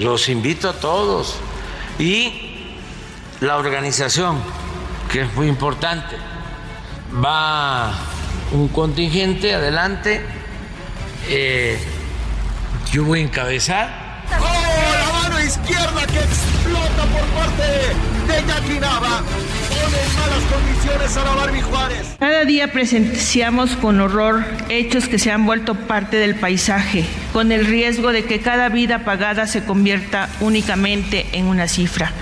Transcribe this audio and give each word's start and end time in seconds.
Los 0.00 0.30
invito 0.30 0.70
a 0.70 0.72
todos 0.72 1.36
y 1.98 2.32
la 3.40 3.58
organización, 3.58 4.38
que 5.12 5.20
es 5.20 5.34
muy 5.34 5.46
importante. 5.46 6.16
Va 7.22 7.92
un 8.52 8.68
contingente 8.68 9.54
adelante, 9.54 10.24
eh, 11.28 11.78
yo 12.90 13.04
voy 13.04 13.20
a 13.20 13.24
encabezar. 13.24 14.24
¡Oh, 14.40 14.90
la 14.94 14.99
mano 15.22 15.40
izquierda 15.40 16.06
que 16.06 16.18
explota 16.18 17.04
por 17.12 17.26
parte 17.36 17.62
de 18.26 18.48
Jackie! 18.48 18.80
Pone 18.80 20.02
en 20.02 20.14
malas 20.14 20.44
condiciones 20.50 21.16
a 21.16 21.24
la 21.24 21.34
Barbie 21.34 21.62
Juárez. 21.62 22.16
Cada 22.18 22.44
día 22.44 22.72
presenciamos 22.72 23.76
con 23.76 24.00
horror 24.00 24.44
hechos 24.68 25.08
que 25.08 25.18
se 25.18 25.30
han 25.30 25.46
vuelto 25.46 25.74
parte 25.74 26.16
del 26.16 26.34
paisaje, 26.36 27.04
con 27.32 27.52
el 27.52 27.66
riesgo 27.66 28.12
de 28.12 28.24
que 28.24 28.40
cada 28.40 28.68
vida 28.68 29.04
pagada 29.04 29.46
se 29.46 29.64
convierta 29.64 30.28
únicamente 30.40 31.26
en 31.32 31.46
una 31.46 31.68
cifra. 31.68 32.12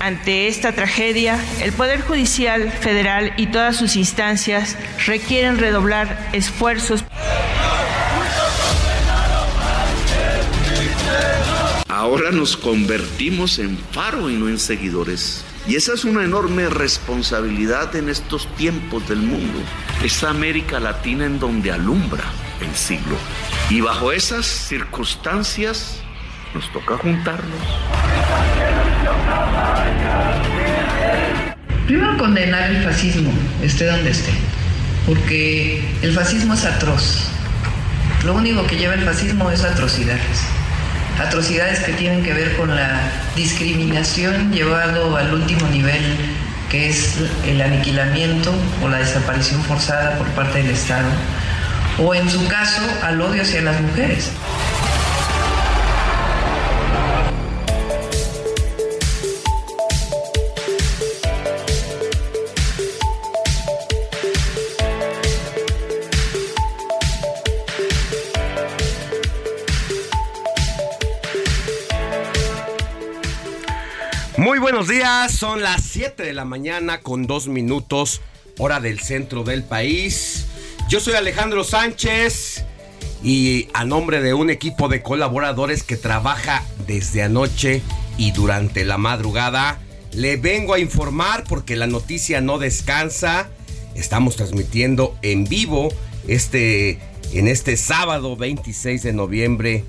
Ante 0.00 0.48
esta 0.48 0.72
tragedia, 0.72 1.38
el 1.60 1.72
Poder 1.72 2.00
Judicial 2.00 2.70
Federal 2.72 3.32
y 3.36 3.46
todas 3.46 3.76
sus 3.76 3.94
instancias 3.96 4.76
requieren 5.06 5.58
redoblar 5.58 6.28
esfuerzos 6.32 7.04
Ahora 12.02 12.32
nos 12.32 12.56
convertimos 12.56 13.60
en 13.60 13.78
faro 13.92 14.28
y 14.28 14.34
no 14.34 14.48
en 14.48 14.58
seguidores. 14.58 15.44
Y 15.68 15.76
esa 15.76 15.94
es 15.94 16.04
una 16.04 16.24
enorme 16.24 16.68
responsabilidad 16.68 17.94
en 17.94 18.08
estos 18.08 18.52
tiempos 18.56 19.08
del 19.08 19.20
mundo. 19.20 19.60
Esta 20.02 20.30
América 20.30 20.80
Latina 20.80 21.26
en 21.26 21.38
donde 21.38 21.70
alumbra 21.70 22.24
el 22.60 22.74
siglo. 22.74 23.14
Y 23.70 23.82
bajo 23.82 24.10
esas 24.10 24.46
circunstancias 24.46 26.00
nos 26.56 26.72
toca 26.72 26.98
juntarnos. 26.98 27.60
Primero 31.86 32.18
condenar 32.18 32.68
el 32.68 32.82
fascismo, 32.82 33.32
esté 33.62 33.86
donde 33.86 34.10
esté, 34.10 34.32
porque 35.06 35.88
el 36.02 36.12
fascismo 36.12 36.54
es 36.54 36.64
atroz. 36.64 37.28
Lo 38.24 38.34
único 38.34 38.66
que 38.66 38.74
lleva 38.74 38.94
el 38.94 39.04
fascismo 39.04 39.52
es 39.52 39.62
atrocidades. 39.62 40.61
Atrocidades 41.20 41.80
que 41.80 41.92
tienen 41.92 42.22
que 42.22 42.32
ver 42.32 42.56
con 42.56 42.74
la 42.74 43.00
discriminación 43.36 44.52
llevado 44.52 45.16
al 45.16 45.32
último 45.34 45.66
nivel, 45.68 46.02
que 46.70 46.88
es 46.88 47.16
el 47.46 47.60
aniquilamiento 47.60 48.52
o 48.82 48.88
la 48.88 48.98
desaparición 48.98 49.62
forzada 49.62 50.16
por 50.18 50.26
parte 50.28 50.58
del 50.62 50.70
Estado, 50.70 51.08
o 51.98 52.14
en 52.14 52.28
su 52.30 52.46
caso 52.48 52.82
al 53.02 53.20
odio 53.20 53.42
hacia 53.42 53.62
las 53.62 53.80
mujeres. 53.80 54.30
Muy 74.52 74.58
buenos 74.58 74.86
días, 74.86 75.32
son 75.32 75.62
las 75.62 75.82
7 75.82 76.24
de 76.24 76.34
la 76.34 76.44
mañana 76.44 77.00
con 77.00 77.26
dos 77.26 77.48
minutos, 77.48 78.20
hora 78.58 78.80
del 78.80 79.00
centro 79.00 79.44
del 79.44 79.62
país. 79.62 80.44
Yo 80.90 81.00
soy 81.00 81.14
Alejandro 81.14 81.64
Sánchez 81.64 82.62
y 83.24 83.68
a 83.72 83.86
nombre 83.86 84.20
de 84.20 84.34
un 84.34 84.50
equipo 84.50 84.88
de 84.88 85.00
colaboradores 85.00 85.82
que 85.82 85.96
trabaja 85.96 86.62
desde 86.86 87.22
anoche 87.22 87.80
y 88.18 88.32
durante 88.32 88.84
la 88.84 88.98
madrugada, 88.98 89.78
le 90.12 90.36
vengo 90.36 90.74
a 90.74 90.78
informar 90.78 91.44
porque 91.48 91.74
la 91.74 91.86
noticia 91.86 92.42
no 92.42 92.58
descansa. 92.58 93.48
Estamos 93.94 94.36
transmitiendo 94.36 95.16
en 95.22 95.44
vivo 95.44 95.88
este 96.28 96.98
en 97.32 97.48
este 97.48 97.78
sábado 97.78 98.36
26 98.36 99.02
de 99.02 99.14
noviembre 99.14 99.84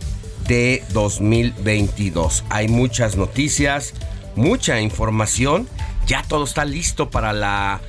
de 0.47 0.83
2022. 0.93 2.45
Hay 2.49 2.69
muchas 2.69 3.17
noticias, 3.17 3.93
mucha 4.35 4.79
información. 4.81 5.67
Ya 6.07 6.23
todo 6.23 6.43
está 6.43 6.65
listo 6.65 7.09
para 7.09 7.33
la 7.33 7.81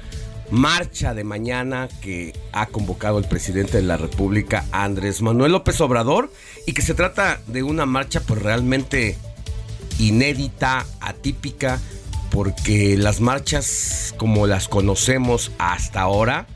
marcha 0.51 1.15
de 1.15 1.25
mañana 1.25 1.89
que 2.01 2.33
ha 2.53 2.67
convocado 2.67 3.19
el 3.19 3.25
presidente 3.25 3.79
de 3.79 3.83
la 3.83 3.97
República, 3.97 4.65
Andrés 4.73 5.23
Manuel 5.23 5.53
López 5.53 5.81
Obrador, 5.81 6.31
y 6.67 6.73
que 6.73 6.83
se 6.83 6.95
trata 6.95 7.41
de 7.47 7.63
una 7.63 7.87
marcha 7.87 8.21
pues 8.21 8.41
realmente 8.41 9.17
inédita, 9.99 10.87
atípica, 11.01 11.81
porque 12.31 12.97
las 12.97 13.21
marchas 13.21 14.15
como 14.17 14.47
las 14.47 14.69
conocemos 14.69 15.53
hasta 15.59 16.01
ahora, 16.01 16.47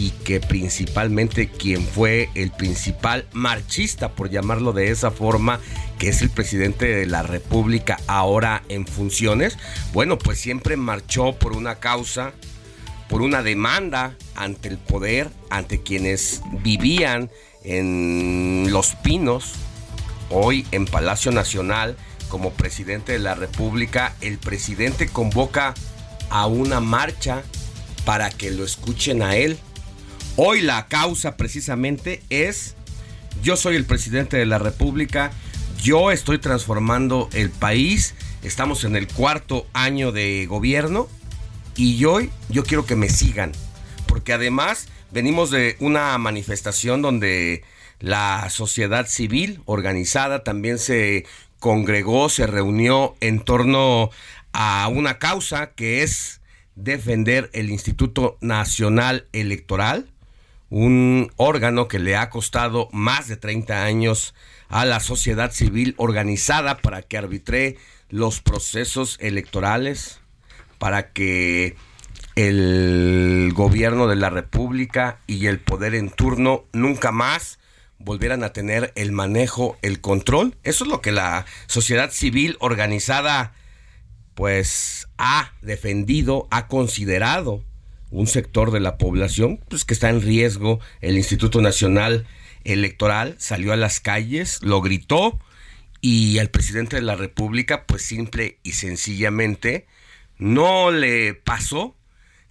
y 0.00 0.12
que 0.24 0.40
principalmente 0.40 1.50
quien 1.50 1.86
fue 1.86 2.30
el 2.34 2.50
principal 2.52 3.26
marchista, 3.32 4.12
por 4.12 4.30
llamarlo 4.30 4.72
de 4.72 4.90
esa 4.90 5.10
forma, 5.10 5.60
que 5.98 6.08
es 6.08 6.22
el 6.22 6.30
presidente 6.30 6.86
de 6.86 7.04
la 7.04 7.22
República 7.22 8.00
ahora 8.06 8.62
en 8.70 8.86
funciones, 8.86 9.58
bueno, 9.92 10.16
pues 10.16 10.40
siempre 10.40 10.78
marchó 10.78 11.34
por 11.34 11.52
una 11.52 11.80
causa, 11.80 12.32
por 13.10 13.20
una 13.20 13.42
demanda 13.42 14.16
ante 14.36 14.70
el 14.70 14.78
poder, 14.78 15.28
ante 15.50 15.82
quienes 15.82 16.40
vivían 16.62 17.30
en 17.62 18.68
Los 18.70 18.94
Pinos, 18.94 19.52
hoy 20.30 20.66
en 20.70 20.86
Palacio 20.86 21.30
Nacional, 21.30 21.94
como 22.30 22.52
presidente 22.52 23.12
de 23.12 23.18
la 23.18 23.34
República, 23.34 24.16
el 24.22 24.38
presidente 24.38 25.08
convoca 25.08 25.74
a 26.30 26.46
una 26.46 26.80
marcha 26.80 27.42
para 28.06 28.30
que 28.30 28.50
lo 28.50 28.64
escuchen 28.64 29.20
a 29.20 29.36
él. 29.36 29.58
Hoy 30.42 30.62
la 30.62 30.86
causa 30.86 31.36
precisamente 31.36 32.22
es, 32.30 32.74
yo 33.42 33.58
soy 33.58 33.76
el 33.76 33.84
presidente 33.84 34.38
de 34.38 34.46
la 34.46 34.58
República, 34.58 35.32
yo 35.82 36.10
estoy 36.10 36.38
transformando 36.38 37.28
el 37.34 37.50
país, 37.50 38.14
estamos 38.42 38.84
en 38.84 38.96
el 38.96 39.06
cuarto 39.06 39.66
año 39.74 40.12
de 40.12 40.46
gobierno 40.46 41.08
y 41.76 42.02
hoy 42.06 42.30
yo 42.48 42.64
quiero 42.64 42.86
que 42.86 42.96
me 42.96 43.10
sigan, 43.10 43.52
porque 44.06 44.32
además 44.32 44.88
venimos 45.10 45.50
de 45.50 45.76
una 45.78 46.16
manifestación 46.16 47.02
donde 47.02 47.62
la 47.98 48.48
sociedad 48.48 49.06
civil 49.08 49.60
organizada 49.66 50.42
también 50.42 50.78
se 50.78 51.26
congregó, 51.58 52.30
se 52.30 52.46
reunió 52.46 53.14
en 53.20 53.40
torno 53.40 54.08
a 54.54 54.88
una 54.90 55.18
causa 55.18 55.72
que 55.72 56.02
es 56.02 56.40
defender 56.76 57.50
el 57.52 57.68
Instituto 57.68 58.38
Nacional 58.40 59.28
Electoral, 59.34 60.09
un 60.70 61.32
órgano 61.36 61.88
que 61.88 61.98
le 61.98 62.16
ha 62.16 62.30
costado 62.30 62.88
más 62.92 63.28
de 63.28 63.36
30 63.36 63.84
años 63.84 64.34
a 64.68 64.84
la 64.84 65.00
sociedad 65.00 65.50
civil 65.52 65.94
organizada 65.98 66.78
para 66.78 67.02
que 67.02 67.18
arbitre 67.18 67.76
los 68.08 68.40
procesos 68.40 69.18
electorales, 69.20 70.20
para 70.78 71.12
que 71.12 71.76
el 72.36 73.52
gobierno 73.54 74.06
de 74.06 74.16
la 74.16 74.30
República 74.30 75.18
y 75.26 75.46
el 75.46 75.58
poder 75.58 75.94
en 75.94 76.10
turno 76.10 76.64
nunca 76.72 77.10
más 77.10 77.58
volvieran 77.98 78.44
a 78.44 78.52
tener 78.52 78.92
el 78.94 79.12
manejo, 79.12 79.76
el 79.82 80.00
control. 80.00 80.56
Eso 80.62 80.84
es 80.84 80.90
lo 80.90 81.02
que 81.02 81.12
la 81.12 81.46
sociedad 81.66 82.10
civil 82.12 82.56
organizada 82.60 83.52
pues 84.34 85.08
ha 85.18 85.52
defendido, 85.60 86.48
ha 86.50 86.66
considerado 86.68 87.62
un 88.10 88.26
sector 88.26 88.70
de 88.70 88.80
la 88.80 88.98
población 88.98 89.60
pues 89.68 89.84
que 89.84 89.94
está 89.94 90.10
en 90.10 90.22
riesgo. 90.22 90.80
El 91.00 91.16
Instituto 91.16 91.60
Nacional 91.60 92.26
Electoral 92.64 93.36
salió 93.38 93.72
a 93.72 93.76
las 93.76 94.00
calles, 94.00 94.60
lo 94.62 94.80
gritó 94.80 95.38
y 96.00 96.38
al 96.38 96.50
presidente 96.50 96.96
de 96.96 97.02
la 97.02 97.16
República 97.16 97.86
pues 97.86 98.02
simple 98.02 98.58
y 98.62 98.72
sencillamente 98.72 99.86
no 100.38 100.90
le 100.90 101.34
pasó 101.34 101.96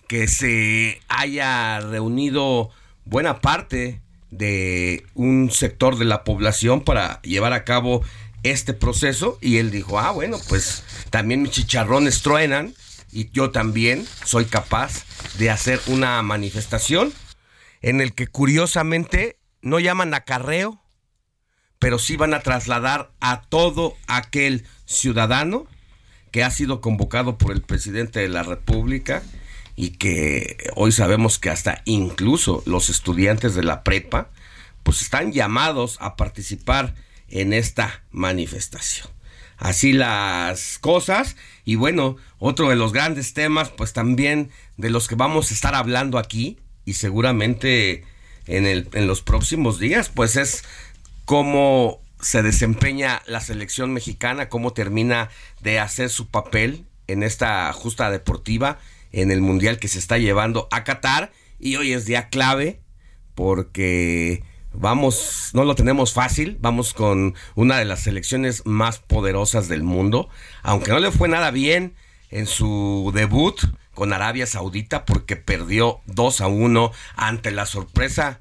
que 0.08 0.28
se 0.28 1.02
haya 1.08 1.80
reunido 1.80 2.72
buena 3.06 3.42
parte 3.42 4.02
de 4.32 5.06
un 5.16 5.52
sector 5.52 5.98
de 5.98 6.06
la 6.06 6.24
población 6.24 6.82
para 6.82 7.22
llevar 7.22 7.54
a 7.54 7.64
cabo 7.64 8.04
este 8.44 8.74
proceso 8.74 9.38
y 9.42 9.58
él 9.58 9.72
dijo, 9.72 10.00
ah, 10.00 10.12
bueno, 10.12 10.38
pues 10.48 10.84
también 11.10 11.42
mis 11.42 11.52
chicharrones 11.52 12.22
truenan 12.22 12.74
y 13.12 13.30
yo 13.32 13.52
también 13.52 14.06
soy 14.24 14.46
capaz 14.46 15.06
de 15.38 15.50
hacer 15.50 15.82
una 15.88 16.22
manifestación 16.22 17.14
en 17.82 18.02
el 18.02 18.14
que 18.14 18.28
curiosamente 18.28 19.38
no 19.62 19.80
llaman 19.80 20.14
acarreo, 20.14 20.82
pero 21.80 21.98
sí 22.00 22.18
van 22.18 22.34
a 22.34 22.42
trasladar 22.42 23.12
a 23.20 23.42
todo 23.42 23.96
aquel 24.08 24.66
ciudadano 24.86 25.66
que 26.32 26.44
ha 26.44 26.52
sido 26.52 26.82
convocado 26.82 27.38
por 27.38 27.52
el 27.52 27.62
presidente 27.62 28.20
de 28.20 28.30
la 28.30 28.44
República 28.44 29.24
y 29.76 29.92
que 29.92 30.58
hoy 30.76 30.92
sabemos 30.92 31.40
que 31.40 31.50
hasta 31.50 31.82
incluso 31.86 32.64
los 32.66 32.90
estudiantes 32.90 33.56
de 33.56 33.64
la 33.64 33.84
prepa 33.84 34.30
pues 34.84 35.02
están 35.02 35.32
llamados 35.32 35.98
a 36.02 36.16
participar 36.16 36.96
en 37.30 37.54
esta 37.54 38.04
manifestación. 38.12 39.08
Así 39.60 39.92
las 39.94 40.80
cosas. 40.80 41.36
Y 41.66 41.76
bueno, 41.76 42.16
otro 42.40 42.70
de 42.70 42.76
los 42.76 42.94
grandes 42.94 43.34
temas 43.34 43.70
pues 43.70 43.94
también 43.94 44.50
de 44.78 44.90
los 44.90 45.08
que 45.08 45.16
vamos 45.16 45.52
a 45.52 45.54
estar 45.54 45.76
hablando 45.76 46.18
aquí 46.18 46.58
y 46.86 46.94
seguramente 46.94 48.06
en, 48.48 48.66
el, 48.66 48.88
en 48.94 49.06
los 49.06 49.22
próximos 49.22 49.78
días 49.78 50.10
pues 50.10 50.38
es 50.38 50.64
cómo 51.26 52.02
se 52.22 52.42
desempeña 52.42 53.22
la 53.28 53.42
selección 53.42 53.94
mexicana, 53.94 54.50
cómo 54.50 54.74
termina 54.74 55.30
de 55.62 55.80
hacer 55.80 56.10
su 56.10 56.30
papel 56.30 56.86
en 57.08 57.24
esta 57.24 57.72
justa 57.74 58.10
deportiva 58.10 58.80
en 59.12 59.32
el 59.32 59.42
mundial 59.42 59.80
que 59.80 59.88
se 59.88 60.00
está 60.00 60.18
llevando 60.18 60.68
a 60.72 60.84
Qatar. 60.84 61.32
Y 61.60 61.76
hoy 61.76 61.94
es 61.94 62.06
día 62.06 62.30
clave 62.30 62.80
porque 63.36 64.44
vamos, 64.80 65.52
no 65.54 65.66
lo 65.66 65.76
tenemos 65.76 66.14
fácil, 66.14 66.58
vamos 66.62 66.94
con 66.94 67.36
una 67.56 67.78
de 67.78 67.86
las 67.86 68.02
selecciones 68.02 68.66
más 68.66 69.00
poderosas 69.00 69.68
del 69.68 69.84
mundo, 69.84 70.30
aunque 70.64 70.92
no 70.92 71.00
le 71.00 71.12
fue 71.12 71.28
nada 71.28 71.52
bien 71.52 71.96
en 72.30 72.48
su 72.48 73.12
debut 73.14 73.60
con 73.94 74.14
Arabia 74.14 74.48
Saudita 74.48 75.06
porque 75.06 75.36
perdió 75.36 76.00
2 76.06 76.42
a 76.42 76.48
1 76.48 76.92
ante 77.18 77.52
la 77.52 77.66
sorpresa 77.66 78.40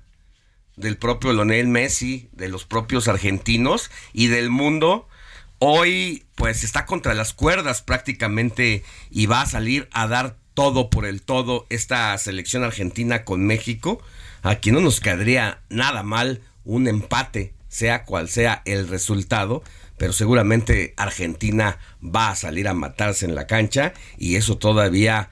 del 0.76 0.96
propio 0.96 1.32
Lionel 1.32 1.66
Messi, 1.66 2.28
de 2.32 2.48
los 2.48 2.64
propios 2.64 3.08
argentinos 3.08 3.90
y 4.12 4.28
del 4.28 4.50
mundo. 4.50 5.08
Hoy 5.58 6.24
pues 6.36 6.62
está 6.62 6.86
contra 6.86 7.14
las 7.14 7.32
cuerdas 7.32 7.82
prácticamente 7.82 8.84
y 9.10 9.26
va 9.26 9.42
a 9.42 9.46
salir 9.46 9.88
a 9.90 10.06
dar 10.06 10.36
todo 10.54 10.88
por 10.88 11.04
el 11.04 11.22
todo 11.22 11.66
esta 11.68 12.16
selección 12.18 12.62
argentina 12.62 13.24
con 13.24 13.44
México. 13.44 14.00
Aquí 14.42 14.70
no 14.72 14.80
nos 14.80 15.00
quedaría 15.00 15.62
nada 15.68 16.02
mal 16.02 16.42
un 16.64 16.88
empate, 16.88 17.54
sea 17.68 18.04
cual 18.04 18.28
sea 18.28 18.62
el 18.64 18.88
resultado, 18.88 19.62
pero 19.96 20.12
seguramente 20.12 20.94
Argentina 20.96 21.78
va 22.02 22.30
a 22.30 22.36
salir 22.36 22.68
a 22.68 22.74
matarse 22.74 23.26
en 23.26 23.34
la 23.34 23.46
cancha 23.46 23.92
y 24.16 24.36
eso 24.36 24.56
todavía 24.58 25.30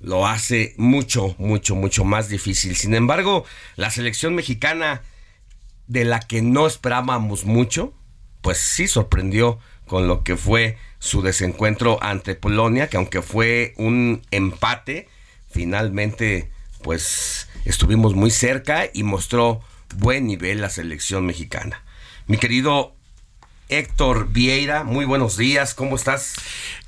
lo 0.00 0.26
hace 0.26 0.74
mucho, 0.76 1.34
mucho, 1.38 1.76
mucho 1.76 2.04
más 2.04 2.28
difícil. 2.28 2.74
Sin 2.74 2.94
embargo, 2.94 3.44
la 3.76 3.90
selección 3.90 4.34
mexicana 4.34 5.02
de 5.86 6.04
la 6.04 6.20
que 6.20 6.42
no 6.42 6.66
esperábamos 6.66 7.44
mucho, 7.44 7.92
pues 8.40 8.58
sí 8.58 8.88
sorprendió 8.88 9.58
con 9.86 10.08
lo 10.08 10.24
que 10.24 10.36
fue 10.36 10.78
su 10.98 11.22
desencuentro 11.22 11.98
ante 12.02 12.34
Polonia, 12.34 12.88
que 12.88 12.96
aunque 12.96 13.22
fue 13.22 13.74
un 13.76 14.22
empate, 14.30 15.08
finalmente 15.50 16.50
pues 16.82 17.48
estuvimos 17.64 18.14
muy 18.14 18.30
cerca 18.30 18.88
y 18.92 19.02
mostró 19.02 19.60
buen 19.96 20.26
nivel 20.26 20.60
la 20.60 20.70
selección 20.70 21.26
mexicana. 21.26 21.82
Mi 22.26 22.36
querido 22.36 22.94
Héctor 23.70 24.28
Vieira, 24.32 24.82
muy 24.82 25.04
buenos 25.04 25.36
días, 25.36 25.74
¿cómo 25.74 25.94
estás? 25.94 26.34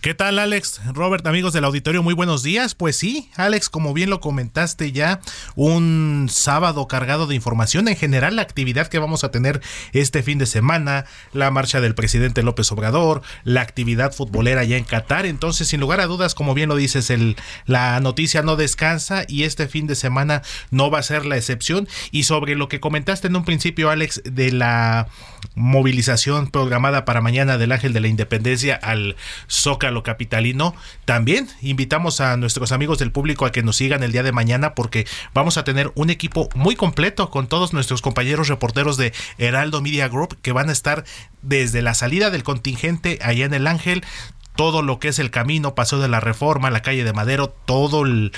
¿Qué 0.03 0.15
tal, 0.15 0.41
Alex? 0.41 0.81
Robert, 0.93 1.25
amigos 1.29 1.53
del 1.53 1.63
auditorio, 1.63 2.03
muy 2.03 2.13
buenos 2.13 2.43
días. 2.43 2.75
Pues 2.75 2.97
sí, 2.97 3.31
Alex, 3.37 3.69
como 3.69 3.95
bien 3.95 4.11
lo 4.11 4.21
comentaste 4.21 4.91
ya, 4.91 5.21
un 5.55 6.27
sábado 6.29 6.89
cargado 6.89 7.29
de 7.29 7.37
información. 7.37 7.87
En 7.87 7.95
general, 7.95 8.35
la 8.35 8.43
actividad 8.43 8.89
que 8.89 8.99
vamos 8.99 9.23
a 9.23 9.31
tener 9.31 9.61
este 9.93 10.25
fin 10.25 10.39
de 10.39 10.47
semana, 10.47 11.05
la 11.33 11.53
marcha 11.53 11.81
del 11.81 11.95
presidente 11.95 12.43
López 12.43 12.73
Obrador, 12.73 13.23
la 13.45 13.61
actividad 13.61 14.13
futbolera 14.13 14.65
ya 14.65 14.77
en 14.77 14.83
Qatar. 14.83 15.25
Entonces, 15.25 15.69
sin 15.69 15.79
lugar 15.79 16.01
a 16.01 16.07
dudas, 16.07 16.35
como 16.35 16.53
bien 16.53 16.69
lo 16.69 16.75
dices, 16.75 17.09
el, 17.09 17.37
la 17.67 18.01
noticia 18.01 18.43
no 18.43 18.57
descansa 18.57 19.25
y 19.29 19.45
este 19.45 19.69
fin 19.69 19.87
de 19.87 19.95
semana 19.95 20.43
no 20.73 20.91
va 20.91 20.99
a 20.99 21.05
ser 21.05 21.27
la 21.27 21.37
excepción. 21.37 21.87
Y 22.11 22.25
sobre 22.25 22.57
lo 22.57 22.69
que 22.69 22.81
comentaste 22.81 23.29
en 23.29 23.37
un 23.37 23.45
principio, 23.45 23.89
Alex, 23.89 24.21
de 24.25 24.51
la 24.51 25.07
movilización 25.55 26.51
programada 26.73 27.05
para 27.05 27.21
mañana 27.21 27.59
del 27.59 27.71
Ángel 27.71 27.93
de 27.93 28.01
la 28.01 28.09
Independencia 28.09 28.75
al 28.77 29.15
Zócalo 29.47 29.93
lo 29.93 30.03
capitalino. 30.03 30.75
También 31.05 31.47
invitamos 31.61 32.23
a 32.23 32.39
nuestros 32.39 32.73
amigos 32.73 32.99
del 32.99 33.13
público 33.13 33.45
a 33.45 33.53
que 33.53 33.63
nos 33.63 33.77
sigan 33.77 34.03
el 34.03 34.11
día 34.11 34.23
de 34.23 34.33
mañana 34.33 34.75
porque 34.75 35.07
vamos 35.35 35.59
a 35.59 35.65
tener 35.65 35.93
un 35.97 36.09
equipo 36.09 36.49
muy 36.55 36.75
completo 36.75 37.29
con 37.29 37.47
todos 37.47 37.75
nuestros 37.75 38.01
compañeros 38.01 38.49
reporteros 38.49 38.97
de 38.97 39.13
Heraldo 39.37 39.83
Media 39.83 40.09
Group 40.09 40.39
que 40.41 40.53
van 40.53 40.71
a 40.71 40.73
estar 40.73 41.05
desde 41.43 41.83
la 41.83 41.93
salida 41.93 42.31
del 42.31 42.43
contingente 42.43 43.19
allá 43.21 43.45
en 43.45 43.53
el 43.53 43.67
Ángel 43.67 44.03
todo 44.57 44.83
lo 44.83 44.99
que 44.99 45.09
es 45.09 45.19
el 45.19 45.31
camino, 45.31 45.75
Paseo 45.75 45.99
de 45.99 46.09
la 46.09 46.21
Reforma, 46.21 46.71
la 46.71 46.83
calle 46.83 47.05
de 47.05 47.13
Madero, 47.13 47.49
todo 47.49 48.05
el, 48.05 48.33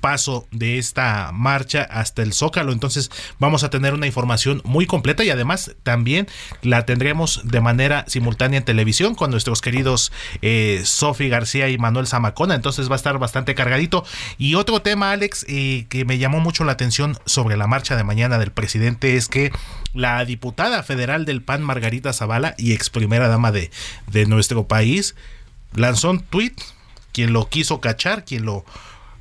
paso 0.00 0.46
de 0.50 0.78
esta 0.78 1.30
marcha 1.32 1.82
hasta 1.82 2.22
el 2.22 2.32
Zócalo. 2.32 2.72
Entonces 2.72 3.10
vamos 3.38 3.64
a 3.64 3.70
tener 3.70 3.94
una 3.94 4.06
información 4.06 4.60
muy 4.64 4.86
completa 4.86 5.24
y 5.24 5.30
además 5.30 5.74
también 5.82 6.28
la 6.62 6.84
tendremos 6.84 7.42
de 7.44 7.60
manera 7.60 8.04
simultánea 8.08 8.58
en 8.58 8.64
televisión 8.64 9.14
con 9.14 9.30
nuestros 9.30 9.60
queridos 9.60 10.12
eh, 10.42 10.82
Sofi 10.84 11.28
García 11.28 11.68
y 11.68 11.78
Manuel 11.78 12.06
Zamacona. 12.06 12.54
Entonces 12.54 12.88
va 12.88 12.94
a 12.94 12.96
estar 12.96 13.18
bastante 13.18 13.54
cargadito. 13.54 14.04
Y 14.36 14.56
otro 14.56 14.82
tema, 14.82 15.12
Alex, 15.12 15.46
eh, 15.48 15.86
que 15.88 16.04
me 16.04 16.18
llamó 16.18 16.40
mucho 16.40 16.64
la 16.64 16.72
atención 16.72 17.16
sobre 17.24 17.56
la 17.56 17.66
marcha 17.66 17.96
de 17.96 18.04
mañana 18.04 18.38
del 18.38 18.52
presidente 18.52 19.16
es 19.16 19.28
que 19.28 19.52
la 19.94 20.24
diputada 20.24 20.82
federal 20.82 21.24
del 21.24 21.42
PAN, 21.42 21.62
Margarita 21.62 22.12
Zavala, 22.12 22.54
y 22.58 22.72
ex 22.72 22.90
primera 22.90 23.28
dama 23.28 23.52
de, 23.52 23.70
de 24.10 24.26
nuestro 24.26 24.66
país, 24.66 25.14
lanzó 25.74 26.10
un 26.10 26.20
tweet, 26.20 26.54
quien 27.12 27.32
lo 27.32 27.48
quiso 27.48 27.80
cachar, 27.80 28.24
quien 28.24 28.44
lo, 28.44 28.64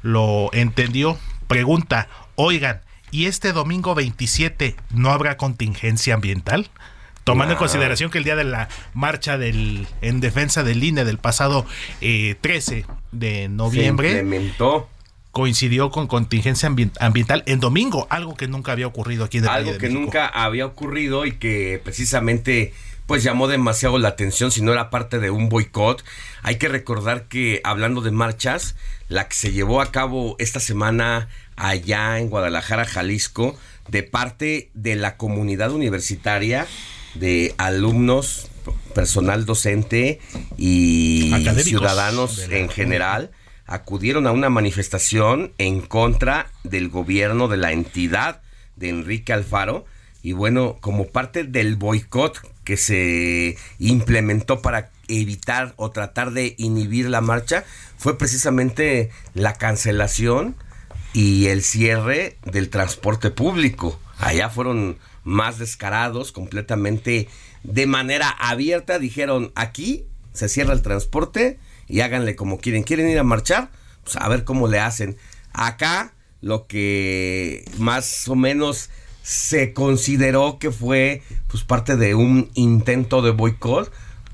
lo 0.02 0.50
entendió, 0.54 1.18
pregunta, 1.48 2.08
oigan, 2.36 2.82
¿y 3.12 3.26
este 3.26 3.54
domingo 3.54 3.96
27 3.96 4.76
no 4.92 5.12
habrá 5.12 5.38
contingencia 5.38 6.16
ambiental? 6.16 6.70
Tomando 7.24 7.54
en 7.54 7.58
consideración 7.58 8.12
que 8.12 8.18
el 8.18 8.26
día 8.26 8.36
de 8.36 8.44
la 8.44 8.68
marcha 8.94 9.38
del, 9.38 9.88
en 10.02 10.20
defensa 10.20 10.64
del 10.64 10.84
INE 10.84 11.06
del 11.06 11.20
pasado 11.20 11.66
13 12.02 12.78
eh, 12.80 12.86
de 13.14 13.48
noviembre 13.48 14.26
coincidió 15.32 15.90
con 15.90 16.06
contingencia 16.08 16.70
ambiental 17.00 17.44
en 17.48 17.60
domingo, 17.60 18.08
algo 18.12 18.36
que 18.36 18.48
nunca 18.48 18.72
había 18.72 18.86
ocurrido 18.86 19.24
aquí 19.24 19.40
en 19.40 19.46
el 19.46 19.50
Algo 19.50 19.78
que 19.80 19.90
nunca 19.90 20.28
había 20.28 20.66
ocurrido 20.66 21.26
y 21.26 21.32
que 21.34 21.82
precisamente 21.84 22.74
pues 23.08 23.24
llamó 23.24 23.48
demasiado 23.48 23.98
la 23.98 24.10
atención 24.10 24.52
si 24.52 24.62
no 24.62 24.72
era 24.72 24.90
parte 24.90 25.20
de 25.20 25.30
un 25.30 25.50
boicot. 25.50 26.04
Hay 26.42 26.58
que 26.58 26.68
recordar 26.68 27.28
que 27.28 27.62
hablando 27.64 28.02
de 28.02 28.12
marchas, 28.12 28.76
la 29.08 29.28
que 29.28 29.36
se 29.36 29.52
llevó 29.52 29.82
a 29.82 29.92
cabo 29.92 30.36
esta 30.40 30.60
semana 30.60 31.28
allá 31.56 32.20
en 32.20 32.30
Guadalajara, 32.30 32.86
Jalisco, 32.86 33.58
de 33.88 34.04
parte 34.04 34.70
de 34.74 34.96
la 34.96 35.18
comunidad 35.18 35.72
universitaria, 35.72 36.68
de 37.16 37.54
alumnos, 37.58 38.50
personal 38.96 39.46
docente 39.46 40.20
y 40.58 41.32
ciudadanos 41.64 42.48
en 42.50 42.70
general 42.70 43.32
acudieron 43.66 44.28
a 44.28 44.32
una 44.32 44.50
manifestación 44.50 45.54
en 45.58 45.82
contra 45.82 46.48
del 46.64 46.90
gobierno 46.90 47.48
de 47.48 47.58
la 47.58 47.72
entidad 47.72 48.42
de 48.76 48.90
Enrique 48.90 49.34
Alfaro 49.34 49.86
y 50.22 50.34
bueno, 50.34 50.78
como 50.80 51.08
parte 51.08 51.44
del 51.44 51.76
boicot 51.76 52.40
que 52.64 52.78
se 52.78 53.58
implementó 53.80 54.62
para 54.62 54.90
evitar 55.08 55.74
o 55.78 55.92
tratar 55.92 56.32
de 56.32 56.56
inhibir 56.58 57.10
la 57.10 57.22
marcha 57.22 57.66
fue 57.98 58.18
precisamente 58.18 59.12
la 59.34 59.54
cancelación 59.54 60.56
y 61.14 61.48
el 61.48 61.62
cierre 61.62 62.38
del 62.46 62.70
transporte 62.70 63.32
público. 63.32 64.00
Allá 64.18 64.50
fueron 64.50 64.98
más 65.24 65.60
descarados, 65.60 66.32
completamente 66.32 67.28
de 67.64 67.86
manera 67.86 68.30
abierta, 68.30 69.00
dijeron 69.00 69.52
aquí 69.56 70.06
se 70.34 70.50
cierra 70.50 70.74
el 70.74 70.82
transporte 70.82 71.60
y 71.88 72.02
háganle 72.02 72.36
como 72.36 72.60
quieren. 72.60 72.84
¿Quieren 72.84 73.08
ir 73.08 73.20
a 73.20 73.24
marchar? 73.24 73.70
Pues 74.04 74.16
a 74.18 74.28
ver 74.28 74.44
cómo 74.44 74.68
le 74.68 74.80
hacen. 74.80 75.18
Acá 75.54 76.14
lo 76.42 76.68
que 76.68 77.64
más 77.78 78.28
o 78.28 78.36
menos 78.36 78.90
se 79.24 79.74
consideró 79.74 80.60
que 80.60 80.70
fue 80.70 81.24
pues 81.48 81.64
parte 81.64 81.96
de 81.96 82.14
un 82.14 82.52
intento 82.54 83.22
de 83.22 83.32
boicot 83.32 83.92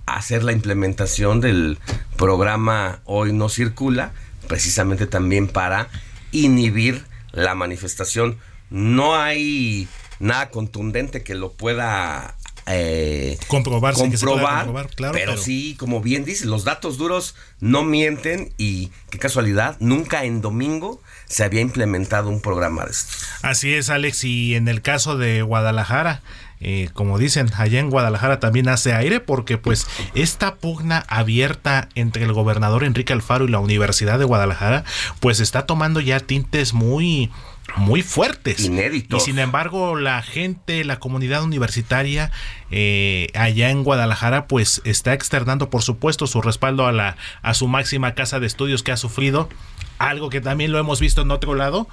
hacer 0.07 0.43
la 0.43 0.51
implementación 0.51 1.39
del 1.39 1.77
programa 2.17 3.01
Hoy 3.05 3.31
no 3.31 3.47
circula, 3.47 4.11
precisamente 4.47 5.05
también 5.05 5.47
para 5.47 5.89
inhibir 6.31 7.05
la 7.31 7.53
manifestación. 7.53 8.39
No 8.71 9.15
hay 9.15 9.87
nada 10.19 10.49
contundente 10.49 11.23
que 11.23 11.35
lo 11.35 11.53
pueda 11.53 12.35
eh, 12.71 13.37
comprobar, 13.47 13.95
comprobar, 13.95 14.67
pero, 15.11 15.37
sí, 15.37 15.75
como 15.79 16.01
bien 16.01 16.23
dice, 16.23 16.45
los 16.45 16.63
datos 16.63 16.99
duros 16.99 17.35
no 17.59 17.83
mienten 17.83 18.53
y 18.57 18.91
qué 19.09 19.17
casualidad, 19.17 19.75
nunca 19.79 20.23
en 20.23 20.41
domingo 20.41 21.01
se 21.25 21.43
había 21.43 21.61
implementado 21.61 22.29
un 22.29 22.41
programa 22.41 22.85
de 22.85 22.91
esto. 22.91 23.11
Así 23.41 23.73
es, 23.73 23.89
Alex, 23.89 24.23
y 24.23 24.53
en 24.53 24.67
el 24.67 24.83
caso 24.83 25.17
de 25.17 25.41
Guadalajara, 25.41 26.21
eh, 26.61 26.89
como 26.93 27.17
dicen, 27.17 27.49
allá 27.55 27.79
en 27.79 27.89
Guadalajara 27.89 28.39
también 28.39 28.67
hace 28.67 28.93
aire 28.93 29.19
porque 29.21 29.57
pues 29.57 29.87
esta 30.13 30.55
pugna 30.55 31.05
abierta 31.07 31.87
entre 31.95 32.23
el 32.25 32.33
gobernador 32.33 32.83
Enrique 32.83 33.13
Alfaro 33.13 33.45
y 33.45 33.49
la 33.49 33.59
Universidad 33.59 34.19
de 34.19 34.25
Guadalajara 34.25 34.83
pues 35.21 35.39
está 35.39 35.65
tomando 35.65 36.01
ya 36.01 36.19
tintes 36.19 36.73
muy 36.73 37.31
muy 37.77 38.01
fuertes. 38.01 38.65
Inéditos. 38.65 39.21
Y 39.21 39.25
sin 39.25 39.39
embargo, 39.39 39.95
la 39.95 40.21
gente, 40.21 40.83
la 40.83 40.99
comunidad 40.99 41.43
universitaria 41.43 42.31
eh, 42.71 43.27
allá 43.33 43.69
en 43.69 43.83
Guadalajara, 43.83 44.47
pues 44.47 44.81
está 44.85 45.13
externando, 45.13 45.69
por 45.69 45.81
supuesto, 45.81 46.27
su 46.27 46.41
respaldo 46.41 46.85
a, 46.85 46.91
la, 46.91 47.17
a 47.41 47.53
su 47.53 47.67
máxima 47.67 48.15
casa 48.15 48.39
de 48.39 48.47
estudios 48.47 48.83
que 48.83 48.91
ha 48.91 48.97
sufrido. 48.97 49.49
Algo 49.97 50.29
que 50.29 50.41
también 50.41 50.71
lo 50.71 50.79
hemos 50.79 50.99
visto 50.99 51.21
en 51.21 51.31
otro 51.31 51.55
lado. 51.55 51.87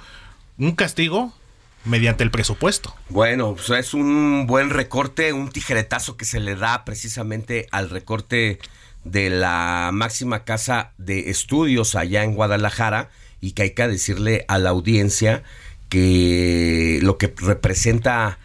Un 0.57 0.73
castigo 0.73 1.33
mediante 1.85 2.23
el 2.23 2.31
presupuesto. 2.31 2.95
Bueno, 3.09 3.55
pues 3.55 3.69
es 3.69 3.93
un 3.93 4.45
buen 4.47 4.69
recorte, 4.69 5.33
un 5.33 5.49
tijeretazo 5.49 6.17
que 6.17 6.25
se 6.25 6.39
le 6.39 6.55
da 6.55 6.85
precisamente 6.85 7.67
al 7.71 7.89
recorte 7.89 8.59
de 9.03 9.29
la 9.29 9.91
máxima 9.93 10.43
casa 10.43 10.91
de 10.97 11.29
estudios 11.29 11.95
allá 11.95 12.23
en 12.23 12.33
Guadalajara 12.33 13.09
y 13.39 13.51
que 13.51 13.63
hay 13.63 13.69
que 13.71 13.87
decirle 13.87 14.45
a 14.47 14.57
la 14.57 14.69
audiencia 14.69 15.43
que 15.89 16.99
lo 17.01 17.17
que 17.17 17.33
representa 17.37 18.39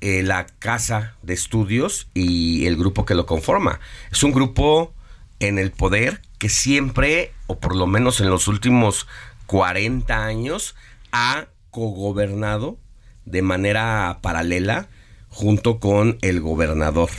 eh, 0.00 0.22
la 0.22 0.46
casa 0.46 1.16
de 1.22 1.34
estudios 1.34 2.08
y 2.14 2.66
el 2.66 2.76
grupo 2.76 3.04
que 3.04 3.14
lo 3.14 3.26
conforma. 3.26 3.80
Es 4.12 4.22
un 4.22 4.32
grupo 4.32 4.92
en 5.40 5.58
el 5.58 5.72
poder 5.72 6.20
que 6.38 6.48
siempre, 6.48 7.32
o 7.46 7.58
por 7.58 7.74
lo 7.74 7.86
menos 7.86 8.20
en 8.20 8.30
los 8.30 8.48
últimos 8.48 9.06
40 9.46 10.24
años, 10.24 10.74
ha 11.12 11.46
cogobernado 11.70 12.78
de 13.24 13.42
manera 13.42 14.18
paralela 14.22 14.88
junto 15.28 15.80
con 15.80 16.18
el 16.22 16.40
gobernador. 16.40 17.10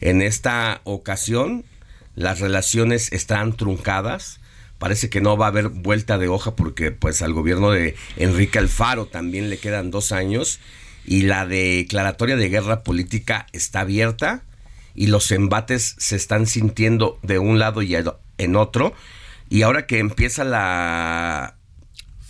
En 0.00 0.22
esta 0.22 0.80
ocasión, 0.84 1.64
las 2.14 2.40
relaciones 2.40 3.12
están 3.12 3.54
truncadas 3.54 4.39
parece 4.80 5.10
que 5.10 5.20
no 5.20 5.36
va 5.36 5.44
a 5.44 5.50
haber 5.50 5.68
vuelta 5.68 6.18
de 6.18 6.26
hoja 6.26 6.56
porque 6.56 6.90
pues 6.90 7.20
al 7.22 7.34
gobierno 7.34 7.70
de 7.70 7.94
Enrique 8.16 8.58
Alfaro 8.58 9.06
también 9.06 9.50
le 9.50 9.58
quedan 9.58 9.90
dos 9.90 10.10
años 10.10 10.58
y 11.04 11.22
la 11.22 11.46
declaratoria 11.46 12.34
de 12.34 12.48
guerra 12.48 12.82
política 12.82 13.46
está 13.52 13.80
abierta 13.80 14.42
y 14.94 15.08
los 15.08 15.30
embates 15.32 15.96
se 15.98 16.16
están 16.16 16.46
sintiendo 16.46 17.18
de 17.22 17.38
un 17.38 17.58
lado 17.58 17.82
y 17.82 17.94
en 17.94 18.56
otro. 18.56 18.94
Y 19.50 19.62
ahora 19.62 19.86
que 19.86 19.98
empieza 19.98 20.44
la 20.44 21.56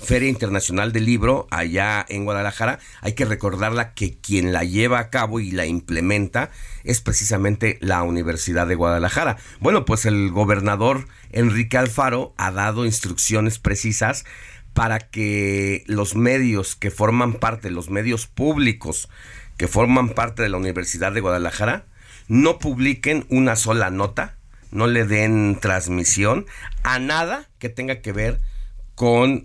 Feria 0.02 0.28
Internacional 0.28 0.92
del 0.92 1.04
Libro 1.04 1.47
allá 1.50 2.04
en 2.09 2.25
Guadalajara, 2.25 2.78
hay 3.00 3.12
que 3.12 3.25
recordarla 3.25 3.95
que 3.95 4.19
quien 4.19 4.52
la 4.52 4.64
lleva 4.64 4.99
a 4.99 5.11
cabo 5.11 5.40
y 5.40 5.50
la 5.50 5.66
implementa 5.66 6.50
es 6.85 7.00
precisamente 7.00 7.78
la 7.80 8.02
Universidad 8.02 8.66
de 8.66 8.75
Guadalajara. 8.75 9.37
Bueno, 9.61 9.85
pues 9.85 10.07
el 10.07 10.30
gobernador 10.30 11.07
Enrique 11.30 11.78
Alfaro 11.78 12.35
ha 12.37 12.50
dado 12.50 12.85
instrucciones 12.85 13.59
precisas 13.59 14.25
para 14.73 14.99
que 14.99 15.85
los 15.87 16.14
medios 16.14 16.76
que 16.76 16.90
forman 16.90 17.35
parte, 17.35 17.71
los 17.71 17.90
medios 17.90 18.26
públicos 18.26 19.09
que 19.57 19.69
forman 19.69 20.11
parte 20.11 20.42
de 20.42 20.49
la 20.49 20.57
Universidad 20.57 21.12
de 21.12 21.21
Guadalajara, 21.21 21.85
no 22.28 22.59
publiquen 22.59 23.26
una 23.28 23.57
sola 23.57 23.90
nota, 23.90 24.37
no 24.71 24.87
le 24.87 25.04
den 25.04 25.59
transmisión 25.61 26.47
a 26.83 26.99
nada 26.99 27.49
que 27.59 27.69
tenga 27.69 28.00
que 28.00 28.12
ver 28.12 28.35
con 28.35 28.59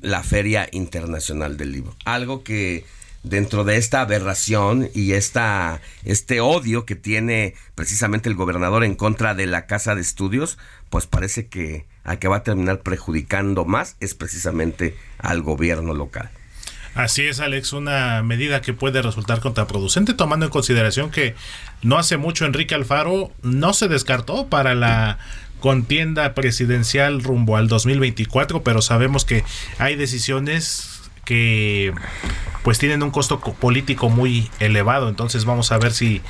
la 0.02 0.22
Feria 0.22 0.68
Internacional 0.74 1.56
del 1.56 1.72
Libro. 1.72 1.96
Algo 2.04 2.44
que 2.44 2.84
dentro 3.24 3.64
de 3.64 3.78
esta 3.78 4.02
aberración 4.02 4.90
y 4.94 5.14
esta, 5.14 5.80
este 6.04 6.42
odio 6.42 6.86
que 6.86 6.96
tiene 6.96 7.54
precisamente 7.74 8.28
el 8.28 8.36
gobernador 8.36 8.84
en 8.84 8.96
contra 8.96 9.34
de 9.34 9.46
la 9.46 9.66
Casa 9.66 9.96
de 9.96 10.02
Estudios, 10.02 10.58
pues 10.90 11.08
parece 11.08 11.48
que 11.48 11.86
a 12.04 12.18
que 12.18 12.28
va 12.28 12.38
a 12.38 12.44
terminar 12.44 12.82
perjudicando 12.82 13.64
más 13.64 13.96
es 14.02 14.14
precisamente 14.14 14.94
al 15.20 15.42
gobierno 15.42 15.94
local. 15.94 16.30
Así 16.94 17.26
es, 17.26 17.40
Alex, 17.40 17.72
una 17.72 18.24
medida 18.24 18.62
que 18.62 18.74
puede 18.74 19.02
resultar 19.02 19.40
contraproducente, 19.40 20.14
tomando 20.14 20.46
en 20.46 20.52
consideración 20.52 21.12
que 21.12 21.36
no 21.82 21.98
hace 21.98 22.18
mucho 22.18 22.46
Enrique 22.46 22.76
Alfaro 22.76 23.32
no 23.42 23.74
se 23.74 23.88
descartó 23.88 24.48
para 24.48 24.76
la 24.76 25.18
contienda 25.66 26.36
presidencial 26.36 27.24
rumbo 27.24 27.58
al 27.58 27.68
2024, 27.68 28.62
pero 28.62 28.84
sabemos 28.84 29.26
que 29.26 29.44
hay 29.80 29.96
decisiones 29.96 31.02
que 31.24 31.92
pues 32.62 32.78
tienen 32.78 33.02
un 33.02 33.10
costo 33.10 33.40
político 33.40 34.10
muy 34.10 34.52
elevado, 34.60 35.10
entonces 35.10 35.44
vamos 35.44 35.72
a 35.72 35.80
ver 35.80 35.92
si 35.92 36.22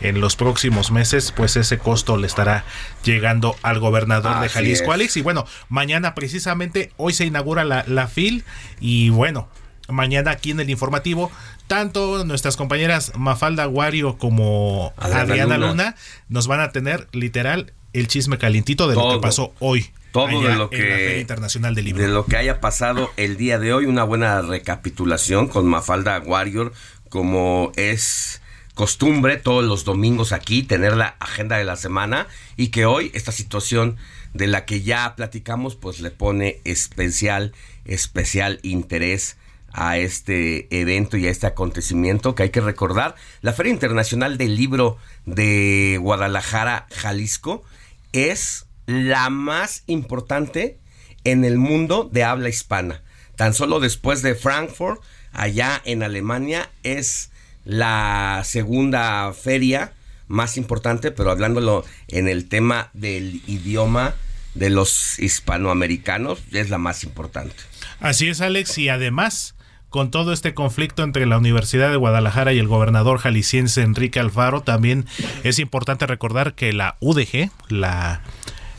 en 0.00 0.20
los 0.20 0.36
próximos 0.36 0.92
meses, 0.92 1.32
pues 1.32 1.56
ese 1.56 1.76
costo 1.76 2.16
le 2.16 2.28
estará 2.28 2.64
llegando 3.02 3.56
al 3.62 3.80
gobernador 3.80 4.40
de 4.40 4.48
Jalisco, 4.48 4.92
Alex. 4.92 5.16
Y 5.16 5.22
bueno, 5.22 5.44
mañana 5.68 6.14
precisamente, 6.14 6.92
hoy 6.96 7.14
se 7.14 7.24
inaugura 7.26 7.64
la, 7.64 7.82
la 7.88 8.06
FIL 8.06 8.44
y 8.78 9.08
bueno, 9.08 9.48
mañana 9.88 10.30
aquí 10.30 10.52
en 10.52 10.60
el 10.60 10.70
informativo, 10.70 11.32
tanto 11.66 12.24
nuestras 12.24 12.56
compañeras 12.56 13.10
Mafalda 13.16 13.64
Guario 13.64 14.18
como 14.18 14.92
Adriana, 14.98 15.58
Luna. 15.58 15.96
nos 16.28 16.46
van 16.46 16.60
a 16.60 16.70
tener 16.70 17.08
literal 17.10 17.72
el 17.94 18.08
chisme 18.08 18.36
calientito 18.36 18.86
de 18.88 18.96
lo 18.96 19.12
que 19.12 19.18
pasó 19.20 19.54
hoy. 19.60 19.86
Todo 20.12 20.42
de 20.42 20.54
lo 20.54 20.70
que 20.70 21.18
Internacional 21.20 21.74
del 21.74 21.86
Libro. 21.86 22.02
De 22.02 22.08
lo 22.08 22.26
que 22.26 22.36
haya 22.36 22.60
pasado 22.60 23.10
el 23.16 23.36
día 23.36 23.58
de 23.58 23.72
hoy, 23.72 23.86
una 23.86 24.04
buena 24.04 24.42
recapitulación 24.42 25.48
con 25.48 25.66
Mafalda 25.66 26.20
Warrior, 26.20 26.72
como 27.08 27.72
es 27.74 28.40
costumbre 28.74 29.36
todos 29.38 29.64
los 29.64 29.84
domingos 29.84 30.32
aquí, 30.32 30.62
tener 30.62 30.96
la 30.96 31.16
agenda 31.18 31.56
de 31.56 31.64
la 31.64 31.76
semana 31.76 32.28
y 32.56 32.68
que 32.68 32.86
hoy 32.86 33.10
esta 33.14 33.32
situación 33.32 33.96
de 34.34 34.48
la 34.48 34.64
que 34.64 34.82
ya 34.82 35.14
platicamos, 35.16 35.76
pues 35.76 36.00
le 36.00 36.10
pone 36.10 36.60
especial, 36.64 37.52
especial 37.84 38.60
interés 38.62 39.36
a 39.74 39.98
este 39.98 40.68
evento 40.70 41.16
y 41.16 41.26
a 41.26 41.30
este 41.30 41.48
acontecimiento 41.48 42.34
que 42.34 42.44
hay 42.44 42.50
que 42.50 42.60
recordar. 42.60 43.16
La 43.42 43.52
Feria 43.52 43.72
Internacional 43.72 44.38
del 44.38 44.56
Libro 44.56 44.96
de 45.26 45.98
Guadalajara, 46.00 46.86
Jalisco, 46.94 47.64
es 48.12 48.66
la 48.86 49.28
más 49.30 49.82
importante 49.86 50.78
en 51.24 51.44
el 51.44 51.58
mundo 51.58 52.08
de 52.10 52.22
habla 52.22 52.48
hispana. 52.48 53.02
Tan 53.34 53.52
solo 53.52 53.80
después 53.80 54.22
de 54.22 54.36
Frankfurt, 54.36 55.02
allá 55.32 55.82
en 55.84 56.04
Alemania, 56.04 56.70
es 56.84 57.30
la 57.64 58.42
segunda 58.44 59.32
feria 59.32 59.92
más 60.28 60.56
importante, 60.56 61.10
pero 61.10 61.32
hablándolo 61.32 61.84
en 62.06 62.28
el 62.28 62.48
tema 62.48 62.90
del 62.92 63.42
idioma 63.48 64.14
de 64.54 64.70
los 64.70 65.18
hispanoamericanos, 65.18 66.38
es 66.52 66.70
la 66.70 66.78
más 66.78 67.02
importante. 67.02 67.56
Así 67.98 68.28
es, 68.28 68.40
Alex, 68.40 68.78
y 68.78 68.88
además 68.88 69.53
con 69.94 70.10
todo 70.10 70.32
este 70.32 70.54
conflicto 70.54 71.04
entre 71.04 71.24
la 71.24 71.38
Universidad 71.38 71.88
de 71.88 71.94
Guadalajara 71.96 72.52
y 72.52 72.58
el 72.58 72.66
gobernador 72.66 73.18
jalisciense 73.18 73.80
Enrique 73.82 74.18
Alfaro, 74.18 74.60
también 74.60 75.06
es 75.44 75.60
importante 75.60 76.04
recordar 76.04 76.54
que 76.54 76.72
la 76.72 76.96
UDG, 76.98 77.52
la, 77.68 78.20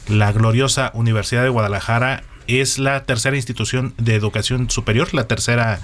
la 0.10 0.34
gloriosa 0.34 0.92
Universidad 0.94 1.44
de 1.44 1.48
Guadalajara, 1.48 2.24
es 2.48 2.80
la 2.80 3.06
tercera 3.06 3.38
institución 3.38 3.94
de 3.98 4.16
educación 4.16 4.70
superior, 4.70 5.14
la 5.14 5.26
tercera 5.26 5.80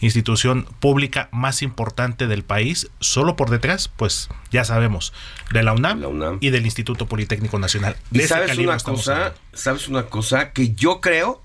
institución 0.00 0.68
pública 0.78 1.30
más 1.32 1.62
importante 1.62 2.28
del 2.28 2.44
país, 2.44 2.88
solo 3.00 3.34
por 3.34 3.50
detrás, 3.50 3.88
pues 3.88 4.28
ya 4.52 4.64
sabemos, 4.64 5.12
de 5.52 5.64
la 5.64 5.72
UNAM, 5.72 6.38
y 6.40 6.50
del 6.50 6.64
Instituto 6.64 7.06
Politécnico 7.06 7.58
Nacional. 7.58 7.96
¿Y 8.12 8.20
sabes 8.20 8.56
una 8.56 8.78
cosa? 8.78 9.34
¿Sabes 9.52 9.88
una 9.88 10.04
cosa? 10.04 10.52
Que 10.52 10.76
yo 10.76 11.00
creo 11.00 11.42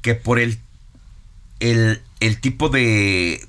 que 0.00 0.14
por 0.14 0.38
el 0.38 0.60
el, 2.20 2.40
tipo 2.40 2.68
de, 2.68 3.46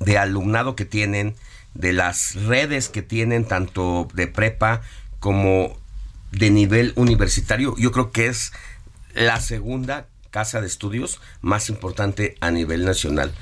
de 0.00 0.18
alumnado 0.18 0.76
que 0.76 0.84
tienen, 0.84 1.34
de 1.74 1.92
las 1.92 2.34
redes 2.34 2.88
que 2.88 3.02
tienen, 3.02 3.44
tanto 3.44 4.08
de 4.14 4.26
prepa 4.28 4.82
como 5.18 5.76
de 6.30 6.50
nivel 6.50 6.92
universitario, 6.96 7.74
yo 7.78 7.92
creo 7.92 8.10
que 8.10 8.26
es 8.26 8.52
la 9.14 9.40
segunda 9.40 10.06
casa 10.30 10.60
de 10.60 10.66
estudios 10.66 11.20
más 11.40 11.68
importante 11.68 12.36
a 12.40 12.50
nivel 12.50 12.84
nacional. 12.84 13.32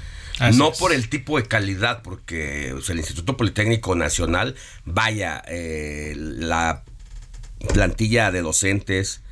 no 0.55 0.73
por 0.73 0.93
el 0.93 1.09
tipo 1.09 1.39
de 1.39 1.47
calidad, 1.47 2.03
porque 2.03 2.69
el 2.69 2.99
Instituto 2.99 3.37
Politécnico 3.37 3.95
Nacional, 3.95 4.55
vaya, 4.85 5.43
eh, 5.47 6.15
la 6.17 6.85
plantilla 7.73 8.31
de 8.31 8.43
docentes, 8.43 9.23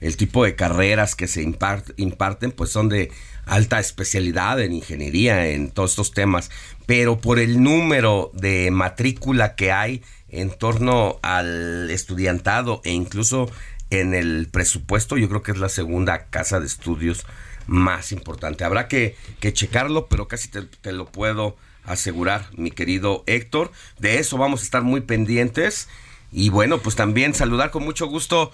el 0.00 0.16
tipo 0.16 0.44
de 0.44 0.56
carreras 0.56 1.14
que 1.14 1.26
se 1.26 1.42
imparten, 1.42 2.52
pues 2.52 2.70
son 2.70 2.88
de 2.88 3.10
alta 3.50 3.80
especialidad 3.80 4.60
en 4.60 4.72
ingeniería, 4.72 5.48
en 5.48 5.72
todos 5.72 5.90
estos 5.90 6.12
temas, 6.12 6.50
pero 6.86 7.20
por 7.20 7.40
el 7.40 7.60
número 7.60 8.30
de 8.32 8.70
matrícula 8.70 9.56
que 9.56 9.72
hay 9.72 10.02
en 10.28 10.50
torno 10.56 11.18
al 11.22 11.90
estudiantado 11.90 12.80
e 12.84 12.92
incluso 12.92 13.50
en 13.90 14.14
el 14.14 14.48
presupuesto, 14.48 15.16
yo 15.16 15.28
creo 15.28 15.42
que 15.42 15.50
es 15.50 15.58
la 15.58 15.68
segunda 15.68 16.26
casa 16.26 16.60
de 16.60 16.66
estudios 16.66 17.26
más 17.66 18.12
importante. 18.12 18.62
Habrá 18.62 18.86
que, 18.86 19.16
checarlo, 19.40 20.06
pero 20.06 20.28
casi 20.28 20.46
te, 20.48 20.62
te 20.62 20.92
lo 20.92 21.06
puedo 21.06 21.56
asegurar, 21.84 22.46
mi 22.56 22.70
querido 22.70 23.24
Héctor. 23.26 23.72
De 23.98 24.20
eso 24.20 24.38
vamos 24.38 24.60
a 24.60 24.64
estar 24.64 24.82
muy 24.82 25.00
pendientes. 25.00 25.88
Y 26.30 26.50
bueno, 26.50 26.78
pues 26.78 26.94
también 26.94 27.34
saludar 27.34 27.72
con 27.72 27.82
mucho 27.82 28.06
gusto 28.06 28.52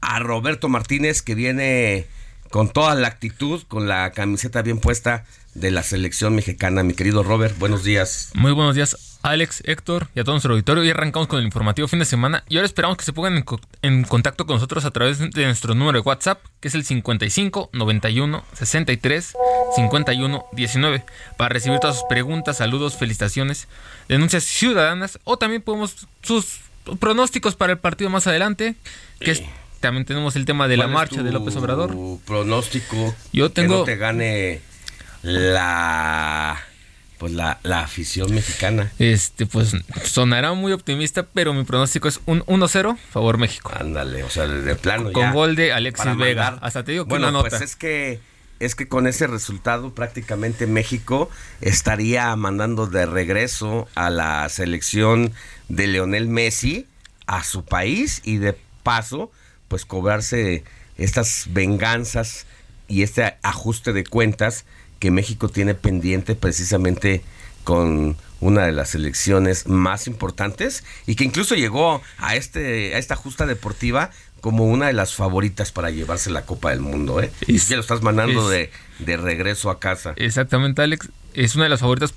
a 0.00 0.20
Roberto 0.20 0.68
Martínez, 0.68 1.22
que 1.22 1.34
viene 1.34 2.06
con 2.50 2.70
toda 2.70 2.94
la 2.94 3.08
actitud, 3.08 3.62
con 3.68 3.88
la 3.88 4.10
camiseta 4.12 4.62
bien 4.62 4.78
puesta 4.78 5.24
de 5.54 5.70
la 5.70 5.82
selección 5.82 6.34
mexicana. 6.34 6.82
Mi 6.82 6.94
querido 6.94 7.22
Robert, 7.22 7.58
buenos 7.58 7.82
días. 7.84 8.30
Muy 8.34 8.52
buenos 8.52 8.74
días, 8.74 9.18
Alex, 9.22 9.62
Héctor 9.64 10.08
y 10.14 10.20
a 10.20 10.24
todo 10.24 10.34
nuestro 10.34 10.52
auditorio. 10.52 10.84
Y 10.84 10.90
arrancamos 10.90 11.28
con 11.28 11.40
el 11.40 11.44
informativo 11.44 11.88
fin 11.88 11.98
de 11.98 12.04
semana. 12.04 12.44
Y 12.48 12.56
ahora 12.56 12.66
esperamos 12.66 12.96
que 12.96 13.04
se 13.04 13.12
pongan 13.12 13.44
en, 13.82 14.04
contacto 14.04 14.46
con 14.46 14.56
nosotros 14.56 14.84
a 14.84 14.90
través 14.90 15.18
de 15.18 15.44
nuestro 15.44 15.74
número 15.74 15.98
de 15.98 16.06
WhatsApp, 16.06 16.44
que 16.60 16.68
es 16.68 16.74
el 16.74 16.84
55 16.84 17.70
91 17.72 18.44
63 18.54 19.34
51 19.76 20.44
19, 20.52 21.04
para 21.36 21.48
recibir 21.48 21.78
todas 21.80 21.96
sus 21.96 22.04
preguntas, 22.08 22.58
saludos, 22.58 22.96
felicitaciones, 22.96 23.68
denuncias 24.08 24.44
ciudadanas 24.44 25.18
o 25.24 25.36
también 25.36 25.62
podemos 25.62 26.06
sus 26.22 26.60
pronósticos 27.00 27.54
para 27.56 27.72
el 27.72 27.78
partido 27.78 28.10
más 28.10 28.26
adelante, 28.26 28.76
que 29.20 29.32
es 29.32 29.42
también 29.80 30.04
tenemos 30.04 30.36
el 30.36 30.44
tema 30.44 30.68
de 30.68 30.76
la 30.76 30.86
marcha 30.86 31.22
de 31.22 31.32
López 31.32 31.56
Obrador. 31.56 31.94
pronóstico? 32.24 33.14
Yo 33.32 33.50
tengo. 33.50 33.74
Que 33.74 33.78
no 33.78 33.84
te 33.84 33.96
gane 33.96 34.60
la. 35.22 36.58
Pues 37.18 37.32
la, 37.32 37.58
afición 37.64 38.32
mexicana. 38.32 38.92
Este, 39.00 39.44
pues 39.44 39.74
sonará 40.04 40.52
muy 40.52 40.70
optimista, 40.70 41.24
pero 41.24 41.52
mi 41.52 41.64
pronóstico 41.64 42.06
es 42.06 42.20
un 42.26 42.44
1-0, 42.44 42.96
favor 42.96 43.38
México. 43.38 43.72
Ándale, 43.74 44.22
o 44.22 44.30
sea, 44.30 44.46
de 44.46 44.76
plano. 44.76 45.10
Con 45.10 45.32
gol 45.32 45.56
de 45.56 45.72
Alexis 45.72 46.16
Vega. 46.16 46.58
Hasta 46.60 46.84
te 46.84 46.92
digo 46.92 47.06
que 47.06 47.08
bueno, 47.08 47.28
una 47.28 47.38
nota. 47.38 47.50
Pues 47.50 47.62
es 47.62 47.74
que 47.74 48.20
es 48.60 48.74
que 48.74 48.88
con 48.88 49.06
ese 49.06 49.26
resultado 49.26 49.94
prácticamente 49.94 50.66
México 50.66 51.28
estaría 51.60 52.34
mandando 52.36 52.86
de 52.86 53.06
regreso 53.06 53.88
a 53.94 54.10
la 54.10 54.48
selección 54.48 55.32
de 55.68 55.86
Leonel 55.86 56.28
Messi 56.28 56.86
a 57.26 57.44
su 57.44 57.64
país 57.64 58.20
y 58.24 58.38
de 58.38 58.56
paso 58.82 59.30
pues 59.68 59.84
cobrarse 59.84 60.64
estas 60.96 61.46
venganzas 61.50 62.46
y 62.88 63.02
este 63.02 63.36
ajuste 63.42 63.92
de 63.92 64.04
cuentas 64.04 64.64
que 64.98 65.10
México 65.10 65.48
tiene 65.48 65.74
pendiente 65.74 66.34
precisamente 66.34 67.22
con 67.64 68.16
una 68.40 68.64
de 68.64 68.72
las 68.72 68.94
elecciones 68.94 69.66
más 69.66 70.06
importantes 70.06 70.84
y 71.06 71.16
que 71.16 71.24
incluso 71.24 71.54
llegó 71.54 72.00
a 72.18 72.36
este 72.36 72.94
a 72.94 72.98
esta 72.98 73.16
justa 73.16 73.46
deportiva 73.46 74.10
como 74.40 74.64
una 74.64 74.86
de 74.86 74.92
las 74.92 75.14
favoritas 75.14 75.72
para 75.72 75.90
llevarse 75.90 76.30
la 76.30 76.46
Copa 76.46 76.70
del 76.70 76.80
Mundo, 76.80 77.20
¿eh? 77.20 77.30
y 77.46 77.58
ya 77.58 77.76
lo 77.76 77.82
estás 77.82 78.02
mandando 78.02 78.48
de, 78.48 78.70
de, 79.00 79.16
regreso 79.16 79.70
a 79.70 79.80
casa. 79.80 80.14
Exactamente, 80.16 80.80
Alex. 80.82 81.08
Es 81.34 81.56
una 81.56 81.64
de 81.64 81.70
las 81.70 81.80
favoritas. 81.80 82.14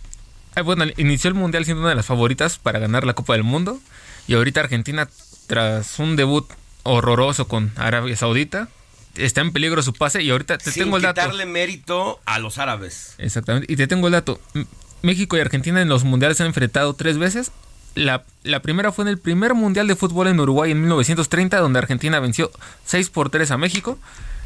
Eh, 0.55 0.61
bueno, 0.61 0.85
inició 0.97 1.29
el 1.29 1.33
Mundial 1.33 1.65
siendo 1.65 1.81
una 1.81 1.89
de 1.89 1.95
las 1.95 2.05
favoritas 2.05 2.59
para 2.59 2.79
ganar 2.79 3.05
la 3.05 3.13
Copa 3.13 3.33
del 3.33 3.43
Mundo. 3.43 3.79
Y 4.27 4.35
ahorita 4.35 4.59
Argentina, 4.59 5.09
tras 5.47 5.97
un 5.99 6.15
debut 6.15 6.47
horroroso 6.84 7.48
con 7.48 7.72
Arabia 7.76 8.15
Saudita. 8.15 8.67
Está 9.15 9.41
en 9.41 9.52
peligro 9.52 9.82
su 9.84 9.94
pase 9.94 10.24
y 10.24 10.30
ahorita 10.30 10.58
te 10.58 10.72
tengo 10.72 10.98
el 10.98 11.04
dato. 11.04 11.22
darle 11.22 11.46
mérito 11.46 12.20
a 12.26 12.39
los 12.39 12.58
árabes. 12.58 13.15
Exactamente. 13.17 13.72
Y 13.72 13.76
te 13.76 13.88
tengo 13.88 14.08
el 14.08 14.13
dato. 14.13 14.39
México 15.02 15.36
y 15.36 15.41
Argentina 15.41 15.82
en 15.82 15.89
los 15.89 16.04
mundiales 16.04 16.38
se 16.38 16.44
han 16.44 16.48
enfrentado 16.48 16.94
tres 16.94 17.17
veces. 17.17 17.52
La, 17.94 18.24
la, 18.44 18.62
primera 18.62 18.94
fue 18.94 19.04
en 19.04 19.10
el 19.10 19.17
primer 19.17 19.54
mundial 19.54 19.88
de 19.88 19.98
fútbol 19.98 20.28
en 20.28 20.39
Uruguay 20.39 20.72
en 20.72 20.80
1930, 20.80 21.60
donde 21.60 21.80
Argentina 21.80 22.20
venció 22.22 22.52
6 22.86 23.10
por 23.10 23.30
3 23.30 23.52
a 23.52 23.58
México. 23.58 24.00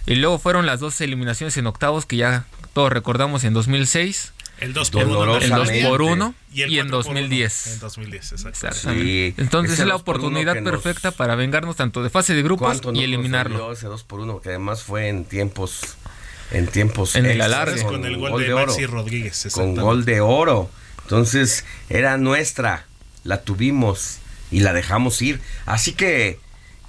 Y 0.08 0.16
luego 0.16 0.40
fueron 0.40 0.66
las 0.66 0.80
dos 0.80 1.00
eliminaciones 1.02 1.58
en 1.58 1.68
octavos 1.68 2.06
que 2.06 2.18
ya 2.18 2.46
todos 2.74 2.92
recordamos 2.92 3.44
en 3.44 3.54
2006 3.54 4.34
el 4.60 4.74
2 4.74 4.90
por 4.92 5.06
1 5.06 5.38
el 5.38 5.50
2 5.50 5.70
por 5.88 6.02
1 6.02 6.36
y, 6.54 6.80
en 6.80 6.88
2010. 6.88 7.68
En 7.68 7.80
2010, 7.80 8.32
exactamente. 8.32 9.34
Entonces 9.38 9.80
es 9.80 9.86
la 9.86 9.96
oportunidad 9.96 10.62
perfecta 10.64 11.12
para 11.12 11.36
vengarnos 11.36 11.76
tanto 11.76 12.04
de 12.04 12.10
fase 12.10 12.34
de 12.34 12.44
grupos 12.44 12.82
y 12.94 13.04
eliminarlo. 13.04 13.72
Ese 13.72 13.88
2 13.88 14.04
por 14.04 14.22
1 14.22 14.42
que 14.42 14.50
además 14.50 14.84
fue 14.84 15.10
en 15.10 15.26
tiempos 15.26 15.98
en 16.52 16.68
tiempos 16.68 17.16
en 17.16 17.26
el 17.26 17.42
alargue 17.42 17.84
con, 17.84 18.06
el 18.06 18.18
gol, 18.18 18.42
de, 18.42 18.54
Maxi 18.54 18.86
Rodríguez, 18.86 19.48
con 19.52 19.76
gol 19.76 20.06
de 20.06 20.22
oro. 20.22 20.70
Entonces 21.04 21.66
era 21.90 22.18
nuestra, 22.18 22.86
la 23.24 23.42
tuvimos 23.42 24.20
y 24.52 24.62
la 24.62 24.74
dejamos 24.74 25.22
ir. 25.22 25.40
Así 25.66 25.94
que 25.94 26.40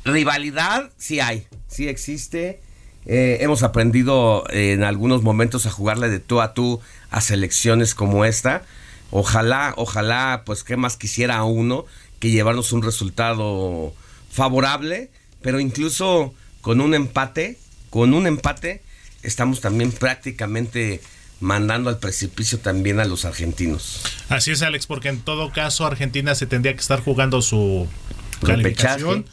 rivalidad 0.04 0.90
sí 0.98 1.20
hay, 1.20 1.46
sí 1.68 1.88
existe. 1.88 2.60
Eh, 3.06 3.38
hemos 3.40 3.62
aprendido 3.62 4.44
en 4.50 4.82
algunos 4.82 5.22
momentos 5.22 5.64
a 5.66 5.70
jugarle 5.70 6.08
de 6.08 6.18
tú 6.18 6.40
a 6.40 6.54
tú 6.54 6.80
a 7.10 7.20
selecciones 7.20 7.94
como 7.94 8.24
esta. 8.24 8.64
Ojalá, 9.10 9.74
ojalá, 9.76 10.42
pues 10.44 10.64
qué 10.64 10.76
más 10.76 10.96
quisiera 10.96 11.42
uno 11.44 11.86
que 12.18 12.30
llevarnos 12.30 12.72
un 12.72 12.82
resultado 12.82 13.94
favorable, 14.30 15.10
pero 15.42 15.60
incluso 15.60 16.34
con 16.60 16.80
un 16.80 16.94
empate, 16.94 17.58
con 17.90 18.14
un 18.14 18.26
empate, 18.26 18.82
estamos 19.22 19.60
también 19.60 19.92
prácticamente 19.92 21.00
mandando 21.40 21.90
al 21.90 21.98
precipicio 21.98 22.58
también 22.58 22.98
a 22.98 23.04
los 23.04 23.24
argentinos. 23.24 24.02
Así 24.28 24.52
es, 24.52 24.62
Alex, 24.62 24.86
porque 24.86 25.08
en 25.08 25.20
todo 25.20 25.52
caso 25.52 25.86
Argentina 25.86 26.34
se 26.34 26.46
tendría 26.46 26.74
que 26.74 26.80
estar 26.80 27.00
jugando 27.00 27.42
su 27.42 27.86
calificación 28.44 29.26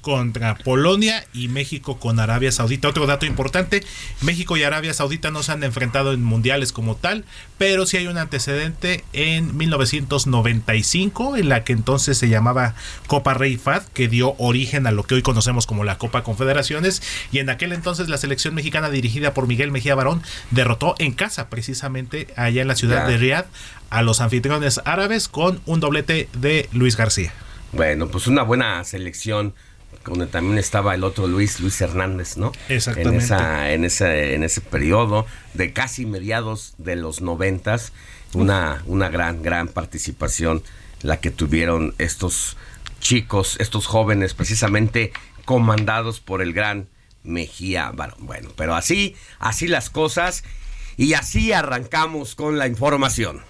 contra 0.00 0.56
Polonia 0.56 1.24
y 1.32 1.48
México 1.48 1.98
con 1.98 2.20
Arabia 2.20 2.52
Saudita. 2.52 2.88
Otro 2.88 3.06
dato 3.06 3.26
importante, 3.26 3.84
México 4.20 4.56
y 4.56 4.62
Arabia 4.62 4.94
Saudita 4.94 5.30
no 5.30 5.42
se 5.42 5.52
han 5.52 5.62
enfrentado 5.64 6.12
en 6.12 6.22
mundiales 6.22 6.72
como 6.72 6.96
tal, 6.96 7.24
pero 7.58 7.86
sí 7.86 7.96
hay 7.96 8.06
un 8.06 8.18
antecedente 8.18 9.04
en 9.12 9.56
1995, 9.56 11.36
en 11.36 11.48
la 11.48 11.64
que 11.64 11.72
entonces 11.72 12.18
se 12.18 12.28
llamaba 12.28 12.74
Copa 13.06 13.34
Rey 13.34 13.56
Fad, 13.56 13.82
que 13.92 14.08
dio 14.08 14.34
origen 14.38 14.86
a 14.86 14.90
lo 14.90 15.04
que 15.04 15.14
hoy 15.14 15.22
conocemos 15.22 15.66
como 15.66 15.84
la 15.84 15.98
Copa 15.98 16.22
Confederaciones, 16.22 17.02
y 17.32 17.38
en 17.38 17.50
aquel 17.50 17.72
entonces 17.72 18.08
la 18.08 18.18
selección 18.18 18.54
mexicana 18.54 18.90
dirigida 18.90 19.34
por 19.34 19.46
Miguel 19.46 19.70
Mejía 19.70 19.94
Barón 19.94 20.22
derrotó 20.50 20.94
en 20.98 21.12
casa, 21.12 21.48
precisamente 21.48 22.28
allá 22.36 22.62
en 22.62 22.68
la 22.68 22.76
ciudad 22.76 23.06
de 23.06 23.18
Riyadh, 23.18 23.46
a 23.90 24.02
los 24.02 24.20
anfitriones 24.20 24.80
árabes 24.84 25.28
con 25.28 25.60
un 25.66 25.80
doblete 25.80 26.28
de 26.32 26.68
Luis 26.72 26.96
García. 26.96 27.32
Bueno, 27.72 28.08
pues 28.08 28.26
una 28.26 28.42
buena 28.42 28.82
selección 28.84 29.54
donde 30.04 30.26
también 30.26 30.58
estaba 30.58 30.94
el 30.94 31.04
otro 31.04 31.26
Luis, 31.26 31.60
Luis 31.60 31.80
Hernández, 31.80 32.36
¿no? 32.36 32.52
Exactamente. 32.68 33.16
En, 33.16 33.22
esa, 33.22 33.72
en, 33.72 33.84
ese, 33.84 34.34
en 34.34 34.42
ese 34.42 34.60
periodo 34.60 35.26
de 35.54 35.72
casi 35.72 36.06
mediados 36.06 36.74
de 36.78 36.96
los 36.96 37.20
noventas, 37.20 37.92
una, 38.32 38.82
una 38.86 39.08
gran, 39.08 39.42
gran 39.42 39.68
participación 39.68 40.62
la 41.02 41.18
que 41.18 41.30
tuvieron 41.30 41.94
estos 41.98 42.56
chicos, 43.00 43.56
estos 43.60 43.86
jóvenes, 43.86 44.34
precisamente 44.34 45.12
comandados 45.44 46.20
por 46.20 46.42
el 46.42 46.52
gran 46.52 46.88
Mejía 47.22 47.92
Bueno, 48.18 48.50
pero 48.56 48.74
así, 48.74 49.14
así 49.38 49.68
las 49.68 49.90
cosas. 49.90 50.42
Y 50.96 51.14
así 51.14 51.52
arrancamos 51.52 52.34
con 52.34 52.58
la 52.58 52.66
información. 52.66 53.42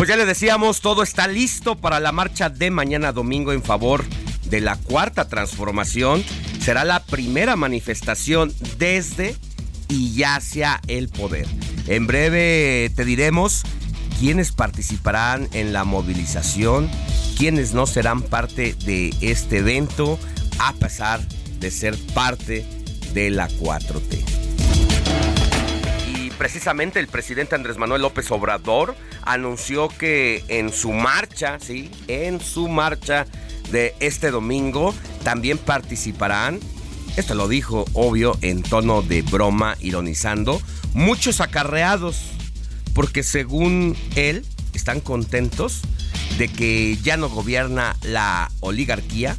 Pues 0.00 0.08
ya 0.08 0.16
le 0.16 0.24
decíamos, 0.24 0.80
todo 0.80 1.02
está 1.02 1.28
listo 1.28 1.76
para 1.76 2.00
la 2.00 2.10
marcha 2.10 2.48
de 2.48 2.70
mañana 2.70 3.12
domingo 3.12 3.52
en 3.52 3.62
favor 3.62 4.02
de 4.46 4.62
la 4.62 4.76
cuarta 4.76 5.28
transformación. 5.28 6.24
Será 6.58 6.84
la 6.84 7.04
primera 7.04 7.54
manifestación 7.54 8.50
desde 8.78 9.36
y 9.90 10.22
hacia 10.22 10.80
el 10.86 11.10
poder. 11.10 11.46
En 11.86 12.06
breve 12.06 12.90
te 12.96 13.04
diremos 13.04 13.60
quiénes 14.18 14.52
participarán 14.52 15.50
en 15.52 15.74
la 15.74 15.84
movilización, 15.84 16.90
quiénes 17.36 17.74
no 17.74 17.86
serán 17.86 18.22
parte 18.22 18.74
de 18.86 19.14
este 19.20 19.58
evento, 19.58 20.18
a 20.60 20.72
pesar 20.72 21.20
de 21.58 21.70
ser 21.70 21.98
parte 22.14 22.64
de 23.12 23.28
la 23.28 23.50
4T 23.50 24.49
precisamente 26.40 26.98
el 27.00 27.06
presidente 27.06 27.54
Andrés 27.54 27.76
Manuel 27.76 28.00
López 28.00 28.30
Obrador 28.30 28.96
anunció 29.24 29.88
que 29.88 30.42
en 30.48 30.72
su 30.72 30.90
marcha, 30.90 31.58
sí, 31.60 31.90
en 32.08 32.40
su 32.40 32.66
marcha 32.66 33.26
de 33.70 33.94
este 34.00 34.30
domingo 34.30 34.94
también 35.22 35.58
participarán, 35.58 36.58
esto 37.18 37.34
lo 37.34 37.46
dijo 37.46 37.84
obvio 37.92 38.38
en 38.40 38.62
tono 38.62 39.02
de 39.02 39.20
broma, 39.20 39.76
ironizando, 39.80 40.62
muchos 40.94 41.42
acarreados, 41.42 42.30
porque 42.94 43.22
según 43.22 43.94
él 44.16 44.46
están 44.72 45.00
contentos 45.00 45.82
de 46.38 46.48
que 46.48 46.96
ya 47.02 47.18
no 47.18 47.28
gobierna 47.28 47.98
la 48.00 48.50
oligarquía 48.60 49.36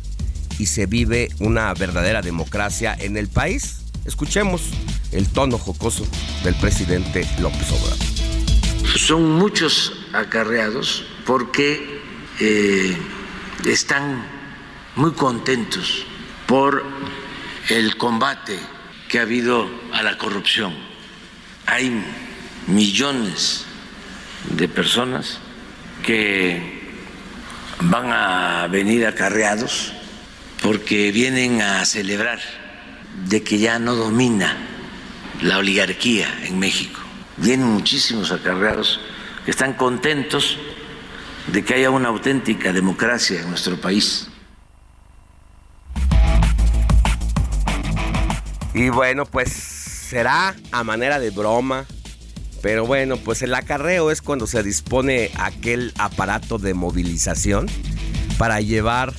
y 0.60 0.68
se 0.68 0.86
vive 0.86 1.30
una 1.40 1.74
verdadera 1.74 2.22
democracia 2.22 2.96
en 3.00 3.18
el 3.18 3.28
país. 3.28 3.81
Escuchemos 4.06 4.64
el 5.12 5.30
tono 5.30 5.58
jocoso 5.58 6.08
del 6.44 6.56
presidente 6.56 7.28
López 7.40 7.72
Obrador. 7.72 7.98
Son 8.98 9.32
muchos 9.38 9.94
acarreados 10.12 11.06
porque 11.26 12.02
eh, 12.40 12.98
están 13.66 14.26
muy 14.96 15.12
contentos 15.12 16.04
por 16.48 16.84
el 17.70 17.96
combate 17.98 18.58
que 19.08 19.20
ha 19.20 19.22
habido 19.22 19.70
a 19.94 20.02
la 20.02 20.18
corrupción. 20.18 20.74
Hay 21.68 22.04
millones 22.68 23.66
de 24.50 24.68
personas 24.68 25.38
que 26.04 26.82
van 27.82 28.12
a 28.12 28.68
venir 28.68 29.06
acarreados 29.06 29.94
porque 30.62 31.12
vienen 31.12 31.62
a 31.62 31.86
celebrar 31.86 32.40
de 33.28 33.44
que 33.44 33.60
ya 33.60 33.80
no 33.80 33.96
domina 33.96 34.58
la 35.42 35.58
oligarquía 35.58 36.28
en 36.46 36.60
México. 36.60 37.00
Vienen 37.38 37.68
muchísimos 37.68 38.32
acarreados 38.32 39.00
que 39.46 39.52
están 39.52 39.74
contentos 39.74 40.58
de 41.48 41.64
que 41.64 41.74
haya 41.74 41.90
una 41.90 42.10
auténtica 42.10 42.72
democracia 42.72 43.42
en 43.42 43.50
nuestro 43.50 43.80
país. 43.80 44.28
Y 48.74 48.90
bueno, 48.90 49.26
pues 49.26 49.52
será 49.52 50.56
a 50.72 50.84
manera 50.84 51.20
de 51.20 51.30
broma, 51.30 51.86
pero 52.62 52.86
bueno, 52.86 53.18
pues 53.18 53.42
el 53.42 53.54
acarreo 53.54 54.12
es 54.12 54.22
cuando 54.22 54.48
se 54.48 54.64
dispone 54.64 55.32
aquel 55.36 55.94
aparato 55.98 56.58
de 56.58 56.74
movilización 56.74 57.68
para 58.38 58.62
llevar 58.62 59.14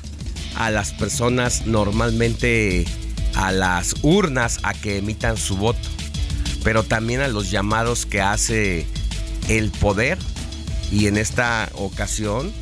a 0.56 0.70
las 0.70 0.92
personas 0.92 1.66
normalmente 1.66 2.86
a 3.34 3.52
las 3.52 3.94
urnas 4.02 4.58
a 4.62 4.74
que 4.74 4.98
emitan 4.98 5.36
su 5.36 5.56
voto, 5.56 5.88
pero 6.64 6.82
también 6.82 7.20
a 7.20 7.28
los 7.28 7.50
llamados 7.50 8.06
que 8.06 8.20
hace 8.20 8.86
el 9.48 9.70
poder. 9.70 10.18
Y 10.90 11.06
en 11.06 11.16
esta 11.16 11.70
ocasión, 11.74 12.52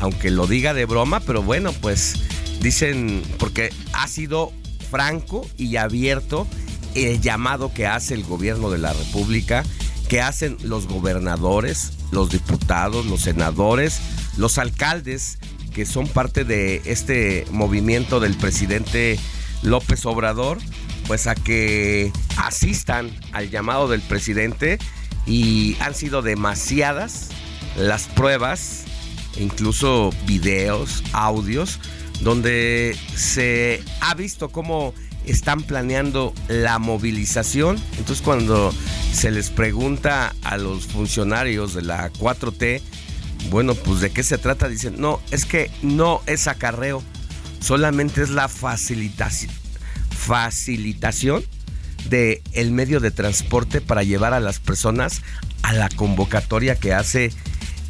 aunque 0.00 0.30
lo 0.30 0.46
diga 0.46 0.74
de 0.74 0.86
broma, 0.86 1.20
pero 1.20 1.42
bueno, 1.42 1.72
pues 1.72 2.14
dicen, 2.60 3.22
porque 3.38 3.72
ha 3.92 4.08
sido 4.08 4.52
franco 4.90 5.48
y 5.56 5.76
abierto 5.76 6.46
el 6.94 7.20
llamado 7.20 7.72
que 7.72 7.86
hace 7.86 8.14
el 8.14 8.24
gobierno 8.24 8.70
de 8.70 8.78
la 8.78 8.92
República, 8.92 9.64
que 10.08 10.20
hacen 10.20 10.56
los 10.62 10.86
gobernadores, 10.86 11.92
los 12.10 12.30
diputados, 12.30 13.06
los 13.06 13.22
senadores, 13.22 14.00
los 14.36 14.58
alcaldes, 14.58 15.38
que 15.74 15.84
son 15.84 16.08
parte 16.08 16.44
de 16.44 16.80
este 16.86 17.44
movimiento 17.50 18.18
del 18.18 18.34
presidente 18.34 19.18
López 19.66 20.06
Obrador, 20.06 20.58
pues 21.06 21.26
a 21.26 21.34
que 21.34 22.12
asistan 22.36 23.10
al 23.32 23.50
llamado 23.50 23.88
del 23.88 24.00
presidente 24.00 24.78
y 25.26 25.76
han 25.80 25.94
sido 25.94 26.22
demasiadas 26.22 27.30
las 27.76 28.04
pruebas, 28.04 28.84
incluso 29.38 30.10
videos, 30.24 31.02
audios, 31.12 31.80
donde 32.20 32.96
se 33.14 33.82
ha 34.00 34.14
visto 34.14 34.50
cómo 34.50 34.94
están 35.26 35.62
planeando 35.62 36.32
la 36.48 36.78
movilización. 36.78 37.76
Entonces 37.98 38.24
cuando 38.24 38.72
se 39.12 39.32
les 39.32 39.50
pregunta 39.50 40.34
a 40.42 40.56
los 40.58 40.86
funcionarios 40.86 41.74
de 41.74 41.82
la 41.82 42.12
4T, 42.12 42.80
bueno, 43.50 43.74
pues 43.74 44.00
de 44.00 44.10
qué 44.10 44.22
se 44.22 44.38
trata, 44.38 44.68
dicen, 44.68 44.94
no, 44.98 45.20
es 45.30 45.44
que 45.44 45.70
no 45.82 46.22
es 46.26 46.46
acarreo 46.46 47.02
solamente 47.66 48.22
es 48.22 48.30
la 48.30 48.46
facilitación, 48.46 49.52
facilitación 50.16 51.44
de 52.08 52.40
el 52.52 52.70
medio 52.70 53.00
de 53.00 53.10
transporte 53.10 53.80
para 53.80 54.04
llevar 54.04 54.34
a 54.34 54.40
las 54.40 54.60
personas 54.60 55.22
a 55.62 55.72
la 55.72 55.88
convocatoria 55.88 56.76
que 56.76 56.94
hace 56.94 57.32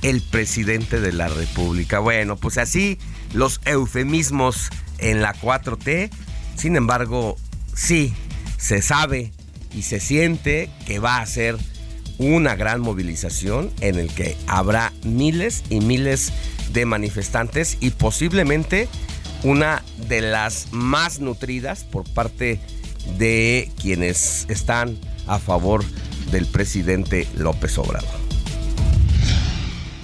el 0.01 0.23
presidente 0.23 0.99
de 0.99 1.12
la 1.12 1.29
República. 1.29 1.99
Bueno, 1.99 2.37
pues 2.37 2.57
así 2.57 2.97
los 3.35 3.61
eufemismos 3.67 4.71
en 4.97 5.21
la 5.21 5.35
4T. 5.35 6.09
Sin 6.57 6.77
embargo, 6.77 7.37
sí, 7.75 8.15
se 8.57 8.81
sabe 8.81 9.31
y 9.75 9.83
se 9.83 10.01
siente 10.01 10.71
que 10.87 11.01
va 11.01 11.19
a 11.19 11.27
ser 11.27 11.59
una 12.17 12.57
gran 12.57 12.81
movilización 12.81 13.71
en 13.83 13.97
el 13.99 14.09
que 14.09 14.39
habrá 14.47 14.95
miles 15.05 15.65
y 15.69 15.81
miles 15.81 16.33
de 16.73 16.87
manifestantes 16.87 17.77
y 17.81 17.91
posiblemente 17.91 18.89
una 19.42 19.83
de 20.09 20.20
las 20.20 20.68
más 20.72 21.20
nutridas 21.20 21.85
por 21.85 22.09
parte 22.12 22.61
de 23.18 23.70
quienes 23.81 24.46
están 24.49 24.99
a 25.27 25.38
favor 25.38 25.85
del 26.31 26.46
presidente 26.46 27.27
López 27.37 27.79
Obrador. 27.79 28.27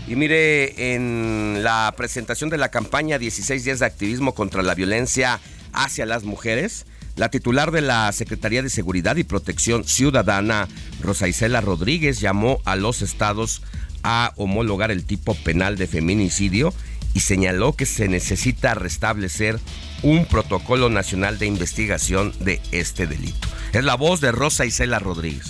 Y 0.06 0.16
mire, 0.16 0.94
en 0.94 1.62
la 1.62 1.94
presentación 1.96 2.50
de 2.50 2.58
la 2.58 2.70
campaña 2.70 3.18
16 3.18 3.64
días 3.64 3.78
de 3.78 3.86
activismo 3.86 4.34
contra 4.34 4.62
la 4.62 4.74
violencia 4.74 5.40
hacia 5.72 6.06
las 6.06 6.24
mujeres, 6.24 6.84
la 7.16 7.30
titular 7.30 7.70
de 7.70 7.82
la 7.82 8.10
Secretaría 8.12 8.62
de 8.62 8.70
Seguridad 8.70 9.16
y 9.16 9.24
Protección 9.24 9.84
Ciudadana, 9.84 10.68
Rosa 11.00 11.28
Isela 11.28 11.60
Rodríguez, 11.60 12.20
llamó 12.20 12.60
a 12.64 12.76
los 12.76 13.02
estados 13.02 13.62
a 14.02 14.32
homologar 14.36 14.90
el 14.90 15.04
tipo 15.04 15.34
penal 15.34 15.76
de 15.76 15.86
feminicidio 15.86 16.74
y 17.14 17.20
señaló 17.20 17.74
que 17.74 17.86
se 17.86 18.08
necesita 18.08 18.74
restablecer 18.74 19.58
un 20.02 20.26
protocolo 20.26 20.88
nacional 20.88 21.38
de 21.38 21.46
investigación 21.46 22.32
de 22.40 22.60
este 22.72 23.06
delito. 23.06 23.48
Es 23.72 23.84
la 23.84 23.94
voz 23.94 24.20
de 24.20 24.32
Rosa 24.32 24.66
Isela 24.66 24.98
Rodríguez. 24.98 25.46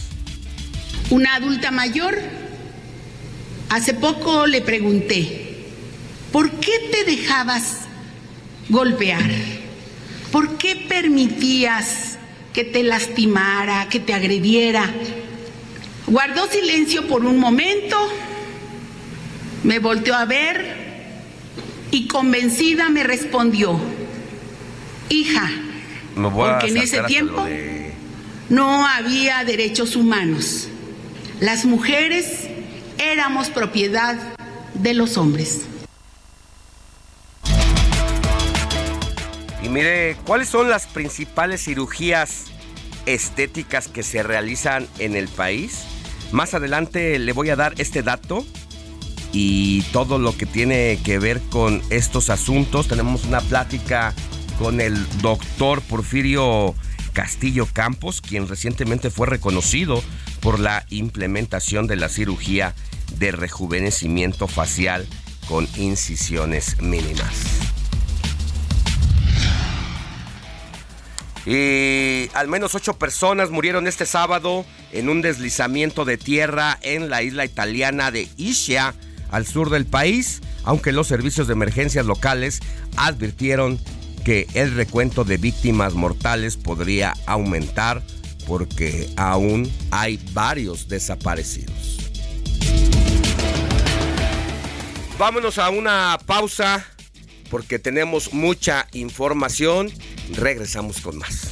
Una 1.11 1.37
adulta 1.37 1.71
mayor, 1.71 2.19
hace 3.71 3.95
poco 3.95 4.47
le 4.47 4.61
pregunté, 4.61 5.67
¿por 6.31 6.51
qué 6.53 6.73
te 6.91 7.05
dejabas 7.05 7.81
golpear? 8.69 9.31
¿Por 10.31 10.57
qué 10.57 10.77
permitías 10.89 12.19
que 12.53 12.65
te 12.65 12.83
lastimara, 12.83 13.89
que 13.89 14.01
te 14.01 14.15
agrediera? 14.15 14.91
Guardó 16.07 16.47
silencio 16.49 17.07
por 17.07 17.25
un 17.25 17.39
momento, 17.39 17.97
me 19.65 19.79
volteó 19.79 20.15
a 20.15 20.25
ver 20.25 20.82
y 21.93 22.09
convencida 22.09 22.89
me 22.89 23.05
respondió, 23.05 23.79
hija, 25.11 25.49
porque 26.15 26.69
en 26.69 26.79
ese 26.79 27.03
tiempo 27.03 27.47
no 28.49 28.87
había 28.87 29.45
derechos 29.45 29.95
humanos. 29.95 30.69
Las 31.39 31.67
mujeres 31.67 32.49
éramos 32.99 33.51
propiedad 33.51 34.17
de 34.73 34.95
los 34.95 35.19
hombres. 35.19 35.67
Y 39.63 39.69
mire, 39.69 40.17
¿cuáles 40.25 40.49
son 40.49 40.71
las 40.71 40.87
principales 40.87 41.63
cirugías 41.63 42.47
estéticas 43.05 43.89
que 43.89 44.03
se 44.03 44.23
realizan 44.23 44.89
en 44.99 45.15
el 45.15 45.29
país? 45.29 45.85
Más 46.33 46.55
adelante 46.55 47.19
le 47.19 47.33
voy 47.33 47.51
a 47.51 47.57
dar 47.57 47.75
este 47.77 48.03
dato 48.03 48.47
y 49.33 49.83
todo 49.93 50.19
lo 50.19 50.37
que 50.37 50.47
tiene 50.47 50.99
que 51.03 51.19
ver 51.19 51.41
con 51.51 51.83
estos 51.91 52.31
asuntos. 52.31 52.89
Tenemos 52.89 53.25
una 53.25 53.41
plática 53.41 54.15
con 54.59 54.81
el 54.81 54.97
doctor 55.21 55.81
Porfirio 55.83 56.75
Castillo 57.13 57.67
Campos, 57.73 58.21
quien 58.21 58.49
recientemente 58.49 59.11
fue 59.11 59.27
reconocido 59.27 60.03
por 60.41 60.59
la 60.59 60.85
implementación 60.91 61.87
de 61.87 61.97
la 61.97 62.09
cirugía 62.09 62.75
de 63.19 63.33
rejuvenecimiento 63.33 64.49
facial 64.49 65.07
con 65.49 65.69
incisiones 65.77 66.81
mínimas. 66.81 67.33
Y 71.45 72.31
al 72.35 72.47
menos 72.47 72.75
ocho 72.75 72.95
personas 72.95 73.51
murieron 73.51 73.89
este 73.89 74.07
sábado 74.07 74.65
en 74.93 75.09
un 75.09 75.23
deslizamiento 75.23 76.05
de 76.05 76.17
tierra 76.17 76.79
en 76.83 77.11
la 77.11 77.23
isla 77.23 77.45
italiana 77.45 78.13
de 78.13 78.29
Ischia, 78.37 78.95
al 79.33 79.47
sur 79.47 79.71
del 79.71 79.87
país, 79.87 80.41
aunque 80.63 80.93
los 80.93 81.09
servicios 81.09 81.49
de 81.49 81.55
emergencias 81.55 82.07
locales 82.07 82.61
advirtieron 82.97 83.81
que 84.25 84.47
el 84.55 84.75
recuento 84.75 85.25
de 85.25 85.37
víctimas 85.37 85.95
mortales 85.95 86.57
podría 86.57 87.15
aumentar 87.27 88.03
porque 88.47 89.11
aún 89.17 89.71
hay 89.91 90.21
varios 90.33 90.89
desaparecidos. 90.89 91.99
Vámonos 95.19 95.59
a 95.59 95.71
una 95.71 96.19
pausa 96.27 96.85
porque 97.51 97.79
tenemos 97.79 98.33
mucha 98.33 98.89
información. 98.93 99.93
Regresamos 100.35 101.01
con 101.01 101.19
más. 101.19 101.52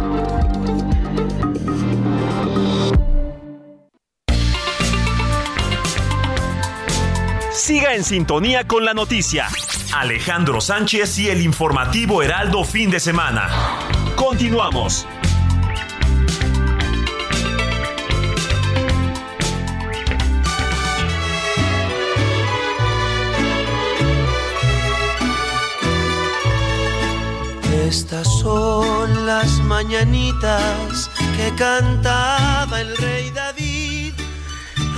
Siga 7.61 7.93
en 7.93 8.03
sintonía 8.03 8.65
con 8.65 8.85
la 8.85 8.95
noticia. 8.95 9.47
Alejandro 9.93 10.61
Sánchez 10.61 11.19
y 11.19 11.29
el 11.29 11.43
informativo 11.43 12.23
Heraldo 12.23 12.63
Fin 12.63 12.89
de 12.89 12.99
Semana. 12.99 13.49
Continuamos. 14.15 15.05
Estas 27.87 28.27
son 28.39 29.27
las 29.27 29.51
mañanitas 29.59 31.11
que 31.37 31.53
cantaba 31.55 32.81
el 32.81 32.97
rey 32.97 33.29
David. 33.29 33.70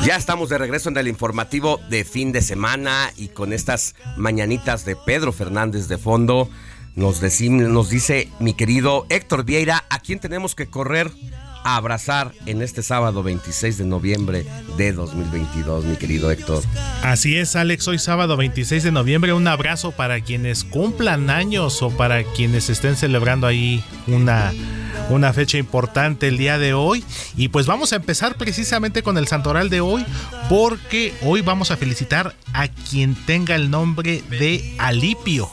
Ya 0.05 0.17
estamos 0.17 0.49
de 0.49 0.57
regreso 0.57 0.89
en 0.89 0.97
el 0.97 1.07
informativo 1.07 1.79
de 1.89 2.03
fin 2.03 2.33
de 2.33 2.41
semana 2.41 3.13
y 3.15 3.29
con 3.29 3.53
estas 3.53 3.95
mañanitas 4.17 4.83
de 4.83 4.97
Pedro 4.97 5.31
Fernández 5.31 5.87
de 5.87 5.97
fondo 5.97 6.49
nos, 6.95 7.21
nos 7.21 7.89
dice 7.89 8.29
mi 8.41 8.53
querido 8.53 9.05
Héctor 9.07 9.45
Vieira, 9.45 9.85
¿a 9.89 9.99
quién 9.99 10.19
tenemos 10.19 10.55
que 10.55 10.67
correr 10.67 11.09
a 11.63 11.75
abrazar 11.75 12.31
en 12.45 12.61
este 12.61 12.83
sábado 12.83 13.23
26 13.23 13.77
de 13.77 13.85
noviembre 13.85 14.45
de 14.77 14.93
2022, 14.93 15.85
mi 15.85 15.95
querido 15.95 16.31
Héctor. 16.31 16.63
Así 17.01 17.37
es, 17.37 17.55
Alex, 17.55 17.87
hoy 17.87 17.99
sábado 17.99 18.37
26 18.37 18.83
de 18.83 18.91
noviembre, 18.91 19.33
un 19.33 19.47
abrazo 19.47 19.91
para 19.91 20.21
quienes 20.21 20.63
cumplan 20.63 21.29
años 21.29 21.81
o 21.81 21.89
para 21.89 22.23
quienes 22.23 22.69
estén 22.69 22.95
celebrando 22.95 23.47
ahí 23.47 23.83
una 24.07 24.53
una 25.09 25.33
fecha 25.33 25.57
importante 25.57 26.27
el 26.27 26.37
día 26.37 26.57
de 26.57 26.73
hoy. 26.73 27.03
Y 27.35 27.49
pues 27.49 27.65
vamos 27.65 27.93
a 27.93 27.97
empezar 27.97 28.35
precisamente 28.35 29.03
con 29.03 29.17
el 29.17 29.27
santoral 29.27 29.69
de 29.69 29.81
hoy, 29.81 30.05
porque 30.49 31.13
hoy 31.21 31.41
vamos 31.41 31.71
a 31.71 31.77
felicitar 31.77 32.35
a 32.53 32.67
quien 32.67 33.15
tenga 33.25 33.55
el 33.55 33.69
nombre 33.69 34.23
de 34.29 34.75
Alipio. 34.79 35.51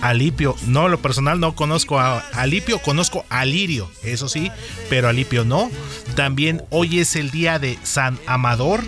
Alipio. 0.00 0.54
No, 0.66 0.88
lo 0.88 1.00
personal 1.00 1.40
no 1.40 1.54
conozco 1.54 1.98
a 1.98 2.18
Alipio, 2.34 2.78
conozco 2.78 3.24
a 3.28 3.44
Lirio, 3.44 3.90
eso 4.02 4.28
sí, 4.28 4.50
pero 4.88 5.08
Alipio 5.08 5.44
no. 5.44 5.70
También 6.14 6.62
hoy 6.70 7.00
es 7.00 7.16
el 7.16 7.30
día 7.30 7.58
de 7.58 7.78
San 7.82 8.18
Amador, 8.26 8.82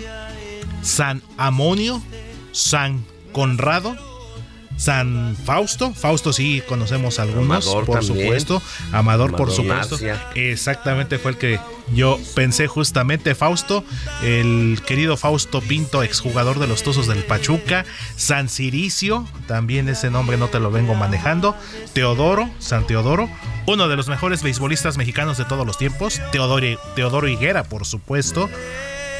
San 0.81 1.21
Amonio, 1.37 2.01
San 2.51 3.05
Conrado, 3.31 3.95
San 4.79 5.35
Fausto. 5.35 5.93
Fausto 5.93 6.31
sí 6.31 6.63
conocemos 6.67 7.19
algunos, 7.19 7.65
por 7.85 8.03
supuesto. 8.03 8.61
Amador, 8.93 9.35
por 9.35 9.51
supuesto. 9.51 9.97
Exactamente 10.35 11.19
fue 11.19 11.31
el 11.31 11.37
que 11.37 11.59
yo 11.93 12.17
pensé 12.33 12.67
justamente. 12.67 13.35
Fausto, 13.35 13.83
el 14.23 14.81
querido 14.87 15.17
Fausto 15.17 15.59
Pinto, 15.61 16.01
exjugador 16.01 16.59
de 16.59 16.67
los 16.67 16.81
Tuzos 16.81 17.07
del 17.07 17.23
Pachuca. 17.25 17.85
San 18.15 18.47
Ciricio, 18.47 19.27
también 19.47 19.89
ese 19.89 20.09
nombre 20.09 20.37
no 20.37 20.47
te 20.47 20.61
lo 20.61 20.71
vengo 20.71 20.95
manejando. 20.95 21.55
Teodoro, 21.91 22.49
San 22.59 22.87
Teodoro. 22.87 23.29
Uno 23.65 23.89
de 23.89 23.97
los 23.97 24.07
mejores 24.07 24.41
beisbolistas 24.43 24.97
mexicanos 24.97 25.37
de 25.37 25.43
todos 25.43 25.67
los 25.67 25.77
tiempos. 25.77 26.21
Teodoro, 26.31 26.79
Teodoro 26.95 27.27
Higuera, 27.27 27.65
por 27.65 27.85
supuesto. 27.85 28.49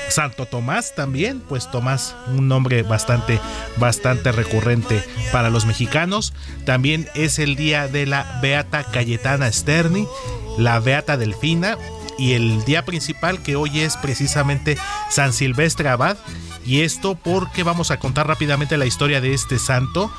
Santo 0.09 0.45
Tomás 0.45 0.95
también, 0.95 1.39
pues 1.39 1.69
Tomás, 1.69 2.15
un 2.27 2.47
nombre 2.47 2.83
bastante, 2.83 3.39
bastante 3.77 4.31
recurrente 4.31 5.03
para 5.31 5.49
los 5.49 5.65
mexicanos. 5.65 6.33
También 6.65 7.07
es 7.15 7.39
el 7.39 7.55
día 7.55 7.87
de 7.87 8.05
la 8.05 8.39
Beata 8.41 8.83
Cayetana 8.83 9.51
Sterni, 9.51 10.07
la 10.57 10.79
Beata 10.79 11.17
Delfina 11.17 11.77
y 12.17 12.33
el 12.33 12.63
día 12.65 12.85
principal 12.85 13.41
que 13.41 13.55
hoy 13.55 13.79
es 13.79 13.97
precisamente 13.97 14.77
San 15.09 15.33
Silvestre 15.33 15.89
Abad. 15.89 16.17
Y 16.65 16.81
esto 16.81 17.15
porque 17.15 17.63
vamos 17.63 17.91
a 17.91 17.97
contar 17.97 18.27
rápidamente 18.27 18.77
la 18.77 18.85
historia 18.85 19.21
de 19.21 19.33
este 19.33 19.57
santo. 19.57 20.11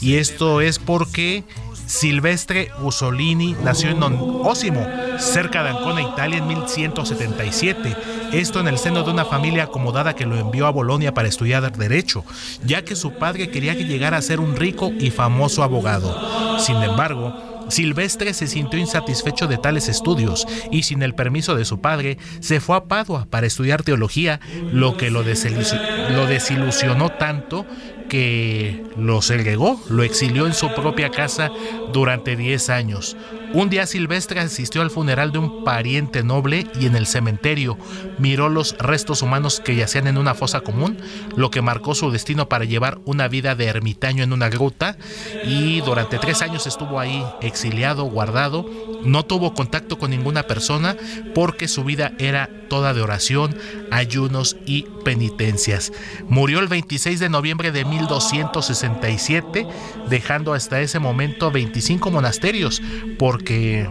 Y 0.00 0.16
esto 0.16 0.60
es 0.60 0.78
porque 0.78 1.44
Silvestre 1.86 2.70
Mussolini 2.80 3.56
nació 3.62 3.90
en 3.90 4.02
Osimo, 4.02 4.84
cerca 5.18 5.62
de 5.62 5.70
Ancona, 5.70 6.02
Italia, 6.02 6.38
en 6.38 6.46
1177. 6.48 7.96
Esto 8.32 8.60
en 8.60 8.68
el 8.68 8.78
seno 8.78 9.02
de 9.02 9.10
una 9.12 9.24
familia 9.24 9.64
acomodada 9.64 10.14
que 10.14 10.26
lo 10.26 10.36
envió 10.36 10.66
a 10.66 10.70
Bolonia 10.70 11.14
para 11.14 11.28
estudiar 11.28 11.56
Derecho, 11.76 12.24
ya 12.64 12.84
que 12.84 12.96
su 12.96 13.12
padre 13.12 13.50
quería 13.50 13.76
que 13.76 13.84
llegara 13.84 14.16
a 14.16 14.22
ser 14.22 14.40
un 14.40 14.56
rico 14.56 14.92
y 14.98 15.10
famoso 15.10 15.62
abogado. 15.62 16.58
Sin 16.58 16.76
embargo, 16.82 17.56
Silvestre 17.68 18.32
se 18.32 18.46
sintió 18.46 18.78
insatisfecho 18.78 19.46
de 19.46 19.58
tales 19.58 19.88
estudios 19.88 20.46
y 20.70 20.84
sin 20.84 21.02
el 21.02 21.14
permiso 21.14 21.56
de 21.56 21.64
su 21.64 21.80
padre 21.80 22.18
se 22.40 22.60
fue 22.60 22.76
a 22.76 22.84
Padua 22.84 23.26
para 23.28 23.46
estudiar 23.46 23.82
teología, 23.82 24.40
lo 24.72 24.96
que 24.96 25.10
lo, 25.10 25.24
desilusionó 25.24 27.10
tanto 27.10 27.66
que 28.08 28.84
lo 28.96 29.22
segregó, 29.22 29.80
lo 29.88 30.02
exilió 30.02 30.46
en 30.46 30.54
su 30.54 30.72
propia 30.74 31.10
casa 31.10 31.50
durante 31.92 32.36
10 32.36 32.70
años. 32.70 33.16
Un 33.52 33.70
día 33.70 33.86
Silvestre 33.86 34.40
asistió 34.40 34.82
al 34.82 34.90
funeral 34.90 35.32
de 35.32 35.38
un 35.38 35.64
pariente 35.64 36.22
noble 36.22 36.66
y 36.78 36.86
en 36.86 36.96
el 36.96 37.06
cementerio 37.06 37.78
miró 38.18 38.48
los 38.48 38.76
restos 38.78 39.22
humanos 39.22 39.60
que 39.64 39.76
yacían 39.76 40.08
en 40.08 40.18
una 40.18 40.34
fosa 40.34 40.60
común, 40.60 40.98
lo 41.36 41.50
que 41.50 41.62
marcó 41.62 41.94
su 41.94 42.10
destino 42.10 42.48
para 42.48 42.64
llevar 42.64 42.98
una 43.04 43.28
vida 43.28 43.54
de 43.54 43.66
ermitaño 43.66 44.24
en 44.24 44.32
una 44.32 44.48
gruta 44.48 44.98
y 45.44 45.80
durante 45.80 46.18
tres 46.18 46.42
años 46.42 46.66
estuvo 46.66 47.00
ahí 47.00 47.24
exiliado, 47.40 48.04
guardado, 48.04 48.68
no 49.04 49.24
tuvo 49.24 49.54
contacto 49.54 49.98
con 49.98 50.10
ninguna 50.10 50.42
persona 50.42 50.96
porque 51.34 51.68
su 51.68 51.84
vida 51.84 52.12
era 52.18 52.50
toda 52.68 52.94
de 52.94 53.00
oración, 53.00 53.56
ayunos 53.90 54.56
y 54.66 54.86
penitencias. 55.04 55.92
Murió 56.28 56.58
el 56.58 56.68
26 56.68 57.20
de 57.20 57.28
noviembre 57.28 57.70
de 57.70 57.84
1267, 57.98 59.66
dejando 60.08 60.54
hasta 60.54 60.80
ese 60.80 60.98
momento 60.98 61.50
25 61.50 62.10
monasterios, 62.10 62.82
porque 63.18 63.88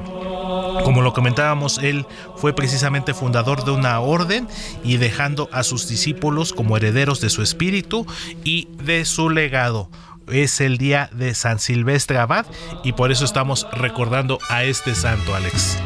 como 0.83 1.01
lo 1.01 1.13
comentábamos, 1.13 1.79
él 1.79 2.05
fue 2.35 2.53
precisamente 2.53 3.13
fundador 3.13 3.63
de 3.65 3.71
una 3.71 3.99
orden 3.99 4.47
y 4.83 4.97
dejando 4.97 5.49
a 5.51 5.63
sus 5.63 5.87
discípulos 5.87 6.53
como 6.53 6.77
herederos 6.77 7.21
de 7.21 7.29
su 7.29 7.41
espíritu 7.41 8.05
y 8.43 8.67
de 8.83 9.05
su 9.05 9.29
legado. 9.29 9.89
Es 10.27 10.59
el 10.59 10.77
día 10.77 11.09
de 11.13 11.35
San 11.35 11.59
Silvestre 11.59 12.17
Abad 12.17 12.45
y 12.83 12.93
por 12.93 13.11
eso 13.11 13.25
estamos 13.25 13.67
recordando 13.71 14.39
a 14.49 14.63
este 14.63 14.95
santo, 14.95 15.35
Alex. 15.35 15.77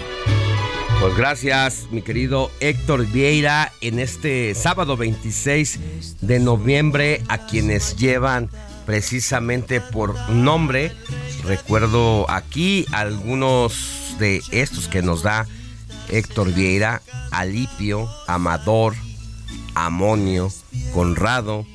Pues 1.00 1.16
gracias, 1.16 1.88
mi 1.92 2.02
querido 2.02 2.52
Héctor 2.60 3.06
Vieira, 3.06 3.72
en 3.80 4.00
este 4.00 4.54
sábado 4.54 4.98
26 4.98 5.80
de 6.20 6.40
noviembre, 6.40 7.24
a 7.30 7.46
quienes 7.46 7.96
llevan 7.96 8.50
precisamente 8.86 9.80
por 9.80 10.30
nombre. 10.30 10.92
Recuerdo 11.46 12.30
aquí 12.30 12.86
algunos 12.92 14.18
de 14.20 14.42
estos 14.52 14.90
que 14.90 15.02
nos 15.02 15.24
da 15.24 15.48
Héctor 16.10 16.54
Vieira, 16.54 17.02
Alipio, 17.32 18.10
Amador, 18.28 18.94
Amonio, 19.76 20.52
Conrado, 20.94 21.66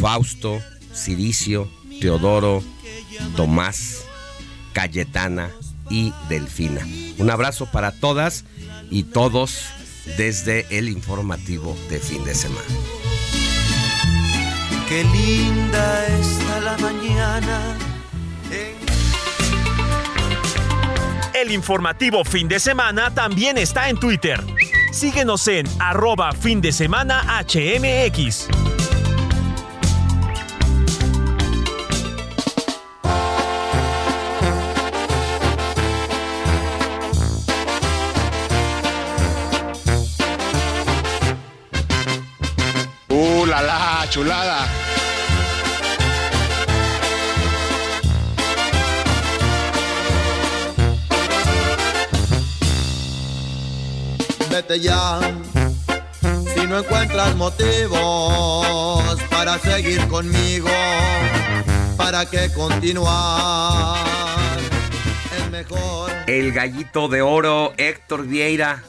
Fausto, 0.00 0.60
Ciricio, 0.94 1.68
Teodoro, 2.00 2.62
Tomás, 3.34 4.04
Cayetana 4.74 5.50
y 5.90 6.12
Delfina. 6.28 6.86
Un 7.18 7.30
abrazo 7.30 7.66
para 7.66 7.90
todas 7.90 8.44
y 8.90 9.04
todos 9.04 9.66
desde 10.16 10.66
el 10.76 10.88
informativo 10.88 11.76
de 11.88 11.98
fin 11.98 12.24
de 12.24 12.34
semana. 12.34 12.66
Qué 14.88 15.04
linda 15.04 16.06
está 16.06 16.60
la 16.60 16.78
mañana. 16.78 17.76
El 21.32 21.52
informativo 21.52 22.24
fin 22.24 22.48
de 22.48 22.58
semana 22.58 23.14
también 23.14 23.56
está 23.56 23.88
en 23.88 23.96
Twitter. 23.96 24.44
Síguenos 24.92 25.46
en 25.48 25.66
arroba 25.78 26.32
fin 26.32 26.60
de 26.60 26.72
semana 26.72 27.22
HMX. 27.44 28.48
Chulada! 44.10 44.66
Vete 54.50 54.80
ya, 54.80 55.20
si 56.54 56.66
no 56.66 56.78
encuentras 56.78 57.36
motivos 57.36 59.22
para 59.30 59.58
seguir 59.60 60.06
conmigo, 60.08 60.68
para 61.96 62.26
que 62.26 62.52
continuar 62.52 63.96
es 65.38 65.50
mejor. 65.50 66.10
El 66.26 66.52
gallito 66.52 67.06
de 67.06 67.22
oro, 67.22 67.72
Héctor 67.76 68.26
Vieira. 68.26 68.82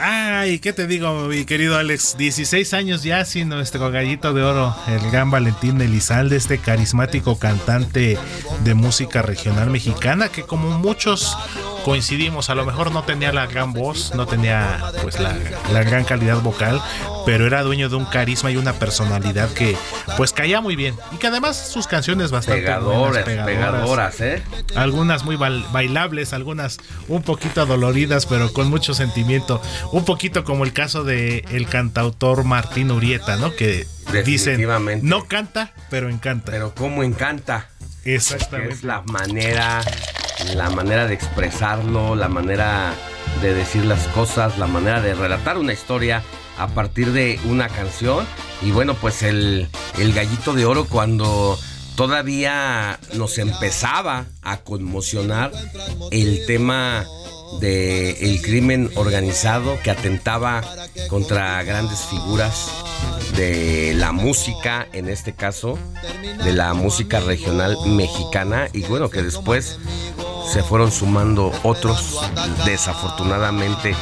Ay, 0.00 0.60
¿qué 0.60 0.72
te 0.72 0.86
digo, 0.86 1.24
mi 1.26 1.44
querido 1.44 1.76
Alex? 1.76 2.16
16 2.16 2.72
años 2.72 3.02
ya 3.02 3.24
sin 3.24 3.48
nuestro 3.48 3.90
gallito 3.90 4.32
de 4.32 4.42
oro, 4.44 4.76
el 4.86 5.10
gran 5.10 5.30
Valentín 5.32 5.80
Elizalde, 5.80 6.36
este 6.36 6.58
carismático 6.58 7.36
cantante 7.38 8.16
de 8.62 8.74
música 8.74 9.22
regional 9.22 9.70
mexicana 9.70 10.28
que 10.28 10.44
como 10.44 10.70
muchos 10.78 11.36
coincidimos, 11.84 12.48
a 12.50 12.54
lo 12.54 12.64
mejor 12.64 12.92
no 12.92 13.02
tenía 13.02 13.32
la 13.32 13.46
gran 13.46 13.72
voz, 13.72 14.12
no 14.14 14.26
tenía 14.26 14.78
pues 15.02 15.18
la, 15.18 15.34
la 15.72 15.82
gran 15.82 16.04
calidad 16.04 16.40
vocal, 16.42 16.80
pero 17.26 17.46
era 17.46 17.62
dueño 17.62 17.88
de 17.88 17.96
un 17.96 18.04
carisma 18.04 18.50
y 18.52 18.56
una 18.56 18.74
personalidad 18.74 19.48
que 19.52 19.76
pues 20.16 20.32
caía 20.32 20.60
muy 20.60 20.76
bien 20.76 20.94
y 21.12 21.16
que 21.16 21.26
además 21.28 21.56
sus 21.72 21.86
canciones 21.88 22.30
bastante 22.30 22.62
Pegadoras, 22.62 23.24
buenas, 23.24 23.46
pegadoras, 23.46 24.20
¿eh? 24.20 24.42
Algunas 24.76 25.24
muy 25.24 25.36
bail- 25.36 25.64
bailables, 25.72 26.32
algunas 26.32 26.78
un 27.08 27.22
poquito 27.22 27.64
doloridas, 27.66 28.26
pero 28.26 28.52
con 28.52 28.68
mucho 28.70 28.94
sentimiento. 28.94 29.60
Un 29.92 30.04
poquito 30.04 30.44
como 30.44 30.64
el 30.64 30.72
caso 30.72 31.04
de 31.04 31.44
el 31.50 31.66
cantautor 31.66 32.44
Martín 32.44 32.90
Urieta, 32.90 33.36
¿no? 33.36 33.54
Que 33.54 33.86
dicen 34.24 34.66
no 35.02 35.26
canta, 35.26 35.72
pero 35.90 36.08
encanta. 36.08 36.52
Pero 36.52 36.74
cómo 36.74 37.02
encanta. 37.02 37.70
Exactamente. 38.04 38.74
Es 38.74 38.84
la 38.84 39.02
manera, 39.02 39.80
la 40.54 40.70
manera 40.70 41.06
de 41.06 41.14
expresarlo, 41.14 42.14
la 42.16 42.28
manera 42.28 42.94
de 43.42 43.54
decir 43.54 43.84
las 43.84 44.06
cosas, 44.08 44.58
la 44.58 44.66
manera 44.66 45.00
de 45.00 45.14
relatar 45.14 45.58
una 45.58 45.72
historia 45.72 46.22
a 46.58 46.68
partir 46.68 47.12
de 47.12 47.38
una 47.44 47.68
canción. 47.68 48.26
Y 48.62 48.70
bueno, 48.70 48.94
pues 48.94 49.22
el, 49.22 49.68
el 49.98 50.12
gallito 50.12 50.52
de 50.52 50.64
oro 50.66 50.84
cuando 50.84 51.58
todavía 51.96 52.98
nos 53.14 53.38
empezaba 53.38 54.26
a 54.42 54.58
conmocionar 54.58 55.50
el 56.10 56.46
tema 56.46 57.04
de 57.60 58.10
el 58.20 58.42
crimen 58.42 58.90
organizado 58.94 59.78
que 59.82 59.90
atentaba 59.90 60.62
contra 61.08 61.62
grandes 61.62 62.00
figuras 62.00 62.70
de 63.36 63.94
la 63.94 64.12
música, 64.12 64.88
en 64.92 65.08
este 65.08 65.32
caso, 65.32 65.78
de 66.44 66.52
la 66.52 66.74
música 66.74 67.20
regional 67.20 67.76
mexicana, 67.86 68.68
y 68.72 68.82
bueno, 68.82 69.10
que 69.10 69.22
después 69.22 69.78
se 70.52 70.62
fueron 70.62 70.90
sumando 70.90 71.52
otros, 71.62 72.18
desafortunadamente, 72.64 73.94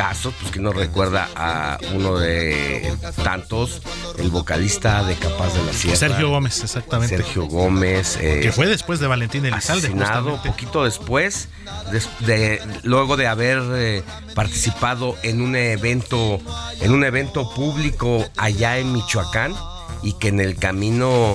casos, 0.00 0.32
pues 0.40 0.50
que 0.50 0.60
no 0.60 0.72
recuerda 0.72 1.28
a 1.36 1.78
uno 1.92 2.16
de 2.16 2.90
tantos, 3.22 3.82
el 4.18 4.30
vocalista 4.30 5.02
de 5.04 5.14
Capaz 5.14 5.52
de 5.52 5.62
la 5.62 5.72
Sierra. 5.74 5.96
Sergio 5.98 6.30
Gómez, 6.30 6.62
exactamente. 6.64 7.18
Sergio 7.18 7.44
Gómez. 7.44 8.16
eh, 8.18 8.40
que 8.40 8.50
fue 8.50 8.66
después 8.66 8.98
de 8.98 9.06
Valentín 9.06 9.44
Elizalde. 9.44 9.88
asesinado 9.88 10.22
justamente. 10.30 10.48
poquito 10.48 10.84
después, 10.84 11.48
des- 11.92 12.08
de, 12.20 12.62
luego 12.82 13.18
de 13.18 13.26
haber 13.26 13.60
eh, 13.74 14.02
participado 14.34 15.16
en 15.22 15.42
un 15.42 15.54
evento, 15.54 16.40
en 16.80 16.92
un 16.92 17.04
evento 17.04 17.52
público 17.54 18.24
allá 18.38 18.78
en 18.78 18.94
Michoacán 18.94 19.54
y 20.02 20.14
que 20.14 20.28
en 20.28 20.40
el 20.40 20.56
camino 20.56 21.34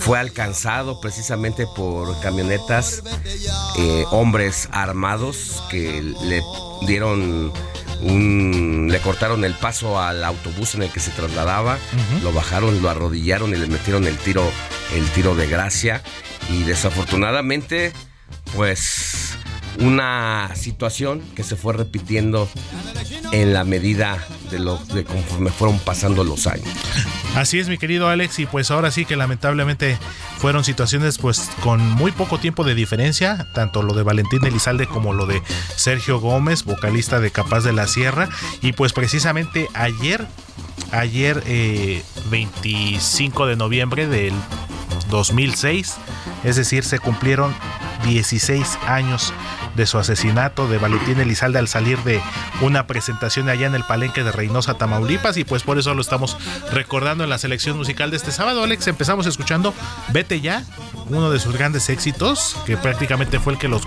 fue 0.00 0.18
alcanzado 0.18 1.00
precisamente 1.00 1.66
por 1.74 2.20
camionetas, 2.20 3.02
eh, 3.78 4.04
hombres 4.10 4.68
armados 4.70 5.62
que 5.70 6.02
le 6.02 6.42
dieron 6.86 7.50
un, 8.02 8.88
le 8.90 8.98
cortaron 9.00 9.44
el 9.44 9.54
paso 9.54 10.00
al 10.00 10.24
autobús 10.24 10.74
en 10.74 10.82
el 10.82 10.90
que 10.90 11.00
se 11.00 11.10
trasladaba, 11.10 11.78
lo 12.22 12.32
bajaron, 12.32 12.82
lo 12.82 12.90
arrodillaron 12.90 13.54
y 13.54 13.56
le 13.56 13.66
metieron 13.66 14.06
el 14.06 14.16
tiro, 14.18 14.44
el 14.94 15.04
tiro 15.10 15.34
de 15.34 15.46
gracia. 15.46 16.02
Y 16.50 16.64
desafortunadamente, 16.64 17.92
pues 18.54 19.36
una 19.78 20.50
situación 20.54 21.22
que 21.34 21.42
se 21.42 21.56
fue 21.56 21.72
repitiendo 21.72 22.48
en 23.32 23.52
la 23.52 23.64
medida 23.64 24.18
de 24.52 24.94
de 24.94 25.04
conforme 25.04 25.50
fueron 25.50 25.78
pasando 25.78 26.24
los 26.24 26.46
años. 26.46 26.68
Así 27.34 27.58
es, 27.58 27.68
mi 27.68 27.78
querido 27.78 28.08
Alex, 28.08 28.38
y 28.38 28.46
pues 28.46 28.70
ahora 28.70 28.90
sí 28.90 29.04
que 29.04 29.16
lamentablemente 29.16 29.98
fueron 30.38 30.64
situaciones 30.64 31.18
pues 31.18 31.50
con 31.62 31.80
muy 31.80 32.12
poco 32.12 32.38
tiempo 32.38 32.62
de 32.62 32.74
diferencia, 32.74 33.48
tanto 33.54 33.82
lo 33.82 33.94
de 33.94 34.02
Valentín 34.02 34.44
Elizalde 34.44 34.86
como 34.86 35.14
lo 35.14 35.26
de 35.26 35.42
Sergio 35.76 36.20
Gómez, 36.20 36.64
vocalista 36.64 37.20
de 37.20 37.30
Capaz 37.30 37.62
de 37.62 37.72
la 37.72 37.86
Sierra, 37.86 38.28
y 38.60 38.72
pues 38.72 38.92
precisamente 38.92 39.68
ayer, 39.72 40.26
ayer 40.90 41.42
eh, 41.46 42.02
25 42.30 43.46
de 43.46 43.56
noviembre 43.56 44.06
del 44.06 44.34
2006, 45.10 45.94
es 46.44 46.56
decir, 46.56 46.84
se 46.84 46.98
cumplieron 46.98 47.54
16 48.04 48.78
años 48.86 49.32
de 49.74 49.86
su 49.86 49.98
asesinato 49.98 50.68
de 50.68 50.78
Valentín 50.78 51.20
Elizalde 51.20 51.58
al 51.58 51.68
salir 51.68 51.98
de 52.00 52.20
una 52.60 52.86
presentación 52.86 53.48
allá 53.48 53.66
en 53.66 53.74
el 53.74 53.84
Palenque 53.84 54.22
de 54.22 54.32
Reynosa, 54.32 54.74
Tamaulipas, 54.74 55.36
y 55.36 55.44
pues 55.44 55.62
por 55.62 55.78
eso 55.78 55.94
lo 55.94 56.02
estamos 56.02 56.36
recordando 56.72 57.24
en 57.24 57.30
la 57.30 57.38
selección 57.38 57.76
musical 57.76 58.10
de 58.10 58.16
este 58.16 58.32
sábado. 58.32 58.62
Alex, 58.62 58.86
empezamos 58.86 59.26
escuchando 59.26 59.74
Vete 60.12 60.40
ya, 60.40 60.64
uno 61.06 61.30
de 61.30 61.38
sus 61.38 61.56
grandes 61.56 61.88
éxitos, 61.88 62.56
que 62.66 62.76
prácticamente 62.76 63.40
fue 63.40 63.54
el 63.54 63.58
que 63.58 63.68
los, 63.68 63.82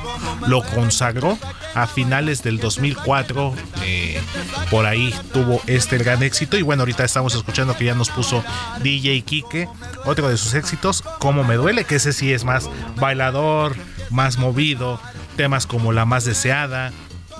lo 0.47 0.63
consagró 0.63 1.37
a 1.73 1.87
finales 1.87 2.43
del 2.43 2.59
2004. 2.59 3.53
eh, 3.83 4.21
por 4.69 4.85
ahí 4.85 5.13
tuvo 5.33 5.61
este 5.67 5.97
gran 5.97 6.23
éxito, 6.23 6.57
y 6.57 6.61
bueno, 6.61 6.81
ahorita 6.81 7.03
estamos 7.03 7.35
escuchando 7.35 7.75
que 7.77 7.85
ya 7.85 7.95
nos 7.95 8.09
puso 8.09 8.43
DJ 8.81 9.21
Kike, 9.21 9.69
otro 10.05 10.29
de 10.29 10.37
sus 10.37 10.53
éxitos, 10.53 11.03
Como 11.19 11.43
me 11.43 11.55
duele, 11.55 11.85
que 11.85 11.95
ese 11.95 12.13
sí 12.13 12.33
es 12.33 12.43
más 12.43 12.69
bailador, 12.97 13.75
más 14.09 14.37
movido, 14.37 14.99
temas 15.35 15.67
como 15.67 15.91
La 15.91 16.05
más 16.05 16.25
deseada, 16.25 16.91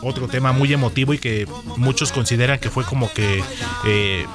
otro 0.01 0.27
tema 0.27 0.51
muy 0.51 0.71
emotivo 0.73 1.13
y 1.13 1.19
que 1.19 1.47
muchos 1.77 2.11
consideran 2.11 2.59
que 2.59 2.69
fue 2.69 2.83
como 2.83 3.11
que 3.11 3.43
eh, 3.85 4.25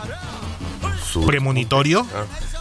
premonitorio, 1.27 2.07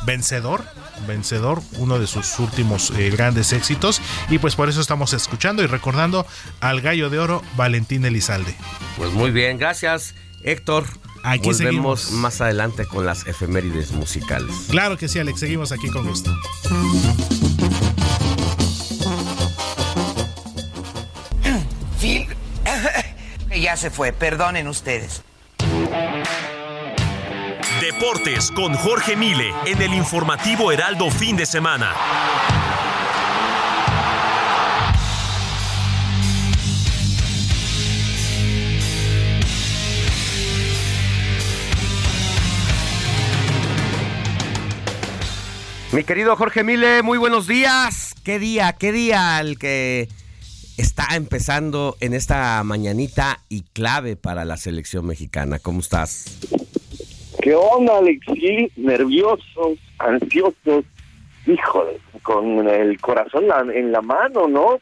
vencedor, 0.05 0.63
vencedor, 1.07 1.61
uno 1.77 1.99
de 1.99 2.07
sus 2.07 2.39
últimos 2.39 2.91
eh, 2.91 3.09
grandes 3.09 3.53
éxitos 3.53 4.01
y 4.29 4.37
pues 4.39 4.55
por 4.55 4.69
eso 4.69 4.81
estamos 4.81 5.13
escuchando 5.13 5.63
y 5.63 5.67
recordando 5.67 6.25
al 6.59 6.81
gallo 6.81 7.09
de 7.09 7.19
oro 7.19 7.41
Valentín 7.55 8.05
Elizalde. 8.05 8.55
Pues 8.97 9.11
muy 9.13 9.31
bien, 9.31 9.57
gracias 9.57 10.15
Héctor. 10.43 10.85
Aquí 11.21 11.49
Volvemos 11.49 12.01
seguimos. 12.01 12.11
más 12.21 12.39
adelante 12.39 12.85
con 12.85 13.05
las 13.05 13.27
efemérides 13.27 13.91
musicales. 13.91 14.55
Claro 14.69 14.97
que 14.97 15.09
sí, 15.09 15.19
Alex, 15.19 15.39
seguimos 15.41 15.73
aquí 15.73 15.89
con 15.89 16.07
gusto. 16.07 16.33
ya 23.69 23.77
se 23.77 23.91
fue. 23.91 24.11
Perdonen 24.11 24.67
ustedes. 24.67 25.21
Deportes 27.79 28.49
con 28.49 28.73
Jorge 28.73 29.15
Mile 29.15 29.53
en 29.67 29.79
el 29.79 29.93
informativo 29.93 30.71
Heraldo 30.71 31.11
fin 31.11 31.37
de 31.37 31.45
semana. 31.45 31.93
Mi 45.91 46.03
querido 46.03 46.35
Jorge 46.35 46.63
Mile, 46.63 47.03
muy 47.03 47.19
buenos 47.19 47.45
días. 47.45 48.15
Qué 48.23 48.39
día, 48.39 48.73
qué 48.73 48.91
día 48.91 49.39
el 49.39 49.59
que 49.59 50.09
está 50.79 51.15
empezando 51.15 51.95
en 51.99 52.13
esta 52.13 52.63
mañanita 52.63 53.39
y 53.49 53.63
clave 53.73 54.15
para 54.15 54.45
la 54.45 54.55
selección 54.55 55.05
mexicana? 55.05 55.59
¿Cómo 55.59 55.79
estás? 55.79 56.39
¿Qué 57.41 57.53
onda, 57.53 57.97
Alexi? 57.97 58.71
Nerviosos, 58.77 59.77
ansiosos, 59.97 60.85
híjole, 61.45 61.99
con 62.23 62.67
el 62.67 62.99
corazón 63.01 63.45
en 63.73 63.91
la 63.91 64.01
mano, 64.01 64.47
¿no? 64.47 64.79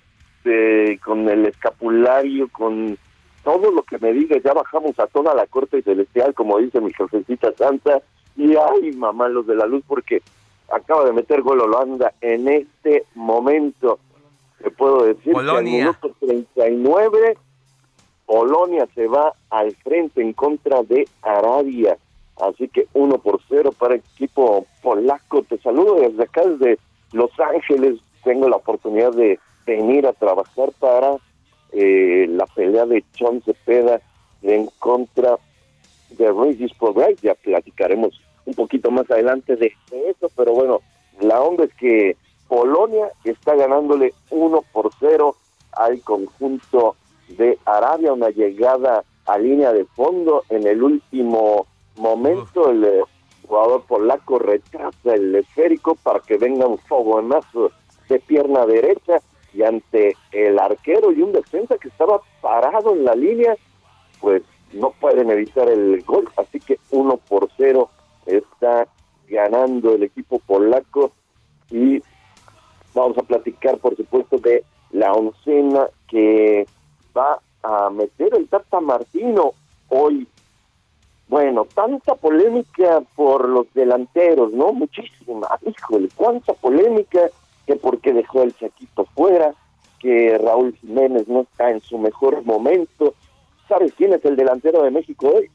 con 1.04 1.28
el 1.28 1.46
escapulario, 1.46 2.48
con 2.50 2.98
todo 3.44 3.70
lo 3.72 3.84
que 3.84 3.98
me 3.98 4.14
diga, 4.14 4.38
ya 4.42 4.54
bajamos 4.54 4.98
a 4.98 5.08
toda 5.08 5.34
la 5.34 5.46
corte 5.48 5.82
celestial, 5.82 6.34
como 6.34 6.58
dice 6.60 6.80
mi 6.80 6.94
jefecita 6.94 7.52
santa, 7.58 8.02
y 8.38 8.56
ay, 8.56 8.94
mamá, 8.94 9.28
los 9.28 9.46
de 9.46 9.56
la 9.56 9.66
luz, 9.66 9.84
porque 9.86 10.22
acaba 10.72 11.04
de 11.04 11.12
meter 11.12 11.42
gol 11.42 11.60
Holanda 11.60 12.14
en 12.22 12.48
este 12.48 13.04
momento. 13.16 14.00
Te 14.62 14.72
puedo 14.72 15.06
decir 15.06 15.34
que 15.34 15.40
al 15.40 15.64
minuto 15.64 16.16
39 16.20 17.38
Polonia 18.26 18.88
se 18.94 19.08
va 19.08 19.34
al 19.50 19.74
frente 19.78 20.22
en 20.22 20.34
contra 20.34 20.84
de 20.84 21.08
Arabia. 21.22 21.98
Así 22.40 22.68
que 22.68 22.88
uno 22.94 23.18
por 23.18 23.40
cero 23.48 23.72
para 23.72 23.96
el 23.96 24.02
equipo 24.16 24.66
polaco. 24.84 25.44
Te 25.44 25.58
saludo 25.60 25.96
desde 25.96 26.24
acá, 26.24 26.46
desde 26.46 26.78
Los 27.14 27.32
Ángeles. 27.40 28.00
Tengo 28.24 28.50
la 28.50 28.58
oportunidad 28.58 29.14
de 29.14 29.40
venir 29.66 30.06
a 30.06 30.14
trabajar 30.14 30.72
para 30.78 31.16
eh, 31.72 32.28
la 32.30 32.46
pelea 32.48 32.86
de 32.86 33.04
John 33.18 33.42
Cepeda 33.44 34.02
en 34.42 34.70
contra 34.80 35.38
de 36.12 36.32
Regis 36.32 36.74
Progress. 36.74 37.22
Ya 37.22 37.34
platicaremos 37.34 38.22
un 38.46 38.54
poquito 38.54 38.92
más 38.92 39.10
adelante 39.10 39.56
de, 39.56 39.74
eso, 40.10 40.30
pero 40.36 40.54
bueno, 40.54 40.82
la 41.22 41.42
onda 41.42 41.64
es 41.64 41.74
que 41.76 42.18
Polonia 42.48 43.12
está 43.24 43.56
ganándole 43.56 44.14
uno 44.30 44.64
por 44.72 44.92
cero 45.00 45.36
al 45.74 46.02
conjunto 46.02 46.96
de 47.30 47.58
Arabia, 47.66 48.14
una 48.14 48.30
llegada 48.30 49.04
a 49.26 49.38
línea 49.38 49.74
de 49.74 49.86
fondo 49.86 50.44
en 50.50 50.66
el 50.66 50.82
último 50.82 51.68
momento. 51.98 52.70
El 52.70 52.84
eh, 52.84 53.04
jugador 53.48 53.84
polaco 53.84 54.40
retrasa 54.40 55.14
el 55.14 55.36
esférico 55.36 55.96
para 55.96 56.20
que 56.20 56.38
venga 56.38 56.68
un 56.68 56.78
fogonazo 56.78 57.72
de 58.10 58.20
pierna 58.20 58.66
derecha 58.66 59.20
y 59.54 59.64
ante 59.64 60.16
el 60.32 60.60
arquero 60.60 61.12
y 61.12 61.22
un 61.22 61.34
defensa 61.34 61.78
que 61.78 61.88
estaba 61.88 62.22
parado 62.42 62.94
en 62.94 63.06
la 63.06 63.16
línea, 63.16 63.56
pues 64.20 64.44
no 64.74 64.92
pueden 64.92 65.32
evitar 65.32 65.70
el 65.70 66.04
gol, 66.04 66.30
así 66.38 66.60
que 66.60 66.80
uno 66.92 67.18
por 67.18 67.50
cero 67.58 67.90
está 68.26 68.88
ganando 69.28 69.94
el 69.94 70.04
equipo 70.04 70.40
polaco 70.40 71.12
y 71.72 72.02
vamos 73.02 73.18
a 73.18 73.24
platicar 73.24 73.78
por 73.78 73.96
supuesto 73.96 74.38
de 74.38 74.64
la 74.92 75.14
oncena 75.14 75.88
que 76.08 76.66
va 77.16 77.40
a 77.64 77.90
meter 77.90 78.34
el 78.36 78.48
Tata 78.48 78.80
Martino 78.80 79.54
hoy 79.90 80.28
bueno, 81.28 81.66
tanta 81.66 82.16
polémica 82.16 83.02
por 83.16 83.50
los 83.50 83.72
delanteros, 83.74 84.54
¿no? 84.54 84.72
Muchísima. 84.72 85.48
Híjole, 85.66 86.08
cuánta 86.16 86.54
polémica 86.54 87.30
que 87.66 87.76
porque 87.76 88.14
dejó 88.14 88.44
el 88.44 88.56
Chaquito 88.56 89.06
fuera, 89.14 89.54
que 90.00 90.38
Raúl 90.38 90.74
Jiménez 90.80 91.28
no 91.28 91.42
está 91.42 91.72
en 91.72 91.82
su 91.82 91.98
mejor 91.98 92.44
momento. 92.46 93.14
¿Sabes 93.68 93.92
quién 93.98 94.14
es 94.14 94.24
el 94.24 94.38
delantero 94.38 94.84
de 94.84 94.92
México 94.92 95.34
hoy? 95.36 95.52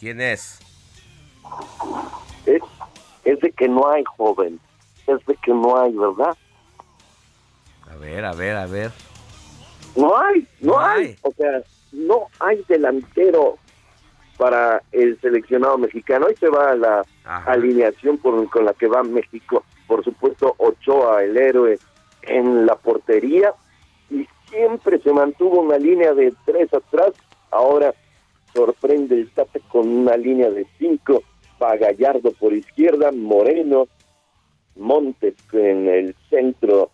¿Quién 0.00 0.20
es? 0.20 0.58
Es, 2.44 2.62
es 3.24 3.38
de 3.38 3.52
que 3.52 3.68
no 3.68 3.88
hay 3.88 4.02
joven. 4.16 4.58
Es 5.06 5.24
de 5.26 5.36
que 5.36 5.52
no 5.52 5.80
hay, 5.80 5.92
¿verdad? 5.92 6.36
A 7.90 7.96
ver, 7.96 8.24
a 8.24 8.32
ver, 8.32 8.56
a 8.56 8.66
ver. 8.66 8.90
No 9.96 10.16
hay, 10.16 10.46
no, 10.60 10.78
hay. 10.78 11.16
O 11.22 11.32
sea, 11.32 11.62
no 11.92 12.26
hay 12.40 12.64
delantero 12.68 13.58
para 14.36 14.82
el 14.92 15.20
seleccionado 15.20 15.78
mexicano. 15.78 16.26
Ahí 16.26 16.36
se 16.36 16.48
va 16.48 16.74
la 16.74 17.04
alineación 17.46 18.18
por, 18.18 18.48
con 18.50 18.64
la 18.64 18.74
que 18.74 18.86
va 18.86 19.02
México. 19.02 19.64
Por 19.86 20.04
supuesto, 20.04 20.54
Ochoa, 20.58 21.24
el 21.24 21.36
héroe, 21.36 21.78
en 22.22 22.66
la 22.66 22.76
portería. 22.76 23.52
Y 24.10 24.26
siempre 24.48 24.98
se 25.00 25.12
mantuvo 25.12 25.60
una 25.60 25.78
línea 25.78 26.14
de 26.14 26.32
tres 26.44 26.72
atrás. 26.72 27.12
Ahora 27.50 27.94
sorprende 28.54 29.16
el 29.16 29.30
Tate 29.32 29.60
con 29.68 29.88
una 29.88 30.16
línea 30.16 30.50
de 30.50 30.66
cinco. 30.78 31.22
Va 31.60 31.76
Gallardo 31.76 32.32
por 32.32 32.52
izquierda, 32.52 33.10
Moreno, 33.10 33.88
Montes 34.76 35.34
en 35.52 35.88
el 35.88 36.14
centro 36.30 36.92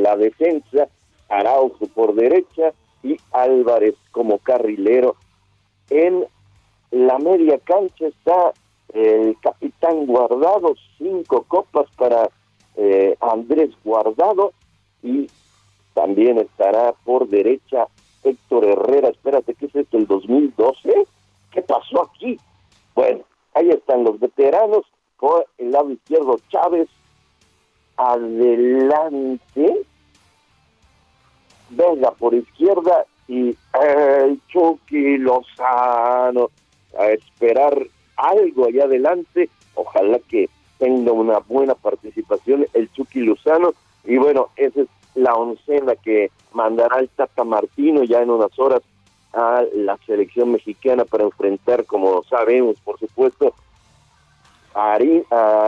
la 0.00 0.16
defensa, 0.16 0.88
Araujo 1.28 1.86
por 1.94 2.14
derecha 2.14 2.72
y 3.02 3.16
Álvarez 3.32 3.94
como 4.10 4.38
carrilero 4.38 5.16
en 5.90 6.24
la 6.92 7.18
media 7.18 7.58
cancha 7.58 8.06
está 8.06 8.52
el 8.92 9.36
capitán 9.40 10.06
Guardado, 10.06 10.74
cinco 10.98 11.44
copas 11.46 11.86
para 11.96 12.30
eh, 12.76 13.16
Andrés 13.20 13.70
Guardado 13.84 14.52
y 15.02 15.28
también 15.94 16.38
estará 16.38 16.94
por 17.04 17.28
derecha 17.28 17.86
Héctor 18.22 18.64
Herrera. 18.64 19.08
Espérate, 19.08 19.54
¿qué 19.54 19.66
es 19.66 19.74
esto? 19.74 19.96
¿El 19.96 20.06
2012? 20.06 21.06
¿Qué 21.52 21.62
pasó 21.62 22.02
aquí? 22.02 22.38
Bueno, 22.94 23.20
ahí 23.54 23.70
están 23.70 24.04
los 24.04 24.18
veteranos. 24.18 24.84
Por 25.18 25.46
el 25.58 25.72
lado 25.72 25.90
izquierdo 25.90 26.38
Chávez. 26.48 26.88
Adelante. 28.00 29.82
Vega 31.68 32.10
por 32.12 32.34
izquierda 32.34 33.04
y 33.28 33.54
el 33.80 34.40
Chucky 34.48 35.18
Lozano 35.18 36.50
a 36.98 37.06
esperar 37.10 37.86
algo 38.16 38.66
allá 38.66 38.84
adelante. 38.84 39.50
Ojalá 39.74 40.18
que 40.28 40.48
tenga 40.78 41.12
una 41.12 41.40
buena 41.40 41.74
participación 41.74 42.66
el 42.72 42.90
Chucky 42.92 43.20
Luzano. 43.20 43.74
Y 44.04 44.16
bueno, 44.16 44.48
esa 44.56 44.80
es 44.80 44.88
la 45.14 45.34
oncena 45.34 45.94
que 45.94 46.30
mandará 46.52 47.00
el 47.00 47.10
Tata 47.10 47.44
Martino 47.44 48.02
ya 48.02 48.22
en 48.22 48.30
unas 48.30 48.58
horas 48.58 48.80
a 49.34 49.62
la 49.74 49.98
selección 50.06 50.52
mexicana 50.52 51.04
para 51.04 51.24
enfrentar, 51.24 51.84
como 51.84 52.24
sabemos, 52.24 52.80
por 52.80 52.98
supuesto, 52.98 53.54
a, 54.74 54.98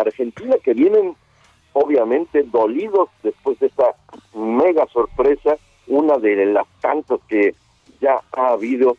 Argentina, 0.01 0.57
que 0.65 0.75
vienen 0.75 1.15
obviamente 1.73 2.43
dolidos 2.45 3.09
después 3.23 3.59
de 3.61 3.67
esta 3.67 3.95
mega 4.35 4.87
sorpresa, 4.87 5.57
una 5.87 6.19
de 6.19 6.47
las 6.47 6.67
tantas 6.81 7.21
que 7.29 7.55
ya 8.01 8.21
ha 8.33 8.49
habido 8.49 8.97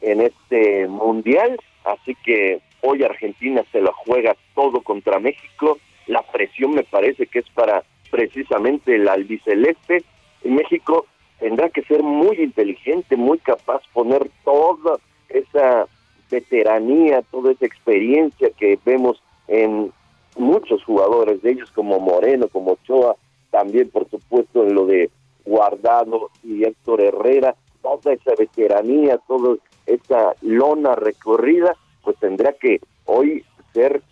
en 0.00 0.20
este 0.20 0.86
mundial. 0.88 1.58
Así 1.84 2.14
que 2.24 2.60
hoy 2.82 3.02
Argentina 3.02 3.62
se 3.72 3.80
la 3.80 3.92
juega 3.92 4.36
todo 4.54 4.80
contra 4.82 5.18
México. 5.18 5.78
La 6.06 6.22
presión 6.22 6.74
me 6.74 6.84
parece 6.84 7.26
que 7.26 7.40
es 7.40 7.48
para 7.50 7.84
precisamente 8.10 8.94
el 8.94 9.08
albiceleste. 9.08 10.04
México 10.44 11.06
tendrá 11.38 11.68
que 11.70 11.82
ser 11.82 12.02
muy 12.02 12.36
inteligente, 12.36 13.16
muy 13.16 13.38
capaz, 13.38 13.82
poner 13.92 14.30
toda 14.44 14.98
esa 15.28 15.86
veteranía, 16.30 17.22
toda 17.22 17.52
esa 17.52 17.66
experiencia 17.66 18.50
que 18.58 18.78
vemos 18.84 19.22
en 19.48 19.92
muchos 20.36 20.84
jugadores 20.84 21.42
de 21.42 21.52
ellos 21.52 21.70
como 21.72 21.98
Moreno, 21.98 22.48
como 22.48 22.72
Ochoa, 22.72 23.16
también 23.50 23.90
por 23.90 24.08
supuesto 24.10 24.62
en 24.62 24.74
lo 24.74 24.86
de 24.86 25.10
Guardado 25.44 26.30
y 26.42 26.64
Héctor 26.64 27.00
Herrera, 27.00 27.54
toda 27.82 28.12
esa 28.12 28.32
veteranía, 28.38 29.18
todo 29.28 29.58
esa 29.86 30.34
lona 30.42 30.94
recorrida, 30.94 31.76
pues 32.02 32.16
tendrá 32.18 32.52
que 32.52 32.80
hoy 33.04 33.44
ser 33.72 34.02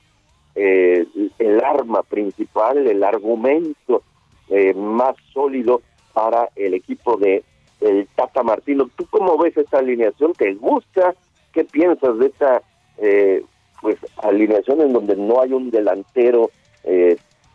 eh, 0.55 1.07
el 1.39 1.65
arma 1.65 2.03
principal, 2.03 2.87
el 2.87 3.03
argumento 3.03 4.03
eh, 4.49 4.73
más 4.75 5.17
sólido 5.33 5.83
para 6.13 6.49
el 6.55 6.75
equipo 6.75 7.17
de 7.17 7.43
el 7.81 8.07
Tata 8.15 8.43
Martino. 8.43 8.89
¿Tú 8.97 9.07
cómo 9.11 9.37
ves 9.37 9.57
esta 9.57 9.79
alineación? 9.79 10.33
¿Te 10.33 10.55
gusta? 10.55 11.15
¿Qué 11.53 11.65
piensas 11.65 12.19
de 12.19 12.27
esta 12.27 12.63
eh, 12.99 13.45
pues 13.81 13.97
alineación 14.23 14.81
en 14.81 14.93
donde 14.93 15.17
no 15.17 15.41
hay 15.41 15.53
un 15.53 15.71
delantero 15.71 16.51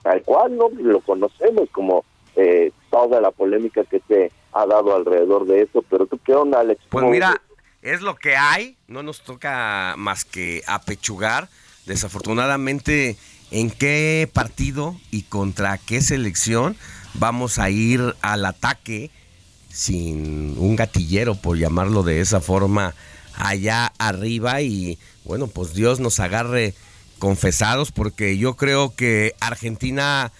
tal 0.03 0.23
cual, 0.23 0.55
no 0.57 0.69
lo 0.69 1.01
conocemos 1.01 1.69
como 1.71 2.03
toda 2.89 3.21
la 3.21 3.31
polémica 3.31 3.83
que 3.83 4.01
se 4.07 4.31
ha 4.53 4.65
dado 4.65 4.95
alrededor 4.95 5.45
de 5.45 5.61
eso, 5.63 5.83
pero 5.89 6.05
tú 6.07 6.19
qué 6.25 6.33
onda, 6.33 6.61
Alex? 6.61 6.81
Pues 6.89 7.05
mira, 7.05 7.41
es 7.81 8.01
lo 8.01 8.15
que 8.15 8.35
hay, 8.35 8.77
no 8.87 9.03
nos 9.03 9.21
toca 9.21 9.93
más 9.97 10.25
que 10.25 10.63
apechugar. 10.67 11.49
Desafortunadamente, 11.85 13.17
¿en 13.51 13.71
qué 13.71 14.29
partido 14.31 14.95
y 15.11 15.23
contra 15.23 15.77
qué 15.77 16.01
selección 16.01 16.75
vamos 17.13 17.59
a 17.59 17.69
ir 17.69 18.15
al 18.21 18.45
ataque 18.45 19.11
sin 19.69 20.57
un 20.57 20.75
gatillero, 20.75 21.35
por 21.35 21.57
llamarlo 21.57 22.03
de 22.03 22.21
esa 22.21 22.41
forma, 22.41 22.93
allá 23.39 23.91
arriba? 23.97 24.61
Y 24.61 24.99
bueno, 25.23 25.47
pues 25.47 25.73
Dios 25.73 25.99
nos 25.99 26.19
agarre 26.19 26.75
confesados 27.17 27.91
porque 27.91 28.37
yo 28.37 28.55
creo 28.55 28.95
que 28.95 29.33
Argentina 29.39 30.31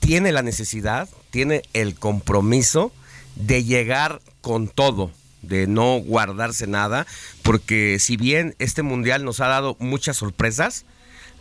tiene 0.00 0.32
la 0.32 0.42
necesidad, 0.42 1.08
tiene 1.30 1.62
el 1.72 1.94
compromiso 1.94 2.92
de 3.34 3.64
llegar 3.64 4.20
con 4.40 4.68
todo, 4.68 5.10
de 5.42 5.66
no 5.66 5.98
guardarse 5.98 6.66
nada, 6.66 7.06
porque 7.42 7.98
si 7.98 8.16
bien 8.16 8.54
este 8.58 8.82
mundial 8.82 9.24
nos 9.24 9.40
ha 9.40 9.48
dado 9.48 9.76
muchas 9.78 10.16
sorpresas, 10.16 10.84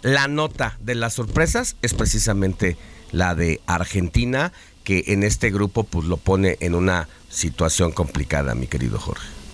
la 0.01 0.27
nota 0.27 0.77
de 0.81 0.95
las 0.95 1.13
sorpresas 1.13 1.77
es 1.81 1.93
precisamente 1.93 2.77
la 3.11 3.35
de 3.35 3.61
Argentina, 3.65 4.51
que 4.83 5.05
en 5.07 5.23
este 5.23 5.49
grupo 5.51 5.83
pues 5.83 6.05
lo 6.05 6.17
pone 6.17 6.57
en 6.59 6.75
una 6.75 7.07
situación 7.29 7.91
complicada, 7.91 8.55
mi 8.55 8.67
querido 8.67 8.99
Jorge. 8.99 9.44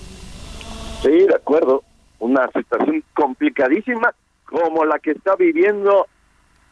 Sí, 1.02 1.26
de 1.26 1.36
acuerdo. 1.36 1.84
Una 2.20 2.47
situación 2.52 3.04
complicadísima 3.16 4.14
como 4.45 4.86
la 4.86 4.99
que 4.99 5.12
está 5.12 5.36
viviendo 5.36 6.06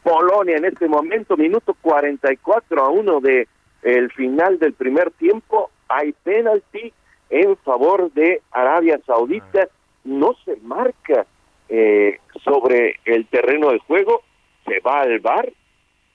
Polonia 0.03 0.57
en 0.57 0.65
este 0.65 0.87
momento, 0.87 1.35
minuto 1.35 1.75
44 1.81 2.85
a 2.85 2.89
1 2.89 3.19
de 3.21 3.47
el 3.81 4.11
final 4.11 4.59
del 4.59 4.73
primer 4.73 5.09
tiempo, 5.11 5.71
hay 5.87 6.13
penalti 6.23 6.93
en 7.29 7.57
favor 7.57 8.11
de 8.13 8.41
Arabia 8.51 8.99
Saudita, 9.05 9.67
no 10.03 10.35
se 10.45 10.57
marca 10.57 11.25
eh, 11.69 12.19
sobre 12.43 12.99
el 13.05 13.25
terreno 13.27 13.71
de 13.71 13.79
juego, 13.79 14.21
se 14.65 14.79
va 14.81 15.01
al 15.01 15.19
bar 15.19 15.51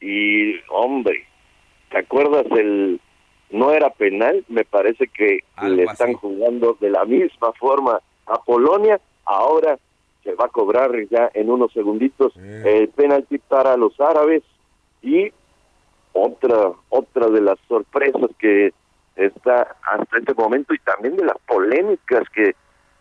y 0.01 0.55
hombre, 0.69 1.27
¿te 1.91 1.99
acuerdas 1.99 2.47
el 2.53 3.01
no 3.55 3.70
era 3.70 3.90
penal? 3.90 4.44
Me 4.48 4.64
parece 4.64 5.07
que 5.07 5.44
le 5.62 5.84
están 5.84 6.14
jugando 6.14 6.76
de 6.80 6.90
la 6.90 7.05
misma 7.05 7.52
forma 7.52 8.00
a 8.26 8.38
Polonia, 8.42 9.00
ahora 9.24 9.78
se 10.24 10.34
va 10.34 10.46
a 10.46 10.48
cobrar 10.48 10.90
ya 11.11 11.30
en 11.34 11.50
unos 11.50 11.72
segunditos 11.72 12.34
el 12.36 12.88
penalti 12.88 13.38
para 13.38 13.76
los 13.76 13.98
árabes. 14.00 14.42
Y 15.02 15.30
otra 16.12 16.72
otra 16.88 17.28
de 17.28 17.40
las 17.42 17.59
sorpresas 17.68 18.30
que 18.38 18.72
está 19.16 19.76
hasta 19.82 20.18
este 20.18 20.34
momento 20.34 20.74
y 20.74 20.78
también 20.78 21.16
de 21.16 21.24
las 21.24 21.38
polémicas 21.46 22.28
que, 22.30 22.55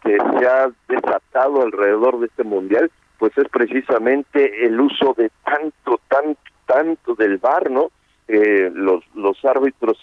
que 0.04 0.18
se 0.18 0.48
ha 0.48 0.70
desatado 0.88 1.62
alrededor 1.62 2.20
de 2.20 2.28
este 2.28 2.44
mundial 2.44 2.92
pues 3.18 3.36
es 3.38 3.48
precisamente 3.50 4.66
el 4.66 4.80
uso 4.80 5.16
de 5.18 5.32
tanto 5.46 6.00
tanto 6.08 6.40
tanto 6.66 7.16
del 7.16 7.38
VAR 7.38 7.72
no 7.72 7.90
eh, 8.28 8.70
los 8.74 9.04
los 9.16 9.44
árbitros 9.46 9.98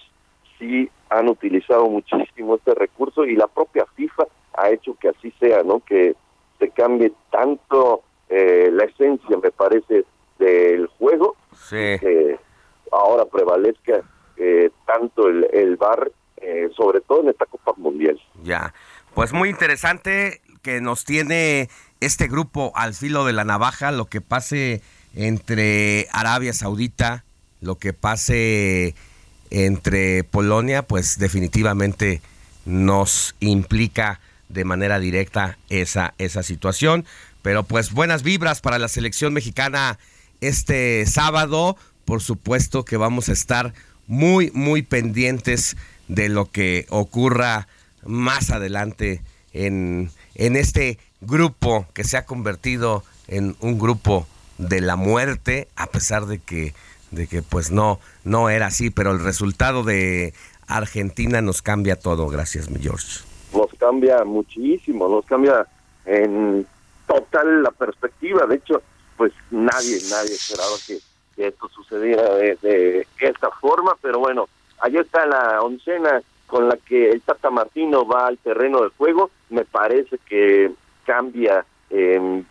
sí 0.61 0.89
han 1.09 1.29
utilizado 1.29 1.89
muchísimo 1.89 2.55
este 2.55 2.75
recurso 2.75 3.25
y 3.25 3.35
la 3.35 3.49
propia 3.49 3.85
FIFA 3.97 4.25
ha 4.55 4.71
hecho 4.71 4.95
que 4.95 5.09
así 5.09 5.35
sea 5.41 5.65
no 5.65 5.81
que 5.81 6.15
se 6.61 6.71
cambie 6.71 7.13
tanto 7.33 8.05
eh, 8.29 8.71
la 8.73 8.85
esencia, 8.85 9.37
me 9.43 9.51
parece, 9.51 10.05
del 10.39 10.87
juego, 10.99 11.37
que 11.69 12.39
ahora 12.93 13.25
prevalezca 13.25 14.03
eh, 14.37 14.71
tanto 14.87 15.27
el, 15.27 15.49
el 15.53 15.77
VAR, 15.77 16.13
eh, 16.37 16.69
sobre 16.77 17.01
todo 17.01 17.23
en 17.23 17.31
esta 17.31 17.47
Copa 17.47 17.73
Mundial. 17.77 18.21
Ya, 18.43 18.73
pues 19.15 19.33
muy 19.33 19.49
interesante 19.49 20.43
que 20.63 20.81
nos 20.81 21.05
tiene 21.05 21.71
este 22.01 22.29
grupo 22.29 22.73
al 22.77 22.95
filo 22.95 23.25
de 23.25 23.33
la 23.33 23.45
navaja, 23.45 23.91
lo 23.91 24.05
que 24.05 24.21
pase 24.21 24.83
entre 25.15 26.07
Arabia 26.13 26.53
Saudita, 26.53 27.25
lo 27.61 27.77
que 27.77 27.93
pase 27.93 28.95
entre 29.51 30.24
Polonia, 30.24 30.82
pues 30.82 31.18
definitivamente 31.18 32.22
nos 32.64 33.34
implica 33.40 34.20
de 34.48 34.64
manera 34.64 34.98
directa 34.98 35.59
esa, 35.68 36.14
esa 36.18 36.42
situación. 36.42 37.05
Pero 37.42 37.64
pues 37.64 37.92
buenas 37.92 38.22
vibras 38.22 38.61
para 38.61 38.78
la 38.78 38.88
selección 38.88 39.32
mexicana 39.32 39.98
este 40.40 41.07
sábado. 41.07 41.76
Por 42.05 42.22
supuesto 42.22 42.84
que 42.84 42.96
vamos 42.96 43.28
a 43.28 43.32
estar 43.32 43.72
muy, 44.07 44.51
muy 44.53 44.82
pendientes 44.82 45.76
de 46.09 46.28
lo 46.28 46.51
que 46.51 46.86
ocurra 46.88 47.68
más 48.05 48.51
adelante 48.51 49.22
en, 49.53 50.11
en 50.34 50.57
este 50.57 50.98
grupo 51.20 51.86
que 51.94 52.05
se 52.05 52.16
ha 52.16 52.24
convertido 52.24 53.05
en 53.28 53.57
un 53.61 53.78
grupo 53.78 54.26
de 54.59 54.80
la 54.80 54.96
muerte, 54.96 55.68
a 55.76 55.86
pesar 55.86 56.26
de 56.26 56.38
que, 56.38 56.74
de 57.11 57.27
que 57.27 57.43
pues 57.43 57.71
no, 57.71 58.01
no 58.25 58.51
era 58.51 58.67
así, 58.67 58.91
pero 58.91 59.11
el 59.11 59.23
resultado 59.23 59.83
de 59.83 60.35
Argentina 60.67 61.41
nos 61.43 61.63
cambia 61.63 61.97
todo. 61.97 62.29
Gracias, 62.29 62.71
mi 62.71 62.81
George 62.81 63.31
nos 63.53 63.73
cambia 63.79 64.25
muchísimo, 64.25 65.09
nos 65.09 65.25
cambia 65.27 65.67
en 66.05 66.67
total 67.07 67.63
la 67.63 67.71
perspectiva. 67.71 68.47
De 68.47 68.57
hecho, 68.57 68.83
pues 69.17 69.33
nadie, 69.51 69.99
nadie 70.11 70.35
esperaba 70.35 70.77
que, 70.87 70.99
esto 71.37 71.71
sucediera 71.71 72.35
de, 72.35 73.07
esta 73.19 73.51
forma, 73.51 73.97
pero 74.03 74.19
bueno, 74.19 74.47
ahí 74.79 74.99
está 74.99 75.25
la 75.25 75.63
oncena 75.63 76.21
con 76.47 76.69
la 76.69 76.77
que 76.77 77.13
el 77.13 77.23
Tata 77.23 77.49
Martino 77.49 78.07
va 78.07 78.27
al 78.27 78.37
terreno 78.37 78.83
de 78.83 78.91
juego. 78.91 79.31
Me 79.49 79.65
parece 79.65 80.19
que 80.29 80.71
cambia 81.07 81.65
eh, 81.89 82.43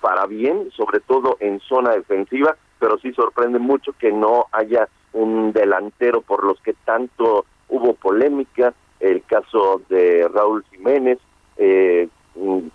para 0.00 0.24
bien, 0.24 0.70
sobre 0.74 1.00
todo 1.00 1.36
en 1.40 1.60
zona 1.60 1.90
defensiva, 1.90 2.56
pero 2.80 2.98
sí 2.98 3.12
sorprende 3.12 3.60
mucho 3.60 3.92
que 3.92 4.10
no 4.10 4.46
haya 4.50 4.88
un 5.12 5.52
delantero 5.52 6.22
por 6.22 6.44
los 6.44 6.60
que 6.62 6.72
tanto 6.84 7.44
hubo 7.68 7.94
polémica, 7.94 8.74
el 8.98 9.22
caso 9.22 9.82
de 9.88 10.26
Raúl 10.28 10.64
Jiménez, 10.72 11.18
eh, 11.56 12.08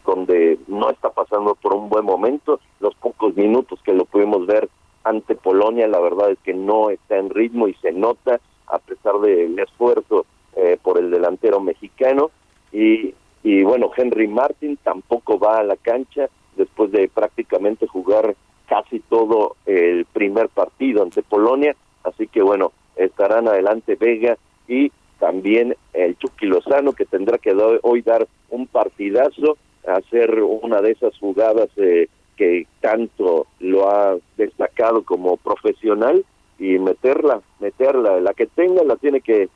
donde 0.05 0.59
no 0.67 0.89
está 0.89 1.09
pasando 1.09 1.55
por 1.55 1.73
un 1.73 1.89
buen 1.89 2.05
momento, 2.05 2.59
los 2.79 2.93
pocos 2.95 3.35
minutos 3.35 3.79
que 3.83 3.93
lo 3.93 4.05
pudimos 4.05 4.45
ver 4.45 4.69
ante 5.03 5.35
Polonia, 5.35 5.87
la 5.87 5.99
verdad 5.99 6.31
es 6.31 6.39
que 6.39 6.53
no 6.53 6.89
está 6.89 7.17
en 7.17 7.29
ritmo 7.29 7.67
y 7.67 7.73
se 7.75 7.91
nota 7.91 8.39
a 8.67 8.79
pesar 8.79 9.19
del 9.19 9.57
esfuerzo 9.59 10.25
eh, 10.55 10.77
por 10.81 10.97
el 10.97 11.11
delantero 11.11 11.59
mexicano. 11.59 12.31
Y, 12.71 13.13
y 13.43 13.63
bueno, 13.63 13.91
Henry 13.95 14.27
Martin 14.27 14.77
tampoco 14.77 15.37
va 15.37 15.59
a 15.59 15.63
la 15.63 15.77
cancha 15.77 16.29
después 16.55 16.91
de 16.91 17.07
prácticamente 17.07 17.87
jugar 17.87 18.35
casi 18.67 18.99
todo 18.99 19.55
el 19.65 20.05
primer 20.05 20.49
partido 20.49 21.03
ante 21.03 21.23
Polonia, 21.23 21.75
así 22.03 22.27
que 22.27 22.41
bueno, 22.41 22.71
estarán 22.95 23.47
adelante 23.47 23.95
Vega 23.95 24.37
y 24.67 24.91
también 25.19 25.75
el 25.93 26.17
Chucky 26.17 26.45
Lozano 26.45 26.93
que 26.93 27.05
tendrá 27.05 27.37
que 27.37 27.53
hoy 27.83 28.01
dar 28.01 28.27
un 28.49 28.67
partidazo, 28.67 29.57
hacer 29.87 30.41
una 30.41 30.81
de 30.81 30.91
esas 30.91 31.17
jugadas 31.17 31.69
eh, 31.77 32.07
que 32.35 32.67
tanto 32.81 33.47
lo 33.59 33.89
ha 33.89 34.17
destacado 34.37 35.03
como 35.03 35.37
profesional 35.37 36.25
y 36.59 36.79
meterla, 36.79 37.41
meterla, 37.59 38.19
la 38.19 38.33
que 38.33 38.47
tenga 38.47 38.83
la 38.83 38.95
tiene 38.97 39.21
que, 39.21 39.49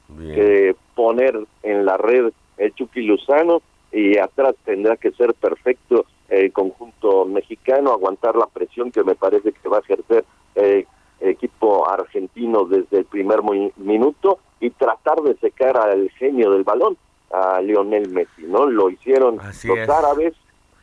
poner 0.95 1.39
en 1.63 1.85
la 1.85 1.95
red 1.95 2.31
el 2.57 2.73
Chucky 2.73 3.03
Lozano 3.03 3.61
y 3.91 4.17
atrás 4.17 4.53
tendrá 4.65 4.97
que 4.97 5.11
ser 5.11 5.33
perfecto 5.33 6.05
el 6.29 6.51
conjunto 6.51 7.25
mexicano, 7.25 7.91
aguantar 7.91 8.35
la 8.35 8.47
presión 8.47 8.91
que 8.91 9.03
me 9.03 9.15
parece 9.15 9.51
que 9.51 9.69
va 9.69 9.77
a 9.77 9.81
ejercer 9.81 10.25
el 10.55 10.85
equipo 11.19 11.89
argentino 11.89 12.65
desde 12.65 12.99
el 12.99 13.05
primer 13.05 13.41
minuto 13.77 14.39
y 14.59 14.69
tratar 14.71 15.17
de 15.21 15.35
secar 15.37 15.77
al 15.77 16.09
genio 16.11 16.51
del 16.51 16.63
balón, 16.63 16.97
a 17.31 17.61
Lionel 17.61 18.09
Messi, 18.09 18.43
¿no? 18.43 18.65
Lo 18.65 18.89
hicieron 18.89 19.37
los 19.37 19.89
árabes 19.89 20.33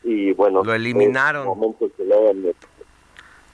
y 0.02 0.32
bueno, 0.32 0.62
lo 0.62 0.74
eliminaron. 0.74 1.46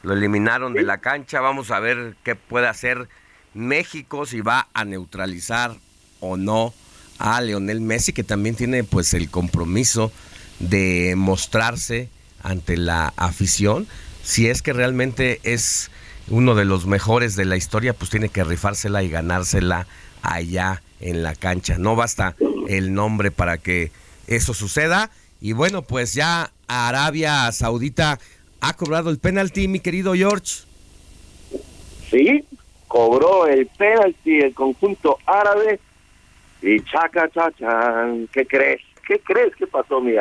lo 0.02 0.12
eliminaron 0.12 0.74
de 0.74 0.82
la 0.82 0.98
cancha, 0.98 1.40
vamos 1.40 1.70
a 1.70 1.80
ver 1.80 2.16
qué 2.24 2.34
puede 2.34 2.68
hacer 2.68 3.08
México 3.54 4.26
si 4.26 4.40
va 4.40 4.68
a 4.74 4.84
neutralizar 4.84 5.72
o 6.20 6.36
no 6.36 6.72
a 7.18 7.40
Lionel 7.40 7.80
Messi 7.80 8.12
que 8.12 8.24
también 8.24 8.56
tiene 8.56 8.84
pues 8.84 9.14
el 9.14 9.30
compromiso 9.30 10.10
de 10.62 11.14
mostrarse 11.16 12.08
ante 12.42 12.76
la 12.76 13.12
afición 13.16 13.86
si 14.22 14.48
es 14.48 14.62
que 14.62 14.72
realmente 14.72 15.40
es 15.42 15.90
uno 16.28 16.54
de 16.54 16.64
los 16.64 16.86
mejores 16.86 17.36
de 17.36 17.44
la 17.44 17.56
historia 17.56 17.92
pues 17.92 18.10
tiene 18.10 18.28
que 18.28 18.44
rifársela 18.44 19.02
y 19.02 19.10
ganársela 19.10 19.86
allá 20.22 20.82
en 21.00 21.22
la 21.22 21.34
cancha. 21.34 21.76
No 21.78 21.96
basta 21.96 22.36
el 22.68 22.94
nombre 22.94 23.30
para 23.30 23.58
que 23.58 23.90
eso 24.26 24.54
suceda. 24.54 25.10
Y 25.40 25.52
bueno, 25.52 25.82
pues 25.82 26.14
ya 26.14 26.52
Arabia 26.68 27.50
Saudita 27.50 28.20
ha 28.60 28.74
cobrado 28.74 29.10
el 29.10 29.18
penalti, 29.18 29.66
mi 29.66 29.80
querido 29.80 30.14
George. 30.14 30.62
Sí, 32.08 32.44
cobró 32.86 33.46
el 33.46 33.66
penalti 33.66 34.38
el 34.38 34.54
conjunto 34.54 35.18
árabe. 35.26 35.80
Y 36.62 36.80
chaca, 36.84 37.28
chacha, 37.28 38.06
¿qué 38.32 38.46
crees? 38.46 38.80
¿Qué 39.04 39.18
crees 39.18 39.56
que 39.56 39.66
pasó, 39.66 40.00
mi 40.00 40.12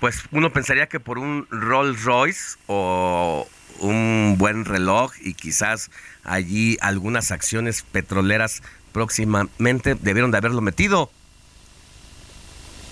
Pues 0.00 0.24
uno 0.32 0.50
pensaría 0.50 0.86
que 0.86 0.98
por 0.98 1.18
un 1.18 1.46
Rolls 1.50 2.04
Royce 2.04 2.58
o 2.66 3.46
un 3.80 4.36
buen 4.38 4.64
reloj 4.64 5.12
y 5.20 5.34
quizás 5.34 5.90
allí 6.24 6.78
algunas 6.80 7.30
acciones 7.32 7.82
petroleras 7.82 8.62
próximamente 8.92 9.94
debieron 9.94 10.30
de 10.30 10.38
haberlo 10.38 10.62
metido. 10.62 11.10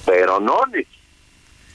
Pero 0.05 0.39
no, 0.41 0.61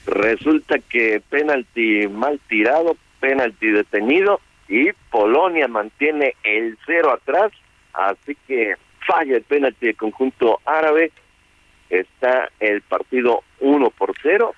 resulta 0.06 0.78
que 0.78 1.20
penalti 1.28 2.08
mal 2.08 2.40
tirado, 2.48 2.96
penalti 3.20 3.68
detenido 3.68 4.40
y 4.68 4.92
Polonia 5.10 5.68
mantiene 5.68 6.34
el 6.42 6.78
cero 6.86 7.12
atrás, 7.12 7.52
así 7.92 8.36
que 8.46 8.76
falla 9.06 9.36
el 9.36 9.42
penalti 9.42 9.86
del 9.86 9.96
conjunto 9.96 10.60
árabe, 10.64 11.12
está 11.90 12.50
el 12.60 12.82
partido 12.82 13.42
1 13.60 13.90
por 13.90 14.14
0, 14.22 14.54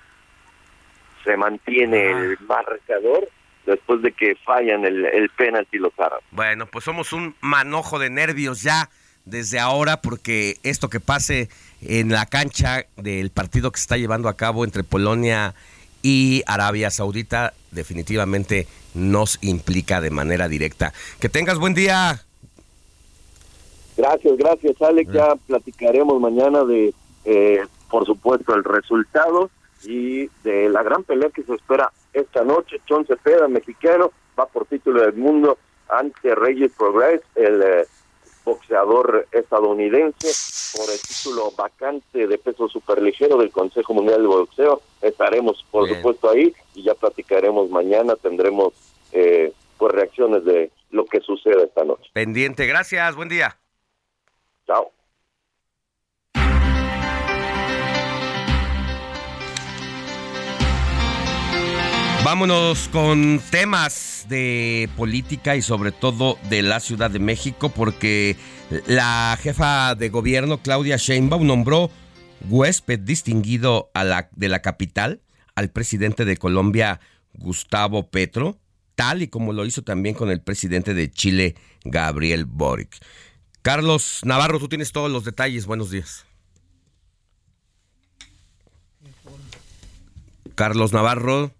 se 1.27 1.37
mantiene 1.37 2.11
el 2.11 2.37
marcador 2.47 3.27
después 3.65 4.01
de 4.01 4.13
que 4.13 4.35
fallan 4.45 4.85
el, 4.85 5.05
el 5.05 5.29
penalti 5.29 5.77
los 5.77 5.91
árabes. 5.99 6.23
Bueno, 6.31 6.67
pues 6.67 6.85
somos 6.85 7.11
un 7.11 7.35
manojo 7.41 7.99
de 7.99 8.09
nervios 8.09 8.63
ya 8.63 8.89
desde 9.25 9.59
ahora 9.59 10.01
porque 10.01 10.55
esto 10.63 10.89
que 10.89 11.01
pase 11.01 11.49
en 11.81 12.09
la 12.09 12.25
cancha 12.25 12.85
del 12.95 13.29
partido 13.29 13.71
que 13.71 13.77
se 13.77 13.83
está 13.83 13.97
llevando 13.97 14.29
a 14.29 14.37
cabo 14.37 14.63
entre 14.63 14.83
Polonia 14.85 15.53
y 16.01 16.43
Arabia 16.47 16.89
Saudita 16.89 17.53
definitivamente 17.71 18.67
nos 18.93 19.37
implica 19.43 19.99
de 19.99 20.11
manera 20.11 20.47
directa. 20.47 20.93
Que 21.19 21.27
tengas 21.27 21.59
buen 21.59 21.73
día. 21.73 22.21
Gracias, 23.97 24.37
gracias 24.37 24.81
Alex. 24.81 25.11
Ya 25.11 25.35
platicaremos 25.47 26.21
mañana 26.21 26.63
de, 26.63 26.93
eh, 27.25 27.59
por 27.89 28.05
supuesto, 28.05 28.55
el 28.55 28.63
resultado 28.63 29.49
y 29.83 30.27
de 30.43 30.69
la 30.69 30.83
gran 30.83 31.03
pelea 31.03 31.29
que 31.29 31.43
se 31.43 31.53
espera 31.53 31.91
esta 32.13 32.43
noche. 32.43 32.81
Chon 32.85 33.05
Cepeda, 33.05 33.47
mexicano, 33.47 34.11
va 34.37 34.45
por 34.47 34.65
título 34.65 35.01
del 35.01 35.13
mundo 35.13 35.57
ante 35.89 36.35
Reyes 36.35 36.71
Progress, 36.77 37.21
el 37.35 37.61
eh, 37.61 37.85
boxeador 38.43 39.27
estadounidense, 39.31 40.27
por 40.77 40.89
el 40.91 40.99
título 40.99 41.51
vacante 41.57 42.27
de 42.27 42.37
peso 42.37 42.67
superligero 42.67 43.37
del 43.37 43.51
Consejo 43.51 43.93
Mundial 43.93 44.21
de 44.21 44.27
Boxeo. 44.27 44.81
Estaremos, 45.01 45.65
por 45.71 45.87
supuesto, 45.87 46.29
ahí 46.29 46.53
y 46.73 46.83
ya 46.83 46.95
platicaremos 46.95 47.69
mañana. 47.69 48.15
Tendremos 48.15 48.73
eh, 49.11 49.53
pues 49.77 49.93
reacciones 49.93 50.43
de 50.45 50.71
lo 50.91 51.05
que 51.05 51.19
sucede 51.21 51.65
esta 51.65 51.83
noche. 51.83 52.09
Pendiente, 52.13 52.65
gracias, 52.65 53.15
buen 53.15 53.29
día. 53.29 53.57
Chao. 54.65 54.96
Vámonos 62.23 62.89
con 62.89 63.39
temas 63.51 64.25
de 64.27 64.89
política 64.97 65.55
y 65.55 65.61
sobre 65.61 65.91
todo 65.91 66.37
de 66.49 66.61
la 66.61 66.79
Ciudad 66.79 67.09
de 67.09 67.19
México 67.19 67.69
porque 67.69 68.35
la 68.85 69.37
jefa 69.41 69.95
de 69.95 70.09
gobierno 70.09 70.61
Claudia 70.61 70.97
Sheinbaum 70.97 71.47
nombró 71.47 71.89
huésped 72.49 72.99
distinguido 72.99 73.89
a 73.93 74.03
la, 74.03 74.29
de 74.35 74.49
la 74.49 74.61
capital 74.61 75.21
al 75.55 75.69
presidente 75.69 76.25
de 76.25 76.37
Colombia 76.37 76.99
Gustavo 77.33 78.09
Petro, 78.09 78.57
tal 78.95 79.21
y 79.21 79.27
como 79.27 79.53
lo 79.53 79.65
hizo 79.65 79.83
también 79.83 80.15
con 80.15 80.29
el 80.29 80.41
presidente 80.41 80.93
de 80.93 81.09
Chile 81.09 81.55
Gabriel 81.85 82.45
Boric. 82.45 82.97
Carlos 83.61 84.21
Navarro, 84.23 84.59
tú 84.59 84.67
tienes 84.67 84.91
todos 84.91 85.11
los 85.11 85.23
detalles. 85.23 85.65
Buenos 85.65 85.91
días. 85.91 86.25
Carlos 90.55 90.93
Navarro. 90.93 91.51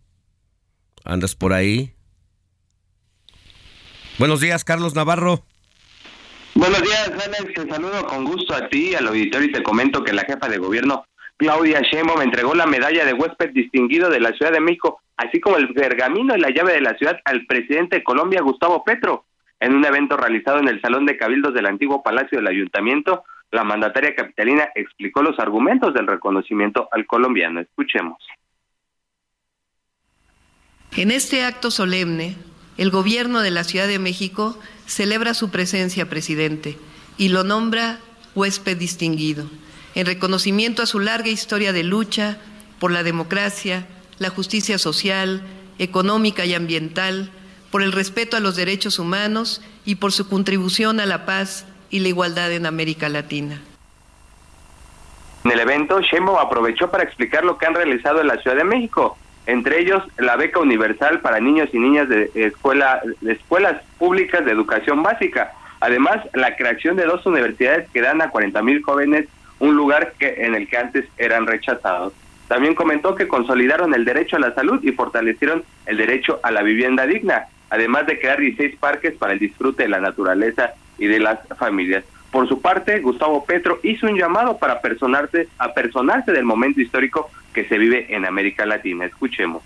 ¿Andas 1.08 1.36
por 1.36 1.54
ahí? 1.54 1.94
Buenos 4.20 4.42
días, 4.42 4.66
Carlos 4.66 4.94
Navarro. 4.94 5.46
Buenos 6.54 6.82
días, 6.82 7.10
Alex. 7.12 7.54
Te 7.54 7.70
saludo 7.70 8.06
con 8.08 8.26
gusto 8.26 8.54
a 8.54 8.68
ti, 8.68 8.94
al 8.94 9.08
auditorio, 9.08 9.48
y 9.48 9.52
te 9.54 9.64
comento 9.64 10.04
que 10.04 10.12
la 10.12 10.24
jefa 10.24 10.50
de 10.50 10.58
gobierno, 10.58 11.06
Claudia 11.38 11.80
Sheinbaum, 11.82 12.22
entregó 12.22 12.54
la 12.56 12.66
medalla 12.66 13.06
de 13.06 13.14
huésped 13.14 13.52
distinguido 13.52 14.10
de 14.10 14.20
la 14.20 14.34
Ciudad 14.34 14.52
de 14.52 14.60
México, 14.60 15.00
así 15.16 15.40
como 15.40 15.56
el 15.56 15.74
pergamino 15.74 16.36
y 16.36 16.42
la 16.42 16.50
llave 16.50 16.74
de 16.74 16.82
la 16.82 16.98
ciudad 16.98 17.22
al 17.24 17.46
presidente 17.46 17.98
de 17.98 18.04
Colombia, 18.04 18.42
Gustavo 18.42 18.84
Petro. 18.84 19.24
En 19.62 19.76
un 19.76 19.86
evento 19.86 20.18
realizado 20.18 20.60
en 20.60 20.68
el 20.68 20.82
Salón 20.82 21.06
de 21.06 21.18
Cabildos 21.18 21.54
del 21.54 21.68
antiguo 21.68 22.04
Palacio 22.04 22.40
del 22.40 22.48
Ayuntamiento, 22.48 23.24
la 23.52 23.64
mandataria 23.64 24.14
capitalina 24.14 24.70
explicó 24.76 25.24
los 25.24 25.40
argumentos 25.40 25.94
del 25.94 26.06
reconocimiento 26.06 26.90
al 26.92 27.06
colombiano. 27.06 27.62
Escuchemos. 27.62 28.18
En 30.96 31.12
este 31.12 31.44
acto 31.44 31.70
solemne, 31.70 32.36
el 32.78 32.90
gobierno 32.92 33.42
de 33.42 33.52
la 33.52 33.64
Ciudad 33.64 33.88
de 33.88 34.00
México 34.00 34.58
celebra 34.86 35.34
su 35.34 35.50
presencia, 35.50 36.10
presidente, 36.10 36.78
y 37.18 37.30
lo 37.30 37.44
nombra 37.44 38.00
huésped 38.36 38.78
distinguido, 38.78 39.50
en 39.96 40.06
reconocimiento 40.06 40.84
a 40.84 40.86
su 40.86 41.00
larga 41.00 41.30
historia 41.30 41.74
de 41.74 41.84
lucha 41.84 42.38
por 42.80 42.92
la 42.92 43.04
democracia, 43.04 43.88
la 44.20 44.30
justicia 44.30 44.78
social, 44.78 45.42
económica 45.80 46.46
y 46.46 46.54
ambiental, 46.54 47.32
por 47.72 47.82
el 47.82 47.92
respeto 47.92 48.38
a 48.38 48.40
los 48.40 48.56
derechos 48.56 49.00
humanos 49.00 49.62
y 49.86 49.96
por 49.96 50.12
su 50.12 50.30
contribución 50.30 51.00
a 51.00 51.06
la 51.06 51.26
paz 51.26 51.66
y 51.90 52.00
la 52.00 52.08
igualdad 52.08 52.52
en 52.52 52.66
América 52.66 53.10
Latina. 53.10 53.62
En 55.44 55.52
el 55.52 55.60
evento, 55.60 56.00
Sheinbaum 56.02 56.38
aprovechó 56.38 56.90
para 56.90 57.04
explicar 57.04 57.44
lo 57.44 57.58
que 57.58 57.66
han 57.66 57.76
realizado 57.76 58.22
en 58.22 58.28
la 58.28 58.38
Ciudad 58.42 58.58
de 58.58 58.64
México, 58.64 59.18
entre 59.48 59.80
ellos 59.80 60.04
la 60.18 60.36
beca 60.36 60.60
universal 60.60 61.22
para 61.22 61.40
niños 61.40 61.70
y 61.72 61.80
niñas 61.80 62.08
de, 62.10 62.30
escuela, 62.36 63.02
de 63.22 63.32
escuelas 63.32 63.82
públicas 63.98 64.44
de 64.46 64.52
educación 64.52 65.02
básica. 65.02 65.54
Además, 65.80 66.18
la 66.34 66.56
creación 66.58 66.98
de 66.98 67.06
dos 67.06 67.26
universidades 67.26 67.90
que 67.92 68.02
dan 68.02 68.22
a 68.22 68.30
40 68.30 68.62
mil 68.62 68.84
jóvenes 68.84 69.28
un 69.60 69.76
lugar 69.76 70.14
que, 70.20 70.36
en 70.46 70.54
el 70.54 70.68
que 70.68 70.78
antes 70.78 71.06
eran 71.18 71.48
rechazados. 71.48 72.14
También 72.50 72.76
comentó 72.76 73.16
que 73.16 73.28
consolidaron 73.28 73.94
el 73.94 74.04
derecho 74.04 74.36
a 74.36 74.40
la 74.40 74.54
salud 74.54 74.84
y 74.84 74.92
fortalecieron 74.92 75.64
el 75.86 75.98
derecho 75.98 76.40
a 76.44 76.52
la 76.52 76.62
vivienda 76.62 77.06
digna, 77.06 77.46
además 77.70 78.06
de 78.06 78.20
crear 78.20 78.40
16 78.40 78.76
parques 78.78 79.14
para 79.16 79.34
el 79.34 79.40
disfrute 79.40 79.84
de 79.84 79.90
la 79.90 80.02
naturaleza 80.02 80.74
y 80.98 81.08
de 81.08 81.20
las 81.20 81.40
familias. 81.58 82.04
Por 82.32 82.48
su 82.50 82.62
parte, 82.62 83.00
Gustavo 83.00 83.46
Petro 83.46 83.80
hizo 83.84 84.08
un 84.08 84.18
llamado 84.18 84.58
para 84.58 84.82
personarse, 84.82 85.48
a 85.58 85.74
personarse 85.74 86.34
del 86.34 86.44
momento 86.44 86.82
histórico 86.82 87.30
que 87.58 87.68
se 87.68 87.80
vive 87.80 88.06
en 88.16 88.24
América 88.24 88.68
Latina. 88.68 89.06
Escuchemos. 89.06 89.64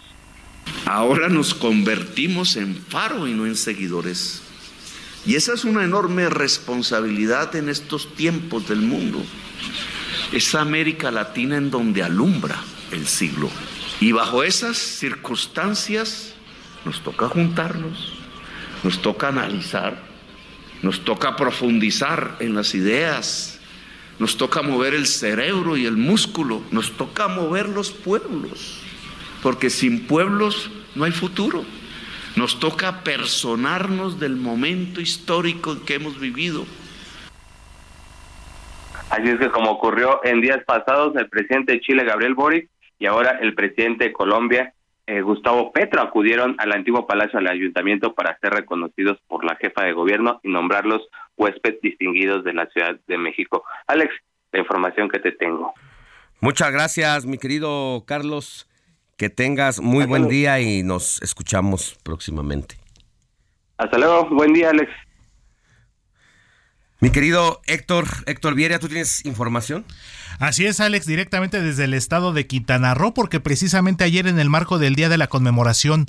Ahora 0.85 1.27
nos 1.27 1.53
convertimos 1.53 2.55
en 2.55 2.73
faro 2.73 3.27
y 3.27 3.33
no 3.33 3.45
en 3.45 3.57
seguidores. 3.57 4.41
Y 5.25 5.35
esa 5.35 5.55
es 5.55 5.65
una 5.65 5.83
enorme 5.83 6.29
responsabilidad 6.29 7.53
en 7.57 7.67
estos 7.67 8.15
tiempos 8.15 8.69
del 8.69 8.79
mundo. 8.79 9.21
Es 10.31 10.55
América 10.55 11.11
Latina 11.11 11.57
en 11.57 11.69
donde 11.69 12.01
alumbra 12.01 12.55
el 12.93 13.05
siglo. 13.07 13.49
Y 13.99 14.13
bajo 14.13 14.41
esas 14.41 14.77
circunstancias 14.77 16.33
nos 16.85 17.03
toca 17.03 17.27
juntarnos, 17.27 18.13
nos 18.85 19.01
toca 19.01 19.27
analizar, 19.27 20.01
nos 20.81 21.03
toca 21.03 21.35
profundizar 21.35 22.37
en 22.39 22.55
las 22.55 22.73
ideas, 22.73 23.50
nos 24.19 24.37
toca 24.37 24.61
mover 24.61 24.93
el 24.93 25.07
cerebro 25.07 25.77
y 25.77 25.85
el 25.85 25.97
músculo, 25.97 26.61
nos 26.71 26.91
toca 26.97 27.27
mover 27.27 27.69
los 27.69 27.91
pueblos, 27.91 28.83
porque 29.41 29.69
sin 29.69 30.07
pueblos 30.07 30.71
no 30.95 31.05
hay 31.05 31.11
futuro. 31.11 31.63
Nos 32.35 32.59
toca 32.59 33.03
personarnos 33.03 34.19
del 34.19 34.37
momento 34.37 35.01
histórico 35.01 35.83
que 35.85 35.95
hemos 35.95 36.19
vivido. 36.19 36.65
Así 39.09 39.27
es 39.27 39.39
que 39.39 39.49
como 39.49 39.71
ocurrió 39.71 40.21
en 40.23 40.39
días 40.39 40.63
pasados, 40.65 41.13
el 41.17 41.27
presidente 41.27 41.73
de 41.73 41.81
Chile, 41.81 42.05
Gabriel 42.05 42.33
Boric, 42.33 42.69
y 42.97 43.07
ahora 43.07 43.39
el 43.41 43.53
presidente 43.53 44.05
de 44.05 44.13
Colombia, 44.13 44.73
eh, 45.07 45.21
Gustavo 45.21 45.73
Petro, 45.73 46.01
acudieron 46.01 46.55
al 46.59 46.71
antiguo 46.71 47.05
Palacio 47.05 47.39
del 47.39 47.49
Ayuntamiento 47.49 48.13
para 48.13 48.37
ser 48.39 48.53
reconocidos 48.53 49.17
por 49.27 49.43
la 49.43 49.57
jefa 49.57 49.83
de 49.83 49.91
gobierno 49.91 50.39
y 50.43 50.49
nombrarlos 50.49 51.01
huéspedes 51.41 51.81
distinguidos 51.81 52.43
de 52.43 52.53
la 52.53 52.67
Ciudad 52.67 52.99
de 53.07 53.17
México. 53.17 53.63
Alex, 53.87 54.13
la 54.51 54.59
información 54.59 55.09
que 55.09 55.19
te 55.19 55.31
tengo. 55.31 55.73
Muchas 56.39 56.71
gracias, 56.71 57.25
mi 57.25 57.37
querido 57.37 58.03
Carlos. 58.05 58.67
Que 59.17 59.29
tengas 59.29 59.81
muy 59.81 60.05
buen 60.05 60.27
día 60.27 60.59
y 60.59 60.81
nos 60.81 61.21
escuchamos 61.21 61.95
próximamente. 62.03 62.75
Hasta 63.77 63.97
luego, 63.99 64.27
buen 64.29 64.51
día, 64.53 64.71
Alex. 64.71 64.91
Mi 66.99 67.11
querido 67.11 67.61
Héctor, 67.67 68.05
Héctor 68.25 68.55
Viera, 68.55 68.79
¿tú 68.79 68.87
tienes 68.87 69.25
información? 69.25 69.85
Así 70.41 70.65
es, 70.65 70.79
Alex, 70.79 71.05
directamente 71.05 71.61
desde 71.61 71.83
el 71.83 71.93
estado 71.93 72.33
de 72.33 72.47
Quintana 72.47 72.95
Roo, 72.95 73.13
porque 73.13 73.39
precisamente 73.39 74.03
ayer 74.03 74.25
en 74.25 74.39
el 74.39 74.49
marco 74.49 74.79
del 74.79 74.95
Día 74.95 75.07
de 75.07 75.19
la 75.19 75.27
Conmemoración 75.27 76.07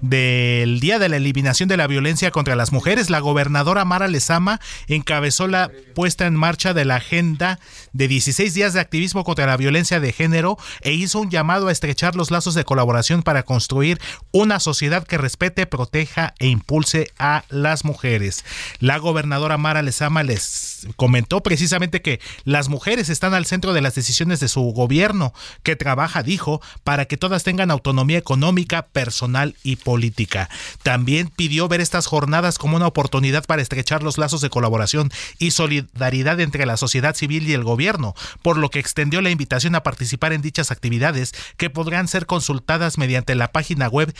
del 0.00 0.80
Día 0.80 0.98
de 0.98 1.10
la 1.10 1.16
Eliminación 1.16 1.68
de 1.68 1.76
la 1.76 1.86
Violencia 1.86 2.30
contra 2.30 2.56
las 2.56 2.72
Mujeres, 2.72 3.10
la 3.10 3.20
gobernadora 3.20 3.84
Mara 3.84 4.08
Lezama 4.08 4.58
encabezó 4.88 5.48
la 5.48 5.70
puesta 5.94 6.26
en 6.26 6.34
marcha 6.34 6.72
de 6.72 6.86
la 6.86 6.96
agenda 6.96 7.60
de 7.92 8.08
16 8.08 8.54
días 8.54 8.72
de 8.72 8.80
activismo 8.80 9.22
contra 9.22 9.46
la 9.46 9.58
violencia 9.58 10.00
de 10.00 10.12
género 10.12 10.56
e 10.80 10.92
hizo 10.94 11.20
un 11.20 11.30
llamado 11.30 11.68
a 11.68 11.72
estrechar 11.72 12.16
los 12.16 12.30
lazos 12.30 12.54
de 12.54 12.64
colaboración 12.64 13.22
para 13.22 13.42
construir 13.42 14.00
una 14.32 14.60
sociedad 14.60 15.06
que 15.06 15.18
respete, 15.18 15.66
proteja 15.66 16.32
e 16.38 16.48
impulse 16.48 17.10
a 17.18 17.44
las 17.50 17.84
mujeres. 17.84 18.46
La 18.80 18.96
gobernadora 18.96 19.58
Mara 19.58 19.82
Lezama 19.82 20.22
les 20.22 20.86
comentó 20.96 21.42
precisamente 21.42 22.00
que 22.00 22.20
las 22.44 22.70
mujeres 22.70 23.10
están 23.10 23.34
al 23.34 23.44
centro 23.44 23.73
de 23.74 23.82
las 23.82 23.94
decisiones 23.94 24.40
de 24.40 24.48
su 24.48 24.62
gobierno, 24.62 25.34
que 25.62 25.76
trabaja, 25.76 26.22
dijo, 26.22 26.62
para 26.82 27.04
que 27.04 27.16
todas 27.16 27.42
tengan 27.42 27.70
autonomía 27.70 28.18
económica, 28.18 28.86
personal 28.86 29.54
y 29.62 29.76
política. 29.76 30.48
También 30.82 31.28
pidió 31.28 31.68
ver 31.68 31.80
estas 31.80 32.06
jornadas 32.06 32.58
como 32.58 32.76
una 32.76 32.86
oportunidad 32.86 33.44
para 33.44 33.62
estrechar 33.62 34.02
los 34.02 34.18
lazos 34.18 34.40
de 34.40 34.50
colaboración 34.50 35.10
y 35.38 35.50
solidaridad 35.50 36.40
entre 36.40 36.66
la 36.66 36.76
sociedad 36.76 37.14
civil 37.14 37.48
y 37.48 37.52
el 37.52 37.64
gobierno, 37.64 38.14
por 38.42 38.56
lo 38.56 38.70
que 38.70 38.78
extendió 38.78 39.20
la 39.20 39.30
invitación 39.30 39.74
a 39.74 39.82
participar 39.82 40.32
en 40.32 40.42
dichas 40.42 40.70
actividades 40.70 41.32
que 41.56 41.70
podrán 41.70 42.08
ser 42.08 42.26
consultadas 42.26 42.98
mediante 42.98 43.34
la 43.34 43.52
página 43.52 43.88
web 43.88 44.14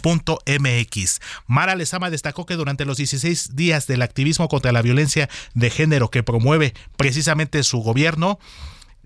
www.unete.qro.gov.mx. 0.00 1.20
Mara 1.46 1.74
Lezama 1.74 2.10
destacó 2.10 2.46
que 2.46 2.56
durante 2.56 2.84
los 2.84 2.96
16 2.96 3.56
días 3.56 3.86
del 3.86 4.02
activismo 4.02 4.48
contra 4.48 4.72
la 4.72 4.82
violencia 4.82 5.28
de 5.54 5.70
género 5.70 6.10
que 6.10 6.22
promueve 6.22 6.74
precisamente 6.96 7.62
su 7.62 7.78
gobierno, 7.78 8.38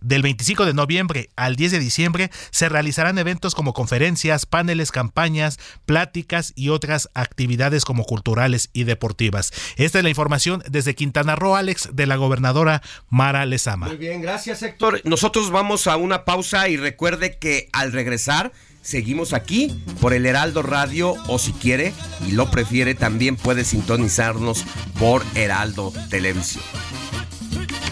del 0.00 0.20
25 0.20 0.66
de 0.66 0.74
noviembre 0.74 1.30
al 1.34 1.56
10 1.56 1.72
de 1.72 1.78
diciembre 1.78 2.30
se 2.50 2.68
realizarán 2.68 3.16
eventos 3.16 3.54
como 3.54 3.72
conferencias, 3.72 4.44
paneles, 4.44 4.92
campañas, 4.92 5.58
pláticas 5.86 6.52
y 6.56 6.68
otras 6.68 7.08
actividades 7.14 7.86
como 7.86 8.04
culturales 8.04 8.68
y 8.74 8.84
deportivas. 8.84 9.50
Esta 9.76 9.98
es 9.98 10.04
la 10.04 10.10
información 10.10 10.62
desde 10.68 10.94
Quintana 10.94 11.36
Roo, 11.36 11.56
Alex, 11.56 11.88
de 11.94 12.06
la 12.06 12.16
gobernadora 12.16 12.82
Mara 13.08 13.46
Lezama. 13.46 13.86
Muy 13.86 13.96
bien, 13.96 14.20
gracias 14.20 14.62
Héctor. 14.62 15.00
Nosotros 15.04 15.50
vamos 15.50 15.86
a 15.86 15.96
una 15.96 16.26
pausa 16.26 16.68
y 16.68 16.76
recuerde 16.76 17.38
que 17.38 17.70
al 17.72 17.90
regresar 17.92 18.52
seguimos 18.84 19.32
aquí 19.32 19.74
por 20.00 20.12
el 20.12 20.26
Heraldo 20.26 20.62
Radio 20.62 21.14
o 21.26 21.38
si 21.38 21.52
quiere 21.52 21.92
y 22.28 22.32
lo 22.32 22.50
prefiere 22.50 22.94
también 22.94 23.34
puede 23.36 23.64
sintonizarnos 23.64 24.64
por 25.00 25.24
Heraldo 25.34 25.92
Televisión. 26.10 26.62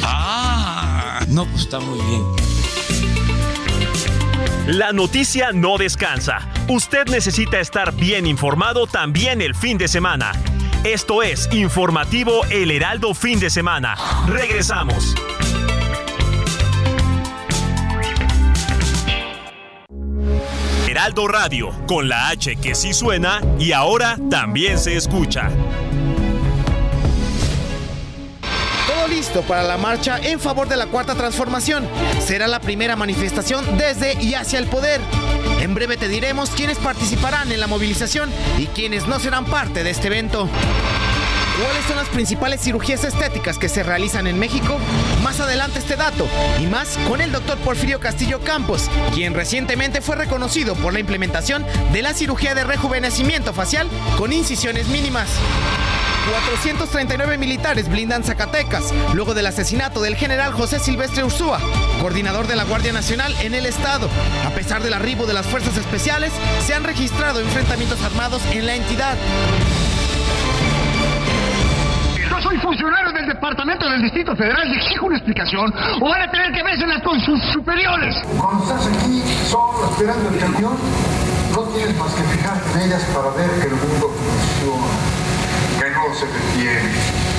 Ah, 0.03 1.25
no, 1.29 1.47
pues 1.47 1.63
está 1.63 1.81
muy 1.81 1.99
bien. 2.07 2.23
La 4.67 4.93
noticia 4.93 5.51
no 5.53 5.77
descansa. 5.79 6.49
Usted 6.69 7.07
necesita 7.09 7.59
estar 7.59 7.95
bien 7.97 8.27
informado 8.27 8.87
también 8.87 9.41
el 9.41 9.57
fin 9.57 9.77
de 9.79 9.89
semana. 9.89 10.33
Esto 10.85 11.23
es 11.23 11.49
Informativo 11.53 12.45
El 12.51 12.71
Heraldo 12.71 13.15
Fin 13.15 13.41
de 13.41 13.51
Semana. 13.51 13.97
Regresamos. 14.29 15.15
Heraldo 20.93 21.27
Radio, 21.27 21.71
con 21.87 22.07
la 22.07 22.29
H 22.29 22.57
que 22.57 22.75
sí 22.75 22.93
suena 22.93 23.41
y 23.59 23.73
ahora 23.73 24.19
también 24.29 24.79
se 24.79 24.95
escucha. 24.95 25.49
Todo 28.87 29.09
listo 29.09 29.41
para 29.41 29.63
la 29.63 29.79
marcha 29.79 30.19
en 30.19 30.39
favor 30.39 30.69
de 30.69 30.77
la 30.77 30.89
cuarta 30.89 31.15
transformación. 31.15 31.89
Será 32.21 32.47
la 32.47 32.61
primera 32.61 32.95
manifestación 32.95 33.79
desde 33.79 34.23
y 34.23 34.35
hacia 34.35 34.59
el 34.59 34.67
poder. 34.67 35.01
En 35.63 35.75
breve 35.75 35.97
te 35.97 36.09
diremos 36.09 36.51
quiénes 36.51 36.77
participarán 36.77 37.51
en 37.51 37.61
la 37.61 37.69
movilización 37.69 38.31
y 38.59 38.67
quiénes 38.67 39.07
no 39.07 39.19
serán 39.19 39.47
parte 39.47 39.85
de 39.85 39.89
este 39.89 40.09
evento. 40.09 40.47
¿Cuáles 41.61 41.85
son 41.85 41.97
las 41.97 42.09
principales 42.09 42.63
cirugías 42.63 43.05
estéticas 43.05 43.59
que 43.59 43.69
se 43.69 43.83
realizan 43.83 44.27
en 44.27 44.39
México? 44.39 44.79
Más 45.23 45.39
adelante 45.39 45.81
este 45.81 45.97
dato 45.97 46.27
y 46.61 46.67
más 46.67 46.97
con 47.09 47.21
el 47.21 47.31
doctor 47.31 47.59
Porfirio 47.59 48.01
Castillo 48.01 48.41
Campos, 48.41 48.89
quien 49.15 49.35
recientemente 49.35 50.01
fue 50.01 50.17
reconocido 50.17 50.75
por 50.77 50.95
la 50.95 51.01
implementación 51.01 51.67
de 51.93 52.03
la 52.03 52.15
cirugía 52.15 52.55
de 52.55 52.65
rejuvenecimiento 52.65 53.53
facial 53.53 53.89
con 54.17 54.33
incisiones 54.33 54.89
mínimas. 54.89 55.29
439 56.31 57.37
militares 57.37 57.89
blindan 57.89 58.25
Zacatecas 58.25 58.95
luego 59.13 59.35
del 59.35 59.47
asesinato 59.47 60.01
del 60.01 60.17
general 60.17 60.53
José 60.53 60.79
Silvestre 60.79 61.25
Ursúa, 61.25 61.61
coordinador 62.01 62.47
de 62.47 62.57
la 62.57 62.65
Guardia 62.65 62.93
Nacional 62.93 63.35
en 63.43 63.55
el 63.55 63.67
estado. 63.67 64.09
A 64.47 64.51
pesar 64.51 64.83
del 64.83 64.95
arribo 64.95 65.27
de 65.27 65.35
las 65.35 65.47
fuerzas 65.47 65.77
especiales, 65.77 66.33
se 66.65 66.73
han 66.75 66.85
registrado 66.85 67.41
enfrentamientos 67.41 68.01
armados 68.03 68.41
en 68.53 68.67
la 68.67 68.77
entidad. 68.77 69.19
Soy 72.43 72.59
funcionario 72.59 73.13
del 73.13 73.29
Departamento 73.29 73.89
del 73.89 74.03
Distrito 74.03 74.35
Federal 74.35 74.67
y 74.67 74.77
exijo 74.77 75.07
una 75.07 75.17
explicación 75.17 75.73
o 76.01 76.09
van 76.09 76.23
a 76.23 76.31
tener 76.31 76.53
que 76.53 76.63
verselas 76.65 77.01
con 77.03 77.21
sus 77.21 77.41
superiores. 77.53 78.17
Cuando 78.37 78.65
estás 78.65 78.87
aquí 78.89 79.23
solo 79.49 79.89
esperando 79.93 80.29
el 80.29 80.39
camión, 80.41 80.77
no 81.53 81.63
tienes 81.69 81.97
más 81.97 82.13
que 82.15 82.23
fijarte 82.23 82.73
en 82.73 82.89
ellas 82.89 83.03
para 83.15 83.31
ver 83.31 83.49
que 83.61 83.69
el 83.69 83.75
mundo 83.75 84.11
funciona, 84.19 84.87
que 85.79 85.91
no 85.91 86.15
se 86.15 86.27
detiene, 86.27 86.91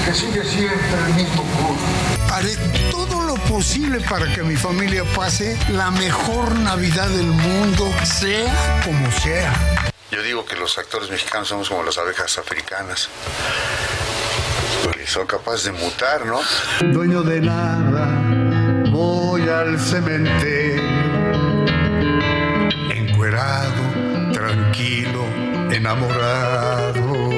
que 0.05 0.13
sigue 0.13 0.43
siempre 0.45 0.97
el 1.07 1.13
mismo 1.15 1.43
curso. 1.43 2.33
Haré 2.33 2.55
todo 2.89 3.21
lo 3.23 3.35
posible 3.53 3.99
para 4.09 4.33
que 4.33 4.41
mi 4.43 4.55
familia 4.55 5.03
pase 5.15 5.59
la 5.73 5.91
mejor 5.91 6.55
Navidad 6.59 7.09
del 7.09 7.27
mundo, 7.27 7.91
sea 8.03 8.81
como 8.85 9.11
sea. 9.11 9.53
Yo 10.11 10.23
digo 10.23 10.45
que 10.45 10.55
los 10.55 10.77
actores 10.77 11.09
mexicanos 11.09 11.49
somos 11.49 11.67
como 11.67 11.83
las 11.83 11.97
abejas 11.97 12.37
africanas. 12.37 13.09
Que 14.93 15.07
son 15.07 15.27
capaces 15.27 15.65
de 15.65 15.71
mutar, 15.73 16.25
¿no? 16.25 16.39
Dueño 16.93 17.23
de 17.23 17.41
nada, 17.41 18.89
voy 18.91 19.47
al 19.49 19.79
cementerio. 19.79 20.81
Encuerado, 22.89 24.31
tranquilo, 24.31 25.25
enamorado. 25.71 27.33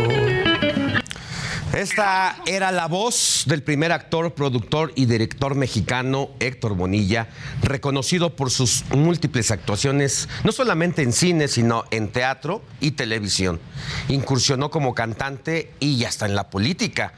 Esta 1.75 2.37
era 2.45 2.71
la 2.71 2.87
voz 2.87 3.43
del 3.47 3.61
primer 3.61 3.91
actor, 3.91 4.33
productor 4.33 4.93
y 4.95 5.07
director 5.07 5.55
mexicano 5.55 6.29
Héctor 6.39 6.73
Bonilla, 6.73 7.27
reconocido 7.61 8.37
por 8.37 8.49
sus 8.49 8.85
múltiples 8.91 9.51
actuaciones, 9.51 10.29
no 10.45 10.53
solamente 10.53 11.01
en 11.01 11.11
cine, 11.11 11.49
sino 11.49 11.83
en 11.91 12.07
teatro 12.07 12.61
y 12.79 12.91
televisión. 12.91 13.59
Incursionó 14.07 14.71
como 14.71 14.95
cantante 14.95 15.73
y 15.81 16.05
hasta 16.05 16.25
en 16.25 16.35
la 16.35 16.49
política. 16.49 17.13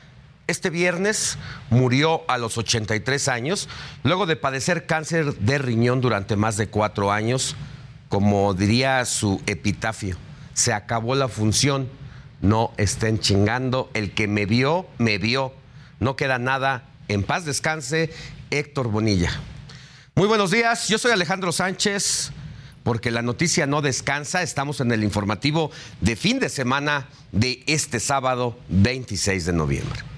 Este 0.48 0.70
viernes 0.70 1.38
murió 1.70 2.24
a 2.30 2.38
los 2.38 2.58
83 2.58 3.28
años, 3.28 3.70
luego 4.04 4.26
de 4.26 4.36
padecer 4.36 4.86
cáncer 4.86 5.36
de 5.36 5.58
riñón 5.58 6.02
durante 6.02 6.36
más 6.36 6.58
de 6.58 6.68
cuatro 6.68 7.12
años. 7.12 7.56
Como 8.10 8.54
diría 8.54 9.04
su 9.06 9.42
epitafio, 9.46 10.16
se 10.54 10.74
acabó 10.74 11.16
la 11.16 11.28
función 11.28 11.90
no 12.42 12.72
estén 12.78 13.20
chingando. 13.20 13.90
El 13.94 14.14
que 14.14 14.28
me 14.28 14.46
vio, 14.46 14.88
me 14.98 15.18
vio. 15.18 15.54
No 16.00 16.16
queda 16.16 16.38
nada. 16.38 16.90
En 17.08 17.24
paz 17.24 17.46
descanse, 17.46 18.14
Héctor 18.50 18.90
Bonilla. 18.90 19.32
Muy 20.16 20.28
buenos 20.28 20.52
días, 20.52 20.88
yo 20.88 20.98
soy 20.98 21.12
Alejandro 21.12 21.52
Sánchez, 21.52 22.32
porque 22.84 23.12
la 23.12 23.22
noticia 23.22 23.68
no 23.68 23.82
descansa. 23.82 24.42
Estamos 24.42 24.82
en 24.82 24.92
el 24.92 25.04
informativo 25.04 25.72
de 26.02 26.16
fin 26.16 26.40
de 26.40 26.50
semana 26.50 27.08
de 27.32 27.64
este 27.68 28.00
sábado 28.00 28.58
26 28.70 29.46
de 29.46 29.54
noviembre. 29.54 30.17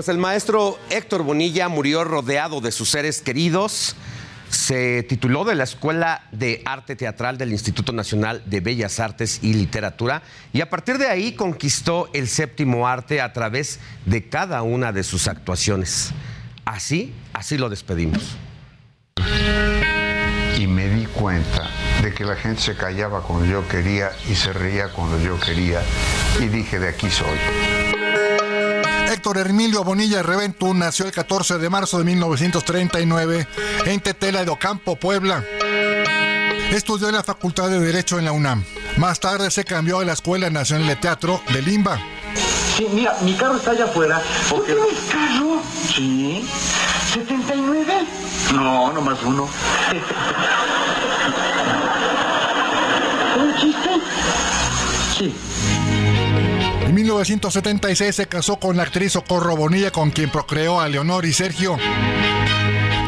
Pues 0.00 0.08
el 0.08 0.16
maestro 0.16 0.78
Héctor 0.88 1.24
Bonilla 1.24 1.68
murió 1.68 2.04
rodeado 2.04 2.62
de 2.62 2.72
sus 2.72 2.88
seres 2.88 3.20
queridos. 3.20 3.94
Se 4.48 5.02
tituló 5.02 5.44
de 5.44 5.54
la 5.54 5.64
Escuela 5.64 6.26
de 6.32 6.62
Arte 6.64 6.96
Teatral 6.96 7.36
del 7.36 7.52
Instituto 7.52 7.92
Nacional 7.92 8.42
de 8.46 8.60
Bellas 8.60 8.98
Artes 8.98 9.40
y 9.42 9.52
Literatura 9.52 10.22
y 10.54 10.62
a 10.62 10.70
partir 10.70 10.96
de 10.96 11.08
ahí 11.08 11.32
conquistó 11.32 12.08
el 12.14 12.28
séptimo 12.28 12.88
arte 12.88 13.20
a 13.20 13.34
través 13.34 13.78
de 14.06 14.26
cada 14.26 14.62
una 14.62 14.90
de 14.90 15.02
sus 15.02 15.28
actuaciones. 15.28 16.12
Así, 16.64 17.12
así 17.34 17.58
lo 17.58 17.68
despedimos. 17.68 18.22
Y 20.58 20.66
me 20.66 20.88
di 20.88 21.04
cuenta 21.04 21.68
de 22.02 22.14
que 22.14 22.24
la 22.24 22.36
gente 22.36 22.62
se 22.62 22.74
callaba 22.74 23.20
cuando 23.20 23.44
yo 23.44 23.68
quería 23.68 24.12
y 24.30 24.34
se 24.34 24.54
reía 24.54 24.88
cuando 24.88 25.20
yo 25.20 25.38
quería. 25.38 25.82
Y 26.40 26.46
dije, 26.46 26.78
de 26.78 26.88
aquí 26.88 27.10
soy. 27.10 27.36
Héctor 29.20 29.36
Hermilio 29.36 29.84
Bonilla 29.84 30.22
Reventú 30.22 30.72
nació 30.72 31.04
el 31.04 31.12
14 31.12 31.58
de 31.58 31.68
marzo 31.68 31.98
de 31.98 32.04
1939 32.04 33.46
en 33.84 34.00
Tetela 34.00 34.46
de 34.46 34.50
Ocampo, 34.50 34.96
Puebla. 34.96 35.44
Estudió 36.70 37.08
en 37.08 37.16
la 37.16 37.22
Facultad 37.22 37.68
de 37.68 37.80
Derecho 37.80 38.18
en 38.18 38.24
la 38.24 38.32
UNAM. 38.32 38.64
Más 38.96 39.20
tarde 39.20 39.50
se 39.50 39.64
cambió 39.64 39.98
a 39.98 40.06
la 40.06 40.14
Escuela 40.14 40.48
Nacional 40.48 40.86
de 40.86 40.96
Teatro 40.96 41.42
de 41.52 41.60
Limba. 41.60 42.00
Sí, 42.78 42.86
mira, 42.94 43.14
mi 43.20 43.34
carro 43.34 43.56
está 43.56 43.72
allá 43.72 43.84
afuera. 43.84 44.22
Porque... 44.48 44.72
¿Tienes 44.72 45.00
carro? 45.12 45.60
Sí. 45.94 46.48
¿79? 47.12 48.06
No, 48.54 48.90
nomás 48.90 49.18
uno. 49.22 49.50
¿Un 53.36 53.56
chiste? 53.60 53.90
Sí. 55.18 55.49
En 57.10 57.16
1976 57.16 58.14
se 58.14 58.28
casó 58.28 58.56
con 58.60 58.76
la 58.76 58.84
actriz 58.84 59.12
Socorro 59.12 59.56
Bonilla, 59.56 59.90
con 59.90 60.12
quien 60.12 60.30
procreó 60.30 60.80
a 60.80 60.88
Leonor 60.88 61.26
y 61.26 61.32
Sergio. 61.32 61.76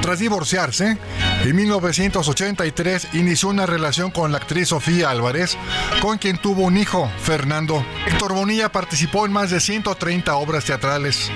Tras 0.03 0.19
divorciarse, 0.19 0.99
en 1.45 1.57
1983 1.57 3.15
inició 3.15 3.51
una 3.51 3.65
relación 3.65 4.11
con 4.11 4.33
la 4.33 4.39
actriz 4.39 4.71
Sofía 4.71 5.09
Álvarez, 5.09 5.57
con 6.01 6.19
quien 6.19 6.37
tuvo 6.37 6.63
un 6.63 6.77
hijo, 6.77 7.09
Fernando. 7.23 7.87
Héctor 8.07 8.35
Bonilla 8.35 8.73
participó 8.73 9.25
en 9.25 9.33
más 9.33 9.51
de 9.51 9.61
130 9.61 10.35
obras 10.35 10.65
teatrales. 10.65 11.31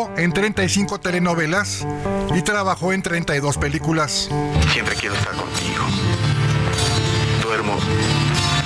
Actuó 0.00 0.16
en 0.16 0.32
35 0.32 1.00
telenovelas 1.00 1.86
y 2.34 2.42
trabajó 2.42 2.92
en 2.92 3.02
32 3.02 3.58
películas. 3.58 4.30
Siempre 4.72 4.94
quiero 4.94 5.14
estar 5.14 5.34
contigo. 5.34 5.84
Duermo 7.42 7.76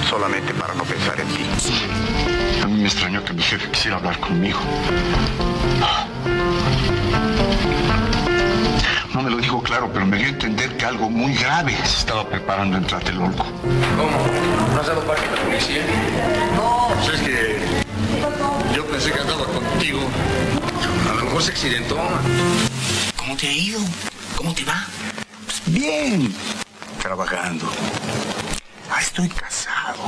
solamente 0.09 0.53
para 0.55 0.75
no 0.75 0.85
pensar 0.85 1.19
en 1.19 1.27
ti. 1.29 1.45
A 2.63 2.67
mí 2.67 2.81
me 2.81 2.85
extrañó 2.87 3.25
que 3.25 3.33
mi 3.33 3.43
jefe 3.43 3.69
quisiera 3.71 3.97
hablar 3.97 4.21
conmigo. 4.21 4.61
No 9.13 9.23
me 9.23 9.31
lo 9.31 9.39
dijo 9.39 9.63
claro, 9.63 9.91
pero 9.93 10.07
me 10.07 10.19
dio 10.19 10.27
a 10.27 10.31
entender 10.31 10.77
que 10.77 10.85
algo 10.85 11.11
muy 11.11 11.35
grave 11.35 11.77
se 11.85 11.99
estaba 11.99 12.29
preparando 12.29 12.77
en 12.77 12.85
Tlatelolco. 12.85 13.45
¿Cómo? 13.97 14.73
¿No 14.73 14.81
has 14.81 14.87
dado 14.87 15.01
parte 15.05 15.27
a 15.27 15.37
la 15.37 15.43
policía? 15.43 15.83
No, 16.55 16.89
pues 16.95 17.21
es 17.21 17.21
que 17.23 18.77
yo 18.77 18.87
pensé 18.87 19.11
que 19.11 19.21
andaba 19.21 19.45
contigo. 19.47 20.01
Mejor 21.35 21.47
se 21.47 21.51
accidentó. 21.51 21.99
¿Cómo 23.17 23.37
te 23.37 23.49
ha 23.49 23.53
ido? 23.53 23.81
¿Cómo 24.37 24.55
te 24.55 24.63
va? 24.63 24.87
Pues 25.45 25.63
bien, 25.67 26.33
trabajando. 27.03 27.69
Ah, 28.89 29.01
estoy 29.01 29.29
casado. 29.31 29.99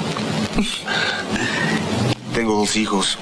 Tengo 2.32 2.54
dos 2.54 2.76
hijos. 2.76 3.18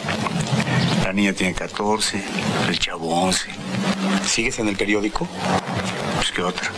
La 1.03 1.15
niña 1.15 1.33
tiene 1.33 1.55
14, 1.55 2.23
el 2.69 2.79
chavo 2.79 3.23
11. 3.23 3.47
¿Sigues 4.27 4.59
en 4.59 4.69
el 4.69 4.77
periódico? 4.77 5.27
Pues 6.17 6.31
qué 6.31 6.43
otra. 6.43 6.71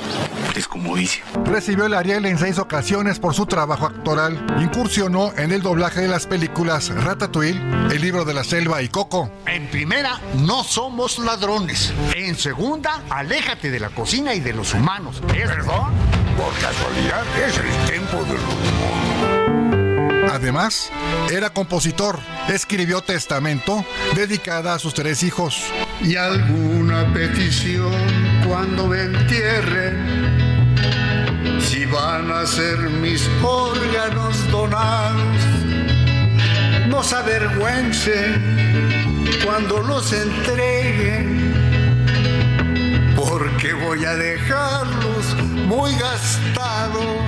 Es 0.57 0.67
comodísimo. 0.67 1.27
Recibió 1.45 1.85
el 1.85 1.93
Ariel 1.93 2.25
en 2.25 2.39
seis 2.39 2.59
ocasiones 2.59 3.19
por 3.19 3.35
su 3.35 3.45
trabajo 3.45 3.87
actoral. 3.87 4.45
Incursionó 4.61 5.33
en 5.37 5.53
el 5.53 5.61
doblaje 5.61 6.01
de 6.01 6.09
las 6.09 6.27
películas 6.27 6.89
Ratatouille, 6.89 7.61
El 7.91 8.01
libro 8.01 8.25
de 8.25 8.33
la 8.33 8.43
selva 8.43 8.81
y 8.81 8.89
Coco. 8.89 9.31
En 9.47 9.69
primera, 9.69 10.19
no 10.39 10.65
somos 10.65 11.19
ladrones. 11.19 11.93
En 12.15 12.37
segunda, 12.37 13.03
aléjate 13.11 13.71
de 13.71 13.81
la 13.81 13.91
cocina 13.91 14.35
y 14.35 14.41
de 14.41 14.55
los 14.55 14.73
humanos. 14.73 15.23
¿Es 15.35 15.47
¿Perdón? 15.49 15.93
Por 16.39 16.53
casualidad, 16.55 17.25
es 17.47 17.59
el 17.59 17.91
tiempo 17.91 18.25
del 18.25 18.41
Además, 20.33 20.91
era 21.31 21.51
compositor. 21.51 22.19
Escribió 22.49 23.01
Testamento, 23.01 23.85
dedicada 24.15 24.75
a 24.75 24.79
sus 24.79 24.93
tres 24.93 25.23
hijos. 25.23 25.63
Y 26.03 26.17
alguna 26.17 27.13
petición 27.15 27.93
cuando 28.47 28.87
me 28.87 29.01
entierren, 29.01 30.36
si 31.61 31.85
van 31.87 32.31
a 32.31 32.47
ser 32.47 32.79
mis 32.79 33.29
órganos 33.43 34.49
donados, 34.51 35.43
no 36.89 37.03
se 37.03 37.17
avergüencen 37.17 39.25
cuando 39.45 39.81
los 39.81 40.13
entreguen, 40.13 41.53
porque 43.17 43.73
voy 43.75 44.05
a 44.05 44.15
dejarlos 44.15 45.35
muy 45.67 45.93
gastados 45.97 47.27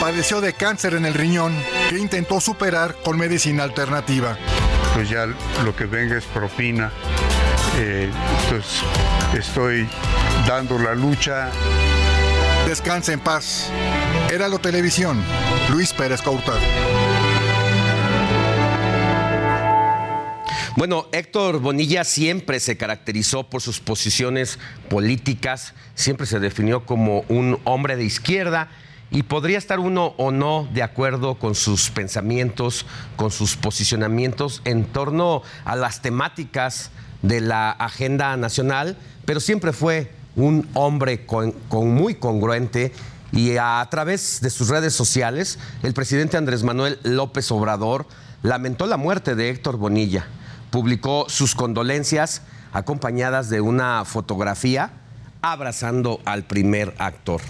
padeció 0.00 0.40
de 0.40 0.54
cáncer 0.54 0.94
en 0.94 1.04
el 1.04 1.12
riñón 1.12 1.54
que 1.90 1.98
intentó 1.98 2.40
superar 2.40 2.96
con 3.04 3.18
medicina 3.18 3.64
alternativa. 3.64 4.38
Pues 4.94 5.10
ya 5.10 5.26
lo 5.62 5.76
que 5.76 5.84
venga 5.84 6.16
es 6.16 6.24
propina. 6.24 6.90
Eh, 7.78 8.10
entonces 8.42 8.82
estoy 9.34 9.86
dando 10.48 10.78
la 10.78 10.94
lucha. 10.94 11.50
Descanse 12.70 13.12
en 13.12 13.18
paz. 13.18 13.68
Era 14.32 14.46
lo 14.46 14.60
televisión. 14.60 15.20
Luis 15.72 15.92
Pérez 15.92 16.22
Couta. 16.22 16.52
Bueno, 20.76 21.08
Héctor 21.10 21.58
Bonilla 21.58 22.04
siempre 22.04 22.60
se 22.60 22.76
caracterizó 22.76 23.50
por 23.50 23.60
sus 23.60 23.80
posiciones 23.80 24.60
políticas, 24.88 25.74
siempre 25.96 26.26
se 26.26 26.38
definió 26.38 26.86
como 26.86 27.24
un 27.28 27.58
hombre 27.64 27.96
de 27.96 28.04
izquierda 28.04 28.68
y 29.10 29.24
podría 29.24 29.58
estar 29.58 29.80
uno 29.80 30.14
o 30.16 30.30
no 30.30 30.68
de 30.72 30.84
acuerdo 30.84 31.40
con 31.40 31.56
sus 31.56 31.90
pensamientos, 31.90 32.86
con 33.16 33.32
sus 33.32 33.56
posicionamientos 33.56 34.62
en 34.64 34.84
torno 34.84 35.42
a 35.64 35.74
las 35.74 36.02
temáticas 36.02 36.92
de 37.22 37.40
la 37.40 37.72
agenda 37.72 38.36
nacional, 38.36 38.96
pero 39.24 39.40
siempre 39.40 39.72
fue 39.72 40.19
un 40.36 40.68
hombre 40.74 41.26
con, 41.26 41.54
muy 41.70 42.14
congruente 42.14 42.92
y 43.32 43.56
a, 43.56 43.86
través 43.90 44.40
de 44.40 44.50
sus 44.50 44.68
redes 44.68 44.94
sociales, 44.94 45.58
el 45.82 45.94
presidente 45.94 46.36
Andrés 46.36 46.62
Manuel 46.62 46.98
López 47.02 47.50
Obrador 47.52 48.06
lamentó 48.42 48.86
la 48.86 48.96
muerte 48.96 49.34
de 49.34 49.50
Héctor 49.50 49.76
Bonilla, 49.76 50.26
publicó 50.70 51.26
sus 51.28 51.54
condolencias 51.54 52.42
acompañadas 52.72 53.50
de 53.50 53.60
una 53.60 54.04
fotografía 54.04 54.92
abrazando 55.42 56.20
al 56.24 56.44
primer 56.44 56.94
actor. 56.98 57.40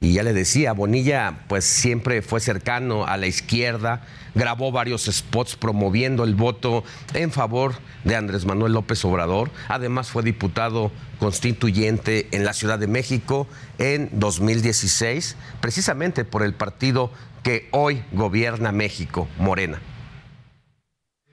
Y 0.00 0.12
ya 0.12 0.22
le 0.22 0.32
decía, 0.32 0.72
Bonilla 0.72 1.40
pues 1.48 1.64
siempre 1.64 2.22
fue 2.22 2.40
cercano 2.40 3.06
a 3.06 3.16
la 3.16 3.26
izquierda, 3.26 4.02
grabó 4.34 4.70
varios 4.70 5.06
spots 5.06 5.56
promoviendo 5.56 6.22
el 6.22 6.36
voto 6.36 6.84
en 7.14 7.32
favor 7.32 7.74
de 8.04 8.14
Andrés 8.14 8.44
Manuel 8.44 8.74
López 8.74 9.04
Obrador. 9.04 9.50
Además 9.68 10.10
fue 10.10 10.22
diputado 10.22 10.92
constituyente 11.18 12.28
en 12.30 12.44
la 12.44 12.52
Ciudad 12.52 12.78
de 12.78 12.86
México 12.86 13.48
en 13.78 14.08
2016, 14.12 15.36
precisamente 15.60 16.24
por 16.24 16.44
el 16.44 16.54
partido 16.54 17.10
que 17.42 17.68
hoy 17.72 18.04
gobierna 18.12 18.70
México, 18.70 19.28
Morena. 19.38 19.80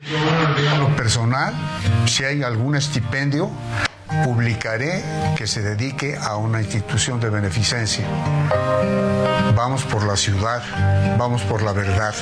En 0.01 0.79
lo 0.79 0.95
personal, 0.95 1.53
si 2.05 2.23
hay 2.23 2.43
algún 2.43 2.75
estipendio, 2.75 3.51
publicaré 4.23 5.03
que 5.35 5.47
se 5.47 5.61
dedique 5.61 6.17
a 6.21 6.37
una 6.37 6.61
institución 6.61 7.19
de 7.19 7.29
beneficencia. 7.29 8.05
Vamos 9.55 9.83
por 9.83 10.05
la 10.05 10.15
ciudad, 10.15 10.61
vamos 11.17 11.41
por 11.43 11.61
la 11.61 11.71
verdad, 11.71 12.13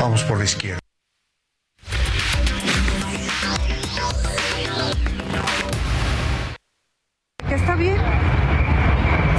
vamos 0.00 0.22
por 0.24 0.38
la 0.38 0.44
izquierda. 0.44 0.80
está 7.56 7.74
bien. 7.74 7.96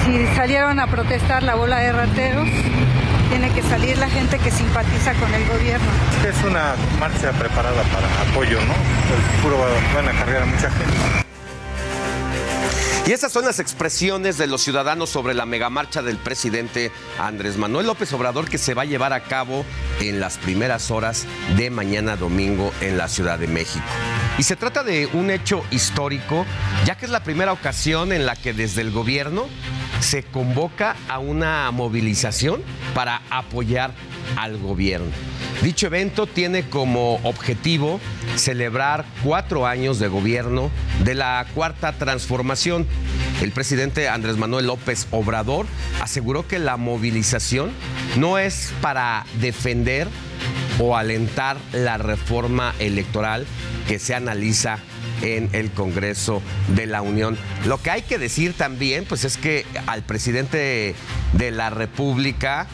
Si 0.05 0.25
salieron 0.35 0.79
a 0.79 0.87
protestar 0.87 1.43
la 1.43 1.55
bola 1.55 1.79
de 1.79 1.91
rateros, 1.91 2.47
tiene 3.29 3.49
que 3.51 3.61
salir 3.61 3.97
la 3.97 4.09
gente 4.09 4.37
que 4.39 4.51
simpatiza 4.51 5.13
con 5.13 5.33
el 5.33 5.45
gobierno. 5.47 5.87
Es 6.27 6.43
una 6.43 6.75
marcha 6.99 7.31
preparada 7.31 7.83
para 7.83 8.07
apoyo, 8.29 8.59
¿no? 8.61 8.73
El 8.73 9.41
puro 9.41 9.57
van 9.93 10.07
a 10.07 10.11
cargar 10.11 10.43
a 10.43 10.45
mucha 10.45 10.69
gente. 10.71 11.26
Y 13.05 13.11
esas 13.11 13.31
son 13.31 13.45
las 13.45 13.59
expresiones 13.59 14.37
de 14.37 14.47
los 14.47 14.61
ciudadanos 14.61 15.09
sobre 15.09 15.33
la 15.33 15.45
megamarcha 15.45 16.01
del 16.01 16.17
presidente 16.17 16.91
Andrés 17.19 17.57
Manuel 17.57 17.87
López 17.87 18.11
Obrador 18.13 18.49
que 18.49 18.57
se 18.57 18.73
va 18.73 18.81
a 18.81 18.85
llevar 18.85 19.13
a 19.13 19.23
cabo 19.23 19.65
en 20.01 20.19
las 20.19 20.37
primeras 20.37 20.91
horas 20.91 21.25
de 21.55 21.69
mañana 21.69 22.17
domingo 22.17 22.73
en 22.81 22.97
la 22.97 23.07
Ciudad 23.07 23.39
de 23.39 23.47
México. 23.47 23.85
Y 24.37 24.43
se 24.43 24.55
trata 24.55 24.83
de 24.83 25.07
un 25.13 25.31
hecho 25.31 25.63
histórico, 25.71 26.45
ya 26.85 26.97
que 26.97 27.05
es 27.05 27.11
la 27.11 27.23
primera 27.23 27.53
ocasión 27.53 28.11
en 28.11 28.25
la 28.25 28.35
que 28.35 28.53
desde 28.53 28.81
el 28.81 28.91
gobierno 28.91 29.47
se 29.99 30.23
convoca 30.23 30.95
a 31.07 31.19
una 31.19 31.71
movilización 31.71 32.61
para 32.93 33.21
apoyar 33.29 33.93
al 34.35 34.57
gobierno. 34.57 35.11
Dicho 35.61 35.87
evento 35.87 36.27
tiene 36.27 36.69
como 36.69 37.15
objetivo 37.23 37.99
celebrar 38.35 39.05
cuatro 39.23 39.65
años 39.65 39.99
de 39.99 40.07
gobierno 40.07 40.69
de 41.03 41.15
la 41.15 41.45
cuarta 41.53 41.93
transformación. 41.93 42.85
El 43.41 43.51
presidente 43.51 44.07
Andrés 44.09 44.37
Manuel 44.37 44.67
López 44.67 45.07
Obrador 45.11 45.65
aseguró 46.01 46.47
que 46.47 46.59
la 46.59 46.77
movilización 46.77 47.71
no 48.17 48.37
es 48.37 48.73
para 48.81 49.25
defender 49.39 50.07
o 50.79 50.95
alentar 50.95 51.57
la 51.73 51.97
reforma 51.97 52.73
electoral 52.79 53.45
que 53.87 53.99
se 53.99 54.13
analiza 54.13 54.79
en 55.21 55.49
el 55.53 55.71
Congreso 55.71 56.41
de 56.75 56.85
la 56.85 57.01
Unión. 57.01 57.37
Lo 57.65 57.81
que 57.81 57.89
hay 57.89 58.01
que 58.03 58.19
decir 58.19 58.53
también, 58.53 59.05
pues 59.05 59.23
es 59.23 59.37
que 59.37 59.65
al 59.87 60.03
presidente 60.03 60.95
de 61.33 61.51
la 61.51 61.69
República 61.69 62.67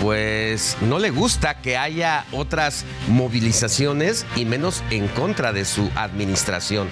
pues 0.00 0.76
no 0.82 0.98
le 0.98 1.10
gusta 1.10 1.60
que 1.60 1.76
haya 1.76 2.24
otras 2.32 2.84
movilizaciones 3.08 4.26
y 4.36 4.44
menos 4.44 4.82
en 4.90 5.08
contra 5.08 5.52
de 5.52 5.64
su 5.64 5.90
administración. 5.94 6.88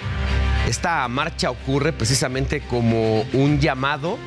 Esta 0.67 1.07
marcha 1.07 1.51
ocurre 1.51 1.93
precisamente 1.93 2.61
como 2.61 3.21
un 3.33 3.59
llamado 3.59 4.17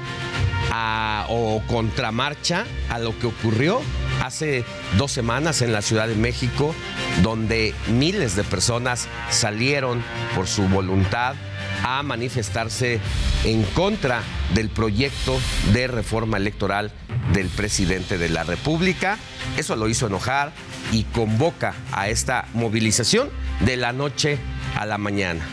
o 1.28 1.62
contramarcha 1.66 2.64
a 2.88 2.98
lo 2.98 3.18
que 3.18 3.26
ocurrió 3.26 3.80
hace 4.22 4.64
dos 4.96 5.12
semanas 5.12 5.62
en 5.62 5.72
la 5.72 5.82
Ciudad 5.82 6.08
de 6.08 6.14
México, 6.14 6.74
donde 7.22 7.74
miles 7.88 8.36
de 8.36 8.44
personas 8.44 9.08
salieron 9.30 10.02
por 10.34 10.46
su 10.46 10.68
voluntad 10.68 11.34
a 11.84 12.02
manifestarse 12.02 13.00
en 13.44 13.62
contra 13.62 14.22
del 14.54 14.70
proyecto 14.70 15.38
de 15.72 15.86
reforma 15.86 16.36
electoral 16.36 16.92
del 17.32 17.48
presidente 17.48 18.18
de 18.18 18.28
la 18.28 18.44
República. 18.44 19.18
Eso 19.56 19.76
lo 19.76 19.88
hizo 19.88 20.06
enojar 20.06 20.52
y 20.92 21.04
convoca 21.04 21.74
a 21.92 22.08
esta 22.08 22.46
movilización 22.54 23.30
de 23.60 23.76
la 23.76 23.92
noche 23.92 24.38
a 24.76 24.86
la 24.86 24.98
mañana. 24.98 25.44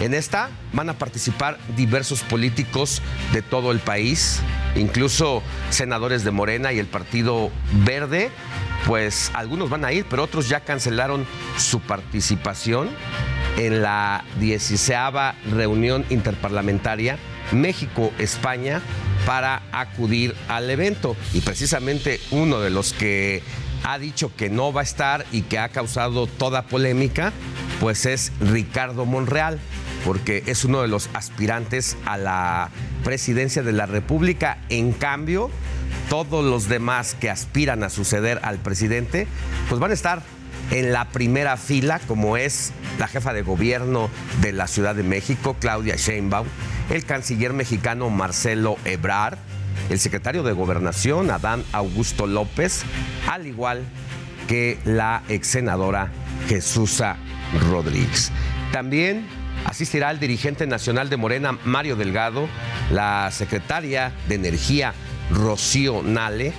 En 0.00 0.14
esta 0.14 0.48
van 0.72 0.88
a 0.88 0.98
participar 0.98 1.58
diversos 1.76 2.22
políticos 2.22 3.02
de 3.32 3.42
todo 3.42 3.70
el 3.70 3.80
país, 3.80 4.40
incluso 4.74 5.42
senadores 5.68 6.24
de 6.24 6.30
Morena 6.30 6.72
y 6.72 6.78
el 6.78 6.86
Partido 6.86 7.50
Verde, 7.84 8.30
pues 8.86 9.30
algunos 9.34 9.68
van 9.68 9.84
a 9.84 9.92
ir, 9.92 10.06
pero 10.08 10.24
otros 10.24 10.48
ya 10.48 10.60
cancelaron 10.60 11.26
su 11.58 11.80
participación 11.80 12.88
en 13.56 13.82
la 13.82 14.24
16 14.38 14.90
reunión 15.50 16.04
interparlamentaria 16.10 17.18
México-España 17.52 18.80
para 19.26 19.62
acudir 19.72 20.34
al 20.48 20.70
evento. 20.70 21.16
Y 21.32 21.40
precisamente 21.40 22.20
uno 22.30 22.60
de 22.60 22.70
los 22.70 22.92
que 22.92 23.42
ha 23.84 23.98
dicho 23.98 24.30
que 24.36 24.50
no 24.50 24.72
va 24.72 24.82
a 24.82 24.84
estar 24.84 25.26
y 25.32 25.42
que 25.42 25.58
ha 25.58 25.68
causado 25.68 26.26
toda 26.26 26.62
polémica, 26.62 27.32
pues 27.80 28.06
es 28.06 28.32
Ricardo 28.40 29.06
Monreal, 29.06 29.58
porque 30.04 30.42
es 30.46 30.64
uno 30.64 30.82
de 30.82 30.88
los 30.88 31.08
aspirantes 31.14 31.96
a 32.04 32.18
la 32.18 32.70
presidencia 33.04 33.62
de 33.62 33.72
la 33.72 33.86
República. 33.86 34.58
En 34.68 34.92
cambio, 34.92 35.50
todos 36.08 36.44
los 36.44 36.68
demás 36.68 37.16
que 37.18 37.30
aspiran 37.30 37.82
a 37.82 37.90
suceder 37.90 38.40
al 38.42 38.58
presidente, 38.58 39.26
pues 39.68 39.80
van 39.80 39.90
a 39.90 39.94
estar 39.94 40.22
en 40.70 40.92
la 40.92 41.06
primera 41.06 41.56
fila, 41.56 42.00
como 42.06 42.36
es 42.36 42.72
la 42.98 43.08
jefa 43.08 43.32
de 43.32 43.42
gobierno 43.42 44.10
de 44.40 44.52
la 44.52 44.66
Ciudad 44.66 44.94
de 44.94 45.02
México, 45.02 45.56
Claudia 45.58 45.96
Sheinbaum, 45.96 46.46
el 46.90 47.04
canciller 47.04 47.52
mexicano 47.52 48.10
Marcelo 48.10 48.76
Ebrard, 48.84 49.38
el 49.88 49.98
secretario 49.98 50.42
de 50.42 50.52
Gobernación, 50.52 51.30
Adán 51.30 51.64
Augusto 51.72 52.26
López, 52.26 52.82
al 53.28 53.46
igual 53.46 53.82
que 54.46 54.78
la 54.84 55.22
ex 55.28 55.46
senadora 55.48 56.10
Jesús 56.48 57.02
Rodríguez. 57.70 58.30
También 58.72 59.26
asistirá 59.64 60.10
el 60.10 60.20
dirigente 60.20 60.66
nacional 60.66 61.10
de 61.10 61.16
Morena, 61.16 61.58
Mario 61.64 61.96
Delgado, 61.96 62.48
la 62.90 63.30
secretaria 63.32 64.12
de 64.28 64.36
Energía, 64.36 64.94
Rocío 65.30 66.02
Nale, 66.02 66.52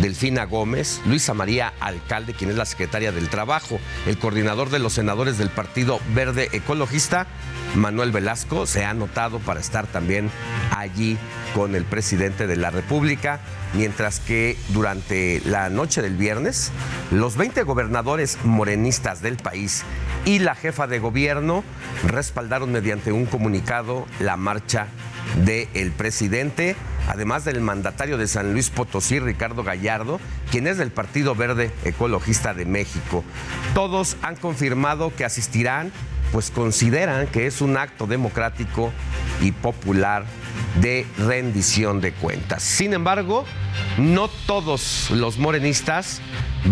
Delfina 0.00 0.44
Gómez, 0.44 1.00
Luisa 1.06 1.34
María 1.34 1.72
Alcalde, 1.80 2.34
quien 2.34 2.50
es 2.50 2.56
la 2.56 2.64
secretaria 2.64 3.12
del 3.12 3.28
Trabajo, 3.28 3.78
el 4.06 4.18
coordinador 4.18 4.70
de 4.70 4.78
los 4.78 4.94
senadores 4.94 5.38
del 5.38 5.50
Partido 5.50 6.00
Verde 6.14 6.48
Ecologista, 6.52 7.26
Manuel 7.74 8.12
Velasco, 8.12 8.66
se 8.66 8.84
ha 8.84 8.90
anotado 8.90 9.38
para 9.38 9.60
estar 9.60 9.86
también 9.86 10.30
allí 10.76 11.18
con 11.54 11.74
el 11.74 11.84
presidente 11.84 12.46
de 12.46 12.56
la 12.56 12.70
República, 12.70 13.40
mientras 13.74 14.20
que 14.20 14.56
durante 14.68 15.40
la 15.44 15.68
noche 15.70 16.02
del 16.02 16.16
viernes, 16.16 16.70
los 17.10 17.36
20 17.36 17.62
gobernadores 17.62 18.38
morenistas 18.44 19.22
del 19.22 19.36
país 19.36 19.84
y 20.24 20.38
la 20.38 20.54
jefa 20.54 20.86
de 20.86 20.98
gobierno 20.98 21.64
respaldaron 22.06 22.72
mediante 22.72 23.12
un 23.12 23.26
comunicado 23.26 24.06
la 24.20 24.36
marcha 24.36 24.88
del 25.44 25.92
presidente 25.92 26.76
además 27.08 27.44
del 27.44 27.60
mandatario 27.60 28.16
de 28.16 28.28
San 28.28 28.52
Luis 28.52 28.70
Potosí, 28.70 29.18
Ricardo 29.18 29.62
Gallardo, 29.62 30.20
quien 30.50 30.66
es 30.66 30.78
del 30.78 30.90
Partido 30.90 31.34
Verde 31.34 31.70
Ecologista 31.84 32.54
de 32.54 32.64
México. 32.64 33.24
Todos 33.74 34.16
han 34.22 34.36
confirmado 34.36 35.14
que 35.14 35.24
asistirán, 35.24 35.92
pues 36.30 36.50
consideran 36.50 37.26
que 37.26 37.46
es 37.46 37.60
un 37.60 37.76
acto 37.76 38.06
democrático 38.06 38.92
y 39.40 39.52
popular 39.52 40.24
de 40.80 41.06
rendición 41.18 42.00
de 42.00 42.12
cuentas. 42.12 42.62
Sin 42.62 42.94
embargo, 42.94 43.44
no 43.98 44.28
todos 44.28 45.10
los 45.10 45.38
morenistas 45.38 46.20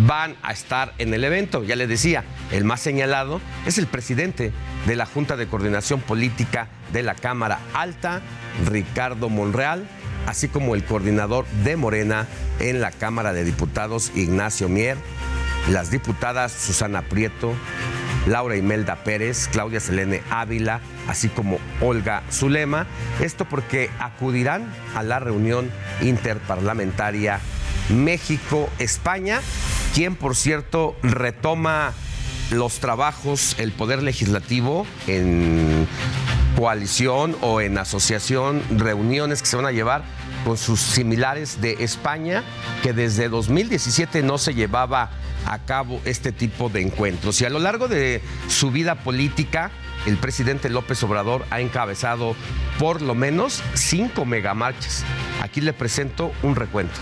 van 0.07 0.37
a 0.43 0.53
estar 0.53 0.95
en 0.99 1.15
el 1.15 1.25
evento. 1.25 1.65
Ya 1.65 1.77
les 1.77 1.89
decía, 1.89 2.25
el 2.53 2.65
más 2.65 2.81
señalado 2.81 3.41
es 3.67 3.79
el 3.79 3.87
presidente 3.87 4.53
de 4.87 4.97
la 4.97 5.07
Junta 5.07 5.37
de 5.37 5.47
Coordinación 5.47 6.01
Política 6.01 6.69
de 6.93 7.03
la 7.03 7.15
Cámara 7.15 7.61
Alta, 7.75 8.21
Ricardo 8.67 9.29
Monreal, 9.29 9.87
así 10.27 10.49
como 10.49 10.75
el 10.75 10.85
coordinador 10.85 11.47
de 11.65 11.77
Morena 11.77 12.27
en 12.59 12.81
la 12.81 12.91
Cámara 12.91 13.33
de 13.33 13.45
Diputados, 13.45 14.13
Ignacio 14.15 14.69
Mier, 14.69 14.97
las 15.71 15.91
diputadas 15.91 16.53
Susana 16.53 17.03
Prieto, 17.03 17.55
Laura 18.27 18.57
Imelda 18.57 18.97
Pérez, 18.97 19.49
Claudia 19.49 19.81
Selene 19.81 20.23
Ávila, 20.31 20.81
así 21.09 21.29
como 21.29 21.59
Olga 21.81 22.23
Zulema. 22.31 22.87
Esto 23.21 23.45
porque 23.47 23.91
acudirán 23.99 24.73
a 24.95 25.03
la 25.03 25.21
reunión 25.21 25.71
interparlamentaria 26.03 27.41
México-España, 27.91 29.41
quien 29.95 30.15
por 30.15 30.37
cierto 30.37 30.97
retoma 31.03 31.93
los 32.51 32.81
trabajos, 32.81 33.55
el 33.59 33.73
poder 33.73 34.03
legislativo 34.03 34.87
en 35.07 35.87
coalición 36.57 37.37
o 37.41 37.61
en 37.61 37.79
asociación, 37.79 38.63
reuniones 38.71 39.41
que 39.41 39.49
se 39.49 39.57
van 39.57 39.67
a 39.67 39.73
llevar 39.73 40.03
con 40.45 40.57
sus 40.57 40.81
similares 40.81 41.61
de 41.61 41.77
España, 41.81 42.43
que 42.83 42.93
desde 42.93 43.29
2017 43.29 44.23
no 44.23 44.39
se 44.39 44.55
llevaba 44.55 45.11
a 45.47 45.59
cabo 45.59 46.01
este 46.05 46.33
tipo 46.33 46.69
de 46.69 46.83
encuentros. 46.83 47.41
Y 47.41 47.45
a 47.45 47.51
lo 47.51 47.59
largo 47.59 47.89
de 47.89 48.21
su 48.49 48.71
vida 48.71 48.97
política, 48.97 49.71
el 50.07 50.17
presidente 50.17 50.71
López 50.71 51.03
Obrador 51.03 51.45
ha 51.51 51.61
encabezado 51.61 52.35
por 52.79 53.03
lo 53.03 53.15
menos 53.15 53.63
cinco 53.75 54.25
megamarchas. 54.25 55.05
Aquí 55.43 55.61
le 55.61 55.73
presento 55.73 56.33
un 56.43 56.57
recuento. 56.57 56.99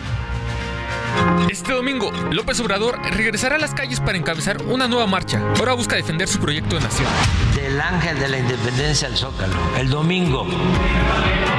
Este 1.50 1.72
domingo, 1.72 2.10
López 2.30 2.60
Obrador 2.60 3.00
regresará 3.10 3.56
a 3.56 3.58
las 3.58 3.74
calles 3.74 4.00
para 4.00 4.18
encabezar 4.18 4.62
una 4.62 4.86
nueva 4.86 5.06
marcha. 5.06 5.40
Ahora 5.58 5.74
busca 5.74 5.96
defender 5.96 6.28
su 6.28 6.38
proyecto 6.38 6.76
de 6.76 6.82
nación. 6.82 7.08
Del 7.54 7.80
Ángel 7.80 8.18
de 8.18 8.28
la 8.28 8.38
Independencia 8.38 9.08
al 9.08 9.16
Zócalo, 9.16 9.54
el 9.78 9.88
domingo 9.88 10.46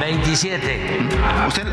27. 0.00 1.08
¿Usted? 1.48 1.66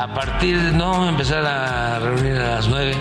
A 0.00 0.14
partir, 0.14 0.56
no, 0.56 1.08
empezar 1.08 1.44
a 1.44 1.98
reunir 1.98 2.36
a 2.36 2.56
las 2.56 2.68
9 2.68 2.94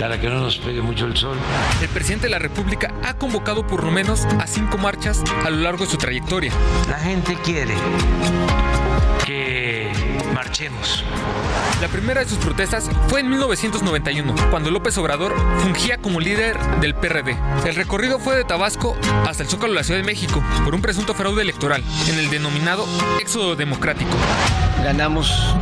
para 0.00 0.20
que 0.20 0.28
no 0.28 0.40
nos 0.40 0.58
pegue 0.58 0.80
mucho 0.80 1.06
el 1.06 1.16
sol. 1.16 1.36
El 1.80 1.88
presidente 1.88 2.26
de 2.26 2.30
la 2.30 2.38
República 2.38 2.94
ha 3.04 3.14
convocado 3.14 3.66
por 3.66 3.84
lo 3.84 3.90
menos 3.90 4.24
a 4.40 4.46
cinco 4.46 4.78
marchas 4.78 5.22
a 5.44 5.50
lo 5.50 5.56
largo 5.58 5.84
de 5.84 5.90
su 5.90 5.98
trayectoria. 5.98 6.52
La 6.88 6.98
gente 6.98 7.36
quiere 7.44 7.74
que 9.26 9.87
marchemos. 10.38 11.02
La 11.80 11.88
primera 11.88 12.20
de 12.20 12.28
sus 12.28 12.38
protestas 12.38 12.88
fue 13.08 13.18
en 13.18 13.28
1991, 13.28 14.36
cuando 14.52 14.70
López 14.70 14.96
Obrador 14.96 15.34
fungía 15.64 15.98
como 15.98 16.20
líder 16.20 16.56
del 16.80 16.94
PRD. 16.94 17.36
El 17.66 17.74
recorrido 17.74 18.20
fue 18.20 18.36
de 18.36 18.44
Tabasco 18.44 18.96
hasta 19.26 19.42
el 19.42 19.48
Zócalo 19.48 19.72
de 19.72 19.80
la 19.80 19.82
Ciudad 19.82 19.98
de 19.98 20.06
México 20.06 20.40
por 20.64 20.76
un 20.76 20.80
presunto 20.80 21.12
fraude 21.12 21.42
electoral 21.42 21.82
en 22.08 22.20
el 22.20 22.30
denominado 22.30 22.86
Éxodo 23.20 23.56
Democrático. 23.56 24.12
Ganamos 24.84 25.56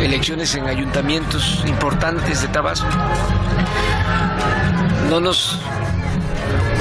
elecciones 0.00 0.54
en 0.54 0.68
ayuntamientos 0.68 1.64
importantes 1.66 2.42
de 2.42 2.46
Tabasco. 2.46 2.86
No 5.10 5.18
nos 5.18 5.58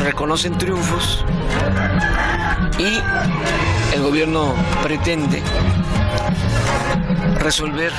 reconocen 0.03 0.55
triunfos 0.55 1.25
y 2.77 3.01
el 3.95 4.03
gobierno 4.03 4.53
pretende 4.83 5.41
resolver 7.37 7.91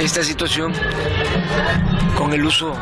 esta 0.00 0.22
situación 0.22 0.72
con 2.16 2.32
el 2.32 2.44
uso 2.44 2.76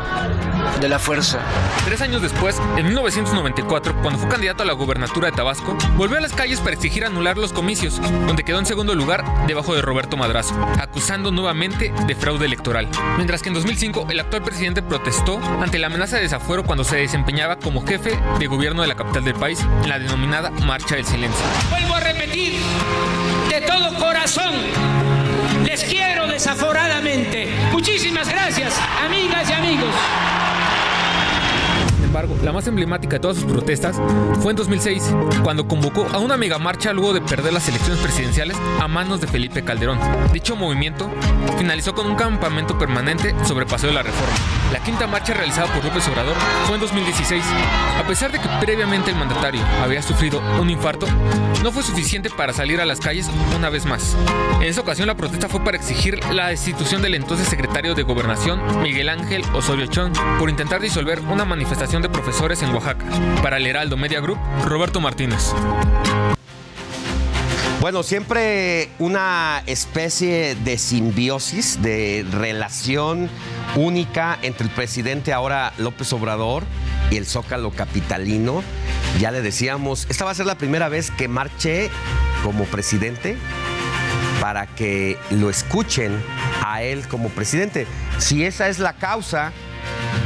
de 0.79 0.89
la 0.89 0.99
fuerza. 0.99 1.39
Tres 1.85 2.01
años 2.01 2.21
después, 2.21 2.61
en 2.77 2.85
1994, 2.85 4.01
cuando 4.01 4.19
fue 4.19 4.29
candidato 4.29 4.63
a 4.63 4.65
la 4.65 4.73
gubernatura 4.73 5.29
de 5.29 5.35
Tabasco, 5.35 5.77
volvió 5.95 6.17
a 6.17 6.21
las 6.21 6.33
calles 6.33 6.59
para 6.59 6.73
exigir 6.73 7.05
anular 7.05 7.37
los 7.37 7.53
comicios, 7.53 7.99
donde 8.27 8.43
quedó 8.43 8.59
en 8.59 8.65
segundo 8.65 8.93
lugar 8.95 9.23
debajo 9.47 9.73
de 9.73 9.81
Roberto 9.81 10.17
Madrazo, 10.17 10.55
acusando 10.79 11.31
nuevamente 11.31 11.93
de 12.05 12.15
fraude 12.15 12.45
electoral. 12.45 12.87
Mientras 13.15 13.41
que 13.41 13.49
en 13.49 13.55
2005 13.55 14.07
el 14.09 14.19
actual 14.19 14.43
presidente 14.43 14.81
protestó 14.81 15.39
ante 15.61 15.79
la 15.79 15.87
amenaza 15.87 16.17
de 16.17 16.23
desafuero 16.23 16.63
cuando 16.63 16.83
se 16.83 16.97
desempeñaba 16.97 17.57
como 17.57 17.85
jefe 17.85 18.19
de 18.39 18.47
gobierno 18.47 18.81
de 18.81 18.87
la 18.87 18.95
capital 18.95 19.23
del 19.23 19.35
país 19.35 19.65
en 19.83 19.89
la 19.89 19.99
denominada 19.99 20.49
Marcha 20.51 20.95
del 20.95 21.05
Silencio. 21.05 21.45
Vuelvo 21.69 21.95
a 21.95 21.99
repetir, 21.99 22.59
de 23.49 23.61
todo 23.61 23.97
corazón, 23.97 24.53
les 25.65 25.83
quiero 25.83 26.27
desaforadamente. 26.27 27.49
Muchísimas 27.71 28.29
gracias, 28.29 28.73
amigas 29.03 29.49
y 29.49 29.53
amigos. 29.53 29.93
Embargo, 32.07 32.37
la 32.41 32.53
más 32.53 32.65
emblemática 32.67 33.17
de 33.17 33.19
todas 33.19 33.35
sus 33.35 33.51
protestas 33.51 33.99
fue 34.41 34.53
en 34.53 34.55
2006, 34.55 35.13
cuando 35.43 35.67
convocó 35.67 36.07
a 36.13 36.19
una 36.19 36.37
megamarcha 36.37 36.93
luego 36.93 37.13
de 37.13 37.19
perder 37.19 37.51
las 37.51 37.67
elecciones 37.67 38.01
presidenciales 38.01 38.55
a 38.79 38.87
manos 38.87 39.19
de 39.19 39.27
Felipe 39.27 39.61
Calderón. 39.61 39.99
Dicho 40.31 40.55
movimiento 40.55 41.09
finalizó 41.57 41.93
con 41.93 42.07
un 42.07 42.15
campamento 42.15 42.77
permanente 42.77 43.35
sobre 43.43 43.65
Paseo 43.65 43.89
de 43.89 43.95
la 43.95 44.03
Reforma. 44.03 44.35
La 44.71 44.79
quinta 44.79 45.05
marcha 45.05 45.33
realizada 45.33 45.71
por 45.73 45.83
López 45.83 46.07
Obrador 46.07 46.35
fue 46.65 46.75
en 46.75 46.81
2016. 46.81 47.43
A 47.99 48.07
pesar 48.07 48.31
de 48.31 48.39
que 48.39 48.47
previamente 48.61 49.11
el 49.11 49.17
mandatario 49.17 49.61
había 49.83 50.01
sufrido 50.01 50.41
un 50.61 50.69
infarto, 50.69 51.07
no 51.61 51.71
fue 51.73 51.83
suficiente 51.83 52.29
para 52.29 52.53
salir 52.53 52.79
a 52.79 52.85
las 52.85 53.01
calles 53.01 53.29
una 53.55 53.69
vez 53.69 53.85
más. 53.85 54.15
En 54.61 54.63
esa 54.63 54.81
ocasión 54.81 55.07
la 55.07 55.15
protesta 55.15 55.49
fue 55.49 55.61
para 55.61 55.75
exigir 55.75 56.23
la 56.33 56.47
destitución 56.47 57.01
del 57.01 57.15
entonces 57.15 57.49
secretario 57.49 57.95
de 57.95 58.03
Gobernación, 58.03 58.61
Miguel 58.81 59.09
Ángel 59.09 59.43
Osorio 59.53 59.87
Chong, 59.87 60.13
por 60.39 60.49
intentar 60.49 60.79
disolver 60.79 61.19
una 61.21 61.43
manifestación 61.43 61.96
de 62.01 62.09
profesores 62.09 62.61
en 62.61 62.73
Oaxaca. 62.73 63.05
Para 63.41 63.57
el 63.57 63.65
Heraldo 63.65 63.97
Media 63.97 64.19
Group, 64.19 64.37
Roberto 64.65 65.01
Martínez. 65.01 65.53
Bueno, 67.79 68.03
siempre 68.03 68.89
una 68.99 69.61
especie 69.65 70.55
de 70.55 70.77
simbiosis, 70.77 71.81
de 71.81 72.25
relación 72.31 73.29
única 73.75 74.37
entre 74.41 74.65
el 74.65 74.71
presidente 74.73 75.33
ahora 75.33 75.73
López 75.77 76.11
Obrador 76.13 76.63
y 77.11 77.17
el 77.17 77.25
Zócalo 77.25 77.71
Capitalino. 77.71 78.63
Ya 79.19 79.31
le 79.31 79.41
decíamos, 79.41 80.07
esta 80.09 80.25
va 80.25 80.31
a 80.31 80.35
ser 80.35 80.45
la 80.45 80.57
primera 80.57 80.89
vez 80.89 81.11
que 81.11 81.27
marche 81.27 81.89
como 82.43 82.65
presidente 82.65 83.37
para 84.41 84.67
que 84.67 85.17
lo 85.29 85.49
escuchen 85.49 86.21
a 86.65 86.81
él 86.83 87.07
como 87.07 87.29
presidente. 87.29 87.87
Si 88.17 88.43
esa 88.43 88.67
es 88.69 88.79
la 88.79 88.93
causa 88.93 89.51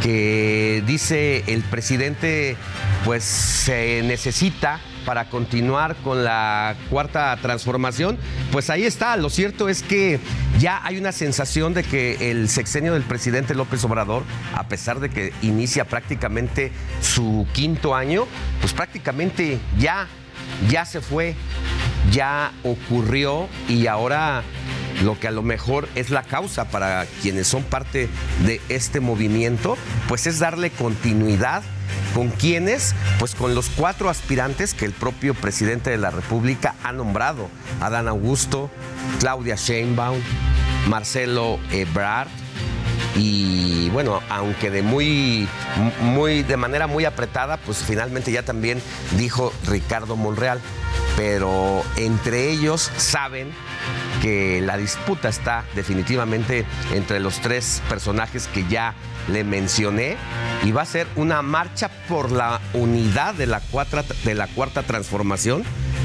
que 0.01 0.83
dice 0.85 1.43
el 1.47 1.61
presidente, 1.63 2.57
pues 3.05 3.23
se 3.23 4.01
necesita 4.03 4.79
para 5.05 5.29
continuar 5.29 5.95
con 5.97 6.23
la 6.23 6.75
cuarta 6.89 7.35
transformación, 7.41 8.17
pues 8.51 8.69
ahí 8.69 8.83
está. 8.83 9.15
Lo 9.17 9.29
cierto 9.29 9.69
es 9.69 9.83
que 9.83 10.19
ya 10.59 10.79
hay 10.83 10.97
una 10.97 11.11
sensación 11.11 11.73
de 11.73 11.83
que 11.83 12.31
el 12.31 12.49
sexenio 12.49 12.93
del 12.93 13.03
presidente 13.03 13.55
López 13.55 13.83
Obrador, 13.83 14.23
a 14.55 14.67
pesar 14.67 14.99
de 14.99 15.09
que 15.09 15.33
inicia 15.41 15.85
prácticamente 15.85 16.71
su 17.01 17.47
quinto 17.53 17.95
año, 17.95 18.25
pues 18.59 18.73
prácticamente 18.73 19.59
ya, 19.79 20.07
ya 20.69 20.85
se 20.85 21.01
fue, 21.01 21.35
ya 22.11 22.51
ocurrió 22.63 23.47
y 23.67 23.87
ahora 23.87 24.43
lo 25.03 25.19
que 25.19 25.27
a 25.27 25.31
lo 25.31 25.43
mejor 25.43 25.87
es 25.95 26.09
la 26.09 26.23
causa 26.23 26.69
para 26.69 27.05
quienes 27.21 27.47
son 27.47 27.63
parte 27.63 28.09
de 28.45 28.61
este 28.69 28.99
movimiento, 28.99 29.77
pues 30.07 30.27
es 30.27 30.39
darle 30.39 30.69
continuidad 30.71 31.63
¿Con 32.13 32.29
quiénes? 32.29 32.93
Pues 33.19 33.35
con 33.35 33.55
los 33.55 33.69
cuatro 33.69 34.09
aspirantes 34.09 34.73
que 34.73 34.85
el 34.85 34.91
propio 34.91 35.33
presidente 35.33 35.89
de 35.89 35.97
la 35.97 36.11
República 36.11 36.75
ha 36.83 36.91
nombrado. 36.91 37.49
Adán 37.79 38.09
Augusto, 38.09 38.69
Claudia 39.19 39.55
Sheinbaum, 39.55 40.19
Marcelo 40.87 41.57
Ebrard 41.71 42.27
y 43.15 43.89
bueno, 43.89 44.21
aunque 44.29 44.71
de 44.71 44.81
muy, 44.81 45.47
muy, 46.01 46.43
de 46.43 46.57
manera 46.57 46.87
muy 46.87 47.05
apretada, 47.05 47.57
pues 47.57 47.77
finalmente 47.77 48.31
ya 48.31 48.43
también 48.43 48.81
dijo 49.17 49.53
Ricardo 49.67 50.15
Monreal. 50.15 50.59
Pero 51.17 51.83
entre 51.97 52.49
ellos 52.49 52.89
saben 52.97 53.51
que 54.21 54.61
la 54.61 54.77
disputa 54.77 55.29
está 55.29 55.65
definitivamente 55.75 56.65
entre 56.93 57.19
los 57.19 57.41
tres 57.41 57.81
personajes 57.89 58.47
que 58.47 58.65
ya 58.67 58.93
le 59.27 59.43
mencioné 59.43 60.17
y 60.63 60.71
va 60.71 60.83
a 60.83 60.85
ser 60.85 61.07
una 61.15 61.41
marcha 61.41 61.89
por 62.07 62.31
la 62.31 62.61
unidad 62.73 63.33
de 63.33 63.47
la, 63.47 63.59
cuarta, 63.59 64.03
de 64.23 64.35
la 64.35 64.47
cuarta 64.47 64.83
transformación, 64.83 65.63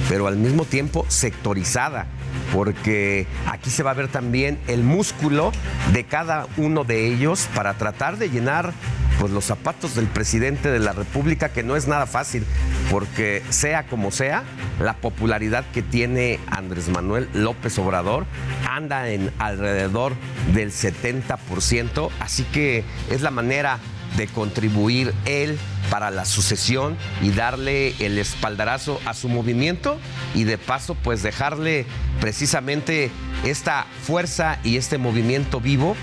pero 0.08 0.26
al 0.26 0.36
mismo 0.36 0.64
tiempo 0.64 1.04
sectorizada, 1.08 2.06
porque 2.52 3.26
aquí 3.46 3.70
se 3.70 3.82
va 3.82 3.90
a 3.90 3.94
ver 3.94 4.08
también 4.08 4.58
el 4.66 4.82
músculo 4.82 5.52
de 5.92 6.04
cada 6.04 6.46
uno 6.56 6.84
de 6.84 7.06
ellos 7.06 7.48
para 7.54 7.74
tratar 7.74 8.18
de 8.18 8.30
llenar 8.30 8.72
pues, 9.18 9.32
los 9.32 9.44
zapatos 9.44 9.94
del 9.94 10.06
presidente 10.06 10.70
de 10.70 10.78
la 10.78 10.92
República, 10.92 11.48
que 11.48 11.62
no 11.62 11.76
es 11.76 11.88
nada 11.88 12.06
fácil, 12.06 12.44
porque 12.90 13.42
sea 13.50 13.86
como 13.86 14.10
sea, 14.10 14.44
la 14.80 14.94
popularidad 14.94 15.64
que 15.72 15.82
tiene 15.82 16.38
Andrés 16.50 16.88
Manuel 16.88 17.28
López 17.32 17.78
Obrador 17.78 18.26
anda 18.68 19.08
en 19.08 19.32
alrededor 19.38 20.12
del 20.54 20.70
70%, 20.70 22.10
así 22.20 22.44
que 22.44 22.84
es 23.10 23.22
la 23.22 23.30
manera 23.30 23.78
de 24.16 24.26
contribuir 24.26 25.14
él 25.24 25.58
para 25.90 26.10
la 26.10 26.24
sucesión 26.24 26.96
y 27.22 27.30
darle 27.30 27.94
el 27.98 28.18
espaldarazo 28.18 29.00
a 29.04 29.14
su 29.14 29.28
movimiento 29.28 29.98
y 30.34 30.44
de 30.44 30.58
paso 30.58 30.94
pues 30.94 31.22
dejarle 31.22 31.86
precisamente 32.20 33.10
esta 33.44 33.86
fuerza 34.02 34.58
y 34.64 34.76
este 34.76 34.98
movimiento 34.98 35.60
vivo 35.60 35.96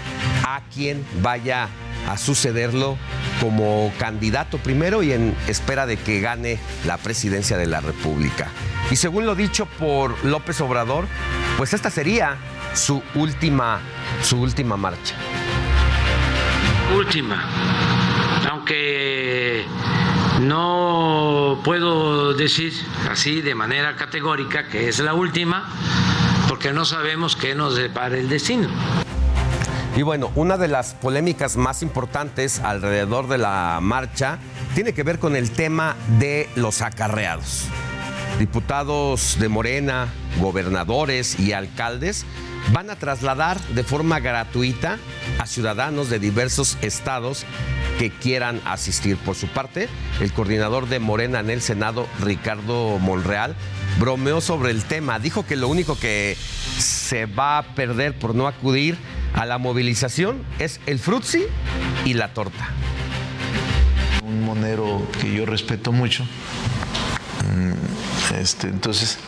a 0.44 0.62
quien 0.74 1.06
vaya 1.22 1.70
a 2.08 2.18
sucederlo 2.18 2.98
como 3.40 3.92
candidato 3.98 4.58
primero 4.58 5.04
y 5.04 5.14
en 5.14 5.36
espera 5.48 5.86
de 5.86 5.98
que 5.98 6.22
gane 6.22 6.60
la 6.86 6.98
presidencia 6.98 7.58
de 7.58 7.68
la 7.68 7.82
República. 7.82 8.50
Y 8.92 8.96
según 8.96 9.26
lo 9.26 9.36
dicho 9.36 9.66
por 9.66 10.24
López 10.26 10.60
Obrador, 10.62 11.08
pues 11.58 11.74
esta 11.74 11.90
sería 11.90 12.38
su 12.74 13.02
última, 13.16 13.80
su 14.22 14.42
última 14.42 14.78
marcha. 14.78 15.16
Última, 16.96 17.44
aunque 18.50 19.66
no 20.42 21.62
puedo 21.64 22.34
decir 22.34 22.74
así 23.10 23.42
de 23.42 23.56
manera 23.56 23.96
categórica 23.96 24.68
que 24.68 24.90
es 24.90 25.00
la 25.00 25.14
última, 25.14 25.70
porque 26.50 26.74
no 26.74 26.86
sabemos 26.86 27.36
qué 27.36 27.56
nos 27.56 27.76
depara 27.76 28.18
el 28.18 28.30
destino. 28.30 28.68
Y 29.96 30.02
bueno, 30.02 30.32
una 30.36 30.58
de 30.58 30.68
las 30.68 30.96
polémicas 30.96 31.56
más 31.56 31.84
importantes 31.84 32.60
alrededor 32.60 33.28
de 33.28 33.38
la 33.38 33.80
marcha 33.82 34.40
tiene 34.74 34.94
que 34.94 35.04
ver 35.04 35.20
con 35.20 35.36
el 35.36 35.52
tema 35.52 35.96
de 36.20 36.50
los 36.56 36.82
acarreados. 36.82 37.68
Diputados 38.40 39.38
de 39.40 39.50
Morena, 39.50 40.08
gobernadores 40.40 41.40
y 41.40 41.54
alcaldes 41.54 42.26
van 42.72 42.90
a 42.90 42.96
trasladar 42.96 43.60
de 43.60 43.84
forma 43.84 44.20
gratuita 44.20 44.98
a 45.38 45.46
ciudadanos 45.46 46.10
de 46.10 46.18
diversos 46.18 46.78
estados 46.82 47.46
quieran 48.10 48.62
asistir. 48.66 49.18
Por 49.18 49.36
su 49.36 49.48
parte, 49.48 49.90
el 50.22 50.32
coordinador 50.34 50.88
de 50.88 51.00
Morena 51.00 51.40
en 51.40 51.50
el 51.50 51.62
Senado, 51.62 52.08
Ricardo 52.20 53.00
Monreal, 53.00 53.56
bromeó 54.00 54.42
sobre 54.42 54.72
el 54.72 54.84
tema. 54.84 55.20
Dijo 55.20 55.46
que 55.46 55.56
lo 55.56 55.68
único 55.68 55.98
que 55.98 56.38
se 56.78 57.26
va 57.26 57.60
a 57.60 57.64
perder 57.76 58.18
por 58.18 58.36
no 58.36 58.48
acudir 58.48 58.98
a 59.34 59.46
la 59.46 59.58
movilización 59.58 60.44
es 60.60 60.80
el 60.86 61.00
frutzi 61.00 61.44
y 62.06 62.14
la 62.14 62.34
torta. 62.34 62.70
Un 64.24 64.44
monero 64.44 65.08
que 65.20 65.34
yo 65.34 65.46
respeto 65.46 65.92
mucho. 65.92 66.24
Mm, 67.52 67.74
este, 68.40 68.68
entonces 68.68 69.20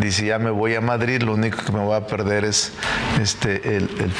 dice 0.00 0.26
ya 0.26 0.38
me 0.38 0.50
voy 0.50 0.74
a 0.74 0.80
Madrid, 0.80 1.22
lo 1.22 1.34
único 1.34 1.58
que 1.64 1.72
me 1.72 1.80
voy 1.80 1.96
a 1.96 2.06
perder 2.06 2.44
es 2.44 2.72
este 3.20 3.76
el, 3.76 3.88
el 4.00 4.12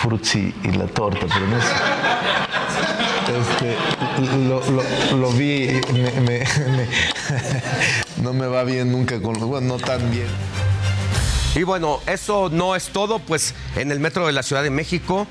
y 0.63 0.73
la 0.73 0.87
torta, 0.87 1.27
pero 1.27 1.47
no 1.47 1.57
este, 3.33 3.77
lo, 5.17 5.31
vi, 5.33 5.69
no 8.23 8.33
me 8.33 8.47
va 8.47 8.65
bien 8.65 8.93
nunca 8.93 9.21
con 9.21 9.35
bueno, 9.35 9.75
no 9.75 9.77
tan 9.77 10.11
bien. 10.11 10.27
Y 11.55 11.63
bueno, 11.63 12.01
eso 12.07 12.49
no 12.51 12.75
es 12.75 12.89
todo, 12.89 13.21
pues 13.21 13.55
en 13.77 13.93
el 13.93 14.01
metro 14.01 14.27
de 14.27 14.33
la 14.33 14.43
Ciudad 14.43 14.63
de 14.63 14.71
México 14.71 15.27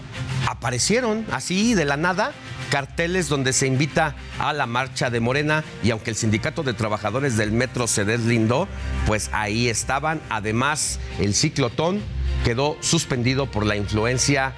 aparecieron 0.48 1.26
así 1.32 1.74
de 1.74 1.86
la 1.86 1.98
nada 1.98 2.34
carteles 2.70 3.30
donde 3.30 3.54
se 3.54 3.68
invita 3.68 4.16
a 4.40 4.52
la 4.52 4.66
marcha 4.66 5.12
de 5.12 5.20
Morena 5.20 5.64
y 5.84 5.92
aunque 5.92 6.10
el 6.10 6.16
sindicato 6.16 6.64
de 6.64 6.74
trabajadores 6.74 7.38
del 7.38 7.52
metro 7.52 7.86
se 7.86 8.04
deslindó, 8.04 8.68
pues 9.06 9.30
ahí 9.32 9.70
estaban. 9.70 10.22
Además, 10.30 11.00
el 11.20 11.36
ciclotón 11.36 12.02
quedó 12.44 12.78
suspendido 12.82 13.46
por 13.46 13.66
la 13.66 13.76
influencia 13.76 14.56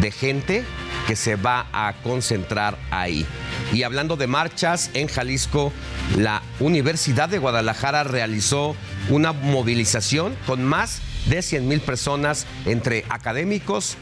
de 0.00 0.10
gente 0.10 0.64
que 1.06 1.16
se 1.16 1.36
va 1.36 1.66
a 1.72 1.94
concentrar 2.02 2.78
ahí. 2.90 3.26
Y 3.72 3.82
hablando 3.82 4.16
de 4.16 4.26
marchas, 4.26 4.90
en 4.94 5.08
Jalisco, 5.08 5.72
la 6.16 6.42
Universidad 6.60 7.28
de 7.28 7.38
Guadalajara 7.38 8.04
realizó 8.04 8.76
una 9.10 9.32
movilización 9.32 10.34
con 10.46 10.64
más 10.64 11.00
de 11.26 11.42
100 11.42 11.68
mil 11.68 11.80
personas 11.80 12.46
entre 12.66 13.04
académicos, 13.08 13.96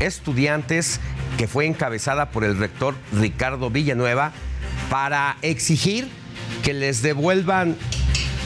estudiantes, 0.00 1.00
que 1.36 1.46
fue 1.46 1.66
encabezada 1.66 2.30
por 2.30 2.44
el 2.44 2.58
rector 2.58 2.94
Ricardo 3.12 3.70
Villanueva 3.70 4.32
para 4.90 5.36
exigir 5.42 6.08
que 6.62 6.72
les 6.72 7.02
devuelvan 7.02 7.76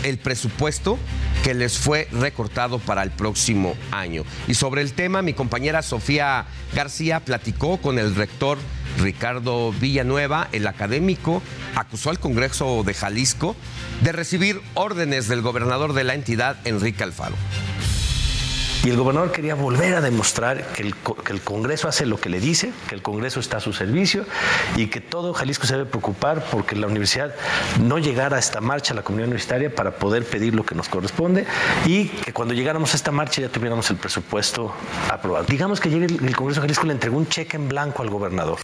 el 0.03 0.19
presupuesto 0.19 0.99
que 1.45 1.55
les 1.55 1.79
fue 1.79 2.09
recortado 2.13 2.79
para 2.79 3.03
el 3.03 3.11
próximo 3.11 3.75
año. 3.91 4.25
Y 4.47 4.55
sobre 4.55 4.83
el 4.83 4.93
tema, 4.93 5.23
mi 5.23 5.33
compañera 5.33 5.83
Sofía 5.83 6.47
García 6.75 7.21
platicó 7.21 7.79
con 7.79 7.99
el 7.99 8.15
rector 8.15 8.59
Ricardo 8.99 9.73
Villanueva, 9.73 10.49
el 10.53 10.67
académico, 10.67 11.43
acusó 11.75 12.11
al 12.11 12.21
Congreso 12.21 12.83
de 12.85 12.95
Jalisco 12.95 13.57
de 14.03 14.13
recibir 14.13 14.61
órdenes 14.75 15.29
del 15.29 15.43
gobernador 15.43 15.93
de 15.93 16.05
la 16.05 16.15
entidad, 16.15 16.57
Enrique 16.65 17.03
Alfaro. 17.03 17.37
Y 18.85 18.91
el 18.91 18.97
gobernador 18.97 19.31
quería 19.31 19.55
volver 19.55 19.95
a 19.95 20.01
demostrar 20.01 20.67
que 20.73 20.83
el, 20.83 20.95
que 20.97 21.33
el, 21.33 21.41
Congreso 21.41 21.87
hace 21.87 22.05
lo 22.05 22.19
que 22.19 22.29
le 22.29 22.41
dice, 22.41 22.73
que 22.89 22.97
el 22.97 23.03
Congreso 23.03 23.39
está 23.39 23.59
a 23.59 23.61
su 23.61 23.73
servicio 23.73 24.25
y 24.75 24.89
que 24.89 25.01
todo 25.01 25.33
Jalisco 25.35 25.67
se 25.67 25.75
debe 25.75 25.89
preocupar 25.89 26.45
porque 26.51 26.75
la 26.75 26.89
universidad 26.89 27.33
no 27.81 27.99
llegara 27.99 28.39
a 28.39 28.41
esta 28.41 28.61
marcha, 28.61 28.93
a 28.93 28.97
la 28.97 29.03
comunidad 29.03 29.29
universitaria, 29.29 29.73
para 29.73 29.93
poder 29.93 30.25
pedir 30.25 30.57
lo 30.57 30.65
que 30.67 30.75
nos 30.75 30.89
corresponde 30.89 31.47
y 31.87 32.09
que 32.09 32.33
cuando 32.33 32.55
llegáramos 32.55 32.93
a 32.93 32.97
esta 32.97 33.13
marcha 33.13 33.41
ya 33.41 33.49
tuviéramos 33.49 33.89
el 33.91 33.99
presupuesto 33.99 34.75
aprobado. 35.09 35.45
Digamos 35.45 35.79
que 35.79 35.89
el, 35.89 36.03
el 36.03 36.37
Congreso 36.37 36.61
de 36.61 36.67
Jalisco 36.67 36.87
le 36.87 36.95
entregó 36.95 37.19
un 37.19 37.29
cheque 37.29 37.57
en 37.57 37.69
blanco 37.69 38.03
al 38.03 38.11
gobernador. 38.11 38.59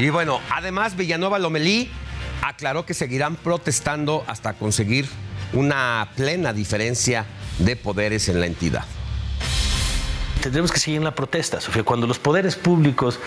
Y 0.00 0.10
bueno, 0.10 0.40
además 0.50 0.96
Villanueva 0.96 1.38
Lomelí 1.38 1.92
aclaró 2.42 2.86
que 2.86 2.94
seguirán 2.94 3.36
protestando 3.36 4.24
hasta 4.26 4.54
conseguir 4.54 5.08
una 5.52 6.08
plena 6.16 6.52
diferencia 6.52 7.24
de 7.58 7.76
poderes 7.76 8.28
en 8.28 8.40
la 8.40 8.46
entidad 8.46 8.84
tendremos 10.42 10.72
que 10.72 10.78
seguir 10.78 10.98
en 10.98 11.04
la 11.04 11.14
protesta, 11.14 11.60
Sofía. 11.60 11.84
Cuando 11.84 12.06
los 12.06 12.18
poderes 12.18 12.56
públicos 12.56 13.18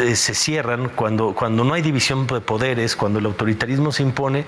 eh, 0.00 0.16
se 0.16 0.34
cierran, 0.34 0.88
cuando, 0.90 1.34
cuando 1.34 1.64
no 1.64 1.74
hay 1.74 1.82
división 1.82 2.26
de 2.26 2.40
poderes, 2.40 2.96
cuando 2.96 3.18
el 3.18 3.26
autoritarismo 3.26 3.92
se 3.92 4.02
impone, 4.02 4.46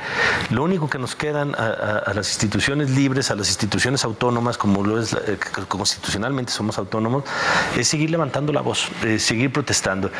lo 0.50 0.62
único 0.62 0.88
que 0.88 0.98
nos 0.98 1.14
quedan 1.14 1.54
a, 1.54 2.12
las 2.14 2.28
instituciones 2.30 2.90
libres, 2.90 3.30
a 3.30 3.34
las 3.34 3.48
instituciones 3.48 4.04
autónomas, 4.04 4.56
como 4.56 4.84
lo 4.84 5.00
es 5.00 5.12
eh, 5.12 5.36
constitucionalmente 5.68 6.52
somos 6.52 6.78
autónomos, 6.78 7.24
es 7.76 7.88
seguir 7.88 8.10
levantando 8.10 8.52
la 8.52 8.60
voz, 8.60 8.88
eh, 9.04 9.18
seguir 9.18 9.52
protestando. 9.52 10.10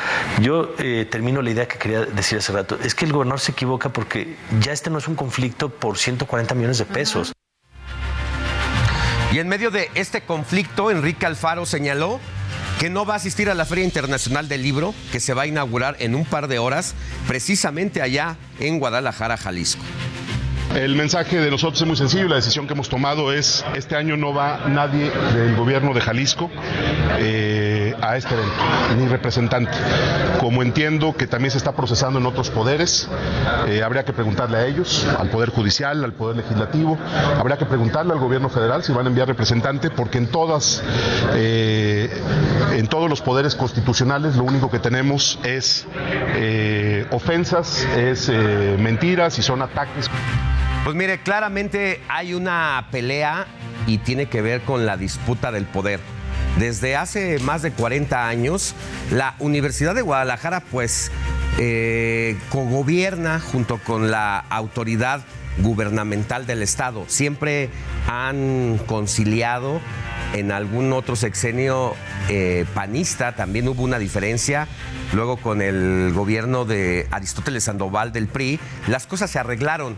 Yo 0.41 0.71
termino 1.11 1.41
la 1.41 1.51
idea 1.51 1.69
que 1.69 1.79
quería 1.79 2.05
decir 2.05 2.39
hace 2.39 2.53
rato, 2.53 2.77
es 2.83 2.95
que 2.95 3.05
el 3.05 3.13
gobernador 3.13 3.41
se 3.41 3.53
equivoca 3.53 3.91
porque 3.91 4.37
ya 4.61 4.73
este 4.73 4.91
no 4.91 4.99
es 4.99 5.07
un 5.07 5.15
conflicto 5.15 5.69
por 5.69 5.97
140 5.97 6.55
millones 6.55 6.79
de 6.79 6.85
pesos. 6.85 7.33
Y 9.33 9.39
en 9.39 9.49
medio 9.49 9.71
de 9.71 9.91
este 9.95 10.21
conflicto, 10.21 10.91
Enrique 10.91 11.25
Alfaro 11.25 11.65
señaló 11.65 12.21
que 12.79 12.91
no 12.91 13.07
va 13.07 13.15
a 13.15 13.17
asistir 13.17 13.49
a 13.49 13.55
la 13.55 13.65
Feria 13.65 13.85
Internacional 13.85 14.47
del 14.47 14.63
Libro, 14.63 14.95
que 15.11 15.21
se 15.21 15.33
va 15.33 15.43
a 15.43 15.47
inaugurar 15.47 15.97
en 16.01 16.15
un 16.15 16.27
par 16.27 16.49
de 16.49 16.59
horas, 16.59 16.95
precisamente 17.27 18.03
allá 18.03 18.37
en 18.61 18.79
Guadalajara, 18.79 19.39
Jalisco. 19.39 19.83
El 20.75 20.97
mensaje 20.97 21.39
de 21.39 21.51
nosotros 21.51 21.83
es 21.83 21.87
muy 21.87 21.97
sencillo, 21.97 22.29
la 22.29 22.37
decisión 22.37 22.67
que 22.67 22.73
hemos 22.73 22.89
tomado 22.89 23.31
es, 23.31 23.63
este 23.77 23.95
año 23.95 24.17
no 24.17 24.33
va 24.33 24.61
nadie 24.69 25.11
del 25.35 25.55
gobierno 25.55 25.93
de 25.93 26.01
Jalisco 26.01 26.51
eh, 27.19 27.95
a 28.01 28.17
este 28.17 28.35
evento, 28.35 28.55
ni 28.97 29.07
representante. 29.07 29.73
Como 30.41 30.63
entiendo 30.63 31.15
que 31.15 31.27
también 31.27 31.51
se 31.51 31.59
está 31.59 31.73
procesando 31.73 32.21
en 32.21 32.27
otros 32.27 32.49
poderes, 32.49 33.07
eh, 33.69 33.83
habría 33.83 34.07
que 34.07 34.15
preguntarle 34.15 34.57
a 34.57 34.67
ellos, 34.67 35.07
al 35.19 35.29
Poder 35.29 35.51
Judicial, 35.51 36.03
al 36.05 36.15
Poder 36.15 36.37
Legislativo, 36.37 36.97
habría 37.39 37.59
que 37.59 37.67
preguntarle 37.67 38.15
al 38.15 38.19
gobierno 38.19 38.49
federal 38.49 38.83
si 38.83 38.93
van 38.93 39.05
a 39.05 39.09
enviar 39.11 39.29
representante, 39.29 39.91
porque 39.91 40.17
en 40.17 40.29
todas, 40.29 40.83
eh, 41.35 42.09
en 42.73 42.87
todos 42.87 43.11
los 43.11 43.21
poderes 43.21 43.55
constitucionales 43.57 44.37
lo 44.37 44.45
único 44.45 44.71
que 44.71 44.79
tenemos 44.79 45.39
es 45.45 45.87
ofensas, 47.11 47.87
es 47.97 48.31
mentiras 48.79 49.39
y 49.39 49.43
son 49.43 49.61
ataques. 49.61 50.11
Pues 50.85 50.97
mire, 50.97 51.23
claramente 51.23 52.01
hay 52.09 52.35
una 52.35 52.89
pelea 52.91 53.47
y 53.87 53.99
tiene 53.99 54.27
que 54.27 54.43
ver 54.43 54.63
con 54.63 54.85
la 54.85 54.97
disputa 54.97 55.53
del 55.53 55.65
poder. 55.65 56.01
Desde 56.59 56.97
hace 56.97 57.39
más 57.39 57.63
de 57.63 57.71
40 57.71 58.27
años, 58.27 58.75
la 59.13 59.37
Universidad 59.39 59.95
de 59.95 60.03
Guadalajara 60.03 60.61
pues 60.61 61.13
eh, 61.59 62.37
cogobierna 62.51 63.39
junto 63.39 63.79
con 63.79 64.11
la 64.11 64.39
autoridad 64.39 65.23
gubernamental 65.59 66.47
del 66.47 66.63
Estado. 66.63 67.05
Siempre 67.07 67.71
han 68.09 68.79
conciliado 68.87 69.81
en 70.35 70.51
algún 70.51 70.93
otro 70.93 71.15
sexenio 71.15 71.95
eh, 72.31 72.65
panista 72.75 73.33
también 73.33 73.69
hubo 73.69 73.83
una 73.83 73.99
diferencia. 73.99 74.67
Luego 75.13 75.37
con 75.37 75.61
el 75.61 76.13
gobierno 76.15 76.65
de 76.65 77.07
Aristóteles 77.11 77.65
Sandoval 77.65 78.13
del 78.13 78.29
PRI, 78.29 78.59
las 78.89 79.07
cosas 79.07 79.31
se 79.31 79.39
arreglaron. 79.39 79.97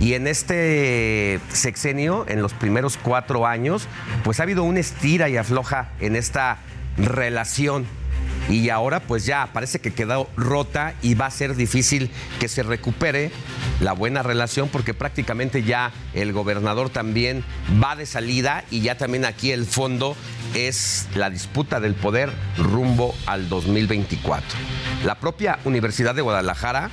Y 0.00 0.14
en 0.14 0.26
este 0.26 1.38
sexenio, 1.52 2.24
en 2.26 2.40
los 2.40 2.54
primeros 2.54 2.96
cuatro 2.96 3.46
años, 3.46 3.86
pues 4.24 4.40
ha 4.40 4.44
habido 4.44 4.64
un 4.64 4.78
estira 4.78 5.28
y 5.28 5.36
afloja 5.36 5.90
en 6.00 6.16
esta 6.16 6.58
relación 6.96 7.86
y 8.48 8.68
ahora 8.70 9.00
pues 9.00 9.26
ya 9.26 9.48
parece 9.52 9.80
que 9.80 9.92
quedó 9.92 10.28
rota 10.36 10.94
y 11.02 11.14
va 11.14 11.26
a 11.26 11.30
ser 11.30 11.54
difícil 11.54 12.10
que 12.40 12.48
se 12.48 12.62
recupere 12.62 13.30
la 13.80 13.92
buena 13.92 14.22
relación 14.22 14.68
porque 14.68 14.94
prácticamente 14.94 15.62
ya 15.62 15.92
el 16.14 16.32
gobernador 16.32 16.90
también 16.90 17.44
va 17.82 17.94
de 17.94 18.06
salida 18.06 18.64
y 18.70 18.80
ya 18.80 18.96
también 18.96 19.24
aquí 19.24 19.52
el 19.52 19.66
fondo 19.66 20.16
es 20.54 21.08
la 21.14 21.30
disputa 21.30 21.78
del 21.78 21.94
poder 21.94 22.32
rumbo 22.58 23.14
al 23.26 23.48
2024. 23.48 24.48
La 25.04 25.16
propia 25.16 25.58
Universidad 25.64 26.14
de 26.14 26.22
Guadalajara 26.22 26.90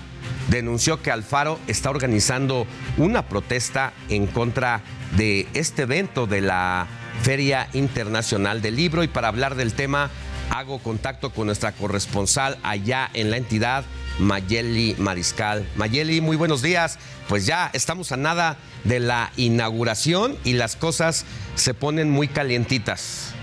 denunció 0.48 1.02
que 1.02 1.12
Alfaro 1.12 1.60
está 1.68 1.90
organizando 1.90 2.68
una 2.98 3.28
protesta 3.28 3.94
en 4.10 4.28
contra 4.28 4.82
de 5.16 5.48
este 5.54 5.84
evento 5.84 6.28
de 6.28 6.42
la 6.42 6.88
Feria 7.22 7.68
Internacional 7.74 8.62
del 8.62 8.76
Libro 8.76 9.04
y 9.04 9.08
para 9.08 9.28
hablar 9.28 9.56
del 9.56 9.74
tema 9.74 10.10
hago 10.50 10.80
contacto 10.80 11.32
con 11.32 11.48
nuestra 11.48 11.72
corresponsal 11.74 12.58
allá 12.64 13.10
en 13.14 13.32
la 13.32 13.38
entidad, 13.38 13.84
Mayeli 14.20 14.96
Mariscal. 14.98 15.68
Mayeli, 15.76 16.22
muy 16.22 16.38
buenos 16.38 16.62
días. 16.62 17.00
Pues 17.28 17.46
ya 17.46 17.70
estamos 17.74 18.12
a 18.12 18.18
nada 18.18 18.58
de 18.84 19.00
la 19.00 19.32
inauguración 19.36 20.38
y 20.44 20.54
las 20.54 20.76
cosas 20.76 21.26
se 21.56 21.74
ponen 21.74 22.10
muy 22.10 22.28
calientitas. 22.28 23.34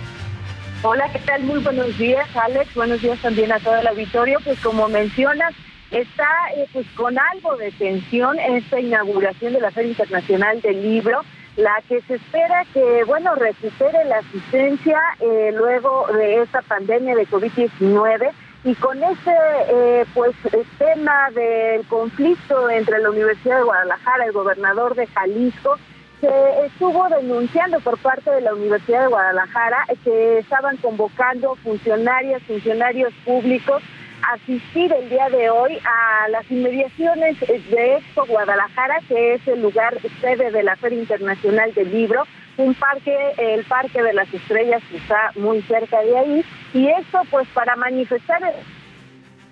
Hola, 0.83 1.11
¿qué 1.13 1.19
tal? 1.21 1.43
Muy 1.45 1.61
buenos 1.61 1.97
días, 1.99 2.29
Alex. 2.37 2.75
Buenos 2.75 3.01
días 3.01 3.19
también 3.21 3.53
a 3.53 3.61
todo 3.61 3.77
el 3.77 3.87
auditorio. 3.87 4.39
Pues 4.45 4.59
como 4.61 4.89
mencionas, 4.89 5.55
está 5.95 6.29
eh, 6.57 6.67
pues 6.73 6.87
con 6.97 7.19
algo 7.19 7.57
de 7.57 7.71
tensión 7.73 8.39
esta 8.39 8.81
inauguración 8.81 9.53
de 9.53 9.61
la 9.61 9.71
Feria 9.71 9.91
Internacional 9.91 10.61
del 10.61 10.83
Libro 10.83 11.23
la 11.57 11.81
que 11.89 12.01
se 12.03 12.15
espera 12.15 12.65
que, 12.73 13.05
bueno, 13.05 13.35
recupere 13.37 14.05
la 14.07 14.19
asistencia 14.19 14.99
eh, 15.21 15.53
luego 15.55 16.07
de 16.13 16.43
esta 16.43 16.63
pandemia 16.63 17.15
de 17.15 17.29
COVID-19 17.29 18.33
y 18.65 18.75
con 18.75 19.03
este, 19.03 19.31
eh, 19.69 20.05
pues, 20.15 20.35
tema 20.79 21.31
del 21.33 21.87
conflicto 21.87 22.69
entre 22.71 22.99
la 22.99 23.11
Universidad 23.11 23.59
de 23.59 23.65
Guadalajara 23.65 24.25
y 24.25 24.29
el 24.29 24.33
gobernador 24.33 24.95
de 24.95 25.07
Jalisco, 25.07 25.77
se 26.21 26.67
estuvo 26.67 27.09
denunciando 27.09 27.79
por 27.81 27.99
parte 27.99 28.31
de 28.31 28.41
la 28.41 28.55
Universidad 28.55 29.03
de 29.03 29.09
Guadalajara 29.09 29.85
que 30.03 30.39
estaban 30.39 30.77
convocando 30.79 31.55
funcionarias, 31.57 32.43
funcionarios 32.45 33.13
públicos 33.25 33.83
asistir 34.33 34.93
el 34.93 35.09
día 35.09 35.29
de 35.29 35.51
hoy 35.51 35.79
a 35.85 36.29
las 36.29 36.51
inmediaciones 36.51 37.39
de 37.41 37.97
Expo 37.97 38.25
Guadalajara, 38.27 39.01
que 39.09 39.35
es 39.35 39.49
el 39.49 39.63
lugar 39.63 39.99
sede 40.21 40.51
de 40.51 40.63
la 40.63 40.77
Feria 40.77 41.01
Internacional 41.01 41.75
del 41.75 41.91
Libro, 41.93 42.25
un 42.57 42.75
parque, 42.75 43.17
el 43.39 43.65
Parque 43.65 44.03
de 44.03 44.13
las 44.13 44.33
Estrellas 44.33 44.83
está 44.93 45.33
muy 45.37 45.61
cerca 45.63 46.01
de 46.03 46.17
ahí, 46.17 46.45
y 46.73 46.89
esto 46.89 47.23
pues 47.31 47.49
para 47.49 47.77
manifestar 47.77 48.41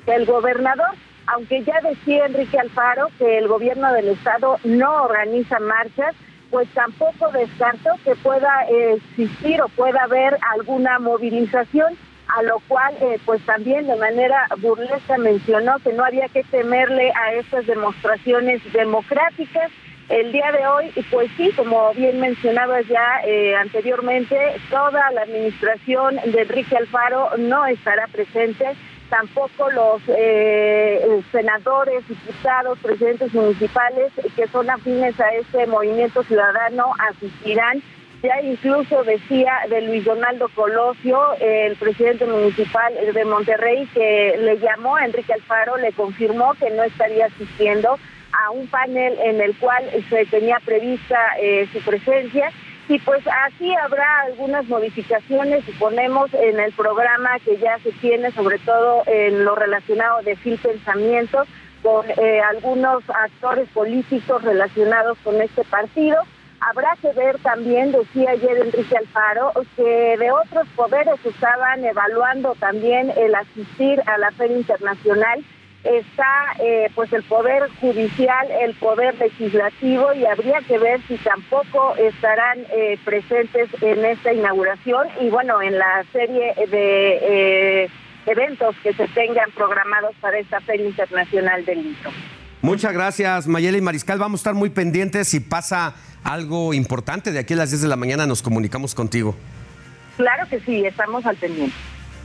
el 0.06 0.26
gobernador, 0.26 0.90
aunque 1.26 1.62
ya 1.62 1.80
decía 1.80 2.26
Enrique 2.26 2.58
Alfaro 2.58 3.08
que 3.18 3.38
el 3.38 3.48
gobierno 3.48 3.92
del 3.92 4.08
estado 4.08 4.58
no 4.64 5.04
organiza 5.04 5.58
marchas, 5.60 6.14
pues 6.50 6.68
tampoco 6.74 7.30
descartó 7.32 7.90
que 8.04 8.14
pueda 8.16 8.66
existir 8.68 9.60
o 9.62 9.68
pueda 9.68 10.02
haber 10.04 10.38
alguna 10.52 10.98
movilización 10.98 11.96
a 12.32 12.42
lo 12.42 12.60
cual 12.66 12.94
eh, 13.00 13.18
pues 13.24 13.44
también 13.44 13.86
de 13.86 13.96
manera 13.96 14.46
burlesca 14.58 15.18
mencionó 15.18 15.78
que 15.80 15.92
no 15.92 16.04
había 16.04 16.28
que 16.28 16.42
temerle 16.44 17.12
a 17.14 17.34
estas 17.34 17.66
demostraciones 17.66 18.60
democráticas. 18.72 19.70
El 20.08 20.32
día 20.32 20.50
de 20.52 20.66
hoy, 20.66 20.92
pues 21.10 21.30
sí, 21.36 21.50
como 21.56 21.92
bien 21.94 22.20
mencionabas 22.20 22.86
ya 22.86 23.20
eh, 23.24 23.54
anteriormente, 23.56 24.36
toda 24.68 25.10
la 25.10 25.22
administración 25.22 26.16
de 26.16 26.42
Enrique 26.42 26.76
Alfaro 26.76 27.30
no 27.38 27.64
estará 27.66 28.06
presente, 28.08 28.74
tampoco 29.08 29.70
los 29.70 30.02
eh, 30.08 31.22
senadores, 31.30 32.06
diputados, 32.08 32.78
presidentes 32.80 33.32
municipales 33.32 34.12
que 34.34 34.48
son 34.48 34.68
afines 34.70 35.18
a 35.20 35.28
este 35.34 35.66
movimiento 35.66 36.22
ciudadano 36.24 36.92
asistirán 36.98 37.82
ya 38.22 38.40
incluso 38.40 39.02
decía 39.04 39.52
de 39.68 39.82
Luis 39.82 40.04
Donaldo 40.04 40.48
Colosio, 40.54 41.34
el 41.40 41.76
presidente 41.76 42.24
municipal 42.24 42.94
de 43.12 43.24
Monterrey, 43.24 43.86
que 43.92 44.36
le 44.38 44.58
llamó 44.58 44.96
a 44.96 45.04
Enrique 45.04 45.32
Alfaro, 45.32 45.76
le 45.76 45.92
confirmó 45.92 46.54
que 46.54 46.70
no 46.70 46.84
estaría 46.84 47.26
asistiendo 47.26 47.98
a 48.32 48.50
un 48.50 48.66
panel 48.68 49.18
en 49.18 49.40
el 49.40 49.56
cual 49.56 49.84
se 50.08 50.24
tenía 50.26 50.58
prevista 50.64 51.18
eh, 51.40 51.68
su 51.72 51.80
presencia 51.80 52.50
y 52.88 52.98
pues 52.98 53.22
así 53.46 53.74
habrá 53.74 54.22
algunas 54.26 54.66
modificaciones, 54.66 55.64
suponemos, 55.64 56.32
en 56.34 56.58
el 56.60 56.72
programa 56.72 57.38
que 57.44 57.56
ya 57.56 57.78
se 57.78 57.92
tiene, 57.92 58.32
sobre 58.32 58.58
todo 58.58 59.02
en 59.06 59.44
lo 59.44 59.54
relacionado 59.54 60.22
de 60.22 60.36
Fil 60.36 60.58
Pensamiento, 60.58 61.44
con 61.82 62.04
eh, 62.10 62.40
algunos 62.40 63.02
actores 63.08 63.68
políticos 63.70 64.42
relacionados 64.42 65.18
con 65.24 65.40
este 65.40 65.64
partido. 65.64 66.18
Habrá 66.68 66.96
que 67.00 67.12
ver 67.12 67.38
también, 67.38 67.90
decía 67.90 68.30
ayer 68.30 68.58
Enrique 68.58 68.96
Alfaro, 68.96 69.52
que 69.76 70.16
de 70.16 70.30
otros 70.30 70.68
poderes 70.76 71.14
estaban 71.24 71.84
evaluando 71.84 72.54
también 72.54 73.12
el 73.16 73.34
asistir 73.34 74.00
a 74.06 74.16
la 74.18 74.30
Feria 74.30 74.58
Internacional 74.58 75.44
está 75.84 76.54
eh, 76.60 76.88
pues 76.94 77.12
el 77.12 77.24
poder 77.24 77.68
judicial, 77.80 78.48
el 78.50 78.74
poder 78.74 79.18
legislativo 79.18 80.12
y 80.14 80.24
habría 80.24 80.60
que 80.60 80.78
ver 80.78 81.00
si 81.08 81.16
tampoco 81.16 81.96
estarán 81.96 82.64
eh, 82.70 82.98
presentes 83.04 83.68
en 83.82 84.04
esta 84.04 84.32
inauguración 84.32 85.08
y 85.20 85.28
bueno 85.28 85.60
en 85.60 85.78
la 85.78 86.04
serie 86.12 86.54
de 86.68 87.82
eh, 87.84 87.90
eventos 88.26 88.76
que 88.84 88.92
se 88.92 89.08
tengan 89.08 89.50
programados 89.50 90.14
para 90.20 90.38
esta 90.38 90.60
Feria 90.60 90.86
Internacional 90.86 91.64
del 91.64 91.82
Libro. 91.82 92.10
Muchas 92.62 92.92
gracias 92.92 93.48
Mayela 93.48 93.76
y 93.76 93.80
Mariscal, 93.80 94.20
vamos 94.20 94.38
a 94.38 94.42
estar 94.42 94.54
muy 94.54 94.70
pendientes 94.70 95.26
si 95.26 95.40
pasa 95.40 95.94
algo 96.22 96.72
importante 96.72 97.32
de 97.32 97.40
aquí 97.40 97.54
a 97.54 97.56
las 97.56 97.70
10 97.70 97.82
de 97.82 97.88
la 97.88 97.96
mañana 97.96 98.24
nos 98.24 98.40
comunicamos 98.40 98.94
contigo. 98.94 99.34
Claro 100.16 100.48
que 100.48 100.60
sí, 100.60 100.84
estamos 100.86 101.26
al 101.26 101.36
pendiente. 101.36 101.74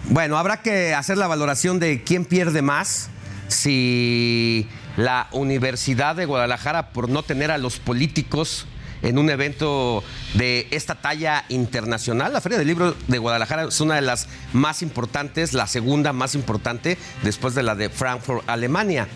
Bueno, 0.09 0.37
habrá 0.37 0.61
que 0.61 0.93
hacer 0.93 1.17
la 1.17 1.25
valoración 1.25 1.79
de 1.79 2.03
quién 2.03 2.23
pierde 2.23 2.61
más 2.61 3.09
si 3.47 4.67
la 4.95 5.27
Universidad 5.31 6.15
de 6.15 6.25
Guadalajara, 6.25 6.89
por 6.89 7.09
no 7.09 7.23
tener 7.23 7.49
a 7.49 7.57
los 7.57 7.79
políticos 7.79 8.67
en 9.01 9.17
un 9.17 9.29
evento 9.29 10.03
de 10.33 10.67
esta 10.71 10.95
talla 10.95 11.45
internacional. 11.49 12.33
La 12.33 12.41
Feria 12.41 12.57
del 12.57 12.67
Libro 12.67 12.95
de 13.07 13.17
Guadalajara 13.17 13.63
es 13.63 13.81
una 13.81 13.95
de 13.95 14.01
las 14.01 14.27
más 14.53 14.81
importantes, 14.81 15.53
la 15.53 15.67
segunda 15.67 16.13
más 16.13 16.35
importante 16.35 16.97
después 17.23 17.55
de 17.55 17.63
la 17.63 17.75
de 17.75 17.89
Frankfurt, 17.89 18.43
Alemania. 18.47 19.07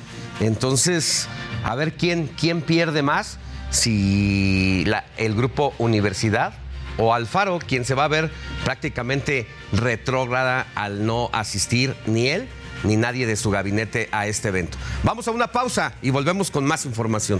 Entonces, 0.42 1.28
a 1.64 1.76
ver 1.76 1.94
quién, 1.94 2.28
quién 2.28 2.62
pierde 2.62 3.04
más, 3.04 3.38
si 3.70 4.84
el 5.18 5.36
grupo 5.36 5.74
Universidad 5.78 6.54
o 6.98 7.14
Alfaro, 7.14 7.60
quien 7.60 7.86
se 7.86 7.94
va 7.94 8.06
a 8.06 8.10
ver 8.10 8.32
prácticamente 8.66 9.48
retrógrada 9.72 10.68
al 10.76 11.06
no 11.06 11.30
asistir 11.32 11.96
ni 12.06 12.28
él 12.28 12.50
ni 12.84 12.98
nadie 12.98 13.28
de 13.28 13.36
su 13.36 13.52
gabinete 13.52 14.10
a 14.12 14.26
este 14.26 14.48
evento. 14.48 14.78
Vamos 15.04 15.28
a 15.28 15.32
una 15.32 15.52
pausa 15.52 15.94
y 16.02 16.10
volvemos 16.10 16.50
con 16.50 16.66
más 16.66 16.86
información. 16.86 17.40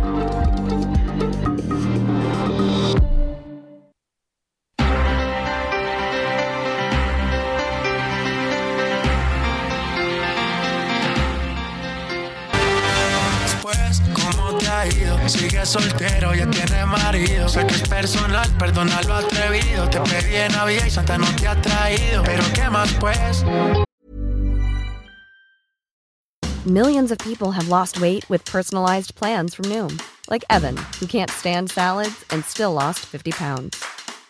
Sigue 15.27 15.65
soltero, 15.65 16.33
ya 16.33 16.49
tiene 16.49 16.85
marido. 16.85 17.47
Sé 17.47 17.65
que 17.65 17.75
es 17.75 17.87
personal, 17.87 18.49
perdona 18.57 19.01
lo 19.03 19.15
atrevido. 19.15 19.89
Te 19.89 19.99
pedí 20.01 20.35
en 20.35 20.51
Navidad 20.51 20.85
y 20.85 20.89
Santa 20.89 21.17
no 21.17 21.27
te 21.35 21.47
ha 21.47 21.61
traído. 21.61 22.23
Pero 22.23 22.43
¿qué 22.53 22.69
más 22.69 22.91
pues? 22.99 23.43
Millions 26.65 27.11
of 27.11 27.17
people 27.19 27.51
have 27.51 27.69
lost 27.69 27.99
weight 27.99 28.29
with 28.29 28.45
personalized 28.45 29.15
plans 29.15 29.55
from 29.55 29.65
Noom. 29.65 29.99
Like 30.29 30.45
Evan, 30.49 30.77
who 30.99 31.07
can't 31.07 31.31
stand 31.31 31.71
salads 31.71 32.23
and 32.29 32.45
still 32.45 32.71
lost 32.73 32.99
50 32.99 33.31
pounds. 33.31 33.83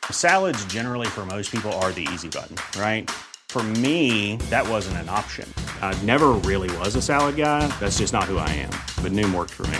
Salads 0.09 0.63
generally 0.65 1.07
for 1.07 1.25
most 1.25 1.51
people 1.51 1.71
are 1.83 1.91
the 1.91 2.07
easy 2.13 2.29
button, 2.29 2.55
right? 2.79 3.09
For 3.49 3.61
me, 3.63 4.37
that 4.49 4.65
wasn't 4.65 4.95
an 4.97 5.09
option. 5.09 5.53
I 5.81 5.93
never 6.03 6.29
really 6.29 6.69
was 6.77 6.95
a 6.95 7.01
salad 7.01 7.35
guy. 7.35 7.67
That's 7.81 7.97
just 7.97 8.13
not 8.13 8.23
who 8.23 8.37
I 8.37 8.49
am. 8.49 8.71
But 9.03 9.11
Noom 9.11 9.35
worked 9.35 9.51
for 9.51 9.67
me. 9.67 9.79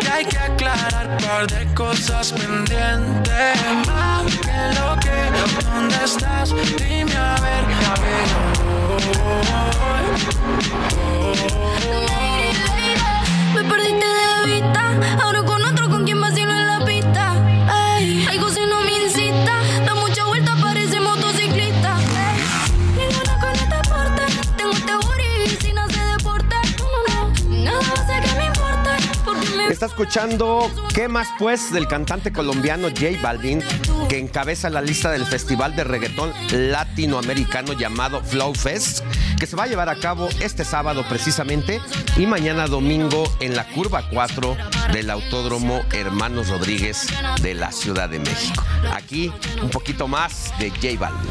Que 0.00 0.10
hay 0.10 0.24
que 0.24 0.38
aclarar 0.38 1.16
par 1.18 1.46
de 1.46 1.66
cosas 1.74 2.32
pendientes. 2.32 3.56
Más 3.86 4.24
que 4.44 4.60
lo 4.78 4.96
que, 5.00 5.16
¿dónde 5.64 5.96
estás? 6.04 6.54
Dime 6.78 7.16
a 7.16 7.36
ver, 7.40 7.64
a 7.90 7.94
ver. 8.02 8.26
Me 13.54 13.64
perdiste 13.64 14.06
de 14.06 14.52
vista, 14.52 14.82
ahora 15.22 15.42
con 15.42 15.62
otro 15.64 15.88
con 15.88 16.04
quien 16.04 16.17
Está 29.78 29.86
escuchando 29.86 30.68
¿Qué 30.92 31.06
más 31.06 31.28
pues? 31.38 31.72
del 31.72 31.86
cantante 31.86 32.32
colombiano 32.32 32.88
J 32.88 33.22
Balvin, 33.22 33.62
que 34.08 34.18
encabeza 34.18 34.68
la 34.70 34.80
lista 34.80 35.12
del 35.12 35.24
festival 35.24 35.76
de 35.76 35.84
reggaetón 35.84 36.32
latinoamericano 36.50 37.74
llamado 37.74 38.20
Flow 38.24 38.52
Fest, 38.56 39.04
que 39.38 39.46
se 39.46 39.54
va 39.54 39.62
a 39.62 39.66
llevar 39.68 39.88
a 39.88 39.94
cabo 39.94 40.28
este 40.40 40.64
sábado 40.64 41.04
precisamente 41.08 41.80
y 42.16 42.26
mañana 42.26 42.66
domingo 42.66 43.22
en 43.38 43.54
la 43.54 43.68
curva 43.68 44.02
4 44.10 44.56
del 44.92 45.10
Autódromo 45.10 45.80
Hermanos 45.92 46.48
Rodríguez 46.48 47.06
de 47.40 47.54
la 47.54 47.70
Ciudad 47.70 48.08
de 48.08 48.18
México. 48.18 48.64
Aquí 48.92 49.32
un 49.62 49.70
poquito 49.70 50.08
más 50.08 50.52
de 50.58 50.70
J 50.70 50.98
Balvin. 50.98 51.30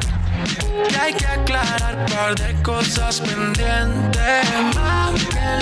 Que 0.89 0.95
hay 0.97 1.13
que 1.13 1.25
aclarar 1.25 1.97
un 1.97 2.05
par 2.05 2.35
de 2.35 2.63
cosas 2.63 3.21
pendientes. 3.21 4.49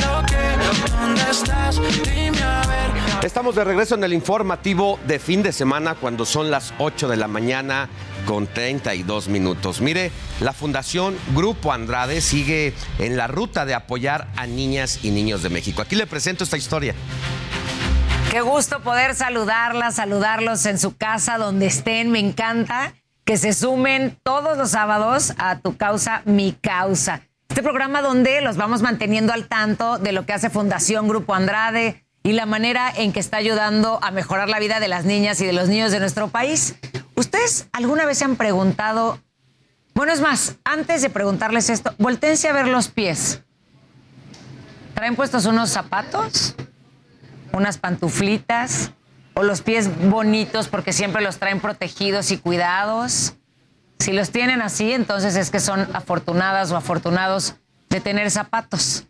Lo 0.01 0.25
que, 0.25 0.91
¿dónde 0.91 1.21
estás? 1.29 1.79
Dime 2.03 2.41
a 2.41 2.61
ver. 2.67 3.25
Estamos 3.25 3.55
de 3.55 3.65
regreso 3.65 3.95
en 3.95 4.03
el 4.05 4.13
informativo 4.13 4.97
de 5.05 5.19
fin 5.19 5.43
de 5.43 5.51
semana 5.51 5.95
cuando 5.95 6.25
son 6.25 6.49
las 6.49 6.73
8 6.77 7.09
de 7.09 7.17
la 7.17 7.27
mañana 7.27 7.89
con 8.25 8.47
32 8.47 9.27
minutos. 9.27 9.81
Mire, 9.81 10.11
la 10.39 10.53
Fundación 10.53 11.17
Grupo 11.35 11.73
Andrade 11.73 12.21
sigue 12.21 12.73
en 12.97 13.17
la 13.17 13.27
ruta 13.27 13.65
de 13.65 13.73
apoyar 13.73 14.27
a 14.37 14.47
niñas 14.47 14.99
y 15.03 15.11
niños 15.11 15.43
de 15.43 15.49
México. 15.49 15.81
Aquí 15.81 15.95
le 15.95 16.07
presento 16.07 16.43
esta 16.45 16.57
historia. 16.57 16.95
Qué 18.31 18.41
gusto 18.41 18.81
poder 18.81 19.15
saludarlas, 19.15 19.95
saludarlos 19.95 20.65
en 20.65 20.77
su 20.77 20.95
casa, 20.95 21.37
donde 21.37 21.65
estén. 21.65 22.11
Me 22.11 22.19
encanta 22.19 22.93
que 23.29 23.37
se 23.37 23.53
sumen 23.53 24.17
todos 24.23 24.57
los 24.57 24.71
sábados 24.71 25.35
a 25.37 25.59
tu 25.59 25.77
causa, 25.77 26.23
mi 26.25 26.51
causa. 26.51 27.21
Este 27.47 27.61
programa 27.61 28.01
donde 28.01 28.41
los 28.41 28.57
vamos 28.57 28.81
manteniendo 28.81 29.33
al 29.33 29.47
tanto 29.47 29.99
de 29.99 30.13
lo 30.13 30.25
que 30.25 30.33
hace 30.33 30.49
Fundación 30.49 31.07
Grupo 31.07 31.35
Andrade, 31.35 32.03
y 32.23 32.31
la 32.31 32.47
manera 32.47 32.91
en 32.97 33.13
que 33.13 33.19
está 33.19 33.37
ayudando 33.37 33.99
a 34.01 34.09
mejorar 34.09 34.49
la 34.49 34.57
vida 34.57 34.79
de 34.79 34.87
las 34.87 35.05
niñas 35.05 35.39
y 35.41 35.45
de 35.45 35.53
los 35.53 35.69
niños 35.69 35.91
de 35.91 35.99
nuestro 35.99 36.29
país. 36.29 36.73
¿Ustedes 37.13 37.67
alguna 37.71 38.07
vez 38.07 38.17
se 38.17 38.25
han 38.25 38.35
preguntado, 38.35 39.19
bueno, 39.93 40.11
es 40.11 40.21
más, 40.21 40.55
antes 40.63 41.03
de 41.03 41.11
preguntarles 41.11 41.69
esto, 41.69 41.93
voltense 41.99 42.49
a 42.49 42.53
ver 42.53 42.67
los 42.67 42.87
pies. 42.87 43.43
¿Traen 44.95 45.15
puestos 45.15 45.45
unos 45.45 45.69
zapatos? 45.69 46.55
¿Unas 47.53 47.77
pantuflitas? 47.77 48.91
¿O 49.39 49.43
los 49.43 49.61
pies 49.61 49.89
bonitos 50.09 50.67
porque 50.67 50.91
siempre 50.91 51.21
los 51.21 51.37
traen 51.37 51.61
protegidos 51.61 52.29
y 52.31 52.37
cuidados? 52.37 53.35
Si 53.99 54.11
los 54.11 54.31
tienen 54.31 54.61
así, 54.61 54.91
entonces 54.91 55.37
es 55.37 55.49
que 55.49 55.61
son 55.61 55.87
afortunadas 55.93 56.73
o 56.73 56.75
afortunados 56.75 57.55
de 57.89 58.01
tener 58.01 58.31
zapatos 58.31 59.07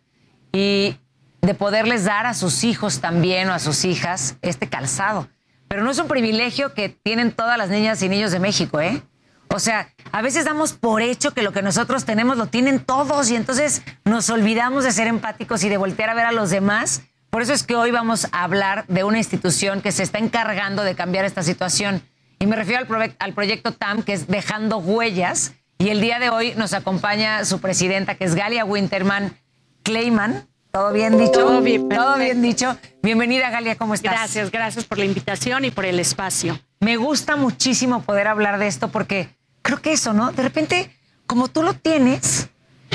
y 0.52 0.96
de 1.42 1.56
poderles 1.56 2.06
dar 2.06 2.28
a 2.28 2.36
sus 2.36 2.64
hijos 2.64 3.02
también 3.02 3.50
o 3.50 3.54
a 3.54 3.58
sus 3.58 3.86
hijas 3.86 4.36
este 4.44 4.70
calzado. 4.70 5.28
Pero 5.68 5.82
no 5.82 5.90
es 5.90 5.98
un 5.98 6.08
privilegio 6.08 6.76
que 6.76 6.90
tienen 6.90 7.32
todas 7.32 7.58
las 7.58 7.70
niñas 7.70 8.04
y 8.04 8.08
niños 8.08 8.32
de 8.32 8.38
México, 8.38 8.80
¿eh? 8.80 9.02
O 9.48 9.58
sea, 9.58 9.90
a 10.12 10.22
veces 10.22 10.46
damos 10.46 10.74
por 10.74 11.02
hecho 11.02 11.32
que 11.32 11.42
lo 11.42 11.54
que 11.54 11.64
nosotros 11.64 12.06
tenemos 12.06 12.38
lo 12.38 12.46
tienen 12.46 12.82
todos 12.82 13.32
y 13.32 13.36
entonces 13.36 13.82
nos 14.06 14.30
olvidamos 14.30 14.84
de 14.84 14.92
ser 14.92 15.08
empáticos 15.08 15.64
y 15.64 15.70
de 15.70 15.78
voltear 15.78 16.12
a 16.12 16.14
ver 16.14 16.28
a 16.28 16.32
los 16.32 16.52
demás. 16.52 17.02
Por 17.30 17.44
eso 17.44 17.54
es 17.54 17.64
que 17.64 17.76
hoy 17.76 17.92
vamos 17.92 18.28
a 18.32 18.44
hablar 18.44 18.86
de 18.88 19.04
una 19.04 19.20
institución 19.20 19.82
que 19.82 19.92
se 19.92 20.04
está 20.04 20.18
encargando 20.18 20.84
de 20.84 20.96
cambiar 20.96 21.26
esta 21.26 21.44
situación. 21.44 22.02
Y 22.40 22.48
me 22.48 22.56
refiero 22.56 22.86
al, 22.96 23.16
al 23.20 23.34
proyecto 23.34 23.72
TAM, 23.72 24.02
que 24.02 24.14
es 24.14 24.28
Dejando 24.28 24.78
Huellas. 24.78 25.54
Y 25.78 25.90
el 25.90 26.02
día 26.02 26.20
de 26.20 26.30
hoy 26.30 26.54
nos 26.56 26.74
acompaña 26.74 27.46
su 27.46 27.60
presidenta, 27.62 28.16
que 28.16 28.26
es 28.26 28.36
Galia 28.36 28.66
Winterman 28.66 29.38
Clayman. 29.84 30.48
¿Todo 30.72 30.92
bien 30.92 31.18
dicho? 31.18 31.32
Todo 31.32 31.62
bien, 31.62 31.88
Todo 31.90 32.18
bien 32.18 32.42
dicho. 32.42 32.78
Bienvenida, 33.02 33.50
Galia, 33.50 33.76
¿cómo 33.76 33.94
estás? 33.94 34.12
Gracias, 34.12 34.52
gracias 34.52 34.86
por 34.86 34.98
la 34.98 35.06
invitación 35.06 35.66
y 35.66 35.72
por 35.72 35.86
el 35.86 36.00
espacio. 36.00 36.60
Me 36.80 36.98
gusta 36.98 37.36
muchísimo 37.36 38.02
poder 38.02 38.28
hablar 38.28 38.60
de 38.60 38.68
esto 38.68 38.90
porque 38.90 39.30
creo 39.62 39.82
que 39.82 39.94
eso, 39.94 40.14
¿no? 40.14 40.32
De 40.32 40.44
repente, 40.44 40.96
como 41.26 41.48
tú 41.48 41.64
lo 41.64 41.74
tienes, 41.74 42.50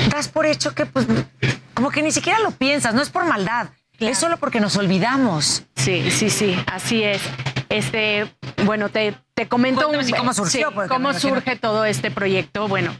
das 0.09 0.27
por 0.27 0.45
hecho 0.45 0.73
que, 0.73 0.85
pues, 0.85 1.05
como 1.73 1.89
que 1.89 2.01
ni 2.01 2.11
siquiera 2.11 2.39
lo 2.39 2.51
piensas, 2.51 2.93
no 2.93 3.01
es 3.01 3.09
por 3.09 3.25
maldad, 3.25 3.67
es 3.99 4.17
solo 4.17 4.37
porque 4.37 4.59
nos 4.59 4.75
olvidamos. 4.77 5.63
Sí, 5.75 6.09
sí, 6.11 6.29
sí, 6.29 6.57
así 6.67 7.03
es. 7.03 7.21
Este, 7.69 8.27
bueno, 8.65 8.89
te, 8.89 9.15
te 9.33 9.47
comento 9.47 9.87
Cuéntame 9.87 10.11
cómo 10.17 10.33
surgió, 10.33 10.69
sí, 10.69 10.75
cómo 10.87 11.13
surge 11.13 11.55
todo 11.55 11.85
este 11.85 12.11
proyecto. 12.11 12.67
Bueno, 12.67 12.95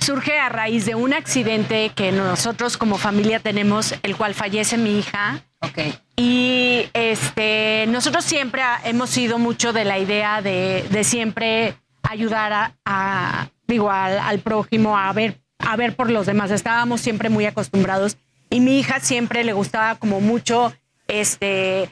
surge 0.00 0.38
a 0.38 0.48
raíz 0.48 0.86
de 0.86 0.94
un 0.94 1.12
accidente 1.14 1.90
que 1.94 2.12
nosotros 2.12 2.76
como 2.76 2.98
familia 2.98 3.40
tenemos, 3.40 3.94
el 4.02 4.16
cual 4.16 4.34
fallece 4.34 4.76
mi 4.76 4.98
hija. 4.98 5.40
Ok. 5.60 5.78
Y 6.16 6.88
este, 6.94 7.86
nosotros 7.88 8.24
siempre 8.24 8.62
hemos 8.84 9.10
sido 9.10 9.38
mucho 9.38 9.72
de 9.72 9.84
la 9.84 9.98
idea 9.98 10.42
de, 10.42 10.84
de 10.90 11.04
siempre 11.04 11.74
ayudar 12.02 12.52
a, 12.52 12.72
a- 12.84 13.48
digo, 13.66 13.90
al, 13.90 14.18
al 14.18 14.38
prójimo 14.40 14.96
a 14.98 15.12
ver, 15.12 15.40
a 15.58 15.76
ver 15.76 15.94
por 15.94 16.10
los 16.10 16.26
demás. 16.26 16.50
Estábamos 16.50 17.00
siempre 17.00 17.28
muy 17.28 17.46
acostumbrados. 17.46 18.16
Y 18.50 18.60
mi 18.60 18.78
hija 18.78 19.00
siempre 19.00 19.44
le 19.44 19.52
gustaba 19.52 19.96
como 19.96 20.20
mucho, 20.20 20.74
este, 21.06 21.90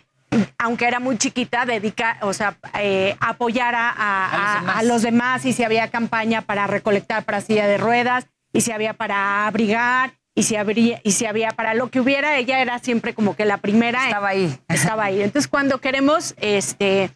aunque 0.59 0.87
era 0.87 1.01
muy 1.01 1.19
chiquita, 1.19 1.65
dedica, 1.66 2.19
o 2.23 2.33
sea, 2.33 2.57
eh, 2.78 3.16
apoyar 3.20 3.74
a, 3.74 3.91
a- 3.91 4.27
A 4.27 4.33
los 4.33 4.43
a- 4.57 4.61
demás. 4.61 4.77
a 4.77 4.83
los 4.83 5.03
demás 5.03 5.45
y 5.45 5.53
si 5.53 5.65
había 5.65 5.89
campaña 5.91 6.43
para 6.43 6.66
recolectar 6.66 7.24
para 7.24 7.41
silla 7.41 7.66
de 7.66 7.78
ruedas 7.78 8.27
y 8.53 8.62
si 8.62 8.73
había 8.73 8.95
para 8.95 9.47
abrigar 9.47 10.15
y 10.35 10.43
si 10.45 10.57
habría 10.57 11.01
y 11.05 11.12
si 11.12 11.27
había 11.27 11.51
para 11.51 11.74
lo 11.74 11.91
que 11.91 12.01
hubiera 12.01 12.37
ella 12.37 12.61
era 12.61 12.78
siempre 12.78 13.15
como 13.15 13.37
que 13.37 13.45
la 13.47 13.57
primera 13.59 14.05
Estaba 14.07 14.28
ahí. 14.28 14.59
estaba 14.69 15.05
ahí 15.05 15.23
entonces 15.23 15.49
cuando 15.49 15.78
queremos 15.81 16.35
este 16.39 17.11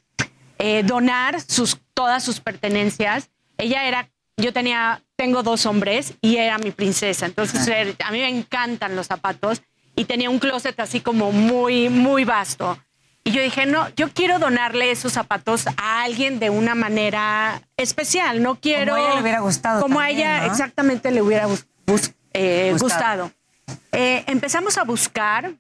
eh, 0.59 0.83
donar 0.85 1.41
sus 1.41 1.79
todas 1.95 2.23
sus 2.23 2.41
pertenencias 2.41 3.31
ella 3.59 3.85
era 3.85 4.09
yo 4.39 4.53
tenía 4.55 5.03
tengo 5.21 5.43
dos 5.43 5.67
hombres 5.67 6.15
y 6.23 6.37
era 6.39 6.57
mi 6.59 6.71
princesa 6.71 7.27
entonces 7.27 7.69
a 8.03 8.11
mí 8.11 8.19
me 8.21 8.29
encantan 8.29 8.97
los 8.97 9.07
zapatos 9.07 9.61
y 9.95 10.07
tenía 10.07 10.31
un 10.31 10.39
closet 10.39 10.79
así 10.81 11.01
como 11.01 11.31
muy 11.31 11.91
muy 11.91 12.25
vasto 12.25 12.79
y 13.23 13.33
yo 13.33 13.43
dije, 13.43 13.67
no, 13.67 13.87
yo 13.97 14.09
quiero 14.09 14.39
donarle 14.39 14.91
esos 14.91 15.13
zapatos 15.13 15.67
a 15.77 16.03
alguien 16.05 16.39
de 16.39 16.49
una 16.49 16.75
manera 16.75 17.61
especial. 17.77 18.43
No 18.43 18.55
quiero. 18.59 18.95
a 18.95 18.99
ella 19.01 19.15
le 19.17 19.21
hubiera 19.21 19.41
gustado 19.41 19.83
Como 19.83 19.99
también, 19.99 20.27
a 20.27 20.37
ella 20.39 20.47
¿no? 20.47 20.51
exactamente 20.53 21.11
le 21.11 21.21
hubiera 21.21 21.47
bus- 21.47 21.67
bus- 21.87 22.13
eh, 22.33 22.71
Gustado. 22.81 23.25
gustado. 23.27 23.77
Eh, 23.93 24.25
empezamos 24.27 24.79
a 24.79 24.85
buscar 24.85 25.53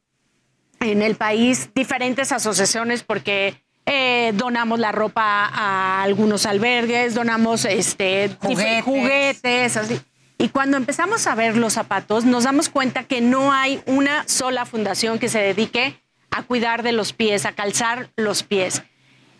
en 0.80 1.02
el 1.02 1.16
país 1.16 1.68
diferentes 1.74 2.32
asociaciones 2.32 3.02
porque 3.02 3.62
eh, 3.86 4.32
donamos 4.34 4.78
la 4.78 4.92
ropa 4.92 5.46
a 5.52 6.02
algunos 6.02 6.46
albergues, 6.46 7.14
donamos 7.14 7.64
este, 7.64 8.30
Juguetes. 8.40 8.84
juguetes, 8.84 9.76
así. 9.76 10.00
Y 10.38 10.48
cuando 10.48 10.76
empezamos 10.76 11.26
a 11.26 11.34
ver 11.34 11.56
los 11.56 11.74
zapatos, 11.74 12.24
nos 12.24 12.44
damos 12.44 12.68
cuenta 12.68 13.04
que 13.04 13.20
no 13.20 13.52
hay 13.52 13.82
una 13.86 14.26
sola 14.26 14.64
fundación 14.64 15.18
que 15.18 15.28
se 15.28 15.38
dedique 15.38 16.00
a 16.30 16.42
cuidar 16.44 16.82
de 16.82 16.92
los 16.92 17.12
pies, 17.12 17.44
a 17.44 17.52
calzar 17.52 18.10
los 18.16 18.42
pies. 18.42 18.82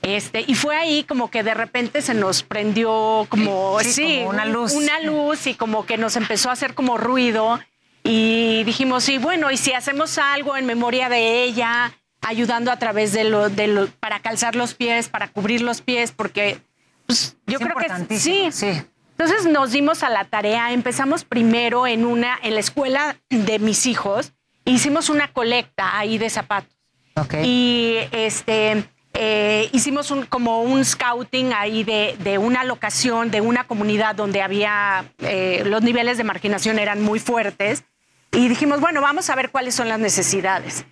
Este, 0.03 0.45
y 0.47 0.55
fue 0.55 0.77
ahí 0.77 1.05
como 1.05 1.31
que 1.31 1.43
de 1.43 1.55
repente 1.55 2.03
se 2.03 2.15
nos 2.15 2.43
prendió 2.43 3.27
como, 3.29 3.79
Sí, 3.81 3.93
sí, 3.93 4.17
como 4.19 4.31
una 4.31 4.45
luz. 4.45 4.73
Una 4.73 5.01
luz 5.01 5.47
y 5.47 5.55
como 5.55 5.87
que 5.87 5.97
nos 5.99 6.17
empezó 6.17 6.51
a 6.51 6.53
hacer 6.53 6.75
como 6.75 6.99
ruido. 6.99 7.61
Y 8.03 8.65
dijimos, 8.65 9.05
sí, 9.05 9.19
bueno, 9.19 9.51
y 9.51 9.57
si 9.57 9.73
hacemos 9.73 10.17
algo 10.19 10.57
en 10.57 10.65
memoria 10.67 11.09
de 11.09 11.45
ella, 11.45 11.93
ayudando 12.21 12.71
a 12.71 12.79
través 12.79 13.13
de 13.13 13.25
lo, 13.25 13.49
de 13.49 13.67
lo 13.67 13.87
para 13.87 14.21
calzar 14.21 14.57
los 14.57 14.75
pies, 14.75 15.09
para 15.09 15.29
cubrir 15.29 15.63
los 15.63 15.81
pies, 15.81 16.13
porque 16.13 16.61
pues, 17.07 17.37
yo 17.47 17.59
Es 17.59 17.65
creo 17.65 17.77
que 18.09 18.19
sí, 18.19 18.49
sí. 18.53 18.83
Entonces 19.13 19.51
nos 19.51 19.73
dimos 19.73 20.03
a 20.03 20.09
la 20.09 20.25
tarea, 20.25 20.73
empezamos 20.73 21.25
primero 21.25 21.87
en 21.87 22.05
una, 22.07 22.39
en 22.43 22.55
la 22.55 22.61
escuela 22.61 23.17
de 23.29 23.59
mis 23.59 23.87
hijos, 23.87 24.33
hicimos 24.65 25.11
una 25.11 25.29
colecta 25.33 25.99
ahí 25.99 26.17
de 26.17 26.31
zapatos. 26.31 26.75
Ok. 27.17 27.35
Y 27.43 27.97
este 28.13 28.85
eh, 29.13 29.69
hicimos 29.73 30.11
un, 30.11 30.25
como 30.25 30.63
un 30.63 30.85
scouting 30.85 31.53
ahí 31.53 31.85
de, 31.85 32.17
de 32.21 32.39
una 32.39 32.65
locación, 32.65 33.31
de 33.31 33.41
una 33.41 33.65
comunidad 33.65 34.15
donde 34.15 34.41
había 34.41 35.05
eh, 35.19 35.65
los 35.67 35.83
niveles 35.83 36.17
de 36.17 36.25
marginación 36.25 36.79
eran 36.79 37.03
muy 37.03 37.19
fuertes. 37.19 37.85
Y 38.33 38.49
dijimos, 38.49 38.81
bueno, 38.81 39.01
vamos 39.01 39.29
a 39.29 39.35
ver 39.35 39.51
cuáles 39.51 39.75
son 39.75 39.89
las 39.89 39.99
necesidades. 39.99 40.85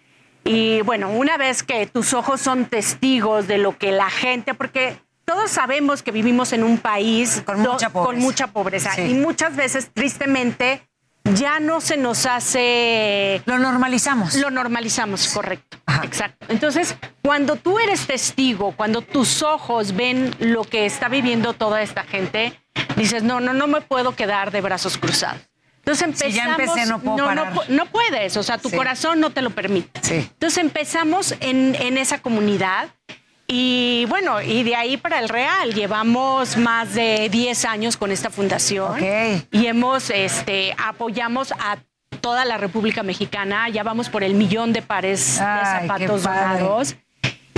Y 0.49 0.81
bueno, 0.81 1.11
una 1.11 1.37
vez 1.37 1.63
que 1.63 1.87
tus 1.87 2.15
ojos 2.15 2.41
son 2.41 2.65
testigos 2.65 3.47
de 3.47 3.59
lo 3.59 3.77
que 3.77 3.93
la 3.93 4.09
gente, 4.09 4.55
porque 4.55 4.97
todos 5.27 5.51
sabemos 5.51 6.03
que 6.03 6.11
vivimos 6.11 6.55
en 6.55 6.65
un 6.65 6.79
país 6.79 7.43
Con 7.45 7.61
mucha 7.61 7.91
pobreza. 7.91 8.07
con 8.07 8.19
mucha 8.19 8.47
pobreza. 8.47 8.93
Sí. 8.95 9.03
Y 9.03 9.15
muchas 9.15 9.57
veces, 9.57 9.91
tristemente, 9.93 10.89
ya 11.35 11.61
no 11.61 11.83
se 11.83 11.99
nos 11.99 12.25
hace... 12.25 13.43
Lo 13.45 13.59
normalizamos. 13.59 14.37
Lo 14.37 14.51
normalizamos, 14.51 15.29
correcto. 15.29 15.77
Exacto. 16.03 16.47
Entonces, 16.49 16.97
cuando 17.23 17.57
tú 17.57 17.79
eres 17.79 18.07
testigo, 18.07 18.73
cuando 18.75 19.03
tus 19.03 19.43
ojos 19.43 19.95
ven 19.95 20.35
lo 20.39 20.65
que 20.65 20.87
está 20.87 21.09
viviendo 21.09 21.53
toda 21.53 21.83
esta 21.83 22.05
gente, 22.05 22.59
dices, 22.97 23.23
no, 23.23 23.39
no, 23.41 23.53
no 23.53 23.67
me 23.67 23.83
puedo 23.83 24.17
quedar 24.17 24.51
de 24.51 24.63
brazos 24.63 24.97
cruzados. 24.97 25.43
Entonces 26.03 26.33
Si 26.33 26.33
ya 26.39 26.45
empezamos... 26.51 26.77
empecé, 26.79 26.91
no 26.91 26.99
puedo 27.01 27.25
parar. 27.27 27.53
no 27.71 27.87
puedes, 27.87 28.37
o 28.37 28.43
sea, 28.43 28.59
tu 28.59 28.69
Sí. 28.69 28.77
corazón 28.77 29.21
no 29.21 29.31
te 29.31 29.43
lo 29.43 29.51
permite. 29.51 30.01
Sí. 30.03 30.15
Entonces 30.15 30.59
empezamos 30.59 31.35
en, 31.41 31.75
en 31.77 31.97
esa 31.99 32.19
comunidad 32.21 32.89
y 33.47 34.05
bueno, 34.11 34.43
y 34.43 34.63
de 34.63 34.77
ahí 34.77 34.97
para 34.99 35.19
el 35.21 35.29
Real. 35.31 35.73
Llevamos 35.75 36.57
más 36.59 36.95
de 36.95 37.29
10 37.31 37.65
años 37.65 37.97
con 37.97 38.13
esta 38.13 38.29
fundación 38.31 38.93
Ok. 38.93 39.47
y 39.51 39.67
hemos, 39.67 40.11
este, 40.11 40.75
apoyamos 40.77 41.53
a 41.53 41.79
toda 42.21 42.45
la 42.45 42.59
República 42.59 43.03
Mexicana. 43.03 43.69
Ya 43.71 43.83
vamos 43.83 44.11
por 44.11 44.23
el 44.23 44.35
millón 44.35 44.73
de 44.75 44.83
pares 44.83 45.41
Ay, 45.41 45.59
de 45.83 45.89
zapatos 45.89 46.23
donados. 46.25 46.97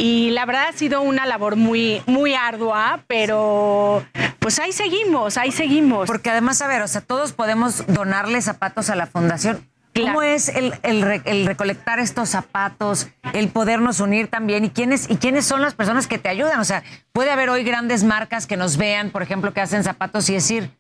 Y 0.01 0.31
la 0.31 0.47
verdad 0.47 0.69
ha 0.69 0.73
sido 0.73 1.03
una 1.03 1.27
labor 1.27 1.57
muy, 1.57 2.03
muy 2.07 2.35
ardua, 2.35 3.05
pero 3.07 4.03
pues 4.39 4.59
ahí 4.59 4.73
seguimos, 4.73 5.37
ahí 5.37 5.53
seguimos. 5.53 6.07
Porque 6.07 6.31
además, 6.31 6.63
a 6.63 6.67
ver, 6.69 6.81
o 6.81 6.89
sea, 6.89 7.03
todos 7.03 7.33
podemos 7.33 7.87
donarle 7.87 8.41
zapatos 8.41 8.89
a 8.89 8.97
la 8.97 9.07
fundación. 9.07 9.69
¿Cómo 9.95 10.23
es 10.23 10.49
el, 10.49 10.73
el 10.85 11.03
re- 11.03 11.21
el 11.27 11.45
recolectar 11.47 11.99
estos 11.99 12.31
zapatos, 12.31 13.09
el 13.35 13.49
podernos 13.49 14.01
unir 14.01 14.29
también? 14.29 14.65
¿Y 14.65 14.71
quiénes, 14.71 15.11
¿Y 15.11 15.17
quiénes 15.17 15.45
son 15.45 15.61
las 15.61 15.75
personas 15.75 16.07
que 16.07 16.17
te 16.17 16.29
ayudan? 16.31 16.61
O 16.61 16.65
sea, 16.65 16.83
puede 17.13 17.31
haber 17.31 17.51
hoy 17.51 17.65
grandes 17.65 18.03
marcas 18.05 18.47
que 18.47 18.57
nos 18.57 18.77
vean, 18.79 19.11
por 19.11 19.23
ejemplo, 19.23 19.53
que 19.53 19.61
hacen 19.61 19.85
zapatos 19.85 20.31
y 20.31 20.35
decir, 20.35 20.71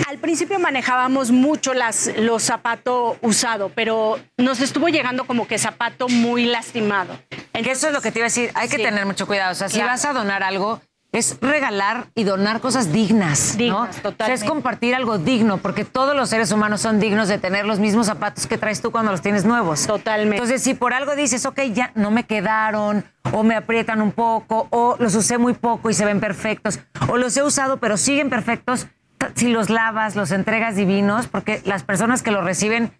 al 0.07 0.17
principio 0.17 0.59
manejábamos 0.59 1.31
mucho 1.31 1.73
las, 1.73 2.11
los 2.17 2.43
zapatos 2.43 3.17
usados, 3.21 3.71
pero 3.75 4.19
nos 4.37 4.59
estuvo 4.59 4.89
llegando 4.89 5.25
como 5.25 5.47
que 5.47 5.57
zapato 5.57 6.09
muy 6.09 6.45
lastimado. 6.45 7.17
eso 7.53 7.87
es 7.87 7.93
lo 7.93 8.01
que 8.01 8.11
te 8.11 8.19
iba 8.19 8.25
a 8.25 8.29
decir. 8.29 8.51
Hay 8.55 8.67
que 8.67 8.77
Sí. 8.77 8.83
tener 8.83 9.05
mucho 9.05 9.27
cuidado. 9.27 9.51
O 9.51 9.55
sea, 9.55 9.69
si 9.69 9.75
Claro. 9.75 9.91
vas 9.91 10.03
a 10.05 10.13
donar 10.13 10.41
algo, 10.43 10.81
es 11.11 11.37
regalar 11.41 12.07
y 12.15 12.23
donar 12.23 12.61
cosas 12.61 12.91
dignas. 12.91 13.57
Dignas, 13.57 13.77
¿no? 13.77 13.89
O 13.89 13.93
sea, 13.93 14.03
totalmente. 14.03 14.43
es 14.43 14.49
compartir 14.49 14.95
algo 14.95 15.17
digno, 15.17 15.57
porque 15.57 15.83
todos 15.83 16.15
los 16.15 16.29
seres 16.29 16.51
humanos 16.51 16.81
son 16.81 16.99
dignos 16.99 17.27
de 17.27 17.37
tener 17.37 17.65
los 17.65 17.79
mismos 17.79 18.05
zapatos 18.05 18.47
que 18.47 18.57
traes 18.57 18.81
tú 18.81 18.91
cuando 18.91 19.11
los 19.11 19.21
tienes 19.21 19.43
nuevos. 19.43 19.85
Totalmente. 19.85 20.37
Entonces, 20.37 20.61
si 20.61 20.73
por 20.73 20.93
algo 20.93 21.15
dices, 21.15 21.45
ok, 21.45 21.61
ya 21.73 21.91
no 21.95 22.11
me 22.11 22.23
quedaron, 22.25 23.03
o 23.33 23.43
me 23.43 23.55
aprietan 23.55 24.01
un 24.01 24.13
poco, 24.13 24.67
o 24.69 24.95
los 24.99 25.15
usé 25.15 25.37
muy 25.37 25.53
poco 25.53 25.89
y 25.89 25.93
se 25.93 26.05
ven 26.05 26.21
perfectos, 26.21 26.79
o 27.09 27.17
los 27.17 27.35
he 27.35 27.43
usado 27.43 27.77
pero 27.77 27.97
siguen 27.97 28.29
perfectos, 28.29 28.87
si 29.35 29.49
los 29.49 29.69
lavas, 29.69 30.15
los 30.15 30.31
entregas 30.31 30.75
divinos, 30.75 31.27
porque 31.27 31.61
las 31.65 31.83
personas 31.83 32.23
que 32.23 32.31
los 32.31 32.43
reciben 32.43 32.91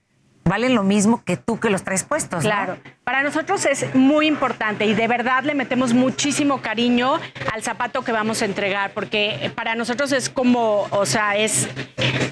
valen 0.52 0.76
lo 0.76 0.84
mismo 0.84 1.23
que 1.23 1.38
tú 1.38 1.61
que 1.61 1.69
los 1.69 1.84
traes 1.84 2.03
puestos. 2.03 2.44
¿no? 2.44 2.49
Claro, 2.49 2.78
para 3.06 3.23
nosotros 3.23 3.65
es 3.65 3.95
muy 3.95 4.28
importante 4.28 4.86
y 4.86 4.94
de 4.94 5.07
verdad 5.07 5.45
le 5.45 5.56
metemos 5.56 5.94
muchísimo 5.94 6.61
cariño 6.61 7.22
al 7.53 7.64
zapato 7.64 8.02
que 8.02 8.11
vamos 8.11 8.41
a 8.41 8.45
entregar, 8.45 8.91
porque 8.94 9.49
para 9.56 9.76
nosotros 9.76 10.11
es 10.11 10.30
como, 10.30 10.90
o 10.91 11.06
sea, 11.06 11.38
es 11.38 11.69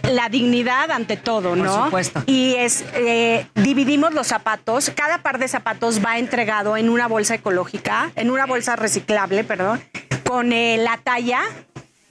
la 0.04 0.28
dignidad 0.28 0.92
ante 0.92 1.16
todo, 1.16 1.56
¿no? 1.56 1.86
supuesto. 1.86 2.22
Y 2.26 2.56
es, 2.56 2.84
eh, 2.94 3.48
dividimos 3.56 4.14
los 4.14 4.28
zapatos, 4.28 4.92
cada 4.94 5.20
par 5.20 5.40
de 5.40 5.48
zapatos 5.48 6.04
va 6.04 6.18
entregado 6.18 6.76
en 6.76 6.90
una 6.90 7.08
bolsa 7.08 7.36
ecológica, 7.36 8.12
en 8.18 8.32
una 8.32 8.46
bolsa 8.46 8.76
reciclable, 8.76 9.46
perdón, 9.46 9.82
con 10.28 10.52
eh, 10.52 10.76
la 10.78 10.98
talla 10.98 11.40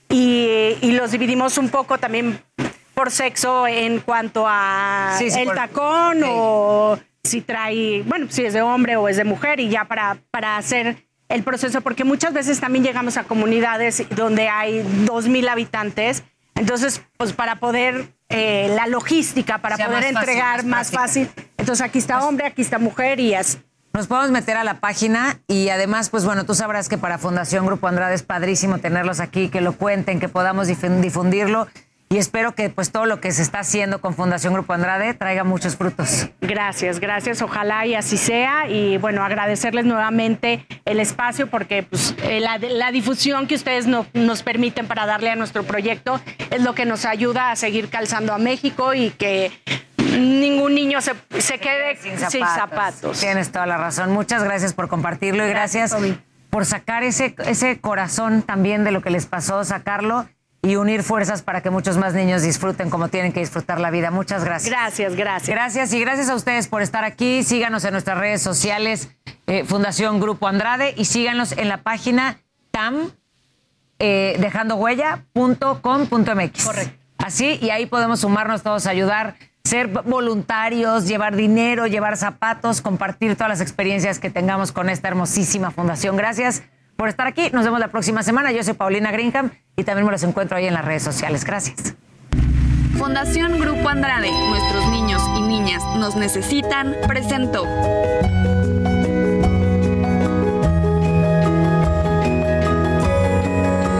y, 0.08 0.74
y 0.80 0.92
los 0.92 1.10
dividimos 1.10 1.58
un 1.58 1.68
poco 1.68 1.98
también 1.98 2.40
por 2.98 3.12
sexo 3.12 3.68
en 3.68 4.00
cuanto 4.00 4.44
a 4.48 5.14
Sí, 5.18 5.30
sí, 5.30 5.38
el 5.38 5.46
por- 5.46 5.54
tacón 5.54 6.20
o 6.26 6.98
si 7.22 7.42
trae, 7.42 8.02
bueno, 8.02 8.26
si 8.28 8.44
es 8.44 8.54
de 8.54 8.62
hombre 8.62 8.96
o 8.96 9.08
es 9.08 9.16
de 9.16 9.22
mujer 9.22 9.60
y 9.60 9.68
ya 9.68 9.84
para, 9.84 10.16
para 10.32 10.56
hacer 10.56 11.06
el 11.28 11.44
proceso, 11.44 11.80
porque 11.80 12.02
muchas 12.02 12.32
veces 12.32 12.58
también 12.58 12.82
llegamos 12.84 13.16
a 13.16 13.22
comunidades 13.22 14.02
donde 14.16 14.48
hay 14.48 14.82
dos 15.04 15.28
mil 15.28 15.46
habitantes, 15.48 16.24
entonces, 16.56 17.00
pues 17.16 17.32
para 17.32 17.60
poder, 17.60 18.12
eh, 18.30 18.72
la 18.74 18.88
logística, 18.88 19.58
para 19.58 19.76
poder 19.76 19.90
más 19.90 20.00
fácil, 20.02 20.18
entregar 20.18 20.56
más 20.64 20.66
más 20.66 20.90
fácil. 20.90 21.30
Entonces 21.56 21.84
aquí 21.86 21.98
está 21.98 22.26
hombre, 22.26 22.46
aquí 22.48 22.62
está 22.62 22.80
mujer 22.80 23.20
y 23.20 23.32
es 23.34 23.58
Nos 23.92 24.08
podemos 24.08 24.32
meter 24.32 24.56
a 24.56 24.64
la 24.64 24.80
página 24.80 25.40
y 25.46 25.68
además, 25.68 26.10
pues 26.10 26.24
bueno, 26.24 26.44
tú 26.46 26.54
sabrás 26.54 26.88
que 26.88 26.98
para 26.98 27.18
Fundación 27.18 27.64
Grupo 27.64 27.86
Andrade 27.86 28.16
es 28.16 28.24
padrísimo 28.24 28.78
tenerlos 28.78 29.20
aquí, 29.20 29.50
que 29.50 29.60
lo 29.60 29.74
cuenten, 29.74 30.18
que 30.18 30.28
podamos 30.28 30.66
difun- 30.68 31.00
difundirlo 31.00 31.68
y 32.10 32.16
espero 32.16 32.54
que 32.54 32.70
pues 32.70 32.90
todo 32.90 33.04
lo 33.06 33.20
que 33.20 33.30
se 33.32 33.42
está 33.42 33.60
haciendo 33.60 34.00
con 34.00 34.14
Fundación 34.14 34.54
Grupo 34.54 34.72
Andrade 34.72 35.12
traiga 35.14 35.44
muchos 35.44 35.76
frutos. 35.76 36.28
Gracias, 36.40 37.00
gracias. 37.00 37.42
Ojalá 37.42 37.84
y 37.86 37.94
así 37.94 38.16
sea. 38.16 38.68
Y 38.68 38.96
bueno, 38.96 39.22
agradecerles 39.24 39.84
nuevamente 39.84 40.66
el 40.86 41.00
espacio 41.00 41.48
porque 41.48 41.82
pues, 41.82 42.14
eh, 42.22 42.40
la, 42.40 42.56
la 42.58 42.90
difusión 42.92 43.46
que 43.46 43.54
ustedes 43.56 43.86
no- 43.86 44.06
nos 44.14 44.42
permiten 44.42 44.86
para 44.86 45.04
darle 45.04 45.30
a 45.30 45.36
nuestro 45.36 45.64
proyecto 45.64 46.20
es 46.50 46.62
lo 46.62 46.74
que 46.74 46.86
nos 46.86 47.04
ayuda 47.04 47.50
a 47.50 47.56
seguir 47.56 47.88
calzando 47.90 48.32
a 48.32 48.38
México 48.38 48.94
y 48.94 49.10
que 49.10 49.52
ningún 50.18 50.74
niño 50.74 51.00
se, 51.00 51.12
se 51.38 51.58
quede 51.58 51.96
sin 51.96 52.18
zapatos. 52.46 53.20
Tienes 53.20 53.52
toda 53.52 53.66
la 53.66 53.76
razón. 53.76 54.12
Muchas 54.12 54.42
gracias 54.42 54.72
por 54.72 54.88
compartirlo 54.88 55.46
y 55.46 55.50
gracias, 55.50 55.94
por 56.50 56.64
sacar 56.64 57.02
ese, 57.04 57.34
ese 57.46 57.78
corazón 57.80 58.40
también 58.42 58.82
de 58.84 58.92
lo 58.92 59.02
que 59.02 59.10
les 59.10 59.26
pasó, 59.26 59.62
sacarlo 59.64 60.26
y 60.62 60.76
unir 60.76 61.02
fuerzas 61.02 61.42
para 61.42 61.62
que 61.62 61.70
muchos 61.70 61.96
más 61.96 62.14
niños 62.14 62.42
disfruten 62.42 62.90
como 62.90 63.08
tienen 63.08 63.32
que 63.32 63.40
disfrutar 63.40 63.80
la 63.80 63.90
vida. 63.90 64.10
Muchas 64.10 64.44
gracias. 64.44 64.70
Gracias, 64.70 65.14
gracias. 65.14 65.54
Gracias 65.54 65.92
y 65.92 66.00
gracias 66.00 66.28
a 66.28 66.34
ustedes 66.34 66.68
por 66.68 66.82
estar 66.82 67.04
aquí. 67.04 67.44
Síganos 67.44 67.84
en 67.84 67.92
nuestras 67.92 68.18
redes 68.18 68.42
sociales, 68.42 69.10
eh, 69.46 69.64
Fundación 69.64 70.20
Grupo 70.20 70.48
Andrade, 70.48 70.94
y 70.96 71.04
síganos 71.04 71.52
en 71.52 71.68
la 71.68 71.82
página 71.82 72.40
tam 72.70 73.12
eh, 73.98 74.36
dejandohuella.com.mx. 74.40 76.64
Correcto. 76.64 76.94
Así, 77.18 77.58
y 77.60 77.70
ahí 77.70 77.86
podemos 77.86 78.20
sumarnos 78.20 78.62
todos 78.62 78.86
a 78.86 78.90
ayudar, 78.90 79.34
ser 79.64 79.88
voluntarios, 79.88 81.06
llevar 81.06 81.36
dinero, 81.36 81.86
llevar 81.86 82.16
zapatos, 82.16 82.80
compartir 82.80 83.34
todas 83.34 83.48
las 83.48 83.60
experiencias 83.60 84.18
que 84.18 84.30
tengamos 84.30 84.72
con 84.72 84.88
esta 84.88 85.08
hermosísima 85.08 85.70
fundación. 85.70 86.16
Gracias 86.16 86.62
por 86.98 87.08
estar 87.08 87.28
aquí. 87.28 87.48
Nos 87.52 87.64
vemos 87.64 87.78
la 87.78 87.88
próxima 87.88 88.24
semana. 88.24 88.50
Yo 88.50 88.60
soy 88.64 88.74
Paulina 88.74 89.12
Greenham 89.12 89.52
y 89.76 89.84
también 89.84 90.04
me 90.04 90.10
los 90.10 90.24
encuentro 90.24 90.56
ahí 90.56 90.66
en 90.66 90.74
las 90.74 90.84
redes 90.84 91.04
sociales. 91.04 91.44
Gracias. 91.44 91.94
Fundación 92.98 93.60
Grupo 93.60 93.88
Andrade, 93.88 94.32
nuestros 94.32 94.88
niños 94.90 95.22
y 95.36 95.42
niñas 95.42 95.80
nos 95.96 96.16
necesitan, 96.16 96.96
presentó. 97.06 97.62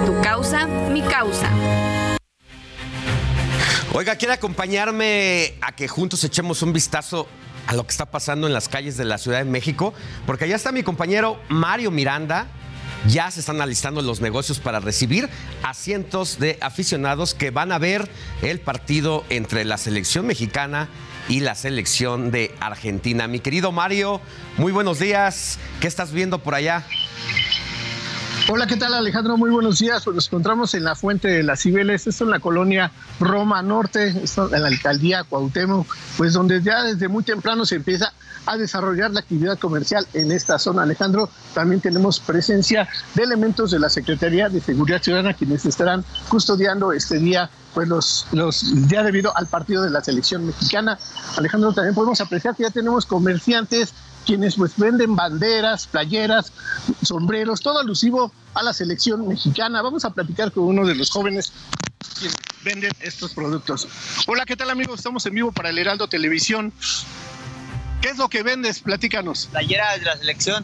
Tu 0.05 0.20
causa, 0.20 0.66
mi 0.66 1.03
causa. 1.03 1.49
Oiga, 3.93 4.16
¿quiere 4.16 4.35
acompañarme 4.35 5.55
a 5.61 5.70
que 5.70 5.87
juntos 5.87 6.25
echemos 6.25 6.62
un 6.62 6.73
vistazo 6.73 7.29
a 7.69 7.75
lo 7.75 7.85
que 7.85 7.93
está 7.93 8.07
pasando 8.07 8.49
en 8.49 8.53
las 8.53 8.69
calles 8.69 8.97
de 8.97 9.05
la 9.05 9.19
Ciudad 9.19 9.39
de 9.39 9.45
México? 9.45 9.95
Porque 10.27 10.47
allá 10.47 10.57
está 10.57 10.73
mi 10.73 10.83
compañero 10.83 11.41
Mario 11.49 11.93
Miranda. 11.93 12.49
Ya 13.07 13.31
se 13.31 13.41
están 13.41 13.61
alistando 13.61 14.03
los 14.03 14.20
negocios 14.20 14.59
para 14.59 14.81
recibir 14.81 15.29
a 15.62 15.73
cientos 15.73 16.39
de 16.39 16.59
aficionados 16.61 17.35
que 17.35 17.51
van 17.51 17.73
a 17.73 17.79
ver 17.79 18.11
el 18.43 18.61
partido 18.61 19.25
entre 19.31 19.65
la 19.65 19.79
selección 19.79 20.27
mexicana 20.27 20.89
y 21.29 21.41
la 21.41 21.55
selección 21.55 22.31
de 22.31 22.55
Argentina. 22.61 23.29
Mi 23.29 23.41
querido 23.41 23.70
Mario, 23.73 24.20
muy 24.57 24.73
buenos 24.73 24.99
días. 24.99 25.59
¿Qué 25.81 25.87
estás 25.87 26.12
viendo 26.12 26.41
por 26.41 26.55
allá? 26.55 26.85
Hola, 28.51 28.66
¿qué 28.66 28.79
tal 28.79 28.95
Alejandro? 28.95 29.37
Muy 29.37 29.51
buenos 29.51 29.79
días. 29.79 30.05
Pues 30.05 30.15
nos 30.15 30.27
encontramos 30.29 30.73
en 30.73 30.83
la 30.83 30.95
Fuente 30.95 31.29
de 31.29 31.43
las 31.43 31.61
Cibeles, 31.61 32.07
esto 32.07 32.25
en 32.25 32.31
la 32.31 32.41
colonia 32.41 32.91
Roma 33.20 33.61
Norte, 33.61 34.09
esto 34.23 34.51
en 34.51 34.62
la 34.62 34.69
alcaldía 34.69 35.23
Cuauhtémoc, 35.25 35.87
pues 36.16 36.33
donde 36.33 36.62
ya 36.62 36.83
desde 36.83 37.09
muy 37.09 37.25
temprano 37.25 37.66
se 37.66 37.75
empieza 37.75 38.11
a 38.47 38.57
desarrollar 38.57 39.11
la 39.11 39.20
actividad 39.20 39.59
comercial 39.59 40.07
en 40.15 40.33
esta 40.33 40.59
zona. 40.59 40.85
Alejandro, 40.85 41.29
también 41.53 41.83
tenemos 41.83 42.20
presencia 42.20 42.89
de 43.15 43.25
elementos 43.25 43.70
de 43.70 43.81
la 43.81 43.91
Secretaría 43.91 44.49
de 44.49 44.62
Seguridad 44.62 45.03
Ciudadana 45.03 45.35
quienes 45.35 45.66
estarán 45.66 46.03
custodiando 46.31 46.93
este 46.93 47.19
día 47.19 47.51
pues 47.75 47.87
los, 47.87 48.27
los 48.33 48.65
ya 48.89 49.03
debido 49.03 49.37
al 49.37 49.47
partido 49.47 49.83
de 49.83 49.91
la 49.91 50.03
selección 50.03 50.47
mexicana. 50.47 50.99
Alejandro, 51.37 51.75
también 51.75 51.95
podemos 51.95 52.19
apreciar 52.23 52.57
que 52.57 52.62
ya 52.62 52.70
tenemos 52.70 53.05
comerciantes 53.05 53.93
quienes 54.29 54.57
pues 54.57 54.77
venden 54.77 55.17
banderas, 55.17 55.87
playeras, 55.87 56.53
sombreros, 57.03 57.63
todo 57.63 57.79
alusivo 57.79 58.31
a 58.53 58.63
la 58.63 58.75
selección 58.75 59.27
mexicana. 59.27 59.81
Vamos 59.81 60.05
a 60.05 60.11
platicar 60.11 60.53
con 60.53 60.65
uno 60.65 60.87
de 60.87 60.95
los 60.95 61.11
jóvenes 61.11 61.51
quienes 62.19 62.37
venden 62.63 62.93
estos 63.01 63.33
productos. 63.33 63.89
Hola, 64.27 64.45
¿qué 64.45 64.55
tal 64.55 64.69
amigos? 64.69 64.99
Estamos 64.99 65.25
en 65.25 65.35
vivo 65.35 65.51
para 65.51 65.71
el 65.71 65.79
Heraldo 65.79 66.09
Televisión. 66.09 66.75
¿Qué 68.03 68.11
es 68.11 68.19
lo 68.19 68.29
que 68.29 68.43
vendes? 68.43 68.81
Platícanos. 68.81 69.49
Playeras 69.51 69.99
de 70.01 70.05
la 70.05 70.19
selección. 70.19 70.63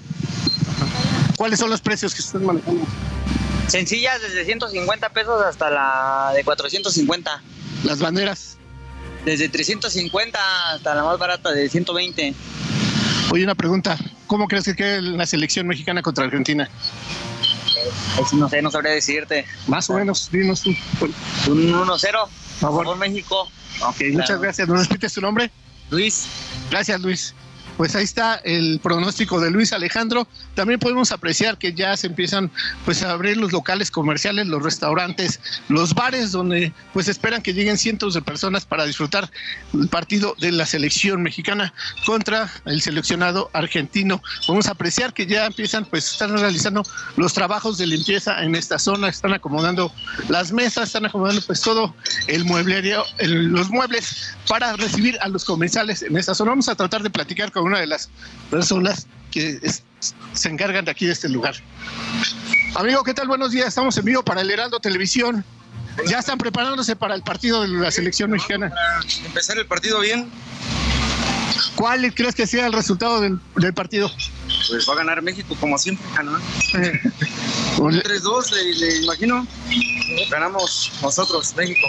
¿Cuáles 1.38 1.58
son 1.58 1.70
los 1.70 1.80
precios 1.80 2.14
que 2.14 2.20
están 2.20 2.44
manejando? 2.44 2.86
Sencillas 3.68 4.20
desde 4.20 4.44
150 4.44 5.08
pesos 5.08 5.42
hasta 5.42 5.70
la 5.70 6.32
de 6.36 6.44
450. 6.44 7.42
Las 7.84 7.98
banderas. 7.98 8.58
Desde 9.24 9.48
350 9.48 10.72
hasta 10.72 10.94
la 10.94 11.02
más 11.02 11.18
barata 11.18 11.50
de 11.50 11.66
120. 11.70 12.34
Oye, 13.34 13.42
una 13.42 13.56
pregunta. 13.56 13.98
¿Cómo 14.28 14.46
crees 14.46 14.64
que 14.64 14.76
quede 14.76 15.02
la 15.02 15.26
selección 15.26 15.66
mexicana 15.66 16.02
contra 16.02 16.24
Argentina? 16.24 16.70
Pues 18.16 18.32
no 18.32 18.48
sé, 18.48 18.62
no 18.62 18.70
sabría 18.70 18.92
decirte. 18.92 19.44
Más 19.66 19.90
o 19.90 19.94
menos, 19.94 20.30
dinos 20.30 20.62
tú. 20.62 20.70
Un 21.50 21.72
1-0. 21.72 22.28
favor. 22.60 22.84
Por 22.84 22.96
México. 22.96 23.50
Ok, 23.80 23.96
muchas 24.12 24.40
gracias. 24.40 24.68
¿Nos 24.68 24.86
repites 24.86 25.14
tu 25.14 25.20
nombre? 25.20 25.50
Luis. 25.90 26.28
Gracias, 26.70 27.00
Luis. 27.00 27.34
Pues 27.76 27.96
ahí 27.96 28.04
está 28.04 28.36
el 28.44 28.78
pronóstico 28.80 29.40
de 29.40 29.50
Luis 29.50 29.72
Alejandro. 29.72 30.28
También 30.54 30.78
podemos 30.78 31.10
apreciar 31.10 31.58
que 31.58 31.72
ya 31.72 31.96
se 31.96 32.06
empiezan 32.06 32.50
pues 32.84 33.02
a 33.02 33.10
abrir 33.10 33.36
los 33.36 33.50
locales 33.52 33.90
comerciales, 33.90 34.46
los 34.46 34.62
restaurantes, 34.62 35.40
los 35.68 35.92
bares 35.94 36.30
donde 36.30 36.72
pues 36.92 37.08
esperan 37.08 37.42
que 37.42 37.52
lleguen 37.52 37.76
cientos 37.76 38.14
de 38.14 38.22
personas 38.22 38.64
para 38.64 38.86
disfrutar 38.86 39.28
el 39.72 39.88
partido 39.88 40.36
de 40.38 40.52
la 40.52 40.66
selección 40.66 41.22
mexicana 41.22 41.74
contra 42.06 42.48
el 42.64 42.80
seleccionado 42.80 43.50
argentino. 43.52 44.22
Podemos 44.46 44.68
apreciar 44.68 45.12
que 45.12 45.26
ya 45.26 45.46
empiezan 45.46 45.84
pues 45.84 46.12
están 46.12 46.36
realizando 46.38 46.84
los 47.16 47.34
trabajos 47.34 47.76
de 47.78 47.88
limpieza 47.88 48.42
en 48.44 48.54
esta 48.54 48.78
zona, 48.78 49.08
están 49.08 49.32
acomodando 49.34 49.92
las 50.28 50.52
mesas, 50.52 50.84
están 50.88 51.06
acomodando 51.06 51.42
pues 51.42 51.60
todo 51.60 51.94
el 52.28 52.44
mueblerio, 52.44 53.02
el- 53.18 53.46
los 53.48 53.68
muebles 53.70 54.32
para 54.48 54.74
recibir 54.76 55.18
a 55.22 55.28
los 55.28 55.44
comensales 55.44 56.02
en 56.02 56.16
esta 56.16 56.34
zona. 56.36 56.50
Vamos 56.50 56.68
a 56.68 56.76
tratar 56.76 57.02
de 57.02 57.10
platicar 57.10 57.50
con 57.50 57.63
una 57.64 57.80
de 57.80 57.86
las 57.86 58.08
personas 58.50 59.06
que 59.30 59.58
es- 59.62 59.82
se 60.34 60.48
encargan 60.48 60.84
de 60.84 60.90
aquí 60.90 61.06
de 61.06 61.12
este 61.12 61.28
lugar. 61.28 61.54
Amigo, 62.74 63.02
¿qué 63.04 63.14
tal? 63.14 63.26
Buenos 63.28 63.52
días. 63.52 63.68
Estamos 63.68 63.96
en 63.96 64.04
vivo 64.04 64.22
para 64.22 64.40
el 64.42 64.50
Heraldo 64.50 64.80
Televisión. 64.80 65.44
Ya 66.08 66.18
están 66.18 66.38
preparándose 66.38 66.96
para 66.96 67.14
el 67.14 67.22
partido 67.22 67.62
de 67.62 67.68
la 67.68 67.90
selección 67.90 68.30
mexicana. 68.30 68.72
Empezar 69.24 69.56
el 69.58 69.66
partido 69.66 70.00
bien. 70.00 70.28
¿Cuál 71.76 72.12
crees 72.14 72.34
que 72.34 72.46
sea 72.46 72.66
el 72.66 72.72
resultado 72.72 73.20
del, 73.20 73.38
del 73.56 73.72
partido? 73.74 74.10
Pues 74.68 74.88
va 74.88 74.94
a 74.94 74.96
ganar 74.96 75.22
México 75.22 75.56
como 75.60 75.78
siempre. 75.78 76.04
Un 77.78 78.00
3-2, 78.00 78.50
le, 78.52 78.74
le 78.74 78.96
imagino. 79.04 79.46
Ganamos 80.30 80.92
nosotros, 81.02 81.54
México. 81.56 81.86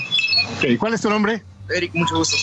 Ok, 0.57 0.77
¿Cuál 0.79 0.93
es 0.93 1.01
tu 1.01 1.09
nombre? 1.09 1.43
Eric, 1.69 1.93
mucho 1.95 2.15
gusto. 2.17 2.35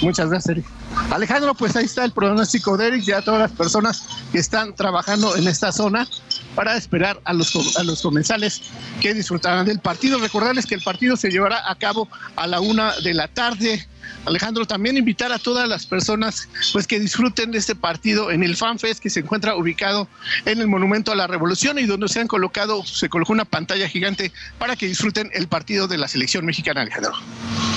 Muchas 0.00 0.30
gracias, 0.30 0.56
Eric. 0.56 0.66
Alejandro, 1.10 1.54
pues 1.54 1.74
ahí 1.76 1.84
está 1.84 2.04
el 2.04 2.12
pronóstico 2.12 2.76
de 2.76 2.88
Eric, 2.88 3.02
ya 3.02 3.22
todas 3.22 3.40
las 3.40 3.52
personas 3.52 4.06
que 4.30 4.38
están 4.38 4.74
trabajando 4.74 5.36
en 5.36 5.48
esta 5.48 5.72
zona 5.72 6.06
para 6.54 6.76
esperar 6.76 7.20
a 7.24 7.32
los, 7.32 7.76
a 7.76 7.82
los 7.82 8.02
comensales 8.02 8.62
que 9.00 9.14
disfrutarán 9.14 9.66
del 9.66 9.80
partido. 9.80 10.18
Recordarles 10.18 10.66
que 10.66 10.74
el 10.74 10.82
partido 10.82 11.16
se 11.16 11.30
llevará 11.30 11.68
a 11.68 11.74
cabo 11.74 12.08
a 12.36 12.46
la 12.46 12.60
una 12.60 12.92
de 13.00 13.14
la 13.14 13.28
tarde. 13.28 13.86
Alejandro, 14.24 14.66
también 14.66 14.96
invitar 14.96 15.32
a 15.32 15.38
todas 15.38 15.68
las 15.68 15.86
personas 15.86 16.48
pues 16.72 16.86
que 16.86 17.00
disfruten 17.00 17.50
de 17.50 17.58
este 17.58 17.74
partido 17.74 18.30
en 18.30 18.42
el 18.42 18.56
FanFest 18.56 19.02
que 19.02 19.10
se 19.10 19.20
encuentra 19.20 19.56
ubicado 19.56 20.08
en 20.44 20.60
el 20.60 20.66
Monumento 20.66 21.12
a 21.12 21.16
la 21.16 21.26
Revolución 21.26 21.78
y 21.78 21.86
donde 21.86 22.08
se 22.08 22.20
han 22.20 22.28
colocado, 22.28 22.84
se 22.84 23.08
colocó 23.08 23.32
una 23.32 23.44
pantalla 23.44 23.88
gigante 23.88 24.32
para 24.58 24.76
que 24.76 24.86
disfruten 24.86 25.30
el 25.32 25.48
partido 25.48 25.88
de 25.88 25.98
la 25.98 26.08
selección 26.08 26.44
mexicana, 26.44 26.82
Alejandro. 26.82 27.12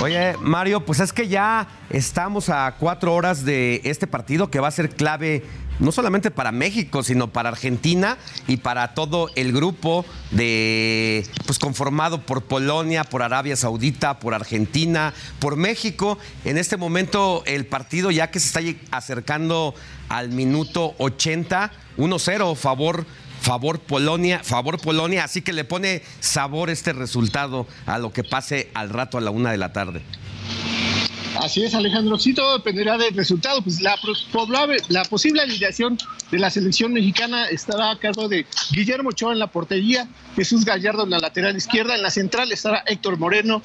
Oye, 0.01 0.35
Mario, 0.41 0.85
pues 0.85 0.99
es 0.99 1.13
que 1.13 1.27
ya 1.27 1.67
estamos 1.89 2.49
a 2.49 2.75
cuatro 2.79 3.13
horas 3.13 3.45
de 3.45 3.81
este 3.83 4.07
partido 4.07 4.49
que 4.49 4.59
va 4.59 4.67
a 4.67 4.71
ser 4.71 4.89
clave 4.89 5.43
no 5.81 5.91
solamente 5.91 6.31
para 6.31 6.51
México, 6.51 7.03
sino 7.03 7.27
para 7.27 7.49
Argentina 7.49 8.17
y 8.47 8.57
para 8.57 8.93
todo 8.93 9.29
el 9.35 9.51
grupo 9.51 10.05
de, 10.29 11.25
pues 11.45 11.57
conformado 11.59 12.21
por 12.21 12.43
Polonia, 12.43 13.03
por 13.03 13.23
Arabia 13.23 13.55
Saudita, 13.55 14.19
por 14.19 14.33
Argentina, 14.33 15.13
por 15.39 15.55
México. 15.55 16.19
En 16.45 16.57
este 16.57 16.77
momento 16.77 17.43
el 17.45 17.65
partido 17.65 18.11
ya 18.11 18.31
que 18.31 18.39
se 18.39 18.47
está 18.47 18.95
acercando 18.95 19.73
al 20.09 20.29
minuto 20.29 20.95
80, 20.97 21.71
1-0, 21.97 22.55
favor 22.55 23.05
favor 23.41 23.79
Polonia, 23.79 24.41
favor 24.43 24.79
Polonia, 24.79 25.23
así 25.23 25.41
que 25.41 25.51
le 25.51 25.65
pone 25.65 26.03
sabor 26.19 26.69
este 26.69 26.93
resultado 26.93 27.67
a 27.87 27.97
lo 27.97 28.13
que 28.13 28.23
pase 28.23 28.69
al 28.75 28.89
rato 28.89 29.17
a 29.17 29.21
la 29.21 29.31
una 29.31 29.51
de 29.51 29.57
la 29.57 29.73
tarde. 29.73 30.03
Así 31.39 31.63
es, 31.63 31.73
Alejandro. 31.73 32.19
Sí, 32.19 32.33
todo 32.33 32.57
dependerá 32.57 32.97
del 32.97 33.15
resultado. 33.15 33.61
Pues 33.61 33.81
la, 33.81 33.95
posible 35.09 35.41
alineación 35.41 35.97
de 36.29 36.39
la 36.39 36.49
selección 36.49 36.93
mexicana 36.93 37.47
estará 37.47 37.91
a 37.91 37.99
cargo 37.99 38.27
de 38.27 38.45
Guillermo 38.71 39.09
Ochoa 39.09 39.31
en 39.33 39.39
la 39.39 39.47
portería, 39.47 40.07
Jesús 40.35 40.65
Gallardo 40.65 41.03
en 41.03 41.09
la 41.09 41.19
lateral 41.19 41.55
izquierda, 41.55 41.95
en 41.95 42.01
la 42.01 42.11
central 42.11 42.51
estará 42.51 42.83
Héctor 42.85 43.17
Moreno, 43.17 43.61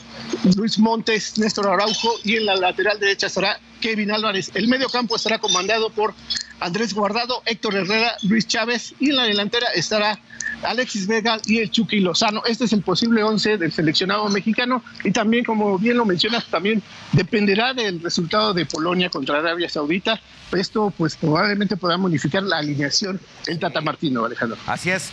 Luis 0.56 0.78
Montes, 0.78 1.38
Néstor 1.38 1.68
Araujo 1.68 2.14
y 2.24 2.36
en 2.36 2.46
la 2.46 2.56
lateral 2.56 2.98
derecha 3.00 3.26
estará 3.26 3.58
Kevin 3.80 4.10
Álvarez. 4.10 4.50
El 4.54 4.68
medio 4.68 4.88
campo 4.88 5.16
estará 5.16 5.38
comandado 5.38 5.90
por 5.90 6.14
Andrés 6.60 6.94
Guardado, 6.94 7.42
Héctor 7.46 7.74
Herrera, 7.74 8.16
Luis 8.22 8.46
Chávez 8.46 8.94
y 9.00 9.10
en 9.10 9.16
la 9.16 9.24
delantera 9.24 9.66
estará 9.74 10.18
Alexis 10.62 11.06
Vega 11.06 11.38
y 11.46 11.58
el 11.58 11.70
Chucky 11.70 12.00
Lozano. 12.00 12.42
Este 12.46 12.64
es 12.64 12.72
el 12.72 12.82
posible 12.82 13.22
11 13.22 13.58
del 13.58 13.72
seleccionado 13.72 14.28
mexicano 14.28 14.82
y 15.04 15.10
también, 15.10 15.44
como 15.44 15.78
bien 15.78 15.96
lo 15.96 16.04
mencionas, 16.04 16.46
también 16.46 16.82
dependerá 17.12 17.74
del 17.74 18.00
resultado 18.02 18.54
de 18.54 18.66
Polonia 18.66 19.10
contra 19.10 19.38
Arabia 19.38 19.68
Saudita. 19.68 20.20
Esto 20.52 20.92
pues 20.96 21.16
probablemente 21.16 21.76
pueda 21.76 21.96
modificar 21.96 22.42
la 22.42 22.58
alineación 22.58 23.20
el 23.46 23.58
Tata 23.58 23.80
Martino, 23.80 24.24
Alejandro. 24.24 24.58
Así 24.66 24.90
es. 24.90 25.10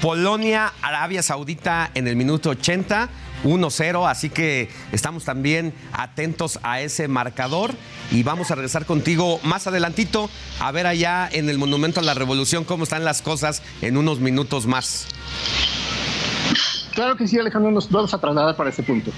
Polonia, 0.00 0.72
Arabia 0.80 1.22
Saudita 1.22 1.90
en 1.94 2.08
el 2.08 2.16
minuto 2.16 2.50
80. 2.50 3.08
1-0, 3.44 4.08
así 4.08 4.30
que 4.30 4.68
estamos 4.92 5.24
también 5.24 5.72
atentos 5.92 6.58
a 6.62 6.80
ese 6.80 7.08
marcador 7.08 7.74
y 8.10 8.22
vamos 8.22 8.50
a 8.50 8.54
regresar 8.54 8.86
contigo 8.86 9.40
más 9.42 9.66
adelantito 9.66 10.30
a 10.58 10.70
ver 10.72 10.86
allá 10.86 11.28
en 11.30 11.48
el 11.48 11.58
Monumento 11.58 12.00
a 12.00 12.02
la 12.02 12.14
Revolución 12.14 12.64
cómo 12.64 12.84
están 12.84 13.04
las 13.04 13.22
cosas 13.22 13.62
en 13.82 13.96
unos 13.96 14.20
minutos 14.20 14.66
más. 14.66 15.06
Claro 16.94 17.16
que 17.16 17.26
sí, 17.26 17.38
Alejandro, 17.38 17.70
nos 17.70 17.90
vamos 17.90 18.12
a 18.12 18.18
trasladar 18.18 18.56
para 18.56 18.70
ese 18.70 18.82
punto. 18.82 19.12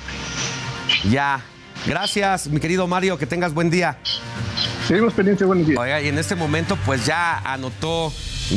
Ya, 1.10 1.42
gracias, 1.86 2.48
mi 2.48 2.60
querido 2.60 2.86
Mario, 2.86 3.18
que 3.18 3.26
tengas 3.26 3.54
buen 3.54 3.70
día. 3.70 3.98
Seguimos 4.86 5.14
pendientes, 5.14 5.46
buenos 5.46 5.66
días. 5.66 5.78
Oiga, 5.78 6.00
y 6.00 6.08
en 6.08 6.18
este 6.18 6.34
momento 6.34 6.76
pues 6.84 7.06
ya 7.06 7.38
anotó 7.38 8.12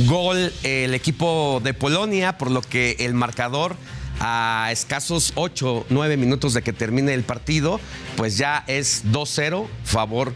gol 0.06 0.52
el 0.64 0.94
equipo 0.94 1.62
de 1.64 1.74
Polonia, 1.74 2.38
por 2.38 2.52
lo 2.52 2.62
que 2.62 2.98
el 3.00 3.14
marcador 3.14 3.78
a 4.20 4.70
escasos 4.72 5.34
8, 5.36 5.88
9 5.90 6.18
minutos 6.18 6.54
de 6.54 6.62
que 6.62 6.74
termine 6.74 7.14
el 7.14 7.24
partido, 7.24 7.80
pues 8.16 8.38
ya 8.38 8.64
es 8.68 9.06
2-0 9.12 9.68
favor 9.84 10.34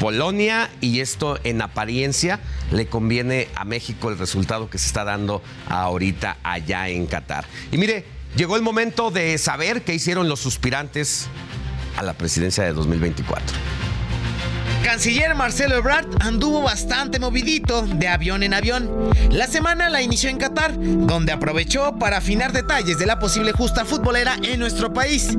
Polonia 0.00 0.70
y 0.80 1.00
esto 1.00 1.38
en 1.44 1.62
apariencia 1.62 2.40
le 2.70 2.86
conviene 2.86 3.48
a 3.54 3.64
México 3.64 4.10
el 4.10 4.18
resultado 4.18 4.68
que 4.68 4.78
se 4.78 4.86
está 4.86 5.04
dando 5.04 5.42
ahorita 5.68 6.38
allá 6.42 6.88
en 6.88 7.06
Qatar. 7.06 7.44
Y 7.70 7.78
mire, 7.78 8.04
llegó 8.36 8.56
el 8.56 8.62
momento 8.62 9.10
de 9.10 9.38
saber 9.38 9.82
qué 9.82 9.94
hicieron 9.94 10.28
los 10.28 10.40
suspirantes 10.40 11.28
a 11.96 12.02
la 12.02 12.14
presidencia 12.14 12.64
de 12.64 12.72
2024 12.72 13.81
canciller 14.82 15.34
Marcelo 15.34 15.76
Ebrard 15.76 16.06
anduvo 16.20 16.60
bastante 16.62 17.18
movidito 17.18 17.82
de 17.82 18.08
avión 18.08 18.42
en 18.42 18.52
avión. 18.52 18.90
La 19.30 19.46
semana 19.46 19.88
la 19.88 20.02
inició 20.02 20.28
en 20.28 20.38
Qatar, 20.38 20.72
donde 20.76 21.32
aprovechó 21.32 21.98
para 21.98 22.18
afinar 22.18 22.52
detalles 22.52 22.98
de 22.98 23.06
la 23.06 23.18
posible 23.18 23.52
justa 23.52 23.84
futbolera 23.84 24.36
en 24.42 24.58
nuestro 24.58 24.92
país. 24.92 25.38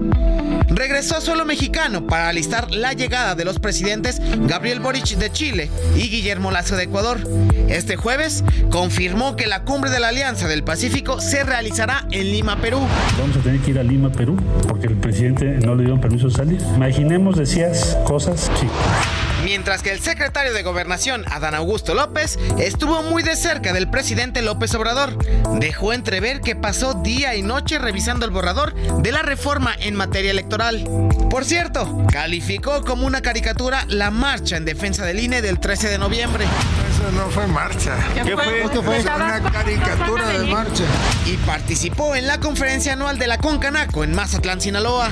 Regresó 0.70 1.18
a 1.18 1.22
suelo 1.22 1.46
mexicano 1.46 2.08
para 2.08 2.30
alistar 2.30 2.72
la 2.72 2.94
llegada 2.94 3.36
de 3.36 3.46
los 3.46 3.60
presidentes 3.60 4.22
Gabriel 4.48 4.80
Boric 4.80 5.18
de 5.18 5.32
Chile 5.32 5.70
y 5.96 6.10
Guillermo 6.10 6.50
Lazo 6.50 6.76
de 6.76 6.84
Ecuador. 6.84 7.20
Este 7.68 7.96
jueves 7.96 8.44
confirmó 8.72 9.36
que 9.36 9.48
la 9.48 9.64
cumbre 9.64 9.92
de 9.92 10.00
la 10.00 10.08
Alianza 10.08 10.48
del 10.48 10.64
Pacífico 10.64 11.20
se 11.20 11.44
realizará 11.44 12.08
en 12.12 12.32
Lima, 12.32 12.58
Perú. 12.58 12.80
Vamos 13.20 13.38
a 13.38 13.40
tener 13.42 13.60
que 13.60 13.72
ir 13.72 13.80
a 13.80 13.84
Lima, 13.84 14.10
Perú, 14.12 14.38
porque 14.68 14.88
el 14.88 14.96
presidente 14.96 15.46
no 15.64 15.76
le 15.76 15.84
dio 15.86 16.00
permiso 16.00 16.28
de 16.28 16.34
salir. 16.34 16.62
Imaginemos, 16.76 17.36
decías, 17.36 17.98
cosas 18.06 18.50
chicas 18.60 19.33
mientras 19.44 19.82
que 19.82 19.92
el 19.92 20.00
secretario 20.00 20.54
de 20.54 20.64
Gobernación, 20.64 21.26
Adán 21.32 21.56
Augusto 21.56 21.94
López, 21.94 22.40
estuvo 22.58 23.04
muy 23.04 23.24
de 23.24 23.36
cerca 23.36 23.74
del 23.74 23.90
presidente 23.90 24.42
López 24.42 24.74
Obrador. 24.76 25.18
Dejó 25.60 25.94
entrever 25.94 26.42
que 26.42 26.56
pasó 26.56 26.94
día 26.94 27.36
y 27.36 27.42
noche 27.42 27.78
revisando 27.78 28.26
el 28.26 28.32
borrador 28.32 28.74
de 28.74 29.12
la 29.12 29.22
reforma 29.22 29.76
en 29.80 29.96
materia 29.96 30.32
electoral. 30.32 30.84
Por 31.30 31.46
cierto, 31.46 32.06
calificó 32.12 32.84
como 32.84 33.06
una 33.06 33.22
caricatura 33.22 33.86
la 33.88 34.12
marcha 34.12 34.58
en 34.58 34.66
defensa 34.66 35.06
del 35.06 35.20
INE 35.20 35.42
del 35.42 35.60
13 35.60 35.90
de 35.90 35.98
noviembre. 35.98 36.46
Eso 36.94 37.12
no 37.12 37.30
fue 37.30 37.48
marcha. 37.48 37.96
¿Qué, 38.14 38.36
fue? 38.36 38.70
¿Qué 38.72 38.82
fue? 38.82 39.00
Una 39.02 39.42
caricatura 39.52 40.28
de 40.30 40.46
marcha. 40.46 40.84
Y 41.26 41.38
participó 41.38 42.16
en 42.16 42.28
la 42.28 42.40
conferencia 42.40 42.94
anual 42.94 43.18
de 43.18 43.28
la 43.28 43.38
Concanaco 43.38 44.04
en 44.04 44.14
Mazatlán, 44.14 44.62
Sinaloa. 44.62 45.12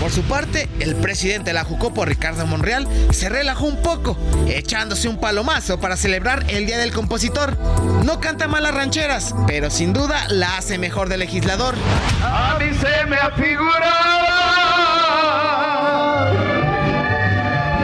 Por 0.00 0.10
su 0.10 0.22
parte, 0.22 0.68
el 0.80 0.96
presidente 0.96 1.50
de 1.50 1.54
la 1.54 1.64
Jucopo, 1.64 2.04
Ricardo 2.04 2.44
Monreal, 2.44 2.88
se 3.12 3.28
relajó 3.28 3.61
un 3.66 3.76
poco, 3.76 4.16
echándose 4.48 5.08
un 5.08 5.18
palomazo 5.18 5.78
para 5.78 5.96
celebrar 5.96 6.44
el 6.48 6.66
Día 6.66 6.78
del 6.78 6.92
Compositor. 6.92 7.56
No 8.04 8.20
canta 8.20 8.48
malas 8.48 8.74
rancheras, 8.74 9.34
pero 9.46 9.70
sin 9.70 9.92
duda 9.92 10.26
la 10.28 10.56
hace 10.56 10.78
mejor 10.78 11.08
de 11.08 11.18
legislador. 11.18 11.74
A 12.22 12.56
mí 12.58 12.66
se 12.74 13.06
me 13.06 13.16
afigura 13.16 13.92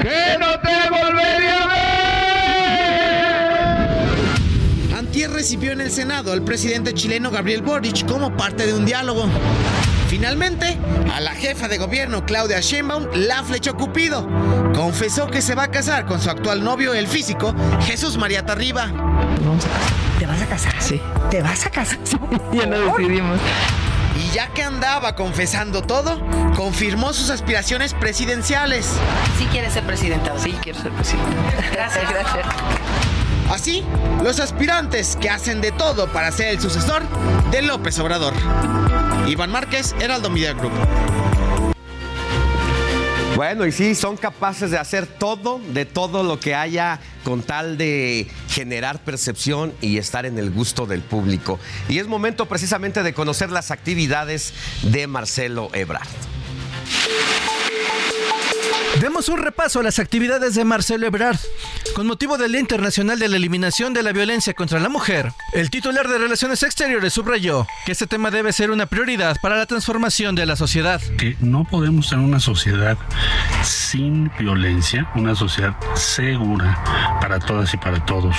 que 0.03 0.39
no 0.39 0.59
te 0.61 0.91
volvería 0.91 1.63
a 1.63 1.67
ver. 4.91 4.99
Antier 4.99 5.31
recibió 5.31 5.73
en 5.73 5.81
el 5.81 5.91
Senado 5.91 6.33
al 6.33 6.43
presidente 6.43 6.95
chileno 6.95 7.31
Gabriel 7.31 7.63
Boric 7.63 8.07
como 8.07 8.37
parte 8.37 8.67
de 8.67 8.75
un 8.75 8.85
diálogo. 8.85 9.29
Finalmente, 10.09 10.79
a 11.15 11.21
la 11.21 11.33
jefa 11.33 11.69
de 11.69 11.77
gobierno 11.77 12.25
Claudia 12.25 12.61
Sheinbaum 12.61 13.07
la 13.13 13.45
flechó 13.45 13.77
Cupido. 13.77 14.27
Confesó 14.75 15.27
que 15.27 15.43
se 15.43 15.55
va 15.55 15.65
a 15.65 15.71
casar 15.71 16.07
con 16.07 16.21
su 16.21 16.31
actual 16.31 16.65
novio, 16.65 16.95
el 16.95 17.07
físico, 17.07 17.55
Jesús 17.83 18.17
María 18.17 18.47
Tarriba. 18.47 18.87
¿Te 20.19 20.27
vas 20.27 20.41
a 20.41 20.47
casar? 20.47 20.75
Sí. 20.81 21.01
¿Te 21.31 21.43
vas 21.43 21.67
a 21.67 21.71
casar? 21.71 21.99
Sí, 22.05 22.17
ya 22.55 22.67
lo 22.67 22.87
decidimos. 22.87 23.39
Y 24.17 24.35
ya 24.35 24.49
que 24.49 24.63
andaba 24.63 25.15
confesando 25.15 25.83
todo, 25.83 26.21
confirmó 26.57 27.13
sus 27.13 27.29
aspiraciones 27.29 27.93
presidenciales. 27.93 28.87
Sí 29.39 29.45
quiere 29.53 29.71
ser 29.71 29.85
presidenta. 29.85 30.39
Sí 30.39 30.57
quiero 30.63 30.81
ser 30.81 30.91
presidenta. 30.93 31.31
Gracias, 31.71 32.11
gracias. 32.11 32.47
Así, 33.51 33.85
los 34.23 34.41
aspirantes 34.41 35.17
que 35.17 35.31
hacen 35.31 35.61
de 35.61 35.71
todo 35.73 36.09
para 36.09 36.33
ser 36.33 36.49
el 36.49 36.61
sucesor 36.61 37.03
de 37.51 37.63
López 37.63 37.99
Obrador. 37.99 38.35
Iván 39.27 39.51
Márquez, 39.51 39.95
Heraldo 40.01 40.31
Media 40.31 40.53
Group. 40.53 40.73
Bueno, 43.37 43.67
y 43.67 43.73
sí, 43.73 43.95
son 43.95 44.17
capaces 44.17 44.73
de 44.73 44.79
hacer 44.79 45.07
todo, 45.07 45.61
de 45.73 45.85
todo 45.85 46.25
lo 46.25 46.41
que 46.41 46.57
haya 46.57 46.99
con 47.23 47.43
tal 47.43 47.79
de 47.79 48.27
generar 48.49 48.99
percepción 49.05 49.73
y 49.81 49.99
estar 49.99 50.27
en 50.27 50.39
el 50.39 50.51
gusto 50.51 50.87
del 50.87 51.03
público. 51.03 51.61
Y 51.89 51.99
es 51.99 52.09
momento 52.09 52.47
precisamente 52.47 53.05
de 53.05 53.15
conocer 53.15 53.51
las 53.51 53.71
actividades 53.71 54.55
de 54.83 55.07
Marcelo 55.07 55.71
Ebrard. 55.73 56.09
Demos 59.01 59.29
un 59.29 59.39
repaso 59.39 59.79
a 59.79 59.83
las 59.85 60.01
actividades 60.01 60.57
de 60.57 60.65
Marcelo 60.65 61.07
Ebrard. 61.07 61.39
Con 61.95 62.07
motivo 62.07 62.37
del 62.37 62.53
Día 62.53 62.61
Internacional 62.61 63.19
de 63.19 63.29
la 63.29 63.37
Eliminación 63.37 63.93
de 63.93 64.03
la 64.03 64.13
Violencia 64.13 64.55
contra 64.55 64.79
la 64.79 64.89
Mujer, 64.89 65.33
el 65.53 65.71
titular 65.71 66.07
de 66.07 66.19
Relaciones 66.19 66.63
Exteriores 66.63 67.13
subrayó 67.13 67.67
que 67.87 67.93
este 67.93 68.07
tema 68.07 68.31
debe 68.31 68.53
ser 68.53 68.71
una 68.71 68.87
prioridad 68.87 69.37
para 69.41 69.57
la 69.57 69.67
transformación 69.67 70.35
de 70.35 70.47
la 70.47 70.55
sociedad. 70.55 71.01
Que 71.17 71.37
no 71.41 71.65
podemos 71.65 72.09
tener 72.09 72.25
una 72.25 72.39
sociedad 72.39 72.97
sin 73.63 74.31
violencia, 74.39 75.11
una 75.15 75.35
sociedad 75.35 75.75
segura 75.95 77.19
para 77.21 77.41
todas 77.41 77.73
y 77.75 77.77
para 77.77 78.05
todos, 78.05 78.37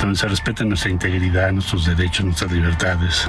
donde 0.00 0.18
se 0.18 0.28
respeten 0.28 0.68
nuestra 0.68 0.90
integridad, 0.90 1.50
nuestros 1.52 1.86
derechos, 1.86 2.24
nuestras 2.24 2.52
libertades, 2.52 3.28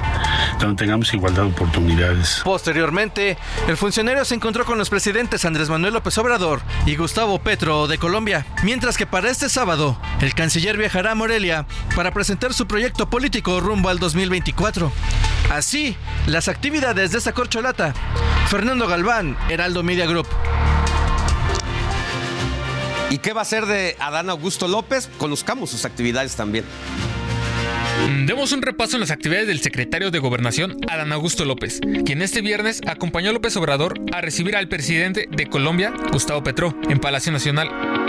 donde 0.60 0.76
tengamos 0.76 1.12
igualdad 1.14 1.42
de 1.42 1.48
oportunidades. 1.48 2.42
Posteriormente, 2.44 3.36
el 3.66 3.76
funcionario 3.76 4.24
se 4.24 4.34
encontró 4.36 4.53
con 4.62 4.78
los 4.78 4.88
presidentes 4.88 5.44
Andrés 5.44 5.68
Manuel 5.68 5.94
López 5.94 6.16
Obrador 6.16 6.62
y 6.86 6.94
Gustavo 6.94 7.40
Petro 7.40 7.88
de 7.88 7.98
Colombia, 7.98 8.46
mientras 8.62 8.96
que 8.96 9.04
para 9.04 9.28
este 9.28 9.48
sábado 9.48 9.98
el 10.20 10.32
canciller 10.34 10.76
viajará 10.76 11.10
a 11.10 11.14
Morelia 11.16 11.66
para 11.96 12.12
presentar 12.12 12.54
su 12.54 12.68
proyecto 12.68 13.10
político 13.10 13.58
rumbo 13.58 13.88
al 13.88 13.98
2024. 13.98 14.92
Así, 15.50 15.96
las 16.26 16.46
actividades 16.46 17.10
de 17.10 17.18
esta 17.18 17.32
corcholata. 17.32 17.94
Fernando 18.46 18.86
Galván, 18.86 19.36
Heraldo 19.48 19.82
Media 19.82 20.06
Group. 20.06 20.28
¿Y 23.10 23.18
qué 23.18 23.32
va 23.32 23.42
a 23.42 23.44
ser 23.44 23.66
de 23.66 23.96
Adán 23.98 24.30
Augusto 24.30 24.68
López? 24.68 25.10
Conozcamos 25.18 25.70
sus 25.70 25.84
actividades 25.84 26.36
también. 26.36 26.64
Demos 28.26 28.52
un 28.52 28.62
repaso 28.62 28.96
en 28.96 29.00
las 29.00 29.10
actividades 29.10 29.46
del 29.46 29.60
secretario 29.60 30.10
de 30.10 30.18
Gobernación, 30.18 30.76
Adán 30.88 31.12
Augusto 31.12 31.44
López, 31.44 31.80
quien 32.04 32.22
este 32.22 32.40
viernes 32.40 32.80
acompañó 32.86 33.30
a 33.30 33.32
López 33.32 33.56
Obrador 33.56 34.00
a 34.12 34.20
recibir 34.20 34.56
al 34.56 34.68
presidente 34.68 35.28
de 35.30 35.46
Colombia, 35.46 35.92
Gustavo 36.12 36.42
Petro, 36.42 36.74
en 36.88 36.98
Palacio 36.98 37.32
Nacional. 37.32 37.68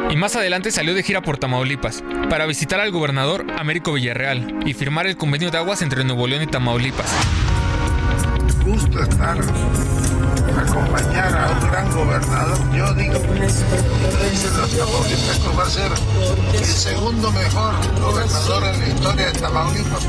Y 0.10 0.16
más 0.16 0.36
adelante 0.36 0.72
salió 0.72 0.94
de 0.94 1.04
gira 1.04 1.22
por 1.22 1.38
Tamaulipas 1.38 2.04
para 2.30 2.46
visitar 2.46 2.80
al 2.80 2.92
gobernador 2.92 3.46
Américo 3.58 3.94
Villarreal 3.94 4.60
y 4.66 4.74
firmar 4.74 5.08
el 5.08 5.18
convenio 5.18 5.52
de 5.52 5.58
aguas 5.58 5.82
entre 5.82 6.04
Nuevo 6.04 6.28
León 6.28 6.44
y 6.44 6.48
Tamaulipas. 6.48 7.12
Acompañar 10.58 11.36
a 11.38 11.52
un 11.52 11.70
gran 11.70 11.92
gobernador. 11.92 12.58
Yo 12.74 12.94
digo 12.94 13.22
que 13.22 13.48
Tamaulipecos 14.78 15.60
va 15.60 15.64
a 15.64 15.70
ser 15.70 15.92
el 16.54 16.66
segundo 16.66 17.32
mejor 17.32 17.74
gobernador 18.02 18.64
en 18.64 18.80
la 18.80 18.88
historia 18.88 19.26
de 19.28 19.40
Tamaulipas. 19.40 20.08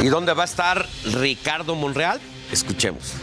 ¿Y 0.00 0.08
dónde 0.08 0.32
va 0.32 0.42
a 0.42 0.46
estar 0.46 0.86
Ricardo 1.04 1.74
Monreal? 1.74 2.20
Escuchemos. 2.50 3.14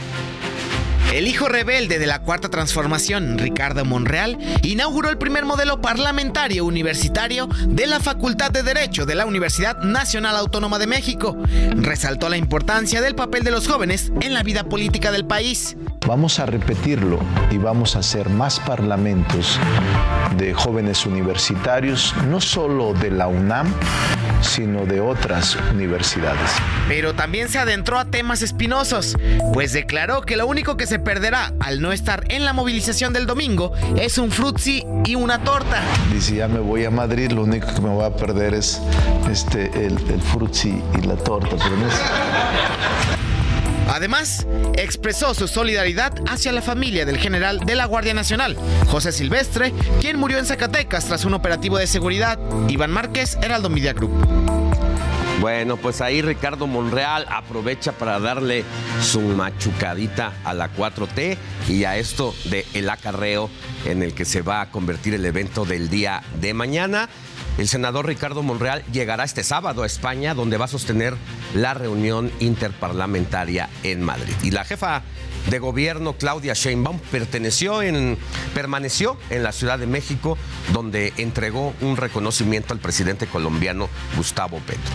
El 1.12 1.28
hijo 1.28 1.48
rebelde 1.48 1.98
de 1.98 2.06
la 2.06 2.22
Cuarta 2.22 2.50
Transformación, 2.50 3.40
Ricardo 3.40 3.84
Monreal, 3.84 4.38
inauguró 4.62 5.10
el 5.10 5.18
primer 5.18 5.44
modelo 5.44 5.82
parlamentario 5.82 6.66
universitario 6.66 7.50
de 7.68 7.88
la 7.88 8.00
Facultad 8.00 8.52
de 8.52 8.62
Derecho 8.62 9.08
de 9.08 9.16
la 9.16 9.26
Universidad 9.26 9.80
Nacional 9.80 10.36
Autónoma 10.36 10.78
de 10.78 10.86
México. 10.86 11.36
Resaltó 11.76 12.30
la 12.30 12.38
importancia 12.38 13.02
del 13.02 13.16
papel 13.16 13.44
de 13.44 13.50
los 13.50 13.68
jóvenes 13.68 14.12
en 14.22 14.36
la 14.36 14.44
vida 14.44 14.66
política 14.66 15.12
del 15.12 15.26
país. 15.26 15.76
Vamos 16.06 16.40
a 16.40 16.46
repetirlo 16.46 17.20
y 17.50 17.58
vamos 17.58 17.96
a 17.96 18.00
hacer 18.00 18.30
más 18.30 18.60
parlamentos 18.60 19.60
de 20.38 20.54
jóvenes 20.54 21.08
universitarios, 21.08 22.14
no 22.30 22.40
solo 22.40 22.94
de 22.94 23.10
la 23.10 23.28
UNAM, 23.28 23.74
sino 24.42 24.86
de 24.86 25.02
otras 25.02 25.58
universidades. 25.74 26.52
Pero 26.88 27.14
también 27.14 27.50
se 27.50 27.60
adentró 27.60 28.00
a 28.00 28.06
temas 28.06 28.42
espinosos, 28.42 29.18
pues 29.54 29.74
declaró 29.74 30.22
que 30.22 30.38
lo 30.38 30.48
único 30.48 30.78
que 30.78 30.88
se 30.88 30.99
perderá 31.00 31.54
al 31.60 31.82
no 31.82 31.92
estar 31.92 32.24
en 32.30 32.46
la 32.46 32.54
movilización 32.54 33.14
del 33.14 33.26
domingo 33.26 33.74
es 33.98 34.18
un 34.18 34.32
frutzi 34.32 34.84
y 35.06 35.16
una 35.16 35.44
torta. 35.44 35.82
Dice, 36.14 36.36
ya 36.36 36.48
me 36.48 36.60
voy 36.60 36.86
a 36.86 36.92
Madrid, 36.92 37.32
lo 37.32 37.44
único 37.44 37.68
que 37.74 37.82
me 37.82 37.90
voy 37.90 38.06
a 38.06 38.16
perder 38.16 38.54
es 38.54 38.82
este, 39.30 39.66
el, 39.86 39.98
el 40.10 40.22
frutzi 40.22 40.82
y 40.98 41.02
la 41.06 41.16
torta. 41.16 41.56
Pero 41.58 41.78
no 41.78 41.88
es... 41.88 41.94
Además, 43.90 44.46
expresó 44.76 45.34
su 45.34 45.48
solidaridad 45.48 46.14
hacia 46.30 46.52
la 46.52 46.62
familia 46.62 47.06
del 47.06 47.18
general 47.18 47.60
de 47.60 47.76
la 47.76 47.86
Guardia 47.86 48.14
Nacional, 48.14 48.56
José 48.88 49.12
Silvestre, 49.12 49.74
quien 50.00 50.20
murió 50.20 50.38
en 50.38 50.46
Zacatecas 50.46 51.06
tras 51.06 51.26
un 51.26 51.34
operativo 51.34 51.78
de 51.78 51.88
seguridad. 51.88 52.38
Iván 52.68 52.92
Márquez, 52.92 53.38
Heraldo 53.42 53.70
Media 53.70 53.94
Group. 53.94 54.14
Bueno, 55.40 55.78
pues 55.78 56.02
ahí 56.02 56.22
Ricardo 56.22 56.68
Monreal 56.68 57.26
aprovecha 57.30 57.94
para 57.94 58.20
darle 58.20 58.66
su 59.02 59.22
machucadita 59.22 60.34
a 60.44 60.54
la 60.54 60.70
4T 60.74 61.38
y 61.70 61.86
a 61.86 61.98
esto 61.98 62.36
de 62.46 62.66
el 62.74 62.90
acarreo 62.90 63.50
en 63.86 64.04
el 64.04 64.14
que 64.14 64.26
se 64.26 64.42
va 64.42 64.60
a 64.60 64.70
convertir 64.70 65.14
el 65.14 65.26
evento 65.26 65.64
del 65.64 65.90
día 65.90 66.24
de 66.42 66.54
mañana. 66.54 67.08
El 67.58 67.70
senador 67.70 68.08
Ricardo 68.08 68.44
Monreal 68.44 68.84
llegará 68.92 69.24
este 69.24 69.46
sábado 69.46 69.84
a 69.84 69.86
España, 69.86 70.34
donde 70.34 70.58
va 70.58 70.66
a 70.66 70.70
sostener 70.70 71.16
la 71.54 71.74
reunión 71.74 72.32
interparlamentaria 72.42 73.70
en 73.84 74.02
Madrid. 74.02 74.34
Y 74.44 74.52
la 74.52 74.66
jefa 74.66 75.04
de 75.48 75.60
gobierno, 75.60 76.14
Claudia 76.14 76.54
Sheinbaum, 76.54 77.00
perteneció 77.12 77.82
en, 77.82 78.18
permaneció 78.54 79.18
en 79.30 79.44
la 79.44 79.52
Ciudad 79.52 79.80
de 79.80 79.88
México, 79.88 80.38
donde 80.74 81.14
entregó 81.18 81.74
un 81.82 81.98
reconocimiento 81.98 82.74
al 82.74 82.80
presidente 82.80 83.28
colombiano 83.28 83.90
Gustavo 84.16 84.60
Petro. 84.60 84.94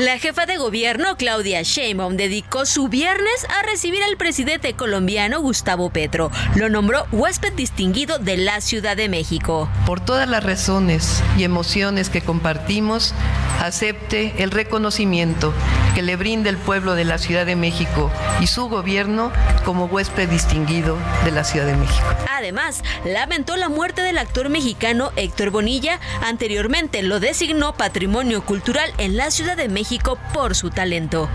La 0.00 0.18
jefa 0.18 0.46
de 0.46 0.56
gobierno, 0.56 1.18
Claudia 1.18 1.60
Sheinbaum, 1.60 2.16
dedicó 2.16 2.64
su 2.64 2.88
viernes 2.88 3.46
a 3.50 3.62
recibir 3.66 4.02
al 4.02 4.16
presidente 4.16 4.72
colombiano 4.72 5.42
Gustavo 5.42 5.90
Petro. 5.90 6.30
Lo 6.54 6.70
nombró 6.70 7.04
huésped 7.12 7.52
distinguido 7.52 8.18
de 8.18 8.38
la 8.38 8.62
Ciudad 8.62 8.96
de 8.96 9.10
México. 9.10 9.68
Por 9.84 10.00
todas 10.00 10.26
las 10.26 10.42
razones 10.42 11.22
y 11.36 11.44
emociones 11.44 12.08
que 12.08 12.22
compartimos, 12.22 13.12
acepte 13.60 14.42
el 14.42 14.52
reconocimiento 14.52 15.52
que 15.94 16.02
le 16.02 16.16
brinda 16.16 16.50
el 16.50 16.56
pueblo 16.56 16.94
de 16.94 17.04
la 17.04 17.18
Ciudad 17.18 17.46
de 17.46 17.56
México 17.56 18.10
y 18.40 18.46
su 18.46 18.68
gobierno 18.68 19.32
como 19.64 19.86
huésped 19.86 20.28
distinguido 20.28 20.96
de 21.24 21.30
la 21.30 21.44
Ciudad 21.44 21.66
de 21.66 21.76
México. 21.76 22.06
Además, 22.30 22.82
lamentó 23.04 23.56
la 23.56 23.68
muerte 23.68 24.02
del 24.02 24.18
actor 24.18 24.48
mexicano 24.48 25.12
Héctor 25.16 25.50
Bonilla. 25.50 26.00
Anteriormente 26.22 27.02
lo 27.02 27.20
designó 27.20 27.74
Patrimonio 27.74 28.44
Cultural 28.44 28.92
en 28.98 29.16
la 29.16 29.30
Ciudad 29.30 29.56
de 29.56 29.68
México 29.68 30.18
por 30.32 30.54
su 30.54 30.70
talento. 30.70 31.28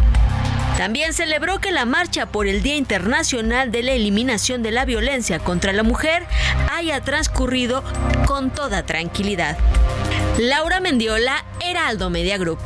También 0.78 1.14
celebró 1.14 1.60
que 1.60 1.72
la 1.72 1.86
marcha 1.86 2.26
por 2.26 2.48
el 2.48 2.62
Día 2.62 2.76
Internacional 2.76 3.72
de 3.72 3.82
la 3.82 3.94
Eliminación 3.94 4.62
de 4.62 4.72
la 4.72 4.84
Violencia 4.84 5.40
contra 5.40 5.72
la 5.72 5.84
Mujer 5.84 6.26
haya 6.70 7.00
transcurrido 7.00 7.82
con 8.26 8.52
toda 8.52 8.86
tranquilidad. 8.86 9.58
Laura 10.38 10.82
Mendiola, 10.82 11.46
Heraldo 11.62 12.10
Media 12.10 12.38
Group. 12.38 12.60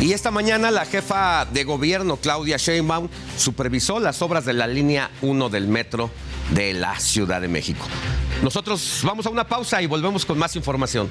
Y 0.00 0.14
esta 0.14 0.30
mañana 0.30 0.70
la 0.70 0.86
jefa 0.86 1.44
de 1.44 1.62
gobierno, 1.64 2.16
Claudia 2.16 2.56
Sheinbaum, 2.56 3.08
supervisó 3.36 4.00
las 4.00 4.22
obras 4.22 4.46
de 4.46 4.54
la 4.54 4.66
línea 4.66 5.10
1 5.20 5.50
del 5.50 5.68
metro 5.68 6.10
de 6.54 6.72
la 6.72 6.98
Ciudad 6.98 7.42
de 7.42 7.48
México. 7.48 7.86
Nosotros 8.42 9.00
vamos 9.04 9.26
a 9.26 9.30
una 9.30 9.46
pausa 9.46 9.82
y 9.82 9.86
volvemos 9.86 10.24
con 10.24 10.38
más 10.38 10.56
información. 10.56 11.10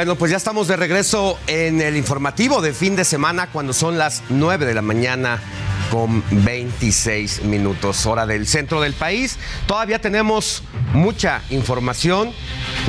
Bueno, 0.00 0.16
pues 0.16 0.30
ya 0.30 0.38
estamos 0.38 0.66
de 0.66 0.76
regreso 0.76 1.38
en 1.46 1.82
el 1.82 1.94
informativo 1.94 2.62
de 2.62 2.72
fin 2.72 2.96
de 2.96 3.04
semana 3.04 3.48
cuando 3.48 3.74
son 3.74 3.98
las 3.98 4.22
9 4.30 4.64
de 4.64 4.72
la 4.72 4.80
mañana 4.80 5.38
con 5.90 6.24
26 6.30 7.44
minutos 7.44 8.06
hora 8.06 8.24
del 8.24 8.46
centro 8.46 8.80
del 8.80 8.94
país. 8.94 9.36
Todavía 9.66 10.00
tenemos 10.00 10.62
mucha 10.94 11.42
información. 11.50 12.32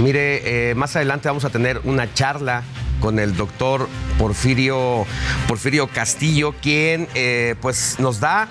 Mire, 0.02 0.70
eh, 0.70 0.76
más 0.76 0.96
adelante 0.96 1.28
vamos 1.28 1.44
a 1.44 1.50
tener 1.50 1.82
una 1.84 2.14
charla 2.14 2.64
con 3.02 3.20
el 3.20 3.36
doctor 3.36 3.90
Porfirio, 4.18 5.06
Porfirio 5.50 5.88
Castillo, 5.88 6.56
quien 6.62 7.10
eh, 7.14 7.56
pues 7.60 7.98
nos 8.00 8.22
da 8.22 8.48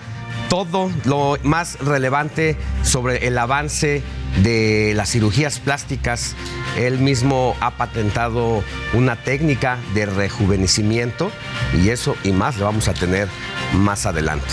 todo 0.50 0.90
lo 1.04 1.36
más 1.44 1.78
relevante 1.78 2.56
sobre 2.82 3.28
el 3.28 3.38
avance 3.38 4.02
de 4.42 4.92
las 4.96 5.10
cirugías 5.10 5.60
plásticas. 5.60 6.34
Él 6.76 6.98
mismo 6.98 7.56
ha 7.60 7.70
patentado 7.70 8.62
una 8.92 9.16
técnica 9.16 9.78
de 9.94 10.06
rejuvenecimiento 10.06 11.30
y 11.72 11.90
eso 11.90 12.16
y 12.24 12.32
más 12.32 12.58
lo 12.58 12.66
vamos 12.66 12.88
a 12.88 12.94
tener 12.94 13.28
más 13.72 14.06
adelante. 14.06 14.52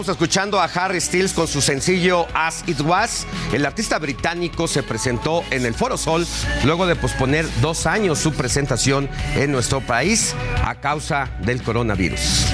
Estamos 0.00 0.16
escuchando 0.16 0.58
a 0.58 0.64
Harry 0.64 0.98
Styles 0.98 1.34
con 1.34 1.46
su 1.46 1.60
sencillo 1.60 2.26
As 2.32 2.64
It 2.66 2.80
Was. 2.80 3.26
El 3.52 3.66
artista 3.66 3.98
británico 3.98 4.66
se 4.66 4.82
presentó 4.82 5.44
en 5.50 5.66
el 5.66 5.74
Foro 5.74 5.98
Sol 5.98 6.26
luego 6.64 6.86
de 6.86 6.96
posponer 6.96 7.46
dos 7.60 7.84
años 7.84 8.18
su 8.18 8.32
presentación 8.32 9.10
en 9.34 9.52
nuestro 9.52 9.82
país 9.82 10.34
a 10.64 10.76
causa 10.76 11.28
del 11.40 11.62
coronavirus. 11.62 12.46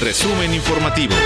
Resumen 0.00 0.54
informativo. 0.54 1.16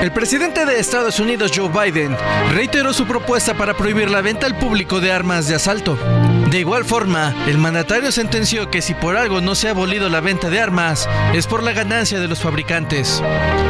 El 0.00 0.12
presidente 0.12 0.66
de 0.66 0.80
Estados 0.80 1.20
Unidos, 1.20 1.52
Joe 1.54 1.68
Biden, 1.68 2.16
reiteró 2.52 2.92
su 2.92 3.06
propuesta 3.06 3.54
para 3.54 3.74
prohibir 3.74 4.10
la 4.10 4.20
venta 4.20 4.46
al 4.46 4.58
público 4.58 5.00
de 5.00 5.12
armas 5.12 5.46
de 5.46 5.54
asalto. 5.54 5.96
De 6.50 6.58
igual 6.58 6.84
forma, 6.84 7.34
el 7.46 7.56
mandatario 7.56 8.12
sentenció 8.12 8.68
que 8.68 8.82
si 8.82 8.94
por 8.94 9.16
algo 9.16 9.40
no 9.40 9.54
se 9.54 9.68
ha 9.68 9.70
abolido 9.70 10.08
la 10.08 10.20
venta 10.20 10.50
de 10.50 10.60
armas, 10.60 11.08
es 11.32 11.46
por 11.46 11.62
la 11.62 11.72
ganancia 11.72 12.20
de 12.20 12.28
los 12.28 12.40
fabricantes. 12.40 13.22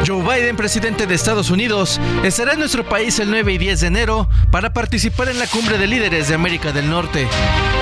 Joe 0.07 0.23
Biden, 0.23 0.57
presidente 0.57 1.07
de 1.07 1.15
Estados 1.15 1.51
Unidos, 1.51 2.01
estará 2.25 2.55
en 2.55 2.59
nuestro 2.61 2.89
país 2.89 3.19
el 3.19 3.31
9 3.31 3.53
y 3.53 3.59
10 3.59 3.81
de 3.83 3.87
enero 3.87 4.29
para 4.51 4.73
participar 4.73 5.29
en 5.29 5.39
la 5.39 5.47
cumbre 5.47 5.79
de 5.79 5.87
líderes 5.87 6.29
de 6.29 6.35
América 6.35 6.73
del 6.73 6.91
Norte. 6.91 7.29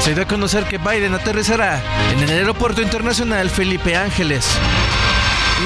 Se 0.00 0.12
dio 0.12 0.24
a 0.24 0.28
conocer 0.28 0.64
que 0.64 0.78
Biden 0.78 1.14
aterrizará 1.14 1.80
en 2.12 2.18
el 2.22 2.30
aeropuerto 2.30 2.82
internacional 2.82 3.48
Felipe 3.48 3.96
Ángeles. 3.96 4.44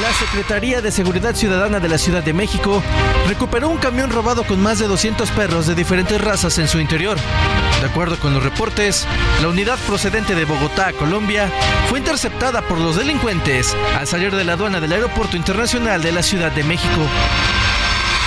La 0.01 0.13
Secretaría 0.13 0.81
de 0.81 0.91
Seguridad 0.91 1.37
Ciudadana 1.37 1.79
de 1.79 1.89
la 1.89 1.99
Ciudad 1.99 2.23
de 2.23 2.33
México 2.33 2.83
recuperó 3.29 3.69
un 3.69 3.79
camión 3.79 4.11
robado 4.11 4.43
con 4.45 4.61
más 4.61 4.79
de 4.79 4.89
200 4.89 5.31
perros 5.31 5.67
de 5.67 5.75
diferentes 5.75 6.21
razas 6.21 6.59
en 6.59 6.67
su 6.67 6.81
interior. 6.81 7.17
De 7.81 7.87
acuerdo 7.87 8.19
con 8.19 8.35
los 8.35 8.43
reportes, 8.43 9.07
la 9.41 9.49
unidad 9.49 9.79
procedente 9.87 10.35
de 10.35 10.47
Bogotá, 10.47 10.93
Colombia, 10.95 11.49
fue 11.89 12.01
interceptada 12.01 12.63
por 12.63 12.79
los 12.79 12.97
delincuentes 12.97 13.77
al 13.97 14.07
salir 14.07 14.35
de 14.35 14.45
la 14.45 14.55
aduana 14.55 14.81
del 14.81 14.93
Aeropuerto 14.93 15.37
Internacional 15.37 16.03
de 16.03 16.13
la 16.13 16.23
Ciudad 16.23 16.51
de 16.51 16.65
México. 16.65 17.03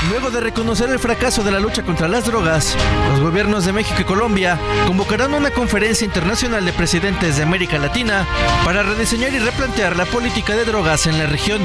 Luego 0.10 0.30
de 0.30 0.40
reconocer 0.40 0.90
el 0.90 1.00
fracaso 1.00 1.44
de 1.44 1.52
la 1.52 1.60
lucha 1.60 1.84
contra 1.84 2.08
las 2.08 2.26
drogas, 2.26 2.78
los 3.10 3.20
gobiernos 3.20 3.66
de 3.66 3.74
México 3.74 4.00
y 4.00 4.04
Colombia 4.04 4.60
convocarán 4.86 5.34
una 5.34 5.50
conferencia 5.50 6.06
internacional 6.06 6.64
de 6.64 6.72
presidentes 6.72 7.36
de 7.36 7.44
América 7.44 7.80
Latina 7.80 8.26
para 8.64 8.84
rediseñar 8.84 9.34
y 9.34 9.40
replantear 9.40 9.98
la 9.98 10.06
política 10.06 10.56
de 10.56 10.66
drogas 10.66 11.08
en 11.08 11.18
la 11.18 11.26
región. 11.26 11.62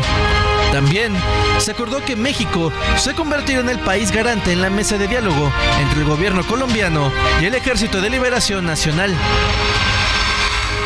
También 0.73 1.13
se 1.59 1.73
acordó 1.73 2.03
que 2.03 2.17
México 2.17 2.73
se 2.97 3.15
convertirá 3.15 3.61
en 3.61 3.69
el 3.69 3.79
país 3.79 4.11
garante 4.11 4.53
en 4.53 4.63
la 4.63 4.71
mesa 4.71 4.97
de 4.97 5.09
diálogo 5.09 5.53
entre 5.81 6.01
el 6.01 6.07
gobierno 6.07 6.43
colombiano 6.45 7.13
y 7.41 7.45
el 7.45 7.55
Ejército 7.55 8.01
de 8.01 8.09
Liberación 8.09 8.65
Nacional. 8.65 9.15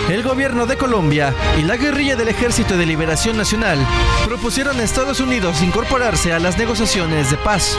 El 0.09 0.23
gobierno 0.23 0.67
de 0.67 0.77
Colombia 0.77 1.35
y 1.59 1.63
la 1.63 1.77
guerrilla 1.77 2.15
del 2.15 2.29
Ejército 2.29 2.77
de 2.77 2.87
Liberación 2.87 3.37
Nacional 3.37 3.79
propusieron 4.25 4.79
a 4.79 4.85
Estados 4.85 5.19
Unidos 5.19 5.63
incorporarse 5.63 6.33
a 6.33 6.39
las 6.39 6.57
negociaciones 6.57 7.33
de 7.33 7.37
paz. 7.39 7.77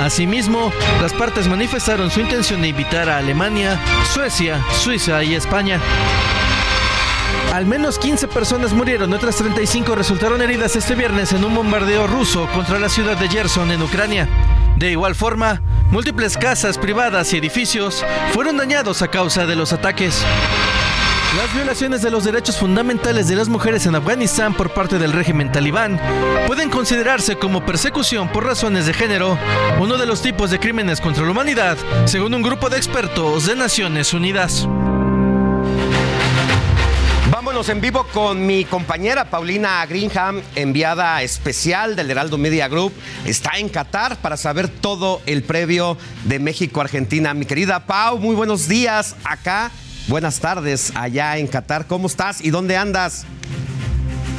Asimismo, 0.00 0.72
las 1.00 1.12
partes 1.12 1.46
manifestaron 1.46 2.10
su 2.10 2.20
intención 2.20 2.62
de 2.62 2.68
invitar 2.68 3.08
a 3.08 3.18
Alemania, 3.18 3.80
Suecia, 4.12 4.60
Suiza 4.72 5.22
y 5.22 5.36
España. 5.36 5.80
Al 7.52 7.66
menos 7.66 8.00
15 8.00 8.26
personas 8.26 8.72
murieron, 8.72 9.12
otras 9.12 9.36
35 9.36 9.94
resultaron 9.94 10.42
heridas 10.42 10.74
este 10.74 10.96
viernes 10.96 11.32
en 11.32 11.44
un 11.44 11.54
bombardeo 11.54 12.08
ruso 12.08 12.48
contra 12.52 12.80
la 12.80 12.88
ciudad 12.88 13.16
de 13.16 13.28
Gerson 13.28 13.70
en 13.70 13.82
Ucrania. 13.82 14.28
De 14.76 14.90
igual 14.90 15.14
forma, 15.14 15.62
múltiples 15.92 16.36
casas 16.36 16.78
privadas 16.78 17.32
y 17.32 17.36
edificios 17.36 18.04
fueron 18.32 18.56
dañados 18.56 19.02
a 19.02 19.08
causa 19.08 19.46
de 19.46 19.54
los 19.54 19.72
ataques. 19.72 20.24
Las 21.36 21.54
violaciones 21.54 22.02
de 22.02 22.10
los 22.10 22.24
derechos 22.24 22.56
fundamentales 22.56 23.28
de 23.28 23.36
las 23.36 23.48
mujeres 23.48 23.86
en 23.86 23.94
Afganistán 23.94 24.52
por 24.52 24.74
parte 24.74 24.98
del 24.98 25.12
régimen 25.12 25.52
talibán 25.52 26.00
pueden 26.48 26.70
considerarse 26.70 27.36
como 27.36 27.64
persecución 27.64 28.28
por 28.32 28.44
razones 28.44 28.86
de 28.86 28.92
género, 28.92 29.38
uno 29.78 29.96
de 29.96 30.06
los 30.06 30.22
tipos 30.22 30.50
de 30.50 30.58
crímenes 30.58 31.00
contra 31.00 31.24
la 31.24 31.30
humanidad, 31.30 31.78
según 32.06 32.34
un 32.34 32.42
grupo 32.42 32.68
de 32.68 32.78
expertos 32.78 33.46
de 33.46 33.54
Naciones 33.54 34.12
Unidas. 34.12 34.66
Vámonos 37.30 37.68
en 37.68 37.80
vivo 37.80 38.04
con 38.12 38.44
mi 38.44 38.64
compañera 38.64 39.30
Paulina 39.30 39.86
Greenham, 39.86 40.42
enviada 40.56 41.22
especial 41.22 41.94
del 41.94 42.10
Heraldo 42.10 42.38
Media 42.38 42.66
Group. 42.66 42.92
Está 43.24 43.52
en 43.58 43.68
Qatar 43.68 44.16
para 44.16 44.36
saber 44.36 44.68
todo 44.68 45.22
el 45.26 45.44
previo 45.44 45.96
de 46.24 46.40
México-Argentina. 46.40 47.34
Mi 47.34 47.46
querida 47.46 47.86
Pau, 47.86 48.18
muy 48.18 48.34
buenos 48.34 48.66
días 48.66 49.14
acá. 49.22 49.70
Buenas 50.10 50.40
tardes 50.40 50.90
allá 50.96 51.38
en 51.38 51.46
Qatar. 51.46 51.86
¿Cómo 51.86 52.08
estás 52.08 52.44
y 52.44 52.50
dónde 52.50 52.76
andas? 52.76 53.24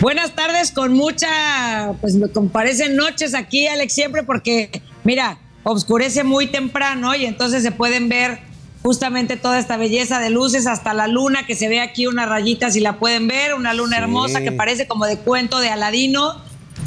Buenas 0.02 0.36
tardes, 0.36 0.70
con 0.74 0.92
mucha, 0.92 1.94
pues 2.02 2.16
me 2.16 2.28
parecen 2.28 2.98
noches 2.98 3.34
aquí, 3.34 3.68
Alex, 3.68 3.94
siempre 3.94 4.24
porque, 4.24 4.82
mira, 5.06 5.38
oscurece 5.64 6.26
muy 6.26 6.48
temprano 6.48 7.16
y 7.16 7.26
entonces 7.26 7.64
se 7.64 7.72
pueden 7.72 8.10
ver 8.10 8.40
justamente 8.84 9.38
toda 9.38 9.60
esta 9.60 9.78
belleza 9.78 10.20
de 10.20 10.30
luces, 10.30 10.68
hasta 10.68 10.94
la 10.94 11.08
luna, 11.08 11.46
que 11.46 11.56
se 11.56 11.70
ve 11.70 11.80
aquí 11.80 12.06
una 12.06 12.26
rayita, 12.26 12.70
si 12.70 12.82
la 12.82 13.00
pueden 13.00 13.30
ver, 13.30 13.54
una 13.54 13.74
luna 13.74 13.96
Sí. 13.96 14.02
hermosa 14.02 14.42
que 14.42 14.52
parece 14.52 14.88
como 14.90 15.06
de 15.06 15.20
cuento 15.20 15.60
de 15.60 15.70
Aladino. 15.70 16.36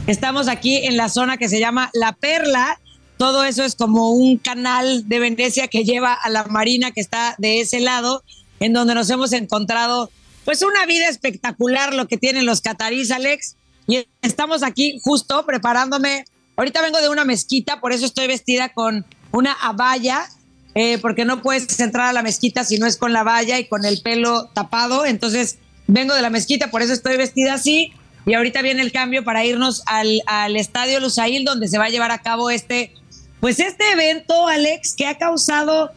Estamos 0.06 0.46
aquí 0.46 0.84
en 0.84 0.98
la 0.98 1.08
zona 1.08 1.38
que 1.38 1.48
se 1.48 1.58
llama 1.58 1.88
La 1.94 2.12
Perla. 2.12 2.78
Todo 3.16 3.44
eso 3.44 3.64
es 3.64 3.76
como 3.76 4.10
un 4.10 4.36
canal 4.36 5.08
de 5.08 5.20
Venecia 5.20 5.68
que 5.68 5.84
lleva 5.84 6.12
a 6.12 6.28
la 6.28 6.44
marina 6.44 6.90
que 6.90 7.00
está 7.00 7.34
de 7.38 7.60
ese 7.62 7.80
lado, 7.80 8.22
en 8.64 8.72
donde 8.72 8.94
nos 8.94 9.10
hemos 9.10 9.34
encontrado 9.34 10.10
pues 10.46 10.62
una 10.62 10.86
vida 10.86 11.06
espectacular 11.08 11.92
lo 11.92 12.08
que 12.08 12.16
tienen 12.16 12.46
los 12.46 12.62
catarís, 12.62 13.10
Alex. 13.10 13.56
Y 13.86 14.08
estamos 14.22 14.62
aquí 14.62 14.98
justo 15.02 15.44
preparándome. 15.44 16.24
Ahorita 16.56 16.80
vengo 16.80 16.98
de 17.02 17.10
una 17.10 17.26
mezquita, 17.26 17.80
por 17.80 17.92
eso 17.92 18.06
estoy 18.06 18.26
vestida 18.26 18.70
con 18.70 19.04
una 19.32 19.52
abaya, 19.52 20.26
eh, 20.74 20.96
porque 20.96 21.26
no 21.26 21.42
puedes 21.42 21.78
entrar 21.78 22.06
a 22.06 22.14
la 22.14 22.22
mezquita 22.22 22.64
si 22.64 22.78
no 22.78 22.86
es 22.86 22.96
con 22.96 23.12
la 23.12 23.22
valla 23.22 23.58
y 23.58 23.66
con 23.66 23.84
el 23.84 24.00
pelo 24.00 24.46
tapado. 24.54 25.04
Entonces 25.04 25.58
vengo 25.86 26.14
de 26.14 26.22
la 26.22 26.30
mezquita, 26.30 26.70
por 26.70 26.80
eso 26.80 26.94
estoy 26.94 27.18
vestida 27.18 27.52
así. 27.52 27.92
Y 28.24 28.32
ahorita 28.32 28.62
viene 28.62 28.80
el 28.80 28.92
cambio 28.92 29.24
para 29.24 29.44
irnos 29.44 29.82
al, 29.84 30.22
al 30.24 30.56
estadio 30.56 31.00
Lusail, 31.00 31.44
donde 31.44 31.68
se 31.68 31.76
va 31.76 31.84
a 31.84 31.90
llevar 31.90 32.12
a 32.12 32.22
cabo 32.22 32.48
este, 32.48 32.94
pues 33.40 33.60
este 33.60 33.92
evento, 33.92 34.48
Alex, 34.48 34.94
que 34.94 35.06
ha 35.06 35.18
causado 35.18 35.90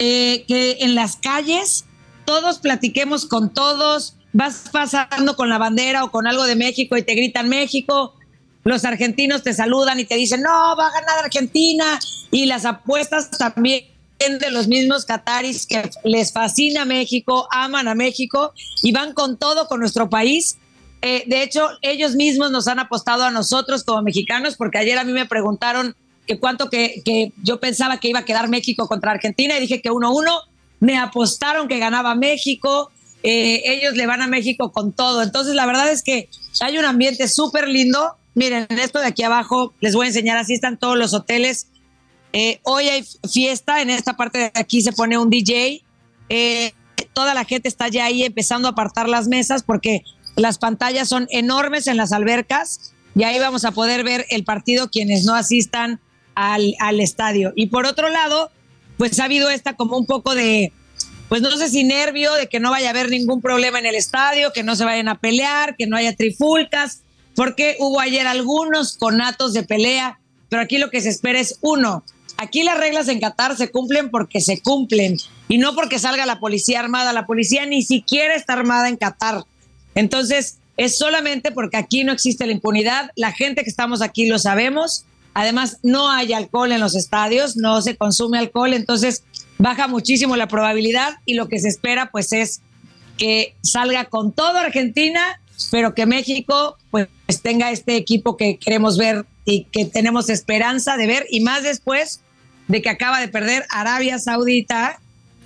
eh, 0.00 0.44
que 0.48 0.78
en 0.80 0.96
las 0.96 1.14
calles 1.14 1.84
todos 2.30 2.60
platiquemos 2.60 3.26
con 3.26 3.52
todos, 3.52 4.14
vas 4.32 4.66
pasando 4.70 5.34
con 5.34 5.48
la 5.48 5.58
bandera 5.58 6.04
o 6.04 6.12
con 6.12 6.28
algo 6.28 6.44
de 6.44 6.54
México 6.54 6.96
y 6.96 7.02
te 7.02 7.16
gritan 7.16 7.48
México, 7.48 8.14
los 8.62 8.84
argentinos 8.84 9.42
te 9.42 9.52
saludan 9.52 9.98
y 9.98 10.04
te 10.04 10.14
dicen, 10.14 10.40
no, 10.40 10.76
va 10.76 10.86
a 10.86 10.92
ganar 10.92 11.24
Argentina, 11.24 11.98
y 12.30 12.46
las 12.46 12.66
apuestas 12.66 13.32
también 13.32 13.86
de 14.20 14.48
los 14.52 14.68
mismos 14.68 15.06
cataris 15.06 15.66
que 15.66 15.90
les 16.04 16.32
fascina 16.32 16.84
México, 16.84 17.48
aman 17.50 17.88
a 17.88 17.96
México 17.96 18.52
y 18.84 18.92
van 18.92 19.12
con 19.12 19.36
todo 19.36 19.66
con 19.66 19.80
nuestro 19.80 20.08
país. 20.08 20.56
Eh, 21.02 21.24
de 21.26 21.42
hecho, 21.42 21.66
ellos 21.82 22.14
mismos 22.14 22.52
nos 22.52 22.68
han 22.68 22.78
apostado 22.78 23.24
a 23.24 23.32
nosotros 23.32 23.82
como 23.82 24.02
mexicanos, 24.02 24.54
porque 24.54 24.78
ayer 24.78 24.98
a 24.98 25.02
mí 25.02 25.10
me 25.10 25.26
preguntaron 25.26 25.96
que 26.28 26.38
cuánto 26.38 26.70
que, 26.70 27.32
yo 27.42 27.58
pensaba 27.58 27.98
que 27.98 28.06
iba 28.06 28.20
a 28.20 28.24
quedar 28.24 28.48
México 28.48 28.86
contra 28.86 29.10
Argentina 29.10 29.56
y 29.56 29.62
dije 29.62 29.82
que 29.82 29.90
1-1. 29.90 30.42
Me 30.80 30.98
apostaron 30.98 31.68
que 31.68 31.78
ganaba 31.78 32.14
México. 32.14 32.90
eh, 33.22 33.62
ellos 33.66 33.94
le 33.94 34.06
van 34.06 34.22
a 34.22 34.26
México 34.26 34.72
con 34.72 34.92
todo. 34.92 35.22
Entonces, 35.22 35.54
la 35.54 35.66
verdad 35.66 35.90
es 35.90 36.02
que 36.02 36.28
hay 36.60 36.78
un 36.78 36.84
ambiente 36.84 37.28
súper 37.28 37.68
lindo. 37.68 38.16
Miren, 38.34 38.66
esto 38.70 38.98
de 39.00 39.06
aquí 39.06 39.22
abajo 39.22 39.74
les 39.80 39.94
voy 39.94 40.06
a 40.06 40.08
enseñar. 40.08 40.38
Así 40.38 40.54
están 40.54 40.78
todos 40.78 40.96
los 40.96 41.12
hoteles. 41.12 41.68
Eh, 42.32 42.60
hoy 42.62 42.88
hay 42.88 43.04
fiesta. 43.30 43.82
En 43.82 43.90
esta 43.90 44.16
parte 44.16 44.38
de 44.38 44.50
aquí 44.54 44.80
se 44.80 44.92
pone 44.92 45.18
un 45.18 45.28
DJ. 45.28 45.82
Eh, 46.30 46.72
toda 47.12 47.34
la 47.34 47.44
gente 47.44 47.68
está 47.68 47.88
ya 47.88 48.06
ahí 48.06 48.22
empezando 48.22 48.68
a 48.68 48.70
apartar 48.70 49.08
las 49.08 49.28
mesas 49.28 49.62
porque 49.62 50.02
las 50.36 50.58
pantallas 50.58 51.08
son 51.08 51.26
enormes 51.30 51.86
en 51.88 51.96
las 51.96 52.12
albercas 52.12 52.94
y 53.16 53.24
ahí 53.24 53.38
vamos 53.38 53.64
a 53.64 53.72
poder 53.72 54.04
ver 54.04 54.26
el 54.30 54.44
partido 54.44 54.88
quienes 54.90 55.24
no 55.24 55.34
asistan 55.34 56.00
al, 56.34 56.74
al 56.78 57.00
estadio. 57.00 57.52
Y 57.56 57.66
por 57.66 57.84
otro 57.84 58.08
lado, 58.08 58.50
pues 59.00 59.18
ha 59.18 59.24
habido 59.24 59.48
esta 59.48 59.76
como 59.76 59.96
un 59.96 60.04
poco 60.04 60.34
de, 60.34 60.74
pues 61.30 61.40
no 61.40 61.50
sé 61.56 61.70
si 61.70 61.84
nervio 61.84 62.34
de 62.34 62.48
que 62.48 62.60
no 62.60 62.70
vaya 62.70 62.88
a 62.88 62.90
haber 62.90 63.08
ningún 63.08 63.40
problema 63.40 63.78
en 63.78 63.86
el 63.86 63.94
estadio, 63.94 64.52
que 64.52 64.62
no 64.62 64.76
se 64.76 64.84
vayan 64.84 65.08
a 65.08 65.18
pelear, 65.18 65.74
que 65.74 65.86
no 65.86 65.96
haya 65.96 66.14
trifulcas, 66.14 67.00
porque 67.34 67.76
hubo 67.78 67.98
ayer 67.98 68.26
algunos 68.26 68.98
conatos 68.98 69.54
de 69.54 69.62
pelea, 69.62 70.20
pero 70.50 70.60
aquí 70.60 70.76
lo 70.76 70.90
que 70.90 71.00
se 71.00 71.08
espera 71.08 71.40
es 71.40 71.56
uno. 71.62 72.04
Aquí 72.36 72.62
las 72.62 72.76
reglas 72.76 73.08
en 73.08 73.20
Qatar 73.20 73.56
se 73.56 73.70
cumplen 73.70 74.10
porque 74.10 74.42
se 74.42 74.60
cumplen 74.60 75.16
y 75.48 75.56
no 75.56 75.74
porque 75.74 75.98
salga 75.98 76.26
la 76.26 76.38
policía 76.38 76.80
armada. 76.80 77.14
La 77.14 77.24
policía 77.24 77.64
ni 77.64 77.82
siquiera 77.82 78.34
está 78.34 78.52
armada 78.52 78.90
en 78.90 78.98
Qatar. 78.98 79.44
Entonces, 79.94 80.58
es 80.76 80.98
solamente 80.98 81.52
porque 81.52 81.78
aquí 81.78 82.04
no 82.04 82.12
existe 82.12 82.44
la 82.44 82.52
impunidad. 82.52 83.12
La 83.16 83.32
gente 83.32 83.64
que 83.64 83.70
estamos 83.70 84.02
aquí 84.02 84.26
lo 84.26 84.38
sabemos. 84.38 85.06
Además, 85.34 85.78
no 85.82 86.10
hay 86.10 86.32
alcohol 86.32 86.72
en 86.72 86.80
los 86.80 86.94
estadios, 86.96 87.56
no 87.56 87.80
se 87.82 87.96
consume 87.96 88.38
alcohol, 88.38 88.74
entonces 88.74 89.24
baja 89.58 89.88
muchísimo 89.88 90.36
la 90.36 90.48
probabilidad 90.48 91.18
y 91.24 91.34
lo 91.34 91.48
que 91.48 91.58
se 91.58 91.68
espera 91.68 92.10
pues 92.10 92.32
es 92.32 92.62
que 93.16 93.54
salga 93.62 94.06
con 94.06 94.32
todo 94.32 94.56
Argentina, 94.56 95.40
pero 95.70 95.94
que 95.94 96.06
México 96.06 96.78
pues 96.90 97.08
tenga 97.42 97.70
este 97.70 97.96
equipo 97.96 98.36
que 98.36 98.58
queremos 98.58 98.96
ver 98.96 99.26
y 99.44 99.64
que 99.64 99.84
tenemos 99.84 100.30
esperanza 100.30 100.96
de 100.96 101.06
ver 101.06 101.26
y 101.30 101.40
más 101.40 101.62
después 101.62 102.20
de 102.68 102.82
que 102.82 102.88
acaba 102.88 103.20
de 103.20 103.28
perder 103.28 103.66
Arabia 103.68 104.18
Saudita 104.18 104.98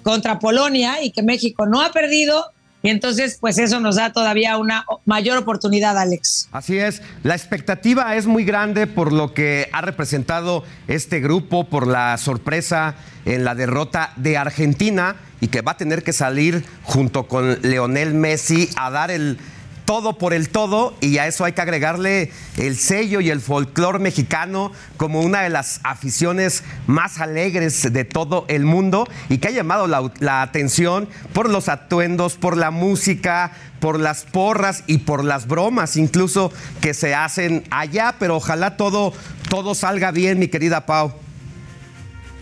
contra 0.03 0.39
Polonia 0.39 1.03
y 1.03 1.11
que 1.11 1.23
México 1.23 1.67
no 1.67 1.83
ha 1.83 1.91
perdido 1.91 2.47
y 2.85 2.91
entonces, 2.91 3.39
pues 3.41 3.57
eso 3.57 3.81
nos 3.81 3.97
da 3.97 4.13
todavía 4.13 4.59
una 4.59 4.85
mayor 5.07 5.39
oportunidad, 5.39 5.97
Alex. 5.97 6.51
Así 6.53 6.79
es, 6.79 7.01
la 7.23 7.35
expectativa 7.35 8.15
es 8.15 8.27
muy 8.27 8.45
grande 8.45 8.87
por 8.87 9.11
lo 9.11 9.33
que 9.33 9.71
ha 9.73 9.81
representado 9.81 10.65
este 10.87 11.21
grupo, 11.21 11.65
por 11.65 11.87
la 11.87 12.19
sorpresa 12.19 12.97
en 13.25 13.43
la 13.43 13.55
derrota 13.55 14.13
de 14.17 14.37
Argentina 14.37 15.17
y 15.41 15.49
que 15.49 15.63
va 15.63 15.73
a 15.73 15.77
tener 15.79 16.03
que 16.03 16.13
salir 16.13 16.63
junto 16.83 17.27
con 17.27 17.59
Leonel 17.63 18.13
Messi 18.13 18.69
a 18.77 18.91
dar 18.91 19.11
el 19.11 19.39
todo 19.85 20.19
por 20.19 20.33
el 20.35 20.49
todo 20.49 20.95
y 21.01 21.19
a 21.19 21.27
eso 21.27 21.45
hay 21.45 21.53
que 21.53 21.61
agregarle 21.61 22.33
el 22.57 22.77
sello 22.77 23.21
y 23.21 23.31
el 23.31 23.41
folclor 23.41 24.01
mexicano 24.01 24.73
como 24.97 25.21
una 25.21 25.43
de 25.43 25.51
las 25.51 25.81
aficiones 25.83 26.65
más 26.87 27.21
alegres 27.21 27.93
de 27.93 28.05
todo 28.05 28.45
el 28.49 28.65
mundo 28.65 29.07
y 29.29 29.39
que 29.39 29.49
ha 29.49 29.53
llamado 29.53 29.87
la, 29.87 30.11
la 30.21 30.43
atención 30.43 31.09
por 31.33 31.51
los 31.51 31.69
atuendos, 31.69 32.35
por 32.37 32.57
la 32.57 32.71
música, 32.71 33.53
por 33.81 34.01
las 34.01 34.25
porras 34.25 34.85
y 34.87 34.99
por 34.99 35.25
las 35.25 35.47
bromas 35.47 35.97
incluso 35.97 36.53
que 36.81 36.95
se 36.95 37.15
hacen 37.15 37.65
allá, 37.71 38.17
pero 38.19 38.37
ojalá 38.37 38.77
todo, 38.77 39.13
todo 39.49 39.75
salga 39.75 40.11
bien, 40.11 40.39
mi 40.39 40.49
querida 40.49 40.87
Pau. 40.87 41.13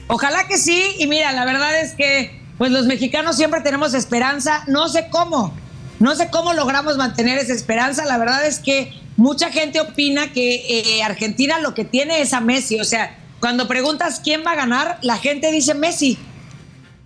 Ojalá 0.09 0.47
que 0.47 0.59
sí, 0.59 0.97
y 0.99 1.07
mira, 1.07 1.33
la 1.33 1.45
verdad 1.45 1.81
es 1.81 1.95
que 1.95 2.43
pues 2.59 2.71
los 2.71 2.87
mexicanos 2.87 3.37
siempre 3.37 3.61
tenemos 3.61 3.95
esperanza, 3.95 4.63
no 4.69 4.89
sé 4.89 5.09
cómo, 5.11 5.55
no 6.03 6.17
sé 6.17 6.31
cómo 6.31 6.53
logramos 6.53 6.97
mantener 6.97 7.39
esa 7.39 7.53
esperanza. 7.53 8.05
La 8.05 8.19
verdad 8.19 8.45
es 8.45 8.59
que 8.59 8.93
mucha 9.17 9.53
gente 9.53 9.81
opina 9.81 10.33
que 10.33 10.97
eh, 10.97 11.03
Argentina 11.05 11.61
lo 11.61 11.75
que 11.75 11.85
tiene 11.85 12.21
es 12.21 12.33
a 12.33 12.41
Messi. 12.41 12.81
O 12.81 12.85
sea, 12.85 13.17
cuando 13.39 13.69
preguntas 13.69 14.21
quién 14.23 14.43
va 14.45 14.51
a 14.51 14.57
ganar, 14.57 14.99
la 15.03 15.17
gente 15.17 15.53
dice 15.53 15.75
Messi. 15.75 16.19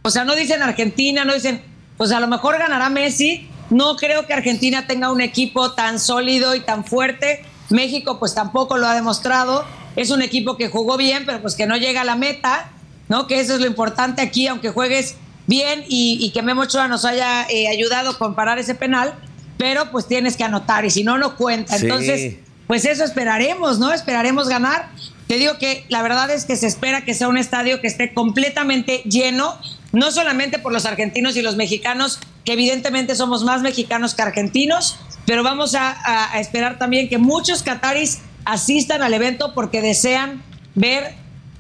O 0.01 0.09
sea, 0.09 0.25
no 0.25 0.35
dicen 0.35 0.63
Argentina, 0.63 1.27
no 1.27 1.35
dicen, 1.35 1.61
pues 1.99 2.11
a 2.11 2.21
lo 2.21 2.27
mejor 2.27 2.59
ganará 2.59 2.89
Messi. 2.89 3.47
No 3.69 3.97
creo 3.97 4.27
que 4.27 4.33
Argentina 4.33 4.87
tenga 4.87 5.13
un 5.13 5.21
equipo 5.21 5.73
tan 5.73 6.01
sólido 6.01 6.55
y 6.55 6.61
tan 6.61 6.83
fuerte. 6.87 7.45
México 7.69 8.19
pues 8.19 8.35
tampoco 8.35 8.79
lo 8.79 8.87
ha 8.87 8.95
demostrado. 8.95 9.67
Es 9.95 10.09
un 10.09 10.23
equipo 10.23 10.57
que 10.57 10.71
jugó 10.71 10.97
bien, 10.97 11.25
pero 11.27 11.43
pues 11.43 11.55
que 11.55 11.67
no 11.67 11.77
llega 11.77 12.01
a 12.01 12.05
la 12.05 12.17
meta, 12.17 12.71
¿no? 13.11 13.27
Que 13.27 13.41
eso 13.41 13.57
es 13.57 13.61
lo 13.61 13.67
importante 13.67 14.23
aquí, 14.23 14.47
aunque 14.47 14.71
juegues 14.71 15.17
bien 15.47 15.85
y, 15.89 16.19
y 16.21 16.31
que 16.31 16.43
Memo 16.43 16.63
Ochoa 16.63 16.89
nos 16.89 17.05
haya 17.05 17.47
eh, 17.49 17.69
ayudado 17.69 18.19
con 18.19 18.35
parar 18.35 18.59
ese 18.59 18.75
penal, 18.75 19.15
pero 19.59 19.91
pues 19.91 20.07
tienes 20.07 20.37
que 20.37 20.45
anotar 20.45 20.85
y 20.85 20.91
si 20.91 21.05
no, 21.05 21.19
no 21.19 21.37
cuenta. 21.37 21.77
Sí. 21.79 21.85
Entonces, 21.87 22.37
pues 22.67 22.85
eso 22.85 23.05
esperaremos, 23.05 23.79
¿no? 23.79 23.93
Esperaremos 23.93 24.49
ganar. 24.49 24.89
Te 25.29 25.39
digo 25.39 25.59
que 25.59 25.85
la 25.89 26.03
verdad 26.03 26.31
es 26.31 26.45
que 26.45 26.57
se 26.57 26.67
espera 26.67 27.05
que 27.05 27.15
sea 27.15 27.29
un 27.29 27.39
estadio 27.39 27.81
que 27.81 27.87
esté 27.89 28.13
completamente 28.15 28.99
lleno, 29.05 29.57
no 29.93 30.11
solamente 30.13 30.59
por 30.59 30.73
los 30.73 30.85
argentinos 30.87 31.37
y 31.37 31.43
los 31.43 31.57
mexicanos, 31.57 32.21
que 32.45 32.53
evidentemente 32.53 33.15
somos 33.17 33.43
más 33.45 33.63
mexicanos 33.63 34.15
que 34.15 34.23
argentinos, 34.23 34.99
pero 35.27 35.43
vamos 35.43 35.75
a, 35.75 35.91
a- 35.91 36.33
a 36.35 36.41
esperar 36.41 36.79
también 36.79 37.09
que 37.09 37.19
muchos 37.19 37.63
cataris 37.65 38.19
asistan 38.45 39.03
al 39.03 39.15
evento 39.15 39.53
porque 39.55 39.81
desean 39.83 40.43
ver 40.77 41.15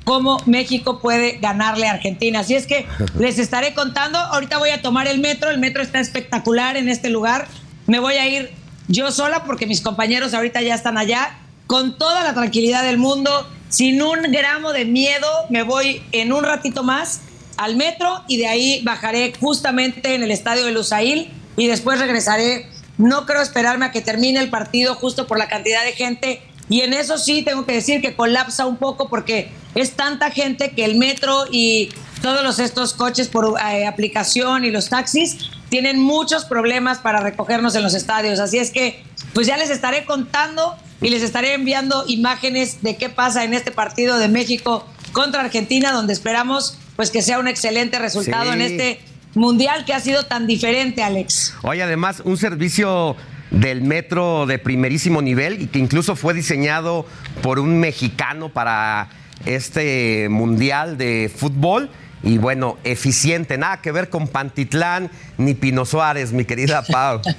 cómo 0.06 0.40
México 0.46 1.00
puede 1.00 1.38
ganarle 1.38 1.88
a 1.88 1.90
Argentina. 1.90 2.40
Así 2.40 2.54
es 2.54 2.66
que 2.66 2.86
les 3.18 3.38
estaré 3.40 3.74
contando. 3.74 4.18
Ahorita 4.18 4.56
voy 4.56 4.70
a 4.70 4.80
tomar 4.80 5.08
el 5.08 5.18
metro. 5.18 5.50
El 5.50 5.58
metro 5.58 5.82
está 5.82 5.98
espectacular 5.98 6.76
en 6.76 6.88
este 6.88 7.10
lugar. 7.10 7.48
Me 7.86 7.98
voy 7.98 8.14
a 8.14 8.26
ir 8.26 8.52
yo 8.86 9.10
sola 9.10 9.42
porque 9.44 9.66
mis 9.66 9.80
compañeros 9.80 10.32
ahorita 10.32 10.62
ya 10.62 10.76
están 10.76 10.96
allá. 10.96 11.36
Con 11.66 11.98
toda 11.98 12.22
la 12.22 12.32
tranquilidad 12.34 12.84
del 12.84 12.98
mundo, 12.98 13.50
sin 13.68 14.00
un 14.00 14.22
gramo 14.30 14.72
de 14.72 14.84
miedo, 14.84 15.26
me 15.50 15.64
voy 15.64 16.00
en 16.12 16.32
un 16.32 16.44
ratito 16.44 16.84
más 16.84 17.22
al 17.56 17.74
metro 17.74 18.22
y 18.28 18.36
de 18.36 18.46
ahí 18.46 18.82
bajaré 18.84 19.32
justamente 19.40 20.14
en 20.14 20.22
el 20.22 20.30
estadio 20.30 20.66
de 20.66 20.70
Lusail 20.70 21.32
y 21.56 21.66
después 21.66 21.98
regresaré. 21.98 22.68
No 22.96 23.26
creo 23.26 23.42
esperarme 23.42 23.86
a 23.86 23.90
que 23.90 24.02
termine 24.02 24.38
el 24.38 24.50
partido 24.50 24.94
justo 24.94 25.26
por 25.26 25.36
la 25.36 25.48
cantidad 25.48 25.84
de 25.84 25.92
gente 25.92 26.40
y 26.68 26.80
en 26.80 26.92
eso 26.92 27.18
sí 27.18 27.42
tengo 27.42 27.64
que 27.64 27.72
decir 27.74 28.00
que 28.00 28.14
colapsa 28.14 28.66
un 28.66 28.76
poco 28.76 29.08
porque 29.08 29.50
es 29.74 29.92
tanta 29.92 30.30
gente 30.30 30.70
que 30.70 30.84
el 30.84 30.96
metro 30.96 31.44
y 31.50 31.90
todos 32.22 32.42
los, 32.42 32.58
estos 32.58 32.92
coches 32.94 33.28
por 33.28 33.54
eh, 33.70 33.86
aplicación 33.86 34.64
y 34.64 34.70
los 34.70 34.88
taxis 34.88 35.36
tienen 35.68 36.00
muchos 36.00 36.44
problemas 36.44 36.98
para 36.98 37.20
recogernos 37.20 37.74
en 37.76 37.82
los 37.82 37.94
estadios. 37.94 38.40
Así 38.40 38.58
es 38.58 38.70
que 38.70 39.02
pues 39.32 39.46
ya 39.46 39.56
les 39.56 39.70
estaré 39.70 40.04
contando 40.04 40.74
y 41.02 41.10
les 41.10 41.22
estaré 41.22 41.54
enviando 41.54 42.04
imágenes 42.08 42.82
de 42.82 42.96
qué 42.96 43.10
pasa 43.10 43.44
en 43.44 43.52
este 43.54 43.70
partido 43.70 44.16
de 44.18 44.28
México 44.28 44.86
contra 45.12 45.42
Argentina, 45.42 45.92
donde 45.92 46.12
esperamos 46.14 46.78
pues 46.96 47.10
que 47.10 47.20
sea 47.22 47.38
un 47.38 47.46
excelente 47.48 47.98
resultado 47.98 48.44
Sí. 48.46 48.50
en 48.54 48.60
este 48.62 49.00
mundial 49.34 49.84
que 49.84 49.92
ha 49.92 50.00
sido 50.00 50.24
tan 50.24 50.46
diferente, 50.46 51.02
Alex. 51.02 51.52
Oye, 51.62 51.82
además, 51.82 52.22
un 52.24 52.38
servicio 52.38 53.14
del 53.50 53.82
metro 53.82 54.46
de 54.46 54.58
primerísimo 54.58 55.22
nivel 55.22 55.62
y 55.62 55.66
que 55.66 55.78
incluso 55.78 56.16
fue 56.16 56.34
diseñado 56.34 57.06
por 57.42 57.58
un 57.58 57.78
mexicano 57.78 58.48
para 58.48 59.08
este 59.44 60.28
mundial 60.30 60.98
de 60.98 61.30
fútbol. 61.34 61.90
Y 62.22 62.38
bueno, 62.38 62.78
eficiente, 62.82 63.56
nada 63.56 63.80
que 63.80 63.92
ver 63.92 64.08
con 64.08 64.26
Pantitlán 64.26 65.10
ni 65.38 65.54
Pino 65.54 65.84
Suárez, 65.84 66.32
mi 66.32 66.44
querida 66.44 66.82
Pau. 66.82 67.20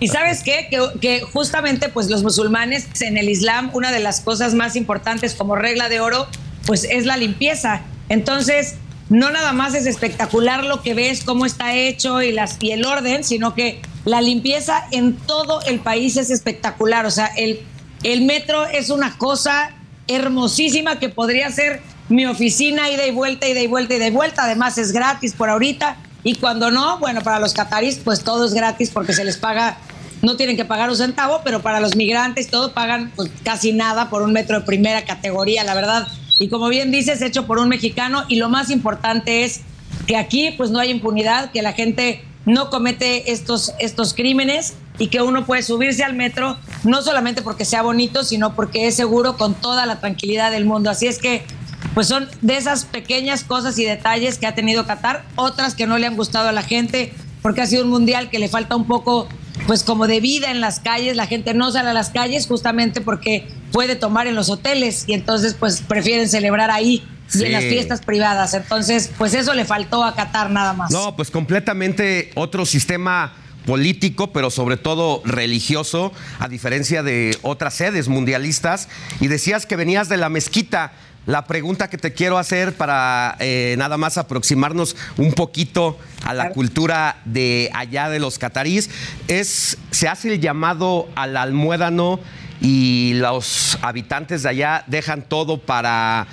Y 0.00 0.06
sabes 0.06 0.44
qué? 0.44 0.68
Que, 0.70 0.80
que 1.00 1.22
justamente 1.22 1.88
pues 1.88 2.08
los 2.08 2.22
musulmanes 2.22 2.86
en 3.00 3.18
el 3.18 3.28
Islam, 3.28 3.70
una 3.72 3.90
de 3.90 3.98
las 3.98 4.20
cosas 4.20 4.54
más 4.54 4.76
importantes 4.76 5.34
como 5.34 5.56
regla 5.56 5.88
de 5.88 5.98
oro, 5.98 6.28
pues 6.66 6.84
es 6.84 7.04
la 7.04 7.16
limpieza. 7.16 7.82
Entonces, 8.08 8.76
no 9.08 9.30
nada 9.30 9.52
más 9.52 9.74
es 9.74 9.86
espectacular 9.86 10.64
lo 10.64 10.82
que 10.82 10.94
ves, 10.94 11.24
cómo 11.24 11.46
está 11.46 11.74
hecho 11.74 12.22
y, 12.22 12.32
las, 12.32 12.58
y 12.60 12.72
el 12.72 12.84
orden, 12.84 13.24
sino 13.24 13.54
que 13.54 13.80
la 14.08 14.22
limpieza 14.22 14.84
en 14.90 15.16
todo 15.16 15.60
el 15.62 15.80
país 15.80 16.16
es 16.16 16.30
espectacular. 16.30 17.04
O 17.04 17.10
sea, 17.10 17.26
el, 17.36 17.60
el 18.02 18.22
metro 18.22 18.64
es 18.66 18.90
una 18.90 19.16
cosa 19.18 19.70
hermosísima 20.06 20.98
que 20.98 21.10
podría 21.10 21.50
ser 21.50 21.82
mi 22.08 22.24
oficina 22.24 22.90
ida 22.90 23.06
y 23.06 23.10
vuelta, 23.10 23.46
ida 23.46 23.60
y 23.60 23.66
vuelta, 23.66 23.94
ida 23.94 24.06
y 24.06 24.10
vuelta. 24.10 24.44
Además 24.44 24.78
es 24.78 24.92
gratis 24.92 25.34
por 25.34 25.50
ahorita. 25.50 25.98
Y 26.24 26.36
cuando 26.36 26.70
no, 26.70 26.98
bueno, 26.98 27.20
para 27.20 27.38
los 27.38 27.52
catarís, 27.52 28.00
pues 28.02 28.24
todo 28.24 28.46
es 28.46 28.54
gratis 28.54 28.90
porque 28.90 29.12
se 29.12 29.24
les 29.24 29.36
paga, 29.36 29.76
no 30.22 30.36
tienen 30.36 30.56
que 30.56 30.64
pagar 30.64 30.88
un 30.88 30.96
centavo, 30.96 31.42
pero 31.44 31.60
para 31.60 31.78
los 31.78 31.94
migrantes 31.94 32.48
todo 32.48 32.72
pagan 32.72 33.12
pues, 33.14 33.30
casi 33.44 33.72
nada 33.72 34.08
por 34.08 34.22
un 34.22 34.32
metro 34.32 34.58
de 34.58 34.64
primera 34.64 35.04
categoría, 35.04 35.64
la 35.64 35.74
verdad. 35.74 36.08
Y 36.38 36.48
como 36.48 36.68
bien 36.68 36.90
dices, 36.90 37.20
hecho 37.20 37.46
por 37.46 37.58
un 37.58 37.68
mexicano. 37.68 38.24
Y 38.28 38.36
lo 38.36 38.48
más 38.48 38.70
importante 38.70 39.44
es 39.44 39.60
que 40.06 40.16
aquí 40.16 40.52
pues 40.52 40.70
no 40.70 40.78
hay 40.78 40.90
impunidad, 40.90 41.50
que 41.50 41.60
la 41.60 41.74
gente 41.74 42.24
no 42.48 42.70
comete 42.70 43.30
estos, 43.30 43.74
estos 43.78 44.14
crímenes 44.14 44.72
y 44.98 45.08
que 45.08 45.20
uno 45.20 45.44
puede 45.44 45.62
subirse 45.62 46.02
al 46.02 46.14
metro 46.14 46.56
no 46.82 47.02
solamente 47.02 47.42
porque 47.42 47.66
sea 47.66 47.82
bonito, 47.82 48.24
sino 48.24 48.54
porque 48.54 48.86
es 48.86 48.94
seguro 48.94 49.36
con 49.36 49.54
toda 49.54 49.84
la 49.84 50.00
tranquilidad 50.00 50.50
del 50.50 50.64
mundo. 50.64 50.90
Así 50.90 51.06
es 51.06 51.18
que 51.18 51.44
pues 51.92 52.08
son 52.08 52.26
de 52.40 52.56
esas 52.56 52.86
pequeñas 52.86 53.44
cosas 53.44 53.78
y 53.78 53.84
detalles 53.84 54.38
que 54.38 54.46
ha 54.46 54.54
tenido 54.54 54.86
Qatar, 54.86 55.24
otras 55.36 55.74
que 55.74 55.86
no 55.86 55.98
le 55.98 56.06
han 56.06 56.16
gustado 56.16 56.48
a 56.48 56.52
la 56.52 56.62
gente, 56.62 57.12
porque 57.42 57.60
ha 57.60 57.66
sido 57.66 57.84
un 57.84 57.90
mundial 57.90 58.30
que 58.30 58.38
le 58.38 58.48
falta 58.48 58.76
un 58.76 58.86
poco, 58.86 59.28
pues 59.66 59.82
como 59.82 60.06
de 60.06 60.20
vida 60.20 60.50
en 60.50 60.60
las 60.60 60.80
calles, 60.80 61.16
la 61.16 61.26
gente 61.26 61.52
no 61.52 61.70
sale 61.70 61.90
a 61.90 61.92
las 61.92 62.10
calles 62.10 62.46
justamente 62.46 63.02
porque 63.02 63.46
puede 63.72 63.94
tomar 63.94 64.26
en 64.26 64.34
los 64.34 64.48
hoteles 64.48 65.04
y 65.06 65.12
entonces 65.12 65.54
pues 65.54 65.82
prefieren 65.82 66.28
celebrar 66.28 66.70
ahí 66.70 67.04
y 67.34 67.44
en 67.44 67.52
las 67.52 67.64
fiestas 67.64 68.00
privadas. 68.00 68.54
Entonces, 68.54 69.10
pues 69.16 69.34
eso 69.34 69.54
le 69.54 69.64
faltó 69.64 70.04
a 70.04 70.14
Qatar 70.14 70.50
nada 70.50 70.72
más. 70.72 70.90
No, 70.90 71.16
pues 71.16 71.30
completamente 71.30 72.30
otro 72.34 72.64
sistema 72.66 73.34
político, 73.66 74.32
pero 74.32 74.50
sobre 74.50 74.78
todo 74.78 75.20
religioso, 75.26 76.12
a 76.38 76.48
diferencia 76.48 77.02
de 77.02 77.36
otras 77.42 77.74
sedes 77.74 78.08
mundialistas. 78.08 78.88
Y 79.20 79.28
decías 79.28 79.66
que 79.66 79.76
venías 79.76 80.08
de 80.08 80.16
la 80.16 80.28
mezquita. 80.28 80.92
La 81.26 81.44
pregunta 81.44 81.90
que 81.90 81.98
te 81.98 82.14
quiero 82.14 82.38
hacer 82.38 82.74
para 82.74 83.36
eh, 83.40 83.74
nada 83.76 83.98
más 83.98 84.16
aproximarnos 84.16 84.96
un 85.18 85.34
poquito 85.34 85.98
a 86.24 86.32
la 86.32 86.48
cultura 86.48 87.20
de 87.26 87.70
allá 87.74 88.08
de 88.08 88.18
los 88.18 88.38
catarís 88.38 88.88
es, 89.28 89.76
se 89.90 90.08
hace 90.08 90.32
el 90.32 90.40
llamado 90.40 91.06
al 91.16 91.36
almuédano 91.36 92.18
y 92.62 93.12
los 93.16 93.76
habitantes 93.82 94.42
de 94.42 94.48
allá 94.48 94.84
dejan 94.86 95.20
todo 95.20 95.58
para 95.58 96.26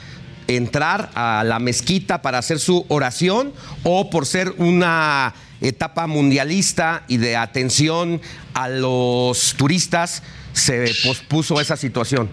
entrar 0.47 1.09
a 1.15 1.43
la 1.45 1.59
mezquita 1.59 2.22
para 2.22 2.38
hacer 2.38 2.59
su 2.59 2.85
oración 2.89 3.53
o 3.84 4.09
por 4.09 4.26
ser 4.26 4.53
una 4.57 5.34
etapa 5.61 6.05
mundialista 6.07 7.03
y 7.07 7.17
de 7.17 7.35
atención 7.35 8.22
a 8.53 8.67
los 8.69 9.55
turistas 9.57 10.22
se 10.53 10.91
pospuso 11.03 11.59
esa 11.59 11.76
situación? 11.77 12.30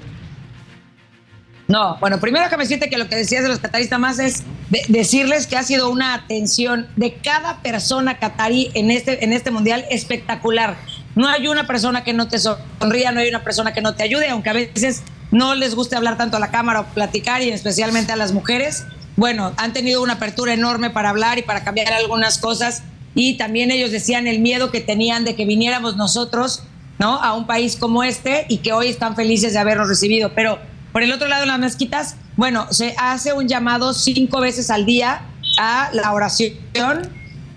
No, 1.69 1.97
bueno, 2.01 2.21
primero 2.21 2.51
que 2.51 2.57
me 2.57 2.67
siente 2.67 2.91
que 2.91 2.99
lo 2.99 3.09
que 3.09 3.17
decías 3.17 3.43
de 3.45 3.49
los 3.49 3.59
cataristas 3.61 3.99
más 3.99 4.19
es 4.19 4.43
de- 4.69 4.83
decirles 4.89 5.47
que 5.47 5.57
ha 5.57 5.63
sido 5.63 5.89
una 5.89 6.13
atención 6.13 6.87
de 6.97 7.15
cada 7.15 7.63
persona 7.63 8.19
catarí 8.19 8.71
en 8.75 8.91
este, 8.91 9.25
en 9.25 9.33
este 9.33 9.51
mundial 9.51 9.87
espectacular. 9.91 10.77
No 11.15 11.29
hay 11.29 11.47
una 11.49 11.67
persona 11.67 12.05
que 12.05 12.13
no 12.13 12.29
te 12.29 12.39
sonría, 12.39 13.13
no 13.13 13.21
hay 13.21 13.29
una 13.29 13.45
persona 13.45 13.73
que 13.73 13.81
no 13.81 13.95
te 13.95 14.03
ayude, 14.03 14.29
aunque 14.29 14.51
a 14.51 14.55
veces 14.55 15.03
no 15.33 15.57
les 15.57 15.75
guste 15.75 15.97
hablar 15.97 16.17
tanto 16.17 16.37
a 16.37 16.41
la 16.41 16.53
cámara 16.53 16.81
o 16.81 16.85
platicar 16.85 17.43
y 17.43 17.49
especialmente 17.49 18.13
a 18.13 18.17
las 18.17 18.33
mujeres. 18.33 18.85
Bueno, 19.17 19.53
han 19.57 19.73
tenido 19.73 20.03
una 20.03 20.15
apertura 20.15 20.55
enorme 20.55 20.91
para 20.91 21.11
hablar 21.11 21.39
y 21.39 21.43
para 21.43 21.65
cambiar 21.65 21.93
algunas 21.93 22.39
cosas 22.39 22.85
y 23.15 23.37
también 23.37 23.71
ellos 23.71 23.91
decían 23.91 24.27
el 24.27 24.39
miedo 24.39 24.71
que 24.71 24.81
tenían 24.81 25.25
de 25.25 25.35
que 25.35 25.45
viniéramos 25.45 25.97
nosotros, 25.97 26.63
¿no? 26.99 27.21
A 27.21 27.35
un 27.35 27.47
país 27.47 27.77
como 27.77 28.05
este 28.05 28.47
y 28.49 28.59
que 28.59 28.73
hoy 28.73 28.89
están 28.89 29.17
felices 29.17 29.53
de 29.55 29.59
habernos 29.59 29.89
recibido, 29.89 30.33
pero 30.35 30.59
por 30.93 31.03
el 31.03 31.11
otro 31.11 31.27
lado, 31.27 31.45
en 31.45 31.49
las 31.49 31.59
mezquitas, 31.59 32.17
bueno, 32.37 32.67
se 32.71 32.95
hace 32.99 33.33
un 33.33 33.49
llamado 33.49 33.95
cinco 33.95 34.41
veces 34.41 34.71
al 34.71 34.85
día 34.85 35.23
a 35.59 35.91
la 35.95 36.13
oración. 36.13 36.53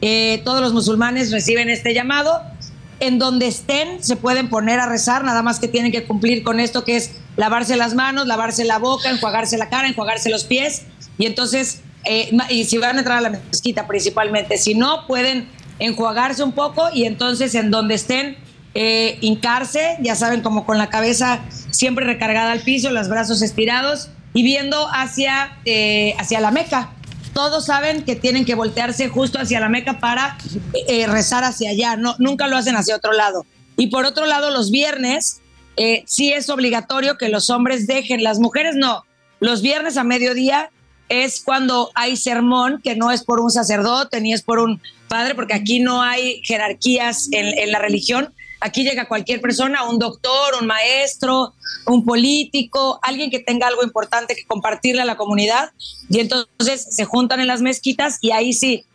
Eh, 0.01 0.41
todos 0.45 0.61
los 0.61 0.73
musulmanes 0.73 1.31
reciben 1.31 1.69
este 1.69 1.93
llamado. 1.93 2.41
En 3.01 3.19
donde 3.19 3.47
estén, 3.47 4.01
se 4.01 4.15
pueden 4.15 4.47
poner 4.47 4.79
a 4.79 4.87
rezar, 4.87 5.25
nada 5.25 5.41
más 5.43 5.59
que 5.59 5.67
tienen 5.67 5.91
que 5.91 6.05
cumplir 6.05 6.43
con 6.43 6.61
esto 6.61 6.85
que 6.85 6.95
es 6.95 7.11
lavarse 7.37 7.75
las 7.75 7.93
manos, 7.93 8.27
lavarse 8.27 8.65
la 8.65 8.79
boca, 8.79 9.09
enjuagarse 9.09 9.57
la 9.57 9.69
cara, 9.69 9.87
enjuagarse 9.87 10.29
los 10.29 10.43
pies. 10.43 10.83
Y 11.17 11.25
entonces, 11.25 11.81
eh, 12.03 12.31
y 12.49 12.65
si 12.65 12.77
van 12.77 12.97
a 12.97 12.99
entrar 12.99 13.17
a 13.17 13.21
la 13.21 13.29
mezquita 13.29 13.87
principalmente, 13.87 14.57
si 14.57 14.73
no, 14.73 15.07
pueden 15.07 15.47
enjuagarse 15.79 16.43
un 16.43 16.53
poco 16.53 16.89
y 16.93 17.05
entonces 17.05 17.55
en 17.55 17.71
donde 17.71 17.95
estén, 17.95 18.37
eh, 18.77 19.17
hincarse, 19.21 19.97
ya 20.01 20.15
saben, 20.15 20.41
como 20.41 20.65
con 20.65 20.77
la 20.77 20.89
cabeza 20.89 21.39
siempre 21.71 22.05
recargada 22.05 22.51
al 22.51 22.59
piso, 22.59 22.89
los 22.91 23.07
brazos 23.07 23.41
estirados 23.41 24.09
y 24.33 24.43
viendo 24.43 24.89
hacia, 24.91 25.57
eh, 25.63 26.13
hacia 26.19 26.41
la 26.41 26.51
Meca. 26.51 26.91
Todos 27.33 27.65
saben 27.65 28.03
que 28.03 28.17
tienen 28.17 28.43
que 28.43 28.53
voltearse 28.53 29.07
justo 29.07 29.39
hacia 29.39 29.61
la 29.61 29.69
Meca 29.69 29.99
para 29.99 30.37
eh, 30.89 31.07
rezar 31.07 31.45
hacia 31.45 31.69
allá, 31.69 31.95
no, 31.95 32.15
nunca 32.19 32.47
lo 32.47 32.57
hacen 32.57 32.75
hacia 32.75 32.97
otro 32.97 33.13
lado. 33.13 33.45
Y 33.77 33.87
por 33.87 34.03
otro 34.03 34.25
lado, 34.25 34.51
los 34.51 34.71
viernes 34.71 35.41
eh, 35.77 36.03
sí 36.05 36.31
es 36.31 36.49
obligatorio 36.49 37.17
que 37.17 37.29
los 37.29 37.49
hombres 37.49 37.87
dejen, 37.87 38.23
las 38.23 38.39
mujeres 38.39 38.75
no. 38.75 39.05
Los 39.39 39.61
viernes 39.61 39.97
a 39.97 40.03
mediodía 40.03 40.69
es 41.09 41.41
cuando 41.41 41.91
hay 41.93 42.17
sermón, 42.17 42.81
que 42.83 42.95
no 42.95 43.11
es 43.11 43.23
por 43.23 43.39
un 43.39 43.51
sacerdote 43.51 44.21
ni 44.21 44.33
es 44.33 44.41
por 44.41 44.59
un 44.59 44.81
padre, 45.07 45.35
porque 45.35 45.53
aquí 45.53 45.79
no 45.79 46.01
hay 46.01 46.41
jerarquías 46.43 47.29
en, 47.31 47.71
la 47.71 47.79
religión. 47.79 48.33
Aquí 48.61 48.83
llega 48.83 49.07
cualquier 49.07 49.41
persona, 49.41 49.83
un 49.83 49.99
doctor, 49.99 50.55
un 50.59 50.65
maestro, 50.65 51.53
un 51.85 52.03
político, 52.05 52.99
alguien 53.03 53.29
que 53.29 53.39
tenga 53.39 53.67
algo 53.67 53.83
importante 53.83 54.35
que 54.35 54.45
compartirle 54.45 55.01
a 55.01 55.05
la 55.05 55.17
comunidad. 55.17 55.71
Y 56.09 56.21
entonces 56.21 56.87
se 56.89 57.05
juntan 57.05 57.39
en 57.39 57.47
las 57.47 57.61
mezquitas 57.61 58.17
y 58.21 58.31
ahí 58.31 58.53
sí, 58.53 58.85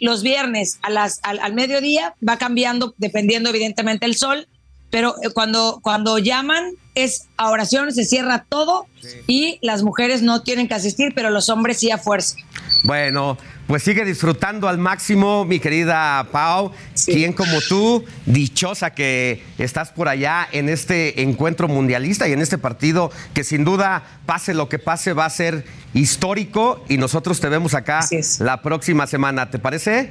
los 0.00 0.22
viernes 0.22 0.78
a 0.82 0.90
las, 0.90 1.20
al, 1.22 1.38
al 1.38 1.54
mediodía 1.54 2.14
va 2.26 2.38
cambiando 2.38 2.94
dependiendo 2.98 3.50
evidentemente 3.50 4.06
el 4.06 4.16
sol, 4.16 4.48
pero 4.90 5.14
eh, 5.22 5.30
cuando, 5.32 5.80
cuando 5.82 6.18
llaman 6.18 6.72
es 6.94 7.28
a 7.36 7.50
oración, 7.50 7.92
se 7.92 8.04
cierra 8.04 8.44
todo 8.48 8.86
y 9.26 9.58
las 9.62 9.82
mujeres 9.82 10.22
no 10.22 10.42
tienen 10.42 10.68
que 10.68 10.74
asistir, 10.74 11.12
pero 11.14 11.30
los 11.30 11.48
hombres 11.48 11.78
sí 11.78 11.90
a 11.90 11.98
fuerza. 11.98 12.36
Bueno, 12.82 13.38
pues 13.66 13.82
sigue 13.82 14.04
disfrutando 14.04 14.68
al 14.68 14.78
máximo, 14.78 15.44
mi 15.44 15.60
querida 15.60 16.26
Pau. 16.32 16.72
Quien 17.04 17.32
como 17.32 17.60
tú, 17.68 18.04
dichosa 18.26 18.90
que 18.90 19.44
estás 19.58 19.90
por 19.90 20.08
allá 20.08 20.48
en 20.50 20.68
este 20.68 21.22
encuentro 21.22 21.68
mundialista 21.68 22.26
y 22.26 22.32
en 22.32 22.40
este 22.40 22.58
partido 22.58 23.12
que 23.34 23.44
sin 23.44 23.64
duda, 23.64 24.02
pase 24.26 24.54
lo 24.54 24.68
que 24.68 24.78
pase, 24.78 25.12
va 25.12 25.26
a 25.26 25.30
ser 25.30 25.64
histórico 25.94 26.84
y 26.88 26.96
nosotros 26.96 27.38
te 27.40 27.48
vemos 27.48 27.74
acá 27.74 28.00
la 28.40 28.62
próxima 28.62 29.06
semana. 29.06 29.50
¿Te 29.50 29.58
parece? 29.58 30.10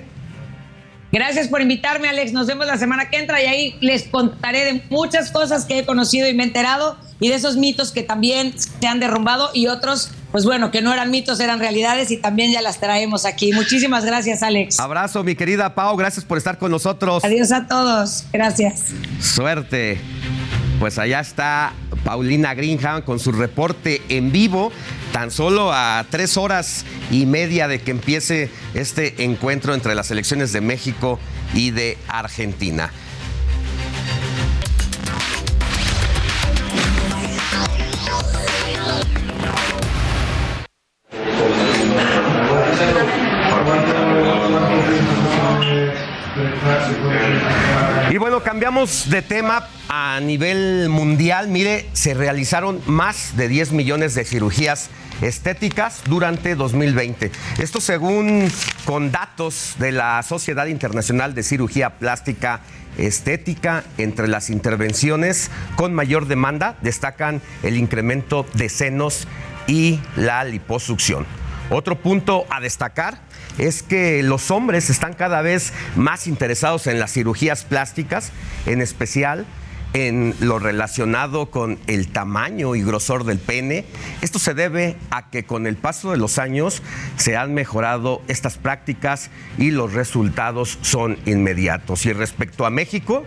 Gracias 1.12 1.48
por 1.48 1.62
invitarme, 1.62 2.08
Alex. 2.08 2.34
Nos 2.34 2.48
vemos 2.48 2.68
la 2.68 2.78
semana 2.78 3.10
que 3.10 3.18
entra 3.18 3.42
y 3.42 3.46
ahí 3.46 3.76
les 3.82 4.04
contaré 4.04 4.66
de 4.66 4.84
muchas 4.90 5.32
cosas 5.32 5.66
que 5.66 5.80
he 5.80 5.86
conocido 5.86 6.28
y 6.28 6.34
me 6.34 6.44
he 6.44 6.48
enterado 6.48 6.98
y 7.20 7.30
de 7.30 7.36
esos 7.36 7.58
mitos 7.58 7.92
que 7.92 8.04
también 8.04 8.54
se 8.58 8.88
han 8.88 9.00
derrumbado 9.00 9.50
y 9.54 9.68
otros, 9.68 10.12
pues 10.32 10.46
bueno, 10.46 10.72
que 10.72 10.82
no 10.82 10.94
eran 10.94 11.12
mitos, 11.12 11.40
eran 11.40 11.60
realidades 11.60 12.12
y 12.12 12.18
también 12.18 12.52
ya 12.52 12.62
las 12.62 12.80
traemos 12.80 13.26
aquí. 13.26 13.52
Muchísimas 13.54 14.06
gracias, 14.06 14.42
Alex. 14.44 14.80
Abrazo, 14.80 15.24
mi 15.24 15.36
querida 15.36 15.76
Pau. 15.76 15.98
Gracias 15.98 16.24
por 16.24 16.38
estar 16.38 16.58
con 16.58 16.72
nosotros. 16.72 17.24
Adiós 17.26 17.52
a 17.52 17.68
todos. 17.68 18.24
Gracias. 18.32 18.86
Suerte. 19.20 20.00
Pues 20.80 20.98
allá 20.98 21.20
está 21.20 21.74
Paulina 22.06 22.54
Greenham 22.54 23.02
con 23.02 23.20
su 23.20 23.34
reporte 23.34 24.02
en 24.08 24.32
vivo, 24.32 24.72
tan 25.12 25.30
solo 25.30 25.74
a 25.74 26.06
tres 26.10 26.38
horas 26.38 26.86
y 27.12 27.26
media 27.26 27.68
de 27.68 27.82
que 27.82 27.92
empiece 27.92 28.50
este 28.74 29.26
encuentro 29.26 29.74
entre 29.74 29.94
las 29.94 30.08
selecciones 30.08 30.54
de 30.54 30.62
México 30.62 31.20
y 31.54 31.72
de 31.72 31.98
Argentina. 32.08 32.92
Y 48.12 48.18
bueno, 48.18 48.42
cambiamos 48.42 49.10
de 49.10 49.22
tema 49.22 49.68
a 49.88 50.20
nivel 50.20 50.90
mundial. 50.90 51.48
Mire, 51.48 51.88
se 51.94 52.14
realizaron 52.14 52.82
más 52.88 53.38
de 53.38 53.48
10 53.48 53.72
millones 53.72 54.16
de 54.16 54.26
cirugías 54.26 54.90
estéticas 55.22 56.02
durante 56.06 56.56
2020. 56.56 57.32
Esto 57.60 57.82
según 57.82 58.50
con 58.86 59.12
datos 59.12 59.76
de 59.80 59.92
la 59.92 60.24
Sociedad 60.24 60.68
Internacional 60.68 61.36
de 61.36 61.44
Cirugía 61.44 61.92
Plástica 62.00 62.62
Estética, 62.98 63.84
entre 63.98 64.28
las 64.28 64.50
intervenciones 64.50 65.52
con 65.76 65.94
mayor 65.94 66.28
demanda 66.28 66.76
destacan 66.82 67.42
el 67.64 67.78
incremento 67.78 68.46
de 68.56 68.68
senos 68.68 69.28
y 69.68 70.00
la 70.16 70.44
liposucción. 70.44 71.26
Otro 71.70 72.02
punto 72.02 72.46
a 72.50 72.60
destacar 72.60 73.20
es 73.60 73.84
que 73.84 74.24
los 74.24 74.50
hombres 74.50 74.90
están 74.90 75.14
cada 75.14 75.42
vez 75.42 75.74
más 75.96 76.26
interesados 76.28 76.88
en 76.88 77.00
las 77.00 77.14
cirugías 77.14 77.66
plásticas, 77.66 78.32
en 78.66 78.82
especial 78.82 79.46
en 79.94 80.36
lo 80.40 80.60
relacionado 80.60 81.50
con 81.50 81.80
el 81.88 82.10
tamaño 82.10 82.76
y 82.76 82.84
grosor 82.84 83.24
del 83.24 83.40
pene. 83.40 83.86
Esto 84.22 84.40
se 84.40 84.54
debe 84.54 84.98
a 85.10 85.30
que 85.30 85.46
con 85.46 85.66
el 85.68 85.78
paso 85.78 86.12
de 86.12 86.18
los 86.18 86.38
años 86.38 86.84
se 87.18 87.38
han 87.38 87.54
mejorado 87.54 88.22
estas 88.28 88.58
prácticas 88.58 89.32
y 89.58 89.72
los 89.72 89.94
resultados 89.94 90.78
son 90.82 91.18
inmediatos. 91.26 92.06
Y 92.06 92.14
respecto 92.14 92.66
a 92.66 92.70
México, 92.70 93.26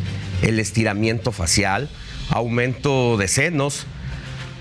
el 0.42 0.58
estiramiento 0.58 1.32
facial, 1.32 1.88
aumento 2.30 3.16
de 3.16 3.28
senos, 3.28 3.86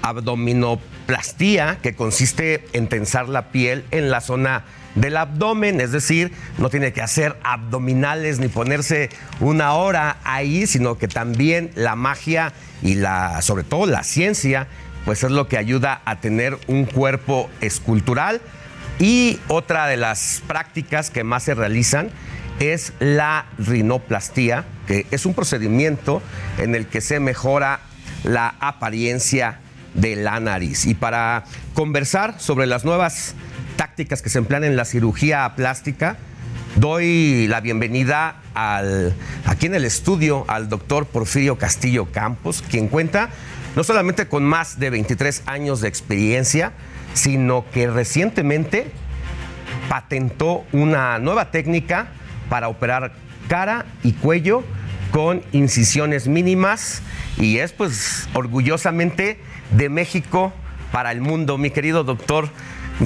abdominoplastía, 0.02 1.80
que 1.82 1.95
consiste 1.95 2.66
en 2.74 2.88
tensar 2.88 3.30
la 3.30 3.52
piel 3.52 3.86
en 3.91 4.12
la 4.12 4.22
zona 4.22 4.66
del 4.95 5.18
abdomen, 5.18 5.80
es 5.81 5.91
decir, 5.91 6.31
no 6.57 6.69
tiene 6.69 6.93
que 6.93 7.01
hacer 7.01 7.38
abdominales 7.43 8.39
ni 8.39 8.47
ponerse 8.47 9.09
una 9.39 9.73
hora 9.73 10.18
ahí, 10.23 10.68
sino 10.68 10.97
que 10.97 11.07
también 11.07 11.72
la 11.76 11.95
magia 11.95 12.53
y 12.81 12.95
la, 12.95 13.41
sobre 13.41 13.63
todo 13.63 13.85
la 13.85 14.03
ciencia, 14.03 14.68
pues 15.05 15.23
es 15.23 15.31
lo 15.31 15.47
que 15.47 15.57
ayuda 15.57 16.01
a 16.05 16.19
tener 16.19 16.57
un 16.68 16.85
cuerpo 16.85 17.49
escultural 17.61 18.41
Y 18.99 19.39
otra 19.47 19.88
de 19.88 19.97
las 19.97 20.43
prácticas 20.45 21.09
que 21.09 21.23
más 21.23 21.43
se 21.43 21.55
realizan 21.55 22.11
es 22.59 22.93
la 22.99 23.47
rinoplastía, 23.57 24.65
que 24.85 25.07
es 25.09 25.26
un 25.26 25.34
procedimiento 25.34 26.22
en 26.59 26.76
el 26.76 26.85
que 26.85 27.01
se 27.01 27.19
mejora 27.19 27.80
la 28.23 28.53
apariencia 28.59 29.59
de 29.95 30.15
la 30.15 30.39
nariz. 30.39 30.85
Y 30.85 30.93
para 30.93 31.45
conversar 31.73 32.39
sobre 32.39 32.68
las 32.68 32.85
nuevas 32.85 33.34
tácticas 33.82 34.22
que 34.22 34.30
se 34.30 34.38
emplean 34.38 34.64
en 34.64 34.76
la 34.76 34.86
cirugía 34.86 35.52
plástica, 35.56 36.16
doy 36.76 37.48
la 37.48 37.62
bienvenida 37.62 38.36
al, 38.53 39.16
aquí 39.48 39.66
en 39.66 39.74
el 39.74 39.86
estudio 39.86 40.45
al 40.48 40.70
doctor 40.70 41.08
Porfirio 41.08 41.58
Castillo 41.58 42.12
Campos, 42.12 42.64
quien 42.70 42.90
cuenta 42.90 43.32
no 43.76 43.84
solamente 43.84 44.28
con 44.28 44.44
más 44.44 44.78
de 44.80 44.91
23 44.91 45.41
años 45.48 45.82
de 45.82 45.88
experiencia, 45.88 46.74
sino 47.16 47.66
que 47.72 47.88
recientemente 47.88 48.91
patentó 49.90 50.64
una 50.74 51.18
nueva 51.18 51.49
técnica 51.49 52.10
para 52.49 52.68
operar 52.68 53.14
cara 53.48 53.88
y 54.03 54.12
cuello 54.12 54.64
con 55.10 55.41
incisiones 55.53 56.28
mínimas 56.28 57.02
y 57.40 57.58
es 57.58 57.72
pues 57.72 58.30
orgullosamente 58.36 59.40
de 59.72 59.90
México 59.90 60.53
para 60.91 61.12
el 61.12 61.22
mundo. 61.22 61.58
Mi 61.58 61.72
querido 61.72 62.03
doctor, 62.03 62.48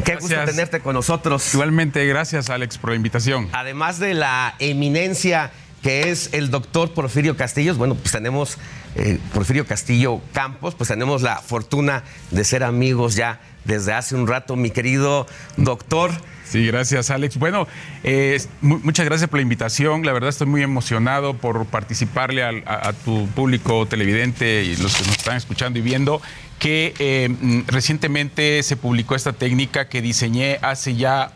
qué 0.03 0.15
gusto 0.15 0.35
tenerte 0.45 0.79
con 0.79 0.93
nosotros. 0.93 1.53
Igualmente, 1.53 2.05
gracias 2.05 2.49
Alex 2.49 2.77
por 2.77 2.89
la 2.91 2.95
invitación. 2.95 3.49
Además 3.53 3.99
de 3.99 4.13
la 4.13 4.55
eminencia 4.59 5.51
que 5.81 6.09
es 6.09 6.29
el 6.33 6.49
doctor 6.49 6.93
Porfirio 6.95 7.37
Castillos, 7.37 7.77
bueno, 7.77 7.93
pues 7.93 8.11
tenemos 8.11 8.57
eh, 8.95 9.19
Porfirio 9.33 9.67
Castillo 9.67 10.19
Campos, 10.33 10.73
pues 10.73 10.87
tenemos 10.89 11.21
la 11.21 11.37
fortuna 11.37 12.03
de 12.31 12.43
ser 12.43 12.63
amigos 12.63 13.13
ya 13.15 13.39
desde 13.65 13.93
hace 13.93 14.15
un 14.15 14.25
rato, 14.27 14.55
mi 14.55 14.71
querido 14.71 15.27
doctor. 15.57 16.11
Sí, 16.43 16.65
gracias 16.67 17.09
Alex. 17.11 17.37
Bueno, 17.37 17.67
eh, 18.03 18.39
mu- 18.61 18.79
muchas 18.79 19.05
gracias 19.05 19.29
por 19.29 19.37
la 19.37 19.43
invitación. 19.43 20.05
La 20.05 20.13
verdad 20.13 20.29
estoy 20.29 20.47
muy 20.47 20.63
emocionado 20.63 21.35
por 21.35 21.65
participarle 21.65 22.43
a 22.43 22.93
tu 22.93 23.27
público 23.29 23.85
televidente 23.87 24.63
y 24.63 24.75
los 24.77 24.95
que 24.95 25.03
nos 25.05 25.17
están 25.17 25.37
escuchando 25.37 25.77
y 25.79 25.81
viendo 25.83 26.21
que 26.59 26.93
eh, 26.99 27.29
mm, 27.29 27.61
recientemente 27.67 28.63
se 28.63 28.77
publicó 28.77 29.15
esta 29.15 29.33
técnica 29.33 29.89
que 29.89 30.01
diseñé 30.01 30.59
hace 30.61 30.95
ya 30.95 31.33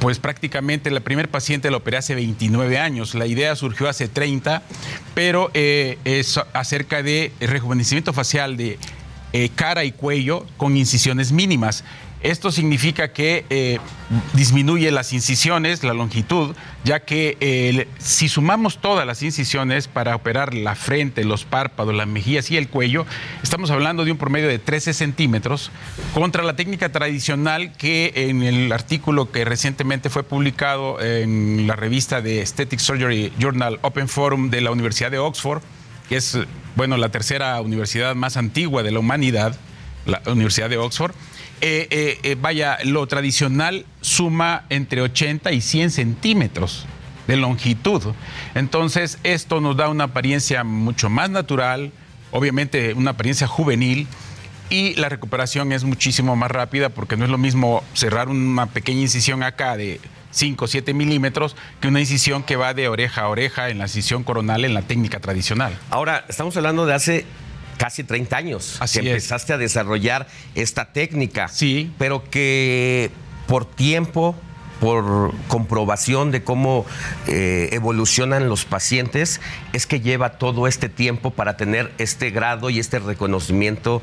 pues 0.00 0.18
prácticamente 0.18 0.90
la 0.90 1.00
primer 1.00 1.28
paciente 1.28 1.70
la 1.70 1.78
operé 1.78 1.96
hace 1.96 2.14
29 2.14 2.78
años. 2.78 3.14
La 3.14 3.26
idea 3.26 3.54
surgió 3.56 3.88
hace 3.88 4.08
30, 4.08 4.62
pero 5.14 5.50
eh, 5.54 5.98
es 6.04 6.38
acerca 6.52 7.02
de 7.02 7.32
rejuvenecimiento 7.40 8.12
facial 8.12 8.56
de 8.56 8.78
eh, 9.32 9.50
cara 9.54 9.84
y 9.84 9.92
cuello 9.92 10.46
con 10.56 10.76
incisiones 10.76 11.32
mínimas. 11.32 11.84
Esto 12.22 12.50
significa 12.50 13.12
que 13.12 13.44
eh, 13.48 13.78
disminuye 14.32 14.90
las 14.90 15.12
incisiones, 15.12 15.84
la 15.84 15.94
longitud, 15.94 16.56
ya 16.82 17.00
que 17.00 17.36
eh, 17.40 17.86
si 17.98 18.28
sumamos 18.28 18.78
todas 18.78 19.06
las 19.06 19.22
incisiones 19.22 19.86
para 19.86 20.16
operar 20.16 20.52
la 20.52 20.74
frente, 20.74 21.24
los 21.24 21.44
párpados, 21.44 21.94
las 21.94 22.08
mejillas 22.08 22.50
y 22.50 22.56
el 22.56 22.68
cuello, 22.68 23.06
estamos 23.44 23.70
hablando 23.70 24.04
de 24.04 24.10
un 24.10 24.18
promedio 24.18 24.48
de 24.48 24.58
13 24.58 24.94
centímetros 24.94 25.70
contra 26.12 26.42
la 26.42 26.56
técnica 26.56 26.90
tradicional 26.90 27.72
que 27.76 28.12
en 28.14 28.42
el 28.42 28.72
artículo 28.72 29.30
que 29.30 29.44
recientemente 29.44 30.10
fue 30.10 30.24
publicado 30.24 31.00
en 31.00 31.68
la 31.68 31.76
revista 31.76 32.20
de 32.20 32.40
Aesthetic 32.40 32.80
Surgery 32.80 33.32
Journal 33.38 33.78
Open 33.82 34.08
Forum 34.08 34.50
de 34.50 34.60
la 34.60 34.72
Universidad 34.72 35.12
de 35.12 35.18
Oxford, 35.18 35.62
que 36.08 36.16
es 36.16 36.36
bueno, 36.74 36.96
la 36.96 37.10
tercera 37.10 37.60
universidad 37.60 38.16
más 38.16 38.36
antigua 38.36 38.82
de 38.82 38.90
la 38.90 38.98
humanidad, 38.98 39.56
la 40.06 40.20
Universidad 40.26 40.68
de 40.70 40.78
Oxford. 40.78 41.12
Eh, 41.60 41.88
eh, 41.90 42.18
eh, 42.22 42.36
vaya, 42.40 42.78
lo 42.84 43.06
tradicional 43.06 43.84
suma 44.00 44.64
entre 44.70 45.02
80 45.02 45.52
y 45.52 45.60
100 45.60 45.90
centímetros 45.90 46.86
de 47.26 47.36
longitud. 47.36 48.02
Entonces, 48.54 49.18
esto 49.24 49.60
nos 49.60 49.76
da 49.76 49.88
una 49.88 50.04
apariencia 50.04 50.64
mucho 50.64 51.10
más 51.10 51.30
natural, 51.30 51.92
obviamente 52.30 52.94
una 52.94 53.10
apariencia 53.12 53.46
juvenil, 53.46 54.06
y 54.70 54.94
la 54.96 55.08
recuperación 55.08 55.72
es 55.72 55.84
muchísimo 55.84 56.36
más 56.36 56.50
rápida 56.50 56.90
porque 56.90 57.16
no 57.16 57.24
es 57.24 57.30
lo 57.30 57.38
mismo 57.38 57.82
cerrar 57.94 58.28
una 58.28 58.66
pequeña 58.66 59.00
incisión 59.00 59.42
acá 59.42 59.76
de 59.76 60.00
5 60.30 60.64
o 60.64 60.68
7 60.68 60.92
milímetros 60.94 61.56
que 61.80 61.88
una 61.88 62.00
incisión 62.00 62.42
que 62.42 62.56
va 62.56 62.74
de 62.74 62.88
oreja 62.88 63.22
a 63.22 63.28
oreja 63.28 63.70
en 63.70 63.78
la 63.78 63.84
incisión 63.84 64.24
coronal 64.24 64.64
en 64.64 64.74
la 64.74 64.82
técnica 64.82 65.20
tradicional. 65.20 65.76
Ahora, 65.90 66.24
estamos 66.28 66.56
hablando 66.56 66.86
de 66.86 66.94
hace 66.94 67.24
casi 67.78 68.04
30 68.04 68.36
años 68.36 68.76
Así 68.80 69.00
que 69.00 69.06
es. 69.06 69.12
empezaste 69.14 69.54
a 69.54 69.58
desarrollar 69.58 70.26
esta 70.54 70.92
técnica. 70.92 71.48
Sí. 71.48 71.90
Pero 71.98 72.22
que 72.28 73.10
por 73.46 73.64
tiempo, 73.64 74.34
por 74.80 75.32
comprobación 75.48 76.30
de 76.30 76.42
cómo 76.44 76.84
eh, 77.26 77.70
evolucionan 77.72 78.48
los 78.48 78.64
pacientes, 78.66 79.40
es 79.72 79.86
que 79.86 80.00
lleva 80.00 80.38
todo 80.38 80.66
este 80.66 80.88
tiempo 80.88 81.30
para 81.30 81.56
tener 81.56 81.90
este 81.98 82.30
grado 82.30 82.68
y 82.68 82.78
este 82.78 82.98
reconocimiento 82.98 84.02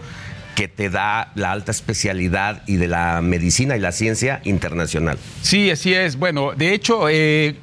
que 0.55 0.67
te 0.69 0.89
da 0.89 1.31
la 1.35 1.51
alta 1.51 1.71
especialidad 1.71 2.63
y 2.65 2.77
de 2.77 2.87
la 2.87 3.21
medicina 3.21 3.75
y 3.75 3.79
la 3.81 3.91
ciencia 3.91 4.39
internacional. 4.45 5.17
Sí, 5.41 5.69
así 5.69 5.93
es. 5.93 6.15
Bueno, 6.15 6.53
de 6.55 6.73
hecho, 6.73 7.09
eh, 7.09 7.55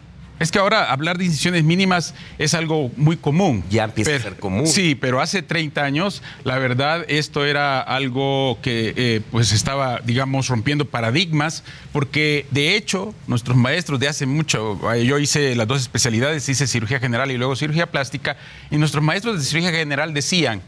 es 0.43 0.51
que 0.51 0.59
ahora 0.59 0.91
hablar 0.91 1.19
de 1.19 1.25
incisiones 1.25 1.63
mínimas 1.63 2.15
es 2.37 2.55
algo 2.55 2.91
muy 2.97 3.17
común. 3.17 3.63
Ya 3.71 3.85
empieza 3.85 4.11
Pero- 4.11 4.21
a 4.21 4.23
ser 4.25 4.39
común. 4.41 4.67
Sí, 4.67 4.97
pero 4.97 5.21
hace 5.21 5.41
30 5.41 5.85
años, 5.85 6.21
la 6.43 6.59
verdad, 6.59 7.05
esto 7.07 7.45
era 7.45 7.81
algo 7.81 8.59
que 8.61 8.93
eh, 8.97 9.21
pues 9.31 9.53
estaba, 9.53 10.01
digamos, 10.05 10.49
rompiendo 10.49 10.85
paradigmas, 10.85 11.63
porque 11.93 12.45
de 12.51 12.75
hecho, 12.77 13.15
nuestros 13.29 13.57
maestros 13.57 14.01
de 14.01 14.09
hace 14.09 14.27
mucho, 14.27 14.81
eh, 14.93 15.05
yo 15.05 15.21
hice 15.21 15.55
las 15.55 15.69
dos 15.69 15.81
especialidades, 15.81 16.49
hice 16.49 16.67
cirugía 16.67 16.99
general 16.99 17.31
y 17.31 17.37
luego 17.37 17.55
cirugía 17.55 17.87
plástica, 17.93 18.37
y 18.69 18.79
nuestros 18.79 19.05
maestros 19.05 19.39
de 19.39 19.45
cirugía 19.45 19.71
general 19.71 20.13
decían, 20.13 20.61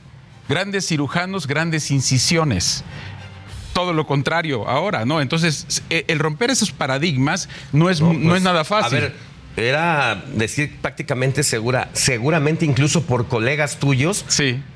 grandes 0.48 0.86
cirujanos, 0.86 1.48
grandes 1.48 1.90
incisiones 1.90 2.84
todo 3.72 3.92
lo 3.92 4.06
contrario 4.06 4.68
ahora, 4.68 5.04
¿no? 5.04 5.20
Entonces, 5.20 5.82
eh, 5.90 6.04
el 6.06 6.20
romper 6.20 6.50
esos 6.50 6.70
paradigmas 6.70 7.48
no 7.72 7.90
es, 7.90 8.00
no, 8.00 8.12
pues, 8.12 8.36
es 8.36 8.42
nada 8.42 8.64
fácil. 8.64 8.98
A 8.98 9.00
ver, 9.00 9.33
era 9.56 10.24
decir 10.34 10.76
prácticamente 10.80 11.42
segura, 11.44 11.88
seguramente 11.92 12.64
incluso 12.64 13.02
por 13.04 13.28
colegas 13.28 13.78
tuyos, 13.78 14.24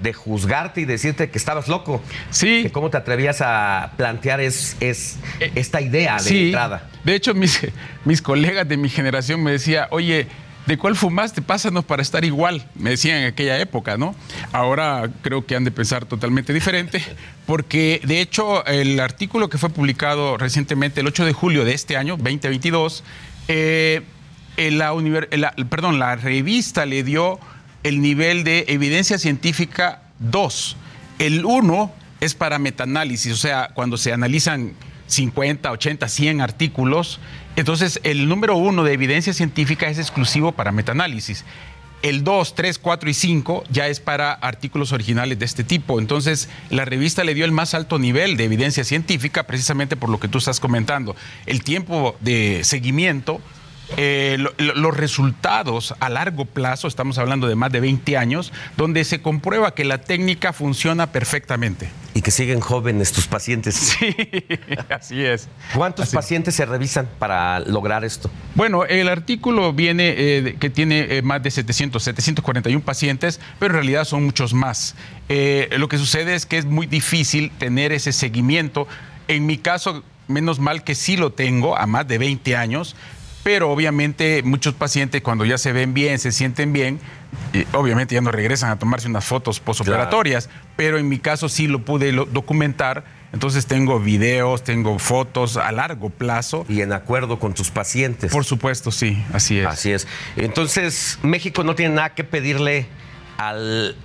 de 0.01 0.13
juzgarte 0.13 0.81
y 0.81 0.85
decirte 0.85 1.31
que 1.31 1.39
estabas 1.39 1.69
loco. 1.69 2.03
Sí. 2.31 2.63
Que 2.63 2.71
cómo 2.71 2.91
te 2.91 2.97
atrevías 2.97 3.41
a 3.41 3.93
plantear 3.97 4.41
es, 4.41 4.77
es 4.81 5.17
esta 5.55 5.81
idea 5.81 6.15
de 6.17 6.21
Sí. 6.23 6.45
entrada. 6.47 6.89
De 7.05 7.15
hecho, 7.15 7.35
mis, 7.35 7.61
mis 8.05 8.23
colegas 8.23 8.69
de 8.69 8.77
mi 8.77 8.89
generación 8.89 9.43
me 9.43 9.51
decían, 9.53 9.87
oye, 9.91 10.27
¿de 10.67 10.77
cuál 10.79 10.95
fumaste? 10.95 11.41
Pásanos 11.43 11.85
para 11.85 12.03
estar 12.03 12.25
igual. 12.25 12.69
Me 12.75 12.91
decían 12.91 13.19
en 13.19 13.27
aquella 13.29 13.59
época, 13.59 13.97
¿no? 13.97 14.15
Ahora 14.53 15.09
creo 15.23 15.45
que 15.47 15.57
han 15.57 15.65
de 15.65 15.71
pensar 15.71 16.05
totalmente 16.05 16.53
diferente, 16.53 17.03
porque 17.47 18.01
de 18.05 18.21
hecho 18.21 18.65
el 18.67 19.01
artículo 19.01 19.49
que 19.49 19.59
fue 19.59 19.71
publicado 19.71 20.37
recientemente, 20.37 21.01
el 21.01 21.07
8 21.07 21.25
de 21.25 21.33
julio 21.33 21.65
de 21.65 21.73
este 21.75 21.97
año, 21.97 22.17
2022, 22.19 23.03
eh, 23.49 24.03
la, 24.59 26.17
revista 26.17 26.85
le 26.87 27.03
dio 27.05 27.39
el 27.85 28.03
nivel 28.03 28.45
de 28.45 28.65
evidencia 28.69 29.19
científica 29.19 30.03
2. 30.19 30.77
El 31.21 31.45
1 31.45 31.93
es 32.21 32.35
para 32.35 32.59
metaanálisis, 32.59 33.33
o 33.33 33.37
sea, 33.37 33.71
cuando 33.75 33.97
se 33.97 34.13
analizan 34.13 34.73
50, 35.07 35.71
80, 35.71 36.09
100 36.09 36.41
artículos, 36.41 37.21
entonces 37.57 38.01
el 38.03 38.29
número 38.29 38.57
1 38.57 38.83
de 38.83 38.93
evidencia 38.93 39.33
científica 39.33 39.89
es 39.89 39.99
exclusivo 39.99 40.53
para 40.53 40.73
metaanálisis. 40.73 41.45
El 42.03 42.23
2, 42.23 42.55
3, 42.55 42.79
4 42.79 43.11
y 43.11 43.15
5 43.15 43.65
ya 43.71 43.89
es 43.89 43.99
para 43.99 44.33
artículos 44.33 44.93
originales 44.93 45.39
de 45.39 45.45
este 45.45 45.65
tipo. 45.65 45.99
Entonces, 45.99 46.49
la 46.71 46.85
revista 46.85 47.25
le 47.25 47.35
dio 47.35 47.45
el 47.45 47.51
más 47.51 47.75
alto 47.75 47.99
nivel 47.99 48.37
de 48.37 48.45
evidencia 48.45 48.85
científica 48.85 49.43
precisamente 49.45 49.97
por 49.97 50.09
lo 50.09 50.21
que 50.21 50.29
tú 50.29 50.39
estás 50.39 50.61
comentando. 50.61 51.17
El 51.47 51.65
tiempo 51.65 52.17
de 52.21 52.61
seguimiento 52.63 53.41
eh, 53.97 54.37
lo- 54.39 54.53
lo- 54.59 54.75
los 54.75 54.97
resultados 54.97 55.95
a 56.01 56.09
largo 56.09 56.45
plazo, 56.45 56.89
estamos 56.89 57.19
hablando 57.19 57.47
de 57.49 57.55
más 57.55 57.73
de 57.73 57.81
20 57.81 58.17
años, 58.17 58.53
donde 58.77 59.05
se 59.05 59.21
comprueba 59.23 59.75
que 59.75 59.85
la 59.85 59.99
técnica 59.99 60.53
funciona 60.53 61.11
perfectamente. 61.13 61.89
Y 62.15 62.23
que 62.23 62.31
siguen 62.33 62.61
jóvenes 62.61 63.13
tus 63.13 63.27
pacientes. 63.27 63.75
Sí, 63.99 64.15
así 64.91 65.25
es. 65.25 65.49
¿Cuántos 65.75 66.11
pacientes 66.11 66.55
se 66.55 66.67
revisan 66.67 67.09
para 67.19 67.61
lograr 67.61 68.05
esto? 68.05 68.31
Bueno, 68.55 68.85
el 68.85 69.09
artículo 69.09 69.73
viene 69.73 70.15
eh, 70.17 70.57
que 70.59 70.69
tiene 70.71 71.07
eh, 71.19 71.23
más 71.23 71.43
de 71.43 71.51
700, 71.51 72.03
741 72.03 72.85
pacientes, 72.85 73.41
pero 73.59 73.73
en 73.75 73.77
realidad 73.81 74.05
son 74.05 74.25
muchos 74.25 74.53
más. 74.55 74.95
Lo 75.77 75.89
que 75.89 75.99
sucede 75.99 76.35
es 76.35 76.47
que 76.47 76.59
es 76.59 76.65
muy 76.65 76.87
difícil 76.87 77.51
tener 77.59 77.93
ese 77.93 78.13
seguimiento. 78.13 78.89
En 79.29 79.47
mi 79.47 79.59
caso, 79.59 80.03
menos 80.27 80.59
mal 80.59 80.83
que 80.85 80.95
sí 80.95 81.17
lo 81.17 81.31
tengo 81.33 81.77
a 81.77 81.87
más 81.87 82.09
de 82.09 82.19
20 82.19 82.57
años, 82.57 82.97
pero 83.49 83.71
obviamente 83.71 84.43
muchos 84.43 84.75
pacientes 84.75 85.23
cuando 85.23 85.47
ya 85.47 85.57
se 85.57 85.73
ven 85.73 85.95
bien, 85.95 86.19
se 86.19 86.33
sienten 86.33 86.75
bien, 86.75 87.01
obviamente 87.73 88.15
ya 88.15 88.21
no 88.21 88.31
regresan 88.31 88.69
a 88.69 88.79
tomarse 88.79 89.09
unas 89.09 89.25
fotos 89.25 89.59
postoperatorias, 89.59 90.51
pero 90.77 90.99
en 90.99 91.09
mi 91.09 91.19
caso 91.19 91.49
sí 91.49 91.67
lo 91.67 91.83
pude 91.83 92.13
documentar 92.13 93.05
Entonces 93.33 93.65
tengo 93.65 94.01
videos, 94.01 94.65
tengo 94.65 94.99
fotos 94.99 95.57
a 95.57 95.73
largo 95.73 96.11
plazo. 96.11 96.67
Y 96.69 96.83
en 96.83 96.93
acuerdo 96.93 97.39
con 97.39 97.55
tus 97.55 97.71
pacientes. 97.71 98.31
Por 98.31 98.45
supuesto, 98.45 98.93
sí, 98.93 99.25
así 99.33 99.61
es. 99.61 99.67
Así 99.67 99.93
es. 99.93 100.07
Entonces, 100.37 101.19
México 101.23 101.65
no 101.65 101.75
tiene 101.75 101.95
nada 101.95 102.11
que 102.11 102.25
pedirle 102.25 102.87
al 103.39 103.97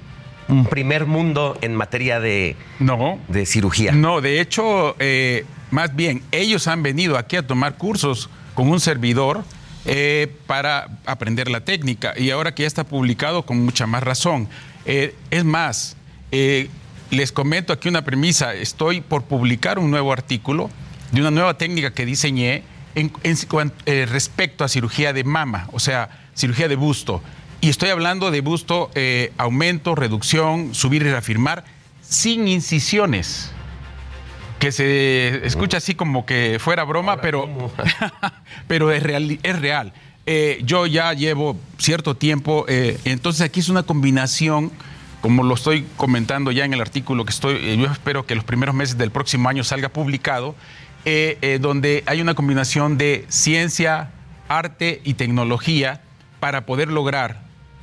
primer 0.69 1.05
mundo 1.05 1.57
en 1.59 1.75
materia 1.75 2.21
de, 2.21 2.55
no, 2.79 3.19
de 3.27 3.45
cirugía. 3.45 3.91
No, 3.91 4.21
de 4.21 4.39
hecho, 4.39 4.95
eh, 4.99 5.43
más 5.69 5.93
bien, 5.93 6.21
ellos 6.31 6.69
han 6.69 6.81
venido 6.81 7.17
aquí 7.17 7.35
a 7.35 7.45
tomar 7.45 7.75
cursos 7.75 8.29
con 8.53 8.69
un 8.69 8.79
servidor 8.79 9.43
eh, 9.85 10.33
para 10.47 10.87
aprender 11.05 11.49
la 11.49 11.61
técnica 11.61 12.13
y 12.17 12.29
ahora 12.29 12.55
que 12.55 12.63
ya 12.63 12.67
está 12.67 12.83
publicado 12.83 13.45
con 13.45 13.63
mucha 13.63 13.87
más 13.87 14.03
razón. 14.03 14.47
Eh, 14.85 15.15
es 15.31 15.45
más, 15.45 15.95
les 17.11 17.31
comento 17.31 17.73
aquí 17.73 17.89
una 17.89 18.03
premisa, 18.03 18.53
estoy 18.53 19.01
por 19.01 19.23
publicar 19.23 19.77
un 19.77 19.91
nuevo 19.91 20.11
artículo 20.11 20.69
de 21.11 21.21
una 21.21 21.31
nueva 21.31 21.57
técnica 21.57 21.93
que 21.93 22.05
diseñé 22.05 22.63
en, 22.95 23.11
respecto 24.07 24.63
a 24.63 24.67
cirugía 24.67 25.13
de 25.13 25.23
mama, 25.23 25.69
o 25.71 25.79
sea, 25.79 26.09
cirugía 26.35 26.67
de 26.67 26.75
busto. 26.75 27.21
Y 27.61 27.69
estoy 27.69 27.89
hablando 27.89 28.29
de 28.31 28.41
busto, 28.41 28.91
eh, 28.93 29.31
aumento, 29.37 29.95
reducción, 29.95 30.75
subir 30.75 31.03
y 31.03 31.09
reafirmar, 31.09 31.63
sin 32.01 32.47
incisiones. 32.47 33.51
Que 34.63 34.71
se 34.71 35.45
escucha 35.45 35.75
así 35.75 35.93
como 35.93 36.25
que 36.25 36.57
fuera 36.57 36.85
broma, 36.85 37.19
pero, 37.19 37.49
pero 38.69 38.93
es 38.93 39.03
real. 39.03 39.37
Es 39.43 39.59
real. 39.59 39.91
Eh, 40.25 40.61
yo 40.63 40.85
ya 40.85 41.11
llevo 41.11 41.59
cierto 41.77 42.15
tiempo, 42.15 42.63
eh, 42.69 42.97
entonces 43.03 43.41
aquí 43.41 43.59
es 43.59 43.67
una 43.67 43.83
combinación, 43.83 44.71
como 45.19 45.43
lo 45.43 45.55
estoy 45.55 45.85
comentando 45.97 46.49
ya 46.53 46.63
en 46.63 46.73
el 46.73 46.79
artículo 46.79 47.25
que 47.25 47.31
estoy, 47.31 47.75
yo 47.75 47.87
espero 47.87 48.25
que 48.25 48.35
los 48.35 48.45
primeros 48.45 48.73
meses 48.73 48.97
del 48.97 49.11
próximo 49.11 49.49
año 49.49 49.65
salga 49.65 49.89
publicado, 49.89 50.55
donde 51.59 52.03
hay 52.05 52.21
una 52.21 52.33
combinación 52.33 52.97
de 52.97 53.25
ciencia, 53.27 54.11
arte 54.47 55.01
y 55.03 55.15
tecnología 55.15 55.99
para 56.39 56.65
poder 56.65 56.87
lograr 56.87 57.41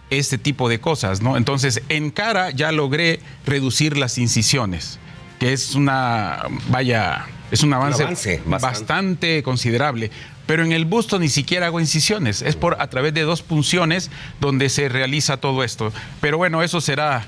este 0.09 0.39
tipo 0.39 0.71
de 0.71 0.81
cosas, 0.81 1.21
¿no? 1.21 1.37
Entonces, 1.37 1.83
en 1.91 2.11
cara 2.11 2.53
ya 2.53 2.73
logré 2.73 3.21
reducir 3.45 3.99
las 3.99 4.17
incisiones, 4.17 4.99
que 5.41 5.55
es 5.55 5.75
una, 5.75 6.43
vaya, 6.69 7.27
es 7.51 7.65
un 7.65 7.73
avance, 7.73 8.41
bastante. 8.47 9.43
considerable. 9.43 10.11
Pero 10.47 10.63
en 10.63 10.73
el 10.73 10.85
busto 10.85 11.19
ni 11.19 11.29
siquiera 11.29 11.67
hago 11.67 11.81
incisiones, 11.81 12.43
es 12.43 12.57
por 12.57 12.81
a 12.81 12.89
través 12.91 13.15
de 13.15 13.23
dos 13.23 13.43
punciones 13.43 14.11
donde 14.41 14.69
se 14.69 14.89
realiza 14.89 15.39
todo 15.39 15.65
esto. 15.65 15.93
Pero 16.21 16.37
bueno, 16.37 16.63
eso 16.63 16.81
será 16.81 17.27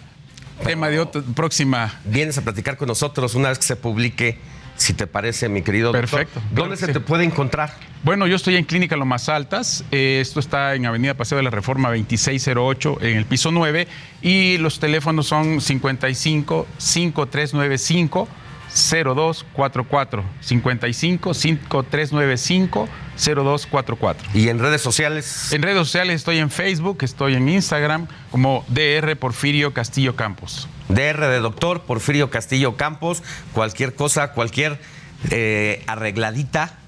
tema 0.62 0.90
de 0.90 1.00
otra 1.00 1.22
próxima. 1.34 2.00
Vienes 2.04 2.36
a 2.36 2.42
platicar 2.42 2.76
con 2.76 2.88
nosotros 2.88 3.34
una 3.34 3.48
vez 3.48 3.58
que 3.58 3.64
se 3.64 3.76
publique 3.76 4.38
si 4.76 4.94
te 4.94 5.06
parece, 5.06 5.48
mi 5.48 5.62
querido 5.62 5.92
Perfecto. 5.92 6.40
¿Dónde 6.50 6.76
se 6.76 6.92
te 6.92 7.00
puede 7.00 7.24
encontrar? 7.24 7.72
Bueno, 8.02 8.26
yo 8.26 8.34
estoy 8.34 8.56
en 8.56 8.64
Clínica 8.64 8.96
Lo 8.96 9.04
Más 9.04 9.28
Altas. 9.28 9.84
Eh, 9.92 10.18
esto 10.20 10.40
está 10.40 10.74
en 10.74 10.86
Avenida 10.86 11.14
Paseo 11.14 11.38
de 11.38 11.44
la 11.44 11.50
Reforma 11.50 11.90
2608, 11.90 12.98
en 13.00 13.16
el 13.16 13.24
piso 13.26 13.52
9. 13.52 13.86
Y 14.22 14.58
los 14.58 14.80
teléfonos 14.80 15.26
son 15.26 15.60
55 15.60 16.66
5395 16.78 18.28
0244 18.74 20.24
55 20.40 21.34
5395 21.34 22.88
0244. 23.16 24.28
¿Y 24.34 24.48
en 24.48 24.58
redes 24.58 24.80
sociales? 24.80 25.52
En 25.52 25.62
redes 25.62 25.78
sociales 25.78 26.16
estoy 26.16 26.38
en 26.38 26.50
Facebook, 26.50 26.98
estoy 27.02 27.34
en 27.34 27.48
Instagram 27.48 28.06
como 28.30 28.64
DR 28.68 29.14
Porfirio 29.16 29.72
Castillo 29.72 30.16
Campos. 30.16 30.68
DR 30.94 31.26
de 31.28 31.40
doctor 31.40 31.82
Porfirio 31.82 32.30
Castillo 32.30 32.76
Campos. 32.76 33.22
Cualquier 33.52 33.94
cosa, 33.94 34.32
cualquier 34.32 34.78
eh, 35.30 35.82
arregladita, 35.86 36.78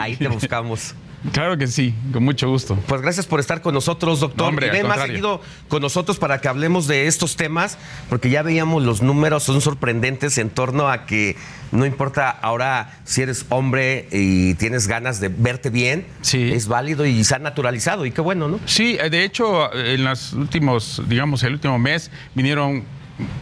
ahí 0.00 0.16
te 0.16 0.28
buscamos. 0.28 0.94
Claro 1.32 1.56
que 1.56 1.66
sí, 1.66 1.94
con 2.12 2.22
mucho 2.22 2.48
gusto. 2.48 2.76
Pues 2.86 3.00
gracias 3.00 3.26
por 3.26 3.40
estar 3.40 3.62
con 3.62 3.72
nosotros, 3.72 4.20
doctor. 4.20 4.48
hombre, 4.48 4.66
y 4.66 4.70
ven 4.70 4.86
más 4.86 5.00
seguido 5.00 5.40
con 5.68 5.80
nosotros 5.80 6.18
para 6.18 6.40
que 6.40 6.48
hablemos 6.48 6.86
de 6.86 7.06
estos 7.06 7.36
temas, 7.36 7.78
porque 8.10 8.28
ya 8.28 8.42
veíamos 8.42 8.82
los 8.82 9.00
números, 9.00 9.42
son 9.42 9.62
sorprendentes 9.62 10.36
en 10.36 10.50
torno 10.50 10.90
a 10.90 11.06
que 11.06 11.36
no 11.72 11.86
importa 11.86 12.28
ahora 12.28 12.98
si 13.04 13.22
eres 13.22 13.46
hombre 13.48 14.06
y 14.12 14.54
tienes 14.54 14.86
ganas 14.86 15.18
de 15.18 15.28
verte 15.28 15.70
bien, 15.70 16.06
sí. 16.20 16.52
es 16.52 16.68
válido 16.68 17.06
y 17.06 17.24
se 17.24 17.34
ha 17.34 17.38
naturalizado, 17.38 18.04
y 18.04 18.10
qué 18.10 18.20
bueno, 18.20 18.48
¿no? 18.48 18.60
Sí, 18.66 18.98
de 18.98 19.24
hecho, 19.24 19.74
en 19.74 20.04
los 20.04 20.34
últimos, 20.34 21.02
digamos, 21.08 21.42
el 21.42 21.54
último 21.54 21.78
mes 21.78 22.10
vinieron 22.34 22.84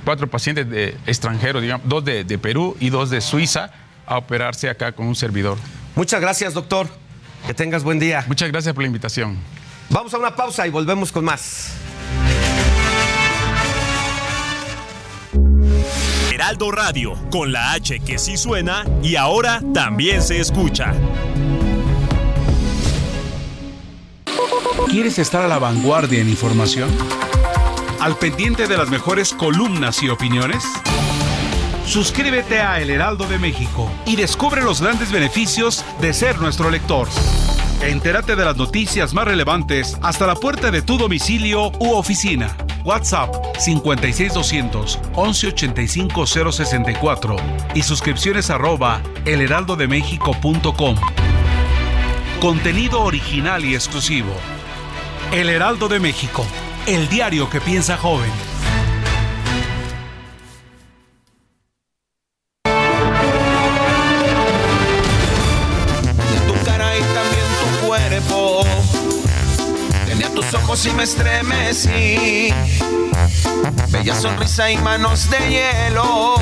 cuatro 0.04 0.28
pacientes 0.28 0.68
de 0.68 0.96
extranjeros, 1.06 1.62
digamos, 1.62 1.88
dos 1.88 2.04
de, 2.04 2.24
de 2.24 2.38
Perú 2.38 2.76
y 2.80 2.90
dos 2.90 3.10
de 3.10 3.20
Suiza 3.20 3.70
a 4.06 4.18
operarse 4.18 4.68
acá 4.68 4.92
con 4.92 5.06
un 5.06 5.14
servidor. 5.14 5.58
Muchas 5.94 6.20
gracias, 6.20 6.54
doctor. 6.54 6.88
Que 7.46 7.54
tengas 7.54 7.82
buen 7.82 7.98
día. 7.98 8.24
Muchas 8.28 8.50
gracias 8.50 8.74
por 8.74 8.82
la 8.82 8.86
invitación. 8.86 9.36
Vamos 9.90 10.14
a 10.14 10.18
una 10.18 10.34
pausa 10.34 10.66
y 10.66 10.70
volvemos 10.70 11.10
con 11.10 11.24
más. 11.24 11.72
Heraldo 16.32 16.70
Radio, 16.70 17.14
con 17.30 17.52
la 17.52 17.72
H 17.72 18.00
que 18.00 18.18
sí 18.18 18.36
suena 18.36 18.84
y 19.02 19.16
ahora 19.16 19.60
también 19.74 20.22
se 20.22 20.40
escucha. 20.40 20.92
¿Quieres 24.88 25.18
estar 25.18 25.42
a 25.42 25.48
la 25.48 25.58
vanguardia 25.58 26.20
en 26.20 26.28
información? 26.28 26.90
¿Al 28.02 28.16
pendiente 28.16 28.66
de 28.66 28.76
las 28.76 28.90
mejores 28.90 29.32
columnas 29.32 30.02
y 30.02 30.08
opiniones? 30.08 30.64
Suscríbete 31.86 32.58
a 32.58 32.80
El 32.80 32.90
Heraldo 32.90 33.28
de 33.28 33.38
México 33.38 33.88
y 34.04 34.16
descubre 34.16 34.60
los 34.60 34.82
grandes 34.82 35.12
beneficios 35.12 35.84
de 36.00 36.12
ser 36.12 36.40
nuestro 36.40 36.68
lector. 36.68 37.06
Entérate 37.80 38.34
de 38.34 38.44
las 38.44 38.56
noticias 38.56 39.14
más 39.14 39.26
relevantes 39.26 39.96
hasta 40.02 40.26
la 40.26 40.34
puerta 40.34 40.72
de 40.72 40.82
tu 40.82 40.98
domicilio 40.98 41.70
u 41.78 41.92
oficina. 41.92 42.56
WhatsApp 42.84 43.32
56200 43.64 44.98
1185 45.14 46.26
064 46.26 47.36
y 47.76 47.82
suscripciones 47.84 48.50
arroba 48.50 49.00
elheraldodemexico.com. 49.26 50.96
Contenido 52.40 53.02
original 53.02 53.64
y 53.64 53.76
exclusivo. 53.76 54.32
El 55.30 55.48
Heraldo 55.48 55.86
de 55.86 56.00
México, 56.00 56.44
el 56.86 57.08
diario 57.08 57.48
que 57.48 57.60
piensa 57.60 57.96
joven. 57.96 58.30
ojos 70.54 70.86
y 70.86 70.90
me 70.90 71.04
estremecí. 71.04 72.52
Bella 73.88 74.14
sonrisa 74.14 74.70
y 74.70 74.76
manos 74.78 75.28
de 75.30 75.38
hielo. 75.50 76.36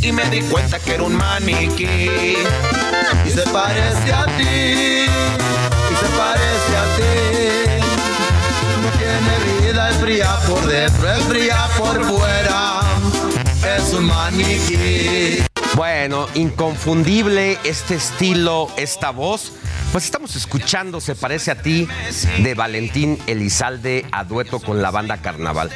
Y 0.00 0.12
me 0.12 0.24
di 0.30 0.40
cuenta 0.42 0.78
que 0.78 0.94
era 0.94 1.02
un 1.02 1.16
maniquí. 1.16 2.36
Y 3.26 3.30
se 3.30 3.42
parece 3.52 4.12
a 4.12 4.26
ti. 4.36 5.06
Y 5.90 5.96
se 5.96 6.08
parece 6.16 6.76
a 6.76 6.96
ti. 6.96 7.67
Tiene 9.08 9.60
vida, 9.60 9.88
es 9.88 9.96
fría 9.96 10.38
por 10.46 10.66
dentro, 10.66 11.10
es 11.10 11.22
fría 11.24 11.66
por 11.78 12.04
fuera. 12.04 12.80
Es 13.76 13.94
un 13.94 14.04
maniquí. 14.04 15.42
Bueno, 15.78 16.26
inconfundible 16.34 17.56
este 17.62 17.94
estilo, 17.94 18.68
esta 18.76 19.10
voz. 19.10 19.52
Pues 19.92 20.04
estamos 20.04 20.34
escuchando 20.34 21.00
Se 21.00 21.14
parece 21.14 21.52
a 21.52 21.62
ti 21.62 21.86
de 22.42 22.54
Valentín 22.54 23.16
Elizalde 23.28 24.04
a 24.10 24.24
dueto 24.24 24.58
con 24.58 24.82
la 24.82 24.90
banda 24.90 25.18
Carnaval. 25.18 25.70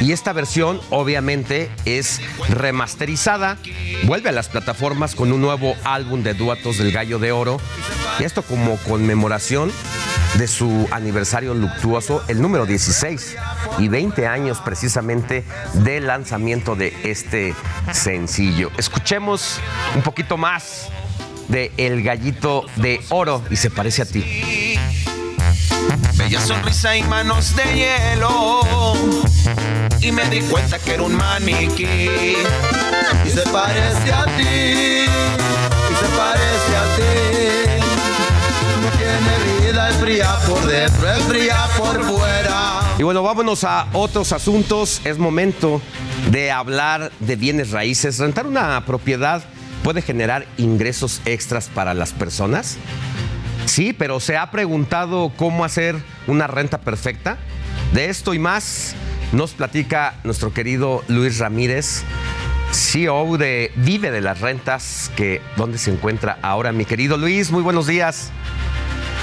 Y 0.00 0.12
esta 0.12 0.32
versión 0.32 0.80
obviamente 0.88 1.70
es 1.84 2.22
remasterizada, 2.48 3.58
vuelve 4.04 4.30
a 4.30 4.32
las 4.32 4.48
plataformas 4.48 5.14
con 5.14 5.30
un 5.30 5.42
nuevo 5.42 5.76
álbum 5.84 6.22
de 6.22 6.32
duetos 6.32 6.78
del 6.78 6.90
Gallo 6.90 7.18
de 7.18 7.32
Oro. 7.32 7.60
Y 8.20 8.24
esto 8.24 8.40
como 8.40 8.78
conmemoración 8.78 9.70
de 10.38 10.48
su 10.48 10.88
aniversario 10.90 11.54
luctuoso, 11.54 12.22
el 12.28 12.40
número 12.40 12.64
16 12.64 13.36
y 13.78 13.88
20 13.88 14.26
años 14.26 14.60
precisamente 14.64 15.44
del 15.74 16.06
lanzamiento 16.06 16.74
de 16.74 16.94
este 17.04 17.54
sencillo. 17.92 18.70
Escuchemos 18.78 19.41
un 19.94 20.02
poquito 20.02 20.36
más 20.36 20.88
de 21.48 21.72
El 21.76 22.02
Gallito 22.02 22.64
de 22.76 23.00
Oro 23.10 23.42
y 23.50 23.56
se 23.56 23.70
parece 23.70 24.02
a 24.02 24.04
ti. 24.06 24.24
Bella 26.16 26.40
sonrisa 26.40 26.96
y 26.96 27.02
manos 27.02 27.54
de 27.56 27.64
hielo. 27.74 28.62
Y 30.00 30.12
me 30.12 30.24
di 30.30 30.40
cuenta 30.42 30.78
que 30.78 30.94
era 30.94 31.02
un 31.02 31.14
maniquí. 31.14 31.84
Y 33.24 33.30
se 33.30 33.42
parece 33.52 34.12
a 34.12 34.24
ti. 34.36 35.06
Y 35.90 35.94
se 36.00 36.08
parece 36.16 36.76
a 36.76 36.96
ti. 36.96 37.82
No 38.82 38.88
tiene 38.98 39.70
vida, 39.70 39.90
es 39.90 39.96
fría 39.96 40.38
por 40.46 40.66
dentro, 40.66 41.12
es 41.12 41.22
fría 41.24 41.68
por 41.76 42.02
fuera. 42.04 42.80
Y 42.98 43.02
bueno, 43.02 43.22
vámonos 43.22 43.64
a 43.64 43.88
otros 43.92 44.32
asuntos. 44.32 45.00
Es 45.04 45.18
momento 45.18 45.80
de 46.30 46.50
hablar 46.50 47.10
de 47.20 47.36
bienes 47.36 47.70
raíces. 47.70 48.18
Rentar 48.18 48.46
una 48.46 48.84
propiedad 48.86 49.42
puede 49.82 50.02
generar 50.02 50.46
ingresos 50.56 51.20
extras 51.24 51.68
para 51.68 51.94
las 51.94 52.12
personas. 52.12 52.78
Sí, 53.66 53.92
pero 53.92 54.20
¿se 54.20 54.36
ha 54.36 54.50
preguntado 54.50 55.32
cómo 55.36 55.64
hacer 55.64 55.96
una 56.26 56.46
renta 56.46 56.80
perfecta? 56.80 57.38
De 57.92 58.06
esto 58.08 58.34
y 58.34 58.38
más 58.38 58.94
nos 59.32 59.52
platica 59.52 60.14
nuestro 60.24 60.52
querido 60.52 61.02
Luis 61.08 61.38
Ramírez, 61.38 62.02
CEO 62.70 63.36
de 63.38 63.72
Vive 63.76 64.10
de 64.10 64.20
las 64.20 64.40
Rentas, 64.40 65.10
que 65.16 65.40
dónde 65.56 65.78
se 65.78 65.90
encuentra 65.90 66.38
ahora 66.42 66.72
mi 66.72 66.84
querido 66.84 67.16
Luis. 67.16 67.50
Muy 67.50 67.62
buenos 67.62 67.86
días. 67.86 68.30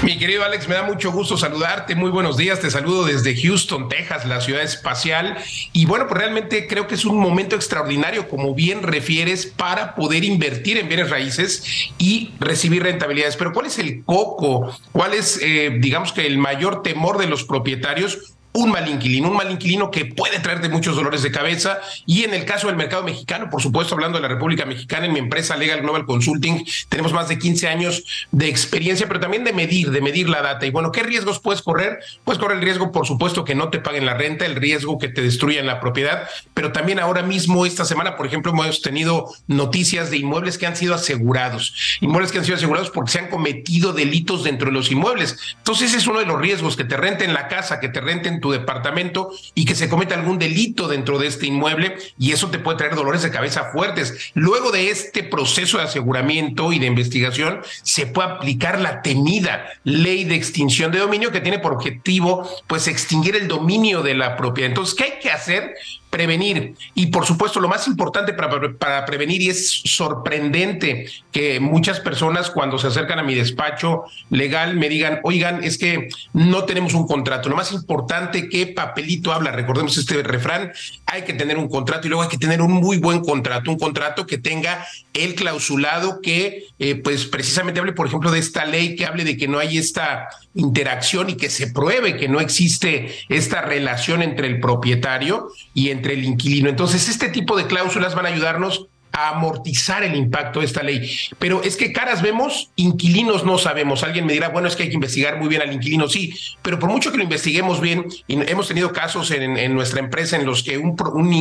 Mi 0.02 0.18
querido 0.18 0.44
Alex, 0.44 0.66
me 0.66 0.76
da 0.76 0.82
mucho 0.82 1.12
gusto 1.12 1.36
saludarte. 1.36 1.94
Muy 1.94 2.10
buenos 2.10 2.38
días. 2.38 2.58
Te 2.60 2.70
saludo 2.70 3.04
desde 3.04 3.36
Houston, 3.36 3.90
Texas, 3.90 4.24
la 4.24 4.40
ciudad 4.40 4.62
espacial. 4.62 5.36
Y 5.74 5.84
bueno, 5.84 6.06
pues 6.08 6.18
realmente 6.18 6.66
creo 6.66 6.86
que 6.86 6.94
es 6.94 7.04
un 7.04 7.18
momento 7.18 7.54
extraordinario, 7.54 8.26
como 8.26 8.54
bien 8.54 8.82
refieres, 8.82 9.44
para 9.44 9.94
poder 9.94 10.24
invertir 10.24 10.78
en 10.78 10.88
bienes 10.88 11.10
raíces 11.10 11.92
y 11.98 12.32
recibir 12.40 12.82
rentabilidades. 12.82 13.36
Pero 13.36 13.52
¿cuál 13.52 13.66
es 13.66 13.78
el 13.78 14.02
coco? 14.06 14.74
¿Cuál 14.92 15.12
es, 15.12 15.38
eh, 15.42 15.76
digamos 15.80 16.12
que, 16.12 16.26
el 16.26 16.38
mayor 16.38 16.82
temor 16.82 17.18
de 17.18 17.26
los 17.26 17.44
propietarios? 17.44 18.34
Un 18.52 18.70
mal 18.70 18.88
inquilino, 18.88 19.28
un 19.28 19.36
mal 19.36 19.50
inquilino 19.50 19.90
que 19.90 20.06
puede 20.06 20.40
traerte 20.40 20.68
muchos 20.68 20.96
dolores 20.96 21.22
de 21.22 21.30
cabeza. 21.30 21.80
Y 22.06 22.24
en 22.24 22.34
el 22.34 22.44
caso 22.44 22.66
del 22.66 22.76
mercado 22.76 23.04
mexicano, 23.04 23.48
por 23.50 23.62
supuesto, 23.62 23.94
hablando 23.94 24.18
de 24.18 24.22
la 24.22 24.28
República 24.28 24.66
Mexicana, 24.66 25.06
en 25.06 25.12
mi 25.12 25.20
empresa 25.20 25.56
Legal 25.56 25.82
Global 25.82 26.06
Consulting, 26.06 26.64
tenemos 26.88 27.12
más 27.12 27.28
de 27.28 27.38
15 27.38 27.68
años 27.68 28.28
de 28.32 28.48
experiencia, 28.48 29.06
pero 29.06 29.20
también 29.20 29.44
de 29.44 29.52
medir, 29.52 29.90
de 29.90 30.00
medir 30.00 30.28
la 30.28 30.42
data. 30.42 30.66
Y 30.66 30.70
bueno, 30.70 30.90
¿qué 30.90 31.02
riesgos 31.02 31.38
puedes 31.38 31.62
correr? 31.62 32.00
Puedes 32.24 32.40
correr 32.40 32.58
el 32.58 32.64
riesgo, 32.64 32.90
por 32.90 33.06
supuesto, 33.06 33.44
que 33.44 33.54
no 33.54 33.70
te 33.70 33.78
paguen 33.78 34.06
la 34.06 34.14
renta, 34.14 34.46
el 34.46 34.56
riesgo 34.56 34.98
que 34.98 35.08
te 35.08 35.22
destruyan 35.22 35.66
la 35.66 35.80
propiedad, 35.80 36.28
pero 36.54 36.72
también 36.72 36.98
ahora 36.98 37.22
mismo, 37.22 37.66
esta 37.66 37.84
semana, 37.84 38.16
por 38.16 38.26
ejemplo, 38.26 38.52
hemos 38.52 38.82
tenido 38.82 39.32
noticias 39.46 40.10
de 40.10 40.18
inmuebles 40.18 40.58
que 40.58 40.66
han 40.66 40.76
sido 40.76 40.94
asegurados, 40.94 41.98
inmuebles 42.00 42.32
que 42.32 42.38
han 42.38 42.44
sido 42.44 42.56
asegurados 42.56 42.90
porque 42.90 43.12
se 43.12 43.18
han 43.20 43.28
cometido 43.28 43.92
delitos 43.92 44.44
dentro 44.44 44.68
de 44.68 44.72
los 44.72 44.90
inmuebles. 44.90 45.36
Entonces, 45.58 45.90
ese 45.90 45.98
es 45.98 46.06
uno 46.06 46.18
de 46.18 46.26
los 46.26 46.40
riesgos, 46.40 46.76
que 46.76 46.84
te 46.84 46.96
renten 46.96 47.32
la 47.32 47.48
casa, 47.48 47.80
que 47.80 47.88
te 47.88 48.00
renten 48.00 48.39
tu 48.40 48.50
departamento 48.50 49.30
y 49.54 49.64
que 49.64 49.74
se 49.74 49.88
cometa 49.88 50.14
algún 50.14 50.38
delito 50.38 50.88
dentro 50.88 51.18
de 51.18 51.26
este 51.26 51.46
inmueble 51.46 51.96
y 52.18 52.32
eso 52.32 52.50
te 52.50 52.58
puede 52.58 52.78
traer 52.78 52.94
dolores 52.94 53.22
de 53.22 53.30
cabeza 53.30 53.70
fuertes. 53.72 54.32
Luego 54.34 54.72
de 54.72 54.90
este 54.90 55.22
proceso 55.22 55.78
de 55.78 55.84
aseguramiento 55.84 56.72
y 56.72 56.78
de 56.78 56.86
investigación 56.86 57.60
se 57.82 58.06
puede 58.06 58.30
aplicar 58.30 58.80
la 58.80 59.02
temida 59.02 59.66
ley 59.84 60.24
de 60.24 60.34
extinción 60.34 60.90
de 60.92 60.98
dominio 60.98 61.32
que 61.32 61.40
tiene 61.40 61.58
por 61.58 61.72
objetivo 61.72 62.48
pues 62.66 62.88
extinguir 62.88 63.36
el 63.36 63.48
dominio 63.48 64.02
de 64.02 64.14
la 64.14 64.36
propiedad. 64.36 64.70
Entonces, 64.70 64.94
¿qué 64.94 65.04
hay 65.04 65.18
que 65.20 65.30
hacer? 65.30 65.74
Prevenir. 66.10 66.74
Y 66.94 67.06
por 67.06 67.24
supuesto, 67.24 67.60
lo 67.60 67.68
más 67.68 67.86
importante 67.86 68.34
para, 68.34 68.72
para, 68.72 69.06
prevenir, 69.06 69.40
y 69.40 69.48
es 69.48 69.82
sorprendente 69.84 71.06
que 71.30 71.60
muchas 71.60 72.00
personas 72.00 72.50
cuando 72.50 72.78
se 72.78 72.88
acercan 72.88 73.20
a 73.20 73.22
mi 73.22 73.34
despacho 73.34 74.02
legal 74.28 74.76
me 74.76 74.88
digan, 74.88 75.20
oigan, 75.22 75.62
es 75.62 75.78
que 75.78 76.08
no 76.32 76.64
tenemos 76.64 76.94
un 76.94 77.06
contrato. 77.06 77.48
Lo 77.48 77.56
más 77.56 77.72
importante, 77.72 78.48
¿qué 78.48 78.66
papelito 78.66 79.32
habla? 79.32 79.52
Recordemos 79.52 79.96
este 79.96 80.20
refrán, 80.22 80.72
hay 81.06 81.22
que 81.22 81.32
tener 81.32 81.56
un 81.56 81.68
contrato 81.68 82.06
y 82.06 82.10
luego 82.10 82.22
hay 82.22 82.28
que 82.28 82.38
tener 82.38 82.60
un 82.60 82.72
muy 82.72 82.98
buen 82.98 83.20
contrato, 83.20 83.70
un 83.70 83.78
contrato 83.78 84.26
que 84.26 84.38
tenga 84.38 84.84
el 85.14 85.34
clausulado 85.36 86.20
que, 86.20 86.64
eh, 86.78 86.96
pues 86.96 87.24
precisamente 87.26 87.80
hable, 87.80 87.92
por 87.92 88.08
ejemplo, 88.08 88.30
de 88.30 88.40
esta 88.40 88.64
ley 88.64 88.96
que 88.96 89.06
hable 89.06 89.24
de 89.24 89.36
que 89.36 89.46
no 89.46 89.58
hay 89.58 89.78
esta 89.78 90.28
interacción 90.54 91.30
y 91.30 91.36
que 91.36 91.50
se 91.50 91.68
pruebe 91.68 92.16
que 92.16 92.28
no 92.28 92.40
existe 92.40 93.14
esta 93.28 93.62
relación 93.62 94.22
entre 94.22 94.48
el 94.48 94.60
propietario 94.60 95.48
y 95.74 95.90
entre 95.90 95.99
el 96.06 96.24
inquilino. 96.24 96.68
Entonces, 96.68 97.08
este 97.08 97.28
tipo 97.28 97.56
de 97.56 97.66
cláusulas 97.66 98.14
van 98.14 98.26
a 98.26 98.30
ayudarnos 98.30 98.89
a 99.12 99.30
amortizar 99.30 100.02
el 100.02 100.16
impacto 100.16 100.60
de 100.60 100.66
esta 100.66 100.82
ley. 100.82 101.10
Pero 101.38 101.62
es 101.62 101.76
que 101.76 101.92
caras 101.92 102.22
vemos, 102.22 102.70
inquilinos 102.76 103.44
no 103.44 103.58
sabemos. 103.58 104.02
Alguien 104.02 104.26
me 104.26 104.32
dirá, 104.32 104.48
bueno, 104.48 104.68
es 104.68 104.76
que 104.76 104.84
hay 104.84 104.88
que 104.88 104.94
investigar 104.94 105.38
muy 105.38 105.48
bien 105.48 105.62
al 105.62 105.72
inquilino, 105.72 106.08
sí, 106.08 106.34
pero 106.62 106.78
por 106.78 106.90
mucho 106.90 107.10
que 107.10 107.18
lo 107.18 107.24
investiguemos 107.24 107.80
bien, 107.80 108.06
y 108.26 108.40
hemos 108.50 108.68
tenido 108.68 108.92
casos 108.92 109.30
en, 109.30 109.74
nuestra 109.74 110.00
empresa 110.00 110.36
en 110.36 110.46
los 110.46 110.62
que 110.62 110.78
un, 110.78 110.96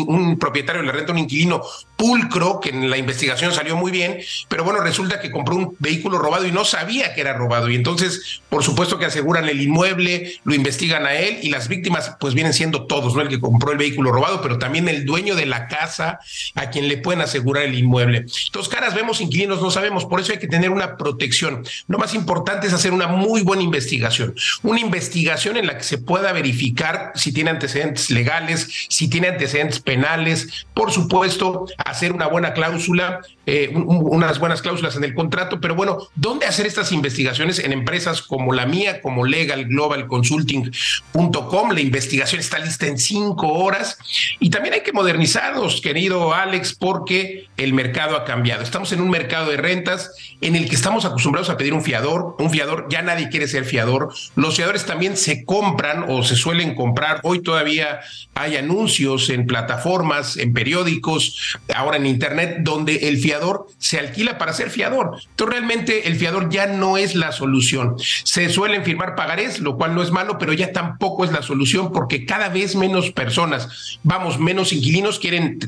un, 0.08 0.38
propietario 0.38 0.82
le 0.82 0.92
renta 0.92 1.12
un 1.12 1.20
inquilino 1.20 1.62
pulcro, 1.96 2.60
que 2.60 2.70
en 2.70 2.90
la 2.90 2.98
investigación 2.98 3.54
salió 3.54 3.76
muy 3.76 3.92
bien, 3.92 4.20
pero 4.48 4.64
bueno, 4.64 4.80
resulta 4.80 5.20
que 5.20 5.32
compró 5.32 5.56
un 5.56 5.76
vehículo 5.80 6.18
robado 6.18 6.46
y 6.46 6.52
no 6.52 6.66
sabía 6.66 7.14
que 7.14 7.22
era 7.22 7.34
robado. 7.34 7.70
Y 7.70 7.76
entonces, 7.76 8.42
por 8.50 8.64
supuesto 8.64 8.98
que 8.98 9.06
aseguran 9.06 9.50
el 9.50 9.62
inmueble, 9.62 10.40
lo 10.44 10.54
investigan 10.54 11.06
a 11.06 11.16
él 11.16 11.40
y 11.42 11.50
las 11.50 11.68
víctimas 11.68 12.16
pues 12.20 12.34
vienen 12.34 12.54
siendo 12.54 12.88
todos, 12.88 13.16
¿no? 13.16 13.22
El 13.22 13.30
que 13.30 13.40
compró 13.40 13.72
el 13.72 13.78
vehículo 13.78 14.12
robado, 14.12 14.42
pero 14.42 14.58
también 14.58 14.88
el 14.88 15.06
dueño 15.06 15.36
de 15.36 15.46
la 15.46 15.68
casa 15.68 16.20
a 16.56 16.70
quien 16.70 16.88
le 16.88 16.98
pueden 16.98 17.22
asegurar 17.22 17.59
el 17.64 17.78
inmueble. 17.78 18.26
Entonces, 18.46 18.74
caras 18.74 18.96
vemos, 18.96 19.22
inquilinos 19.22 19.62
no 19.62 19.72
sabemos, 19.72 20.06
por 20.06 20.20
eso 20.20 20.32
hay 20.32 20.40
que 20.40 20.48
tener 20.48 20.70
una 20.72 20.98
protección. 20.98 21.64
Lo 21.88 21.98
más 21.98 22.14
importante 22.14 22.68
es 22.68 22.74
hacer 22.74 22.94
una 22.94 23.08
muy 23.08 23.42
buena 23.42 23.64
investigación, 23.64 24.36
una 24.64 24.80
investigación 24.80 25.58
en 25.58 25.68
la 25.68 25.78
que 25.78 25.84
se 25.84 25.98
pueda 25.98 26.32
verificar 26.32 27.12
si 27.16 27.32
tiene 27.34 27.50
antecedentes 27.50 28.10
legales, 28.12 28.88
si 28.90 29.10
tiene 29.10 29.30
antecedentes 29.30 29.80
penales, 29.80 30.66
por 30.74 30.92
supuesto, 30.92 31.66
hacer 31.86 32.12
una 32.12 32.28
buena 32.28 32.54
cláusula, 32.54 33.22
eh, 33.52 33.72
unas 33.74 34.38
buenas 34.38 34.62
cláusulas 34.62 34.96
en 34.96 35.04
el 35.04 35.16
contrato, 35.16 35.60
pero 35.60 35.74
bueno, 35.74 35.98
¿dónde 36.14 36.46
hacer 36.46 36.68
estas 36.68 36.92
investigaciones? 36.92 37.58
En 37.58 37.74
empresas 37.74 38.22
como 38.22 38.54
la 38.54 38.68
mía, 38.68 39.02
como 39.02 39.26
Legal 39.26 39.66
Global 39.66 40.06
Consulting.com, 40.06 41.72
la 41.72 41.82
investigación 41.82 42.42
está 42.42 42.60
lista 42.60 42.86
en 42.86 43.00
cinco 43.00 43.48
horas 43.48 43.98
y 44.40 44.52
también 44.52 44.76
hay 44.76 44.82
que 44.82 44.94
modernizarlos, 44.94 45.82
querido 45.82 46.32
Alex, 46.32 46.76
porque 46.76 47.48
el 47.58 47.74
mercado 47.74 48.16
ha 48.18 48.24
cambiado. 48.24 48.62
Estamos 48.62 48.92
en 48.92 49.02
un 49.02 49.10
mercado 49.10 49.50
de 49.50 49.58
rentas 49.58 50.12
en 50.42 50.56
el 50.56 50.70
que 50.70 50.76
estamos 50.76 51.06
acostumbrados 51.06 51.50
a 51.50 51.58
pedir 51.58 51.74
un 51.74 51.82
fiador. 51.82 52.36
Un 52.38 52.52
fiador, 52.52 52.86
ya 52.92 53.02
nadie 53.02 53.30
quiere 53.30 53.48
ser 53.48 53.66
fiador. 53.66 54.14
Los 54.36 54.58
fiadores 54.58 54.86
también 54.86 55.18
se 55.18 55.44
compran 55.44 56.06
o 56.08 56.22
se 56.22 56.36
suelen 56.36 56.76
comprar. 56.76 57.20
Hoy 57.24 57.42
todavía 57.42 58.02
hay 58.36 58.58
anuncios 58.58 59.32
en 59.32 59.48
plataformas, 59.48 60.38
en 60.38 60.54
periódicos, 60.54 61.58
ahora 61.74 61.98
en 61.98 62.06
Internet, 62.06 62.58
donde 62.60 63.10
el 63.10 63.18
fiador 63.18 63.39
se 63.78 64.00
alquila 64.00 64.38
para 64.38 64.54
ser 64.54 64.70
fiador. 64.70 65.20
Entonces 65.30 65.56
realmente 65.58 66.08
el 66.08 66.16
fiador 66.16 66.50
ya 66.50 66.68
no 66.68 66.98
es 66.98 67.16
la 67.16 67.32
solución. 67.32 67.96
Se 68.24 68.50
suelen 68.50 68.84
firmar 68.84 69.16
pagarés, 69.16 69.60
lo 69.60 69.78
cual 69.78 69.96
no 69.96 70.02
es 70.02 70.12
malo, 70.12 70.38
pero 70.38 70.54
ya 70.54 70.72
tampoco 70.72 71.26
es 71.26 71.32
la 71.32 71.42
solución 71.42 71.92
porque 71.92 72.26
cada 72.26 72.50
vez 72.50 72.76
menos 72.76 73.12
personas, 73.12 74.00
vamos, 74.04 74.40
menos 74.40 74.74
inquilinos 74.74 75.20
quieren 75.20 75.60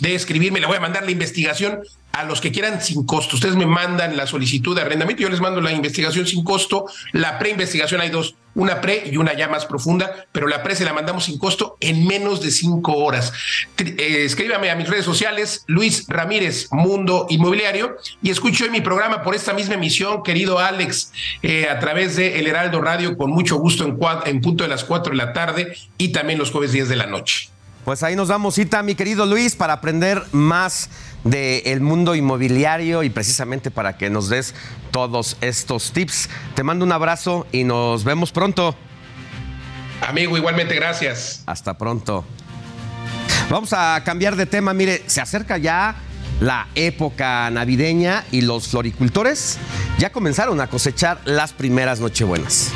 de 0.01 0.15
escribirme, 0.15 0.59
le 0.59 0.67
voy 0.67 0.75
a 0.77 0.81
mandar 0.81 1.05
la 1.05 1.11
investigación 1.11 1.81
a 2.17 2.23
los 2.23 2.41
que 2.41 2.51
quieran 2.51 2.81
sin 2.81 3.05
costo. 3.05 3.35
Ustedes 3.35 3.55
me 3.55 3.67
mandan 3.67 4.17
la 4.17 4.25
solicitud 4.25 4.75
de 4.75 4.81
arrendamiento, 4.81 5.21
yo 5.21 5.29
les 5.29 5.39
mando 5.39 5.61
la 5.61 5.71
investigación 5.71 6.25
sin 6.25 6.43
costo. 6.43 6.85
La 7.11 7.37
preinvestigación 7.37 8.01
hay 8.01 8.09
dos, 8.09 8.35
una 8.55 8.81
pre 8.81 9.03
y 9.11 9.17
una 9.17 9.37
ya 9.37 9.47
más 9.47 9.67
profunda, 9.67 10.25
pero 10.31 10.47
la 10.47 10.63
pre 10.63 10.75
se 10.75 10.83
la 10.83 10.93
mandamos 10.93 11.25
sin 11.25 11.37
costo 11.37 11.77
en 11.79 12.07
menos 12.07 12.41
de 12.41 12.49
cinco 12.49 12.93
horas. 12.93 13.31
Eh, 13.77 14.23
escríbame 14.25 14.71
a 14.71 14.75
mis 14.75 14.89
redes 14.89 15.05
sociales, 15.05 15.63
Luis 15.67 16.05
Ramírez, 16.07 16.69
Mundo 16.71 17.27
Inmobiliario, 17.29 17.97
y 18.23 18.31
escucho 18.31 18.65
en 18.65 18.71
mi 18.71 18.81
programa 18.81 19.21
por 19.21 19.35
esta 19.35 19.53
misma 19.53 19.75
emisión, 19.75 20.23
querido 20.23 20.57
Alex, 20.57 21.11
eh, 21.43 21.67
a 21.69 21.77
través 21.77 22.15
de 22.15 22.39
El 22.39 22.47
Heraldo 22.47 22.81
Radio, 22.81 23.15
con 23.15 23.29
mucho 23.29 23.57
gusto 23.57 23.85
en, 23.85 23.99
en 24.25 24.41
punto 24.41 24.63
de 24.63 24.71
las 24.71 24.83
cuatro 24.83 25.11
de 25.11 25.17
la 25.17 25.33
tarde 25.33 25.77
y 25.99 26.11
también 26.11 26.39
los 26.39 26.49
jueves 26.49 26.71
10 26.71 26.89
de 26.89 26.95
la 26.95 27.05
noche. 27.05 27.51
Pues 27.87 28.03
ahí 28.03 28.17
nos 28.17 28.27
damos 28.27 28.55
cita, 28.55 28.83
mi 28.83 28.95
querido 28.95 29.25
Luis, 29.25 29.55
para 29.55 29.71
aprender 29.71 30.21
más 30.33 30.89
del 31.23 31.81
mundo 31.81 32.15
inmobiliario 32.15 33.03
y 33.03 33.09
precisamente 33.09 33.71
para 33.71 33.97
que 33.97 34.09
nos 34.09 34.29
des 34.29 34.53
todos 34.91 35.37
estos 35.41 35.91
tips. 35.91 36.29
Te 36.55 36.63
mando 36.63 36.85
un 36.85 36.91
abrazo 36.91 37.47
y 37.51 37.63
nos 37.63 38.03
vemos 38.03 38.31
pronto. 38.31 38.75
Amigo, 40.07 40.37
igualmente 40.37 40.75
gracias. 40.75 41.43
Hasta 41.45 41.77
pronto. 41.77 42.25
Vamos 43.49 43.73
a 43.73 44.01
cambiar 44.03 44.35
de 44.35 44.45
tema. 44.45 44.73
Mire, 44.73 45.03
se 45.07 45.21
acerca 45.21 45.57
ya 45.57 45.95
la 46.39 46.67
época 46.75 47.49
navideña 47.49 48.23
y 48.31 48.41
los 48.41 48.67
floricultores 48.67 49.57
ya 49.97 50.11
comenzaron 50.11 50.61
a 50.61 50.67
cosechar 50.67 51.19
las 51.25 51.53
primeras 51.53 51.99
nochebuenas. 51.99 52.71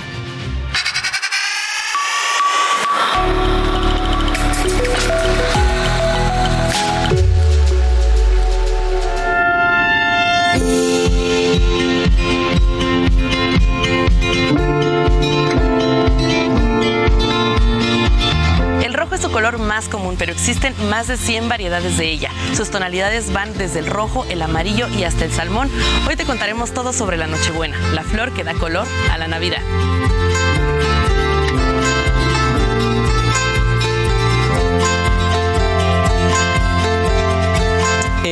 Más 19.57 19.90
común, 19.90 20.15
pero 20.18 20.32
existen 20.32 20.73
más 20.90 21.07
de 21.07 21.18
100 21.18 21.49
variedades 21.49 21.98
de 21.98 22.10
ella. 22.10 22.32
Sus 22.56 22.69
tonalidades 22.69 23.32
van 23.34 23.57
desde 23.57 23.80
el 23.80 23.88
rojo, 23.88 24.26
el 24.30 24.41
amarillo 24.41 24.88
y 24.90 25.03
hasta 25.03 25.26
el 25.26 25.32
salmón. 25.32 25.69
Hoy 26.07 26.15
te 26.15 26.26
contaremos 26.26 26.73
todo 26.73 26.94
sobre 26.94 27.18
la 27.18 27.28
Nochebuena, 27.28 27.78
la 27.94 28.03
flor 28.03 28.34
que 28.34 28.44
da 28.44 28.53
color 28.53 28.88
a 29.11 29.18
la 29.18 29.28
Navidad. 29.28 29.61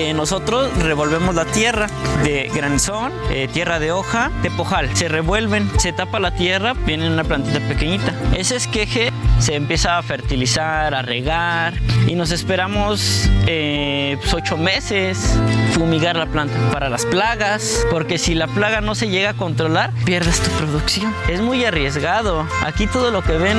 Eh, 0.01 0.13
nosotros 0.13 0.71
revolvemos 0.77 1.35
la 1.35 1.43
tierra 1.43 1.87
de 2.23 2.49
granizón, 2.55 3.11
eh, 3.31 3.49
tierra 3.51 3.79
de 3.79 3.91
hoja, 3.91 4.31
de 4.41 4.49
pojal. 4.49 4.95
Se 4.95 5.09
revuelven, 5.09 5.69
se 5.77 5.91
tapa 5.91 6.21
la 6.21 6.33
tierra, 6.33 6.73
viene 6.73 7.11
una 7.11 7.25
plantita 7.25 7.59
pequeñita. 7.67 8.13
Ese 8.33 8.55
esqueje 8.55 9.11
se 9.39 9.55
empieza 9.55 9.97
a 9.97 10.01
fertilizar, 10.01 10.95
a 10.95 11.01
regar 11.01 11.73
y 12.07 12.15
nos 12.15 12.31
esperamos 12.31 13.29
eh, 13.45 14.15
pues, 14.21 14.33
ocho 14.33 14.55
meses 14.55 15.37
fumigar 15.73 16.15
la 16.15 16.27
planta 16.27 16.55
para 16.71 16.87
las 16.87 17.05
plagas, 17.05 17.85
porque 17.91 18.17
si 18.17 18.35
la 18.35 18.47
plaga 18.47 18.79
no 18.79 18.95
se 18.95 19.09
llega 19.09 19.31
a 19.31 19.33
controlar, 19.33 19.91
pierdes 20.05 20.39
tu 20.39 20.49
producción. 20.51 21.13
Es 21.27 21.41
muy 21.41 21.65
arriesgado. 21.65 22.47
Aquí 22.65 22.87
todo 22.87 23.11
lo 23.11 23.21
que 23.21 23.37
ven 23.37 23.57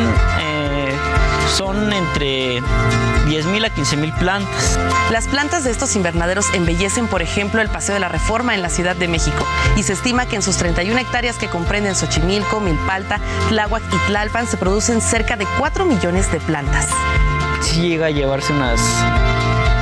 son 1.54 1.92
entre 1.92 2.62
10.000 3.30 3.64
a 3.64 3.72
15.000 3.72 4.18
plantas. 4.18 4.78
Las 5.12 5.28
plantas 5.28 5.62
de 5.62 5.70
estos 5.70 5.94
invernaderos 5.94 6.52
embellecen, 6.52 7.06
por 7.06 7.22
ejemplo, 7.22 7.62
el 7.62 7.68
Paseo 7.68 7.94
de 7.94 8.00
la 8.00 8.08
Reforma 8.08 8.56
en 8.56 8.62
la 8.62 8.68
Ciudad 8.68 8.96
de 8.96 9.06
México 9.06 9.46
y 9.76 9.84
se 9.84 9.92
estima 9.92 10.26
que 10.26 10.34
en 10.34 10.42
sus 10.42 10.56
31 10.56 10.98
hectáreas 10.98 11.36
que 11.36 11.48
comprenden 11.48 11.94
Xochimilco, 11.94 12.60
Milpalta, 12.60 13.20
Tláhuac 13.48 13.84
y 13.84 14.06
Tlalpan 14.08 14.48
se 14.48 14.56
producen 14.56 15.00
cerca 15.00 15.36
de 15.36 15.46
4 15.58 15.84
millones 15.84 16.30
de 16.32 16.40
plantas. 16.40 16.88
Sí 17.60 17.80
llega 17.82 18.06
a 18.06 18.10
llevarse 18.10 18.52
unas 18.52 18.80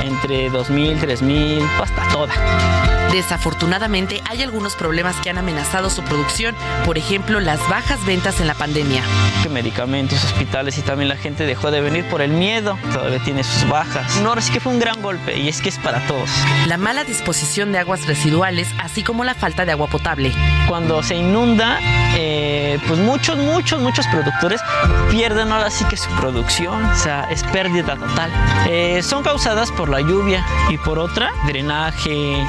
entre 0.03 0.51
2.000, 0.51 0.99
3.000, 0.99 1.67
hasta 1.81 2.07
toda. 2.09 2.98
Desafortunadamente 3.11 4.21
hay 4.29 4.43
algunos 4.43 4.75
problemas 4.75 5.15
que 5.17 5.31
han 5.31 5.37
amenazado 5.39 5.89
su 5.89 6.03
producción, 6.03 6.55
por 6.85 6.97
ejemplo 6.97 7.39
las 7.39 7.59
bajas 7.67 8.05
ventas 8.05 8.39
en 8.39 8.47
la 8.47 8.53
pandemia. 8.53 9.03
Medicamentos, 9.49 10.23
hospitales 10.23 10.77
y 10.77 10.81
también 10.81 11.09
la 11.09 11.15
gente 11.15 11.45
dejó 11.45 11.71
de 11.71 11.81
venir 11.81 12.05
por 12.05 12.21
el 12.21 12.31
miedo, 12.31 12.77
todavía 12.93 13.19
tiene 13.19 13.43
sus 13.43 13.67
bajas. 13.67 14.17
No, 14.17 14.35
es 14.35 14.51
que 14.51 14.59
fue 14.59 14.71
un 14.73 14.79
gran 14.79 15.01
golpe 15.01 15.37
y 15.37 15.49
es 15.49 15.59
que 15.61 15.69
es 15.69 15.79
para 15.79 16.05
todos. 16.07 16.29
La 16.67 16.77
mala 16.77 17.03
disposición 17.03 17.71
de 17.71 17.79
aguas 17.79 18.05
residuales, 18.05 18.67
así 18.77 19.03
como 19.03 19.23
la 19.23 19.33
falta 19.33 19.65
de 19.65 19.71
agua 19.71 19.87
potable. 19.87 20.31
Cuando 20.67 21.01
se 21.01 21.15
inunda, 21.15 21.79
eh, 22.15 22.79
pues 22.87 22.99
muchos, 22.99 23.37
muchos, 23.37 23.81
muchos 23.81 24.05
productores 24.07 24.61
pierden 25.09 25.51
ahora 25.51 25.71
sí 25.71 25.83
que 25.85 25.97
su 25.97 26.09
producción, 26.11 26.85
o 26.85 26.95
sea, 26.95 27.27
es 27.31 27.43
pérdida 27.43 27.95
total. 27.95 28.31
Eh, 28.67 29.01
son 29.01 29.23
causadas 29.23 29.71
por 29.71 29.89
la 29.89 30.01
lluvia 30.01 30.45
y 30.69 30.77
por 30.77 30.99
otra, 30.99 31.31
drenaje, 31.47 32.45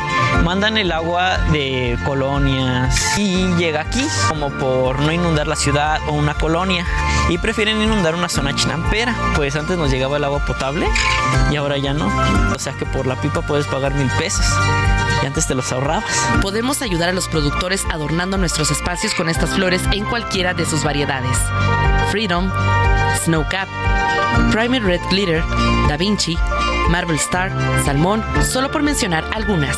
mandan 0.51 0.79
el 0.79 0.91
agua 0.91 1.39
de 1.53 1.97
colonias 2.05 3.17
y 3.17 3.55
llega 3.55 3.83
aquí 3.83 4.05
como 4.29 4.51
por 4.51 4.99
no 4.99 5.13
inundar 5.13 5.47
la 5.47 5.55
ciudad 5.55 6.01
o 6.09 6.13
una 6.13 6.35
colonia 6.35 6.85
y 7.29 7.39
prefieren 7.39 7.81
inundar 7.81 8.17
una 8.17 8.29
zona 8.29 8.53
chinampera. 8.57 9.15
Pues 9.37 9.55
antes 9.55 9.79
nos 9.79 9.93
llegaba 9.93 10.17
el 10.17 10.25
agua 10.25 10.45
potable 10.45 10.89
y 11.53 11.55
ahora 11.55 11.79
ya 11.79 11.95
no. 11.95 12.11
O 12.53 12.59
sea 12.59 12.73
que 12.73 12.85
por 12.85 13.07
la 13.07 13.15
pipa 13.21 13.43
puedes 13.43 13.69
pagar 13.69 13.95
mil 13.95 14.11
pesos 14.19 14.45
y 15.23 15.27
antes 15.27 15.47
te 15.47 15.55
los 15.55 15.71
ahorrabas. 15.71 16.05
Podemos 16.43 16.83
ayudar 16.83 17.11
a 17.11 17.13
los 17.13 17.29
productores 17.29 17.85
adornando 17.89 18.37
nuestros 18.37 18.73
espacios 18.73 19.15
con 19.15 19.29
estas 19.29 19.51
flores 19.51 19.83
en 19.93 20.05
cualquiera 20.05 20.53
de 20.53 20.67
sus 20.67 20.83
variedades. 20.83 21.39
Freedom, 22.11 22.51
Snowcap, 23.25 23.69
Primer 24.51 24.83
Red 24.83 25.03
Glitter, 25.11 25.45
Da 25.89 25.97
Vinci, 25.97 26.37
Marble 26.89 27.19
Star, 27.19 27.53
Salmón, 27.85 28.25
solo 28.43 28.69
por 28.73 28.83
mencionar 28.83 29.25
algunas. 29.33 29.77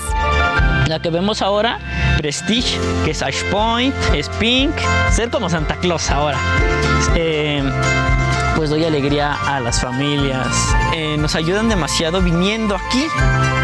La 0.87 1.01
que 1.01 1.11
vemos 1.11 1.43
ahora, 1.43 1.79
Prestige, 2.19 2.79
que 3.05 3.13
es 3.13 3.23
Ash 3.23 3.43
Point, 3.51 3.95
es 4.15 4.29
Pink, 4.29 4.75
ser 5.11 5.31
como 5.31 5.49
Santa 5.49 5.77
Claus 5.77 6.11
ahora. 6.11 6.39
Eh, 7.15 7.63
pues 8.57 8.71
doy 8.71 8.85
alegría 8.85 9.35
a 9.47 9.61
las 9.61 9.81
familias. 9.81 10.47
Eh, 10.95 11.17
nos 11.19 11.35
ayudan 11.35 11.69
demasiado 11.69 12.21
viniendo 12.21 12.77
aquí. 12.77 13.07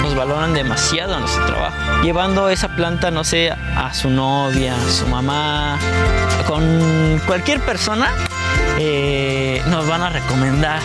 Nos 0.02 0.14
valoran 0.14 0.55
demasiado 0.55 1.18
nuestro 1.20 1.44
trabajo. 1.47 1.76
Llevando 2.02 2.48
esa 2.48 2.68
planta, 2.68 3.10
no 3.10 3.24
sé, 3.24 3.50
a 3.50 3.92
su 3.92 4.10
novia, 4.10 4.74
a 4.74 4.90
su 4.90 5.06
mamá, 5.06 5.78
con 6.47 7.20
cualquier 7.26 7.60
persona, 7.60 8.10
eh, 8.78 9.27
nos 9.66 9.86
van 9.86 10.02
a 10.02 10.10
recomendar. 10.10 10.80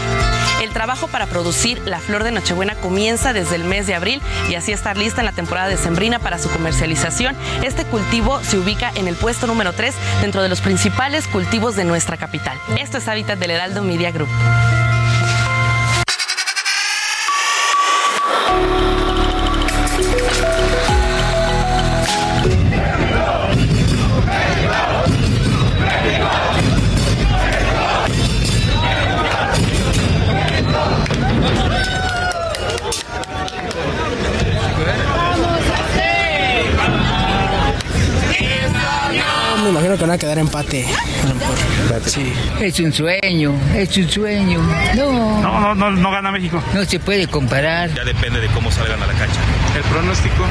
El 0.62 0.72
trabajo 0.72 1.08
para 1.08 1.26
producir 1.26 1.82
la 1.86 2.00
flor 2.00 2.24
de 2.24 2.32
Nochebuena 2.32 2.76
comienza 2.76 3.34
desde 3.34 3.56
el 3.56 3.64
mes 3.64 3.88
de 3.88 3.96
abril 3.96 4.22
y 4.50 4.56
así 4.56 4.72
estar 4.72 4.98
lista 4.98 5.22
en 5.22 5.26
la 5.26 5.32
temporada 5.32 5.68
de 5.68 5.78
Sembrina 5.78 6.20
para 6.20 6.40
su 6.40 6.50
comercialización. 6.50 7.36
Este 7.64 7.86
cultivo 7.86 8.40
se 8.44 8.58
ubica 8.58 8.92
en 8.96 9.08
el 9.08 9.16
puesto 9.16 9.48
número 9.48 9.74
3 9.74 9.94
dentro 10.22 10.42
de 10.42 10.50
los 10.50 10.62
principales 10.62 11.28
cultivos 11.28 11.76
de 11.76 11.86
nuestra 11.86 12.18
capital. 12.18 12.58
Esto 12.78 12.98
es 12.98 13.08
Hábitat 13.08 13.40
del 13.40 13.52
Heraldo 13.52 13.84
Media 13.84 14.12
Group. 14.12 14.30
A 40.14 40.18
quedar 40.18 40.38
empate. 40.38 40.86
Sí. 42.06 42.34
Es 42.60 42.80
un 42.80 42.94
sueño, 42.94 43.54
es 43.76 43.98
un 43.98 44.10
sueño. 44.10 44.60
No. 44.96 45.42
No, 45.42 45.60
no, 45.60 45.76
no, 45.76 45.92
no 45.92 46.12
gana 46.12 46.32
México. 46.32 46.62
No 46.74 46.86
se 46.86 47.00
puede 47.00 47.28
comparar. 47.28 47.94
Ya 47.94 48.04
depende 48.04 48.40
de 48.40 48.48
cómo 48.48 48.72
salgan 48.72 49.02
a 49.02 49.08
la 49.08 49.14
cancha. 49.14 49.40
¿El 49.76 49.84
pronóstico? 49.84 50.44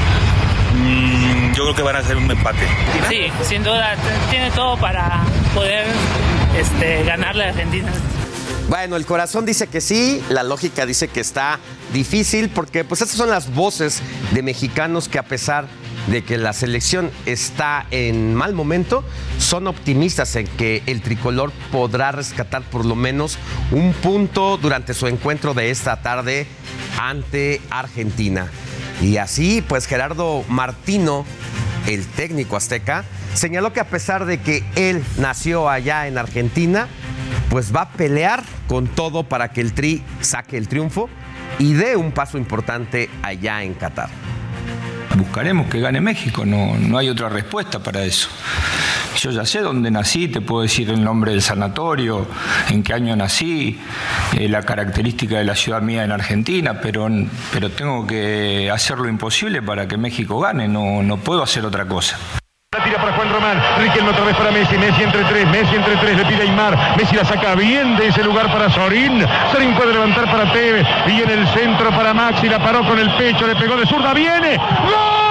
Mm, 0.75 1.53
yo 1.53 1.63
creo 1.63 1.75
que 1.75 1.81
van 1.81 1.95
a 1.95 2.03
ser 2.03 2.17
un 2.17 2.29
empate. 2.29 2.67
Sí, 3.09 3.27
sin 3.47 3.63
duda. 3.63 3.95
Tiene 4.29 4.51
todo 4.51 4.77
para 4.77 5.23
poder 5.53 5.85
este, 6.57 7.03
ganarle 7.03 7.45
a 7.45 7.49
Argentina. 7.49 7.91
Bueno, 8.69 8.95
el 8.95 9.05
corazón 9.05 9.45
dice 9.45 9.67
que 9.67 9.81
sí, 9.81 10.23
la 10.29 10.43
lógica 10.43 10.85
dice 10.85 11.07
que 11.07 11.19
está 11.19 11.59
difícil, 11.93 12.49
porque 12.49 12.83
pues 12.83 13.01
estas 13.01 13.17
son 13.17 13.29
las 13.29 13.53
voces 13.53 14.01
de 14.31 14.41
mexicanos 14.41 15.07
que 15.07 15.19
a 15.19 15.23
pesar 15.23 15.65
de 15.65 15.82
que 16.23 16.37
la 16.37 16.53
selección 16.53 17.11
está 17.25 17.85
en 17.91 18.35
mal 18.35 18.53
momento, 18.53 19.03
son 19.39 19.67
optimistas 19.67 20.35
en 20.35 20.47
que 20.47 20.83
el 20.85 21.01
tricolor 21.01 21.51
podrá 21.71 22.11
rescatar 22.11 22.61
por 22.63 22.85
lo 22.85 22.95
menos 22.95 23.37
un 23.71 23.93
punto 23.93 24.57
durante 24.57 24.93
su 24.93 25.07
encuentro 25.07 25.53
de 25.53 25.71
esta 25.71 26.01
tarde 26.01 26.47
ante 26.99 27.61
Argentina. 27.69 28.47
Y 29.01 29.17
así, 29.17 29.63
pues 29.67 29.85
Gerardo 29.85 30.43
Martino, 30.47 31.25
el 31.87 32.05
técnico 32.05 32.55
azteca, 32.55 33.05
señaló 33.33 33.73
que 33.73 33.79
a 33.79 33.87
pesar 33.87 34.25
de 34.25 34.39
que 34.39 34.63
él 34.75 35.03
nació 35.17 35.69
allá 35.69 36.07
en 36.07 36.17
Argentina, 36.17 36.87
pues 37.49 37.75
va 37.75 37.81
a 37.81 37.91
pelear 37.91 38.43
con 38.67 38.87
todo 38.87 39.23
para 39.23 39.51
que 39.51 39.61
el 39.61 39.73
Tri 39.73 40.03
saque 40.21 40.57
el 40.57 40.67
triunfo 40.67 41.09
y 41.59 41.73
dé 41.73 41.95
un 41.95 42.11
paso 42.11 42.37
importante 42.37 43.09
allá 43.21 43.63
en 43.63 43.73
Qatar. 43.73 44.09
Buscaremos 45.15 45.67
que 45.67 45.79
gane 45.79 46.01
México, 46.01 46.45
no, 46.45 46.75
no 46.77 46.97
hay 46.97 47.09
otra 47.09 47.29
respuesta 47.29 47.79
para 47.79 48.03
eso. 48.03 48.29
Yo 49.19 49.29
ya 49.29 49.45
sé 49.45 49.61
dónde 49.61 49.91
nací, 49.91 50.27
te 50.27 50.41
puedo 50.41 50.63
decir 50.63 50.89
el 50.89 51.03
nombre 51.03 51.31
del 51.31 51.41
sanatorio, 51.41 52.27
en 52.69 52.81
qué 52.81 52.93
año 52.93 53.15
nací, 53.15 53.79
eh, 54.37 54.49
la 54.49 54.63
característica 54.63 55.37
de 55.37 55.43
la 55.43 55.55
ciudad 55.55 55.81
mía 55.81 56.03
en 56.03 56.11
Argentina, 56.11 56.79
pero, 56.81 57.07
pero 57.51 57.69
tengo 57.69 58.07
que 58.07 58.71
hacer 58.71 58.97
lo 58.97 59.07
imposible 59.07 59.61
para 59.61 59.87
que 59.87 59.97
México 59.97 60.39
gane, 60.39 60.67
no, 60.67 61.03
no 61.03 61.17
puedo 61.17 61.43
hacer 61.43 61.63
otra 61.65 61.85
cosa. 61.85 62.17
Para 62.93 63.13
Juan 63.13 63.29
Román, 63.29 63.59
Riquelme 63.79 64.11
otra 64.11 64.23
vez 64.23 64.35
para 64.35 64.51
Messi, 64.51 64.77
Messi 64.77 65.03
entre 65.03 65.23
tres, 65.23 65.47
Messi 65.47 65.75
entre 65.75 65.95
tres, 65.97 66.15
le 66.15 66.25
pide 66.25 66.41
a 66.41 66.43
Aymar, 66.43 66.77
Messi 66.95 67.15
la 67.15 67.25
saca 67.25 67.55
bien 67.55 67.95
de 67.95 68.07
ese 68.07 68.23
lugar 68.23 68.51
para 68.51 68.69
Sorín, 68.69 69.25
Sorín 69.51 69.73
puede 69.73 69.93
levantar 69.93 70.29
para 70.29 70.51
Tevez, 70.51 70.85
y 71.07 71.21
en 71.21 71.29
el 71.29 71.47
centro 71.49 71.89
para 71.89 72.13
Maxi, 72.13 72.47
la 72.47 72.59
paró 72.59 72.85
con 72.85 72.99
el 72.99 73.09
pecho, 73.15 73.47
le 73.47 73.55
pegó 73.55 73.75
de 73.77 73.87
zurda, 73.87 74.13
viene, 74.13 74.57
¡Gol! 74.57 75.22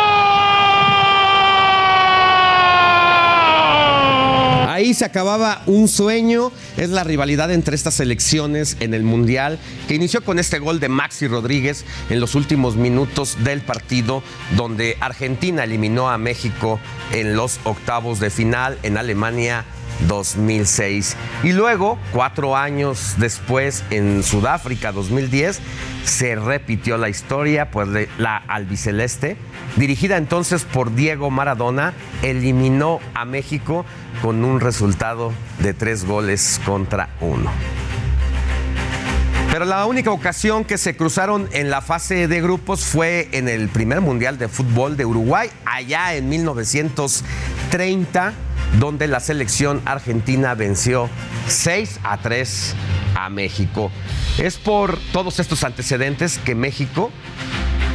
Ahí 4.82 4.94
se 4.94 5.04
acababa 5.04 5.62
un 5.66 5.86
sueño, 5.86 6.50
es 6.76 6.90
la 6.90 7.04
rivalidad 7.04 7.52
entre 7.52 7.76
estas 7.76 7.94
selecciones 7.94 8.76
en 8.80 8.94
el 8.94 9.04
Mundial, 9.04 9.60
que 9.86 9.94
inició 9.94 10.24
con 10.24 10.40
este 10.40 10.58
gol 10.58 10.80
de 10.80 10.88
Maxi 10.88 11.28
Rodríguez 11.28 11.84
en 12.10 12.18
los 12.18 12.34
últimos 12.34 12.74
minutos 12.74 13.36
del 13.44 13.60
partido, 13.60 14.24
donde 14.56 14.96
Argentina 14.98 15.62
eliminó 15.62 16.10
a 16.10 16.18
México 16.18 16.80
en 17.12 17.36
los 17.36 17.60
octavos 17.62 18.18
de 18.18 18.30
final 18.30 18.76
en 18.82 18.96
Alemania 18.96 19.64
2006. 20.08 21.16
Y 21.42 21.52
luego, 21.52 21.98
cuatro 22.12 22.56
años 22.56 23.14
después, 23.18 23.84
en 23.90 24.22
Sudáfrica 24.22 24.92
2010, 24.92 25.60
se 26.04 26.34
repitió 26.34 26.98
la 26.98 27.08
historia, 27.08 27.70
pues 27.70 27.88
la 28.18 28.36
albiceleste, 28.36 29.36
dirigida 29.76 30.16
entonces 30.16 30.64
por 30.64 30.94
Diego 30.94 31.30
Maradona, 31.30 31.94
eliminó 32.22 33.00
a 33.14 33.24
México 33.24 33.84
con 34.20 34.44
un 34.44 34.60
resultado 34.60 35.32
de 35.60 35.74
tres 35.74 36.04
goles 36.04 36.60
contra 36.64 37.10
uno. 37.20 37.50
Pero 39.52 39.64
la 39.66 39.84
única 39.84 40.10
ocasión 40.10 40.64
que 40.64 40.78
se 40.78 40.96
cruzaron 40.96 41.46
en 41.52 41.68
la 41.68 41.82
fase 41.82 42.26
de 42.26 42.40
grupos 42.40 42.86
fue 42.86 43.28
en 43.32 43.50
el 43.50 43.68
primer 43.68 44.00
Mundial 44.00 44.38
de 44.38 44.48
Fútbol 44.48 44.96
de 44.96 45.04
Uruguay, 45.04 45.50
allá 45.66 46.14
en 46.14 46.30
1930 46.30 48.32
donde 48.78 49.06
la 49.06 49.20
selección 49.20 49.82
argentina 49.84 50.54
venció 50.54 51.08
6 51.46 52.00
a 52.02 52.18
3 52.18 52.74
a 53.14 53.28
México. 53.28 53.90
Es 54.38 54.56
por 54.56 54.98
todos 55.12 55.40
estos 55.40 55.64
antecedentes 55.64 56.38
que 56.38 56.54
México 56.54 57.10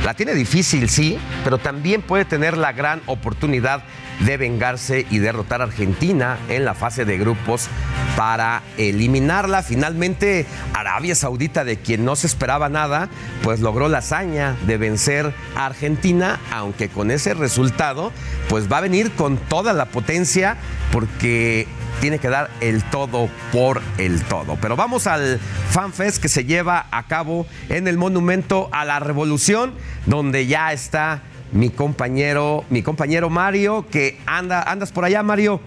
la 0.06 0.14
tiene 0.14 0.34
difícil, 0.34 0.90
sí, 0.90 1.18
pero 1.44 1.58
también 1.58 2.02
puede 2.02 2.26
tener 2.26 2.58
la 2.58 2.72
gran 2.72 3.02
oportunidad 3.08 3.84
de 4.20 4.38
vengarse 4.38 5.06
y 5.10 5.20
derrotar 5.20 5.62
a 5.62 5.66
Argentina 5.66 6.38
en 6.50 6.66
la 6.66 6.74
fase 6.74 7.06
de 7.06 7.18
grupos 7.18 7.70
para 8.16 8.64
eliminarla. 8.78 9.62
Finalmente, 9.62 10.46
Arabia 10.74 11.16
Saudita, 11.16 11.64
de 11.64 11.78
quien 11.78 12.04
no 12.04 12.16
se 12.16 12.28
esperaba 12.28 12.70
nada, 12.70 13.10
pues 13.44 13.60
logró 13.60 13.90
la 13.90 14.00
hazaña 14.00 14.56
de 14.66 14.78
vencer 14.78 15.34
a 15.56 15.68
Argentina, 15.68 16.40
aunque 16.52 16.90
con 16.90 17.12
ese 17.12 17.34
resultado, 17.34 18.12
pues 18.50 18.72
va 18.72 18.80
a 18.80 18.82
venir 18.82 19.12
con 19.12 19.38
toda 19.38 19.74
la 19.74 19.86
potencia 19.86 20.58
porque 20.92 21.68
tiene 22.02 22.20
que 22.20 22.30
dar 22.30 22.50
el 22.60 22.84
todo 22.84 23.30
por 23.52 23.82
el 23.98 24.24
todo. 24.24 24.58
Pero 24.62 24.76
vamos 24.76 25.08
al 25.08 25.40
FanFest 25.70 26.22
que 26.22 26.30
se 26.30 26.46
lleva 26.46 26.88
a 26.92 27.08
cabo 27.08 27.46
en 27.70 27.88
el 27.88 27.98
Monumento 27.98 28.70
a 28.72 28.86
la 28.86 29.00
Revolución, 29.00 29.74
donde 30.06 30.48
ya 30.48 30.74
está 30.74 31.22
mi 31.51 31.69
compañero, 31.69 32.66
mi 32.69 32.82
compañero 32.82 33.30
Mario, 33.30 33.85
que 33.90 34.17
anda, 34.26 34.64
andas 34.64 34.92
por 34.92 35.06
allá, 35.06 35.24
Mario. 35.24 35.61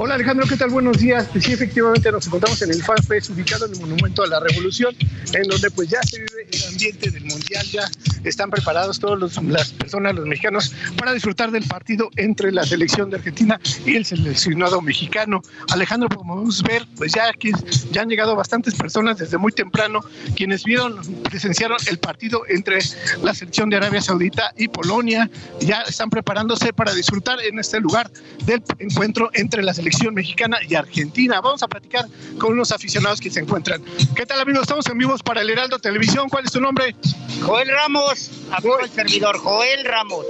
Hola 0.00 0.14
Alejandro, 0.14 0.46
¿qué 0.46 0.56
tal? 0.56 0.70
Buenos 0.70 0.98
días. 0.98 1.26
Pues 1.32 1.42
sí, 1.42 1.54
efectivamente 1.54 2.12
nos 2.12 2.24
encontramos 2.24 2.62
en 2.62 2.70
el 2.70 2.80
FanFest 2.80 3.30
ubicado 3.30 3.66
en 3.66 3.72
el 3.72 3.80
Monumento 3.80 4.22
a 4.22 4.28
la 4.28 4.38
Revolución, 4.38 4.94
en 5.32 5.42
donde 5.42 5.72
pues 5.72 5.88
ya 5.88 6.00
se 6.04 6.20
vive 6.20 6.46
el 6.52 6.64
ambiente 6.68 7.10
del 7.10 7.24
Mundial, 7.24 7.66
ya 7.66 7.82
están 8.22 8.48
preparados 8.48 9.00
todas 9.00 9.18
las 9.42 9.72
personas, 9.72 10.14
los 10.14 10.24
mexicanos, 10.24 10.72
para 10.96 11.12
disfrutar 11.12 11.50
del 11.50 11.64
partido 11.64 12.10
entre 12.14 12.52
la 12.52 12.62
selección 12.62 13.10
de 13.10 13.16
Argentina 13.16 13.60
y 13.84 13.96
el 13.96 14.04
seleccionado 14.04 14.80
mexicano. 14.80 15.42
Alejandro, 15.72 16.08
como 16.10 16.34
podemos 16.34 16.62
ver, 16.62 16.86
pues 16.96 17.14
ya 17.14 17.28
aquí 17.28 17.50
ya 17.90 18.02
han 18.02 18.08
llegado 18.08 18.36
bastantes 18.36 18.76
personas 18.76 19.18
desde 19.18 19.36
muy 19.36 19.50
temprano, 19.50 19.98
quienes 20.36 20.62
vieron, 20.62 21.00
presenciaron 21.24 21.78
el 21.88 21.98
partido 21.98 22.42
entre 22.48 22.78
la 23.24 23.34
selección 23.34 23.68
de 23.68 23.78
Arabia 23.78 24.00
Saudita 24.00 24.52
y 24.56 24.68
Polonia, 24.68 25.28
ya 25.58 25.80
están 25.82 26.08
preparándose 26.08 26.72
para 26.72 26.94
disfrutar 26.94 27.42
en 27.42 27.58
este 27.58 27.80
lugar 27.80 28.08
del 28.46 28.62
encuentro 28.78 29.30
entre 29.34 29.64
la 29.64 29.74
selección 29.74 29.87
mexicana 30.12 30.58
y 30.68 30.74
argentina. 30.74 31.40
Vamos 31.40 31.62
a 31.62 31.68
platicar 31.68 32.06
con 32.38 32.52
unos 32.52 32.72
aficionados 32.72 33.20
que 33.20 33.30
se 33.30 33.40
encuentran. 33.40 33.82
¿Qué 34.14 34.26
tal 34.26 34.40
amigos? 34.40 34.62
Estamos 34.62 34.86
en 34.86 34.98
vivos 34.98 35.22
para 35.22 35.40
el 35.40 35.50
Heraldo 35.50 35.78
Televisión. 35.78 36.28
¿Cuál 36.28 36.44
es 36.44 36.52
tu 36.52 36.60
nombre? 36.60 36.94
Joel 37.42 37.68
Ramos, 37.68 38.30
amigo 38.50 38.80
el 38.80 38.90
servidor, 38.90 39.38
Joel 39.38 39.84
Ramos. 39.84 40.24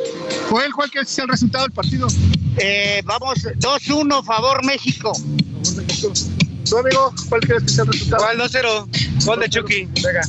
Joel, 0.48 0.72
¿cuál 0.72 0.90
que 0.90 1.00
es 1.00 1.18
el 1.18 1.28
resultado 1.28 1.64
del 1.64 1.72
partido? 1.72 2.06
Eh, 2.58 3.02
vamos, 3.04 3.38
2-1, 3.38 4.24
favor 4.24 4.64
México. 4.64 5.12
¿Tu 6.68 6.76
amigo? 6.76 7.12
¿Cuál 7.28 7.40
crees 7.40 7.62
que 7.62 7.70
es 7.70 7.78
el 7.78 7.86
resultado? 7.86 8.24
¿Cuál 8.24 8.38
2-0? 8.38 9.24
Gol 9.24 9.40
de 9.40 9.48
Chucky. 9.48 9.88
Venga. 10.02 10.20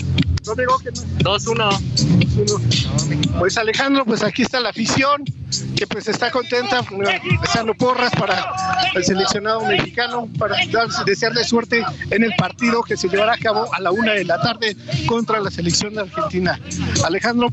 ¿Tu 0.49 0.53
amigo? 0.53 0.79
2-1. 1.19 3.37
Pues 3.37 3.57
Alejandro, 3.57 4.05
pues 4.05 4.23
aquí 4.23 4.41
está 4.41 4.59
la 4.59 4.69
afición 4.69 5.23
que 5.75 5.87
pues 5.87 6.07
está 6.07 6.31
contenta, 6.31 6.81
echando 7.43 7.73
porras 7.73 8.11
para 8.11 8.53
el 8.93 9.03
seleccionado 9.03 9.65
mexicano, 9.65 10.29
para 10.37 10.55
desearle 11.05 11.43
suerte 11.43 11.83
en 12.11 12.23
el 12.23 12.33
partido 12.35 12.83
que 12.83 12.97
se 12.97 13.09
llevará 13.09 13.33
a 13.33 13.37
cabo 13.37 13.73
a 13.73 13.79
la 13.79 13.91
una 13.91 14.13
de 14.13 14.25
la 14.25 14.41
tarde 14.41 14.75
contra 15.05 15.39
la 15.39 15.49
selección 15.49 15.95
de 15.95 16.01
Argentina. 16.01 16.59
Alejandro, 17.05 17.49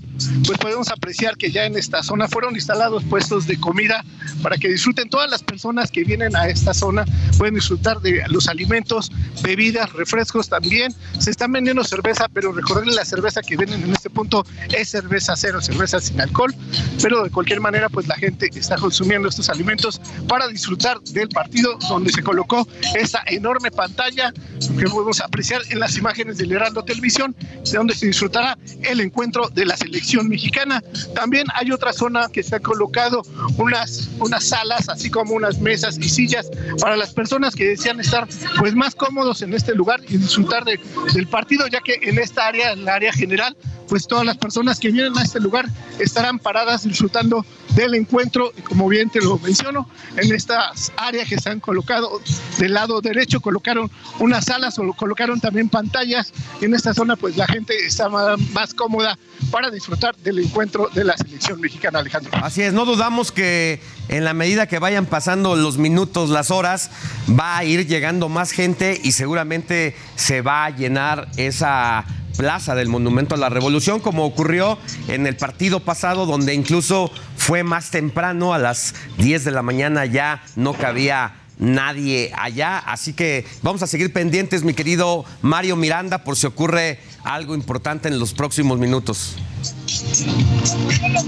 pues 0.46 0.58
podemos 0.58 0.90
apreciar 0.90 1.36
que 1.36 1.50
ya 1.50 1.64
en 1.64 1.76
esta 1.76 2.02
zona 2.02 2.28
fueron 2.28 2.54
instalados 2.54 3.02
puestos 3.04 3.46
de 3.46 3.58
comida 3.58 4.04
para 4.42 4.56
que 4.56 4.68
disfruten 4.68 5.08
todas 5.08 5.30
las 5.30 5.42
personas 5.42 5.90
que 5.90 6.04
vienen 6.04 6.36
a 6.36 6.48
esta 6.48 6.74
zona, 6.74 7.04
pueden 7.38 7.54
disfrutar 7.54 8.00
de 8.00 8.22
los 8.28 8.48
alimentos, 8.48 9.10
bebidas, 9.42 9.92
refrescos 9.92 10.48
también. 10.48 10.94
Se 11.18 11.30
están 11.30 11.52
vendiendo 11.52 11.84
cerveza, 11.84 12.28
pero 12.32 12.52
la 12.94 13.04
cerveza 13.04 13.42
que 13.42 13.56
venden 13.56 13.82
en 13.82 13.92
este 13.92 14.10
punto 14.10 14.44
es 14.72 14.88
cerveza 14.90 15.34
cero, 15.36 15.60
cerveza 15.60 16.00
sin 16.00 16.20
alcohol, 16.20 16.54
pero 17.02 17.24
de 17.24 17.30
cualquier 17.30 17.60
manera 17.60 17.88
pues 17.88 18.06
la 18.06 18.16
gente 18.16 18.50
está 18.54 18.76
consumiendo 18.76 19.28
estos 19.28 19.48
alimentos 19.48 20.00
para 20.28 20.48
disfrutar 20.48 21.00
del 21.00 21.28
partido 21.28 21.76
donde 21.88 22.12
se 22.12 22.22
colocó 22.22 22.66
esa 22.94 23.22
enorme 23.26 23.70
pantalla 23.70 24.32
que 24.78 24.86
podemos 24.86 25.20
apreciar 25.20 25.62
en 25.70 25.80
las 25.80 25.96
imágenes 25.96 26.38
del 26.38 26.52
Heraldo 26.52 26.84
Televisión, 26.84 27.34
de 27.38 27.72
donde 27.72 27.94
se 27.94 28.06
disfrutará 28.06 28.58
el 28.82 29.00
encuentro 29.00 29.48
de 29.48 29.66
la 29.66 29.76
selección 29.76 30.28
mexicana. 30.28 30.82
También 31.14 31.46
hay 31.54 31.72
otra 31.72 31.92
zona 31.92 32.28
que 32.32 32.42
se 32.42 32.56
ha 32.56 32.60
colocado 32.60 33.22
unas, 33.58 34.08
unas 34.18 34.44
salas, 34.44 34.88
así 34.88 35.10
como 35.10 35.34
unas 35.34 35.58
mesas 35.58 35.98
y 35.98 36.08
sillas 36.08 36.48
para 36.80 36.96
las 36.96 37.12
personas 37.12 37.54
que 37.54 37.68
desean 37.68 38.00
estar 38.00 38.28
pues 38.58 38.74
más 38.74 38.94
cómodos 38.94 39.42
en 39.42 39.54
este 39.54 39.74
lugar 39.74 40.00
y 40.08 40.16
disfrutar 40.18 40.64
de, 40.64 40.78
del 41.14 41.26
partido, 41.26 41.66
ya 41.66 41.80
que 41.80 41.98
en 42.02 42.18
esta 42.18 42.46
área, 42.46 42.75
en 42.76 42.84
la 42.84 42.94
área 42.94 43.12
general, 43.12 43.56
pues 43.88 44.06
todas 44.06 44.24
las 44.24 44.36
personas 44.36 44.78
que 44.78 44.90
vienen 44.90 45.16
a 45.16 45.22
este 45.22 45.40
lugar 45.40 45.66
estarán 45.98 46.38
paradas 46.38 46.84
disfrutando 46.84 47.44
del 47.74 47.94
encuentro 47.94 48.52
como 48.64 48.88
bien 48.88 49.10
te 49.10 49.20
lo 49.20 49.38
menciono, 49.38 49.88
en 50.16 50.34
estas 50.34 50.92
áreas 50.96 51.28
que 51.28 51.38
se 51.38 51.50
han 51.50 51.60
colocado 51.60 52.20
del 52.58 52.72
lado 52.72 53.00
derecho 53.00 53.40
colocaron 53.40 53.90
unas 54.18 54.46
salas 54.46 54.78
o 54.78 54.92
colocaron 54.94 55.40
también 55.40 55.68
pantallas 55.68 56.32
en 56.60 56.74
esta 56.74 56.94
zona 56.94 57.16
pues 57.16 57.36
la 57.36 57.46
gente 57.46 57.74
está 57.86 58.08
más 58.08 58.74
cómoda 58.74 59.18
para 59.50 59.70
disfrutar 59.70 60.16
del 60.16 60.38
encuentro 60.38 60.88
de 60.94 61.04
la 61.04 61.16
selección 61.16 61.60
mexicana, 61.60 62.00
Alejandro. 62.00 62.32
Así 62.42 62.62
es, 62.62 62.72
no 62.72 62.84
dudamos 62.84 63.30
que 63.30 63.80
en 64.08 64.24
la 64.24 64.34
medida 64.34 64.66
que 64.66 64.78
vayan 64.78 65.06
pasando 65.06 65.56
los 65.56 65.78
minutos, 65.78 66.30
las 66.30 66.50
horas, 66.50 66.90
va 67.28 67.58
a 67.58 67.64
ir 67.64 67.86
llegando 67.86 68.28
más 68.28 68.52
gente 68.52 69.00
y 69.02 69.12
seguramente 69.12 69.94
se 70.14 70.42
va 70.42 70.64
a 70.64 70.70
llenar 70.70 71.28
esa 71.36 72.04
plaza 72.36 72.74
del 72.74 72.88
Monumento 72.88 73.34
a 73.34 73.38
la 73.38 73.48
Revolución, 73.48 74.00
como 74.00 74.24
ocurrió 74.24 74.78
en 75.08 75.26
el 75.26 75.36
partido 75.36 75.80
pasado, 75.80 76.26
donde 76.26 76.54
incluso 76.54 77.10
fue 77.36 77.62
más 77.62 77.90
temprano, 77.90 78.54
a 78.54 78.58
las 78.58 78.94
10 79.18 79.44
de 79.44 79.50
la 79.50 79.62
mañana 79.62 80.04
ya 80.06 80.42
no 80.56 80.74
cabía 80.74 81.34
nadie 81.58 82.32
allá. 82.36 82.78
Así 82.78 83.12
que 83.12 83.44
vamos 83.62 83.82
a 83.82 83.86
seguir 83.86 84.12
pendientes, 84.12 84.62
mi 84.62 84.74
querido 84.74 85.24
Mario 85.42 85.76
Miranda, 85.76 86.24
por 86.24 86.36
si 86.36 86.46
ocurre 86.46 86.98
algo 87.24 87.54
importante 87.54 88.08
en 88.08 88.18
los 88.18 88.34
próximos 88.34 88.78
minutos. 88.78 89.36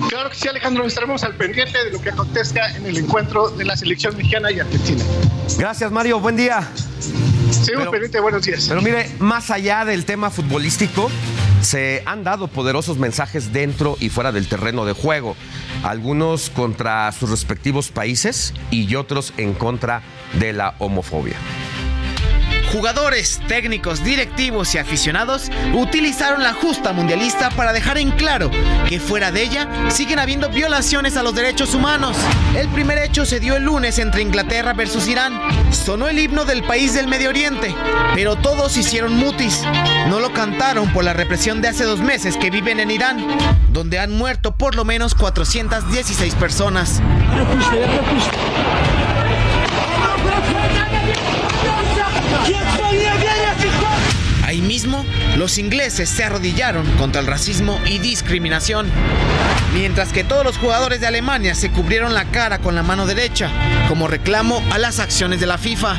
Claro 0.08 0.30
que 0.30 0.36
sí, 0.36 0.48
Alejandro, 0.48 0.86
estaremos 0.86 1.24
al 1.24 1.34
pendiente 1.34 1.84
de 1.84 1.90
lo 1.90 2.00
que 2.00 2.10
acontezca 2.10 2.76
en 2.76 2.86
el 2.86 2.98
encuentro 2.98 3.50
de 3.50 3.64
la 3.64 3.76
selección 3.76 4.16
mexicana 4.16 4.50
y 4.52 4.60
argentina. 4.60 5.02
Gracias, 5.58 5.90
Mario. 5.90 6.20
Buen 6.20 6.36
día. 6.36 6.68
Seguimos 7.50 7.88
pendiente, 7.88 8.20
buenos 8.20 8.42
días. 8.42 8.66
Pero 8.68 8.82
mire, 8.82 9.10
más 9.18 9.50
allá 9.50 9.84
del 9.84 10.04
tema 10.04 10.30
futbolístico, 10.30 11.10
se 11.62 12.02
han 12.06 12.24
dado 12.24 12.48
poderosos 12.48 12.98
mensajes 12.98 13.52
dentro 13.52 13.96
y 14.00 14.10
fuera 14.10 14.32
del 14.32 14.48
terreno 14.48 14.84
de 14.84 14.92
juego. 14.92 15.36
Algunos 15.82 16.50
contra 16.50 17.10
sus 17.12 17.30
respectivos 17.30 17.90
países 17.90 18.54
y 18.70 18.94
otros 18.94 19.32
en 19.36 19.54
contra 19.54 19.98
de 19.98 20.17
la 20.52 20.74
homofobia. 20.78 21.36
Jugadores, 22.72 23.40
técnicos, 23.48 24.04
directivos 24.04 24.74
y 24.74 24.78
aficionados 24.78 25.50
utilizaron 25.72 26.42
la 26.42 26.52
justa 26.52 26.92
mundialista 26.92 27.48
para 27.50 27.72
dejar 27.72 27.96
en 27.96 28.10
claro 28.10 28.50
que 28.86 29.00
fuera 29.00 29.32
de 29.32 29.42
ella 29.42 29.68
siguen 29.88 30.18
habiendo 30.18 30.50
violaciones 30.50 31.16
a 31.16 31.22
los 31.22 31.34
derechos 31.34 31.74
humanos. 31.74 32.16
El 32.54 32.68
primer 32.68 32.98
hecho 32.98 33.24
se 33.24 33.40
dio 33.40 33.56
el 33.56 33.64
lunes 33.64 33.98
entre 33.98 34.20
Inglaterra 34.20 34.74
versus 34.74 35.08
Irán. 35.08 35.40
Sonó 35.72 36.08
el 36.08 36.18
himno 36.18 36.44
del 36.44 36.62
país 36.62 36.92
del 36.92 37.08
Medio 37.08 37.30
Oriente, 37.30 37.74
pero 38.14 38.36
todos 38.36 38.76
hicieron 38.76 39.14
mutis. 39.14 39.62
No 40.08 40.20
lo 40.20 40.34
cantaron 40.34 40.92
por 40.92 41.04
la 41.04 41.14
represión 41.14 41.62
de 41.62 41.68
hace 41.68 41.84
dos 41.84 42.00
meses 42.00 42.36
que 42.36 42.50
viven 42.50 42.80
en 42.80 42.90
Irán, 42.90 43.26
donde 43.72 43.98
han 43.98 44.12
muerto 44.12 44.56
por 44.56 44.74
lo 44.74 44.84
menos 44.84 45.14
416 45.14 46.34
personas. 46.34 47.00
Ahí 54.48 54.62
mismo, 54.62 55.04
los 55.36 55.58
ingleses 55.58 56.08
se 56.08 56.24
arrodillaron 56.24 56.86
contra 56.96 57.20
el 57.20 57.26
racismo 57.26 57.78
y 57.84 57.98
discriminación, 57.98 58.90
mientras 59.74 60.10
que 60.10 60.24
todos 60.24 60.42
los 60.42 60.56
jugadores 60.56 61.02
de 61.02 61.06
Alemania 61.06 61.54
se 61.54 61.70
cubrieron 61.70 62.14
la 62.14 62.24
cara 62.24 62.58
con 62.58 62.74
la 62.74 62.82
mano 62.82 63.04
derecha, 63.04 63.50
como 63.88 64.08
reclamo 64.08 64.62
a 64.70 64.78
las 64.78 65.00
acciones 65.00 65.38
de 65.40 65.46
la 65.46 65.58
FIFA. 65.58 65.96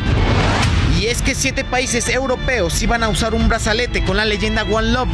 Y 0.99 1.05
es 1.05 1.21
que 1.21 1.35
siete 1.35 1.63
países 1.63 2.09
europeos 2.09 2.81
iban 2.81 3.03
a 3.03 3.09
usar 3.09 3.35
un 3.35 3.47
brazalete 3.47 4.03
con 4.03 4.17
la 4.17 4.25
leyenda 4.25 4.63
One 4.63 4.93
Love 4.93 5.09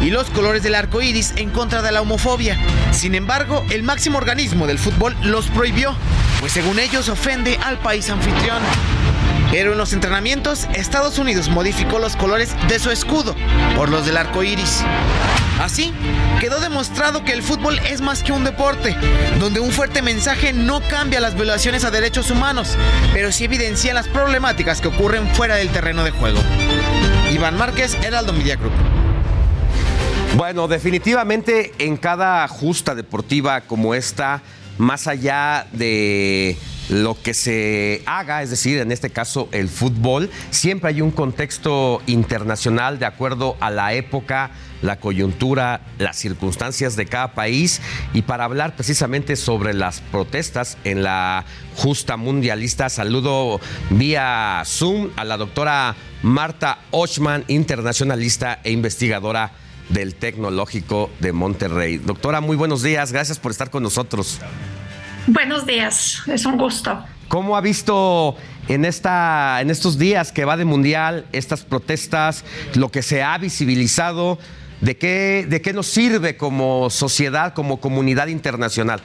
y 0.00 0.10
los 0.10 0.30
colores 0.30 0.62
del 0.62 0.76
arco 0.76 1.02
iris 1.02 1.32
en 1.36 1.50
contra 1.50 1.82
de 1.82 1.90
la 1.90 2.00
homofobia. 2.00 2.56
Sin 2.92 3.16
embargo, 3.16 3.66
el 3.70 3.82
máximo 3.82 4.18
organismo 4.18 4.68
del 4.68 4.78
fútbol 4.78 5.16
los 5.22 5.48
prohibió, 5.48 5.96
pues 6.38 6.52
según 6.52 6.78
ellos 6.78 7.08
ofende 7.08 7.58
al 7.64 7.78
país 7.78 8.08
anfitrión. 8.08 8.62
Pero 9.50 9.72
en 9.72 9.78
los 9.78 9.92
entrenamientos, 9.92 10.68
Estados 10.74 11.18
Unidos 11.18 11.48
modificó 11.48 11.98
los 11.98 12.16
colores 12.16 12.54
de 12.68 12.78
su 12.78 12.90
escudo 12.90 13.34
por 13.76 13.88
los 13.88 14.04
del 14.04 14.16
arco 14.16 14.42
iris. 14.42 14.84
Así, 15.60 15.92
quedó 16.38 16.60
demostrado 16.60 17.24
que 17.24 17.32
el 17.32 17.42
fútbol 17.42 17.78
es 17.80 18.00
más 18.00 18.22
que 18.22 18.32
un 18.32 18.44
deporte, 18.44 18.94
donde 19.40 19.60
un 19.60 19.72
fuerte 19.72 20.02
mensaje 20.02 20.52
no 20.52 20.80
cambia 20.88 21.20
las 21.20 21.34
violaciones 21.34 21.84
a 21.84 21.90
derechos 21.90 22.30
humanos, 22.30 22.76
pero 23.12 23.32
sí 23.32 23.44
evidencia 23.44 23.92
las 23.94 24.06
problemáticas 24.06 24.80
que 24.80 24.88
ocurren 24.88 25.26
fuera 25.34 25.56
del 25.56 25.70
terreno 25.70 26.04
de 26.04 26.12
juego. 26.12 26.38
Iván 27.32 27.56
Márquez, 27.56 27.96
Heraldo 28.02 28.32
Media 28.32 28.56
Group. 28.56 28.72
Bueno, 30.36 30.68
definitivamente 30.68 31.72
en 31.78 31.96
cada 31.96 32.46
justa 32.46 32.94
deportiva 32.94 33.62
como 33.62 33.94
esta, 33.94 34.42
más 34.76 35.08
allá 35.08 35.66
de 35.72 36.56
lo 36.88 37.20
que 37.20 37.34
se 37.34 38.02
haga, 38.06 38.42
es 38.42 38.50
decir, 38.50 38.78
en 38.78 38.92
este 38.92 39.10
caso 39.10 39.48
el 39.52 39.68
fútbol, 39.68 40.30
siempre 40.50 40.90
hay 40.90 41.00
un 41.00 41.10
contexto 41.10 42.02
internacional 42.06 42.98
de 42.98 43.06
acuerdo 43.06 43.56
a 43.60 43.70
la 43.70 43.92
época, 43.92 44.50
la 44.82 44.98
coyuntura, 45.00 45.80
las 45.98 46.16
circunstancias 46.16 46.96
de 46.96 47.06
cada 47.06 47.34
país 47.34 47.80
y 48.14 48.22
para 48.22 48.44
hablar 48.44 48.76
precisamente 48.76 49.36
sobre 49.36 49.74
las 49.74 50.00
protestas 50.00 50.78
en 50.84 51.02
la 51.02 51.44
justa 51.76 52.16
mundialista, 52.16 52.88
saludo 52.88 53.60
vía 53.90 54.62
Zoom 54.64 55.10
a 55.16 55.24
la 55.24 55.36
doctora 55.36 55.94
Marta 56.22 56.78
Ochman, 56.90 57.44
internacionalista 57.48 58.60
e 58.64 58.72
investigadora 58.72 59.52
del 59.88 60.14
Tecnológico 60.14 61.10
de 61.20 61.32
Monterrey. 61.32 61.98
Doctora, 61.98 62.40
muy 62.40 62.56
buenos 62.56 62.82
días, 62.82 63.12
gracias 63.12 63.38
por 63.38 63.52
estar 63.52 63.70
con 63.70 63.82
nosotros. 63.82 64.40
Buenos 65.28 65.66
días, 65.66 66.22
es 66.26 66.46
un 66.46 66.56
gusto. 66.56 67.04
¿Cómo 67.28 67.54
ha 67.54 67.60
visto 67.60 68.34
en, 68.66 68.86
esta, 68.86 69.60
en 69.60 69.68
estos 69.68 69.98
días 69.98 70.32
que 70.32 70.46
va 70.46 70.56
de 70.56 70.64
mundial 70.64 71.26
estas 71.32 71.64
protestas, 71.64 72.46
lo 72.74 72.90
que 72.90 73.02
se 73.02 73.22
ha 73.22 73.36
visibilizado? 73.36 74.38
¿De 74.80 74.96
qué, 74.96 75.44
¿De 75.46 75.60
qué 75.60 75.74
nos 75.74 75.86
sirve 75.86 76.38
como 76.38 76.88
sociedad, 76.88 77.52
como 77.52 77.78
comunidad 77.78 78.28
internacional? 78.28 79.02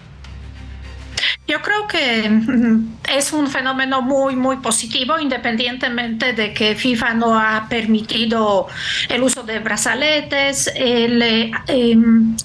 Yo 1.46 1.62
creo 1.62 1.88
que 1.88 2.30
mm, 2.30 2.96
es 3.18 3.34
un 3.34 3.48
fenómeno 3.48 4.02
muy, 4.02 4.38
muy 4.38 4.58
positivo, 4.58 5.20
independientemente 5.20 6.32
de 6.32 6.54
que 6.54 6.76
FIFA 6.76 7.16
no 7.16 7.38
ha 7.38 7.68
permitido 7.68 8.68
el 9.10 9.24
uso 9.24 9.44
de 9.44 9.60
brazaletes. 9.60 10.72
El, 10.74 11.22
eh, 11.22 11.52
em, 11.68 12.38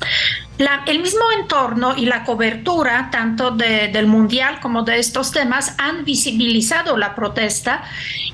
la- 0.59 0.83
el 0.87 1.01
mismo 1.01 1.21
entorno 1.41 1.95
y 1.97 2.07
la 2.07 2.25
cobertura, 2.25 3.09
tanto 3.11 3.53
de- 3.53 3.89
del 3.89 4.07
Mundial 4.07 4.61
como 4.61 4.83
de 4.83 4.99
estos 4.99 5.31
temas, 5.33 5.75
han 5.79 6.05
visibilizado 6.05 6.97
la 6.97 7.15
protesta 7.15 7.83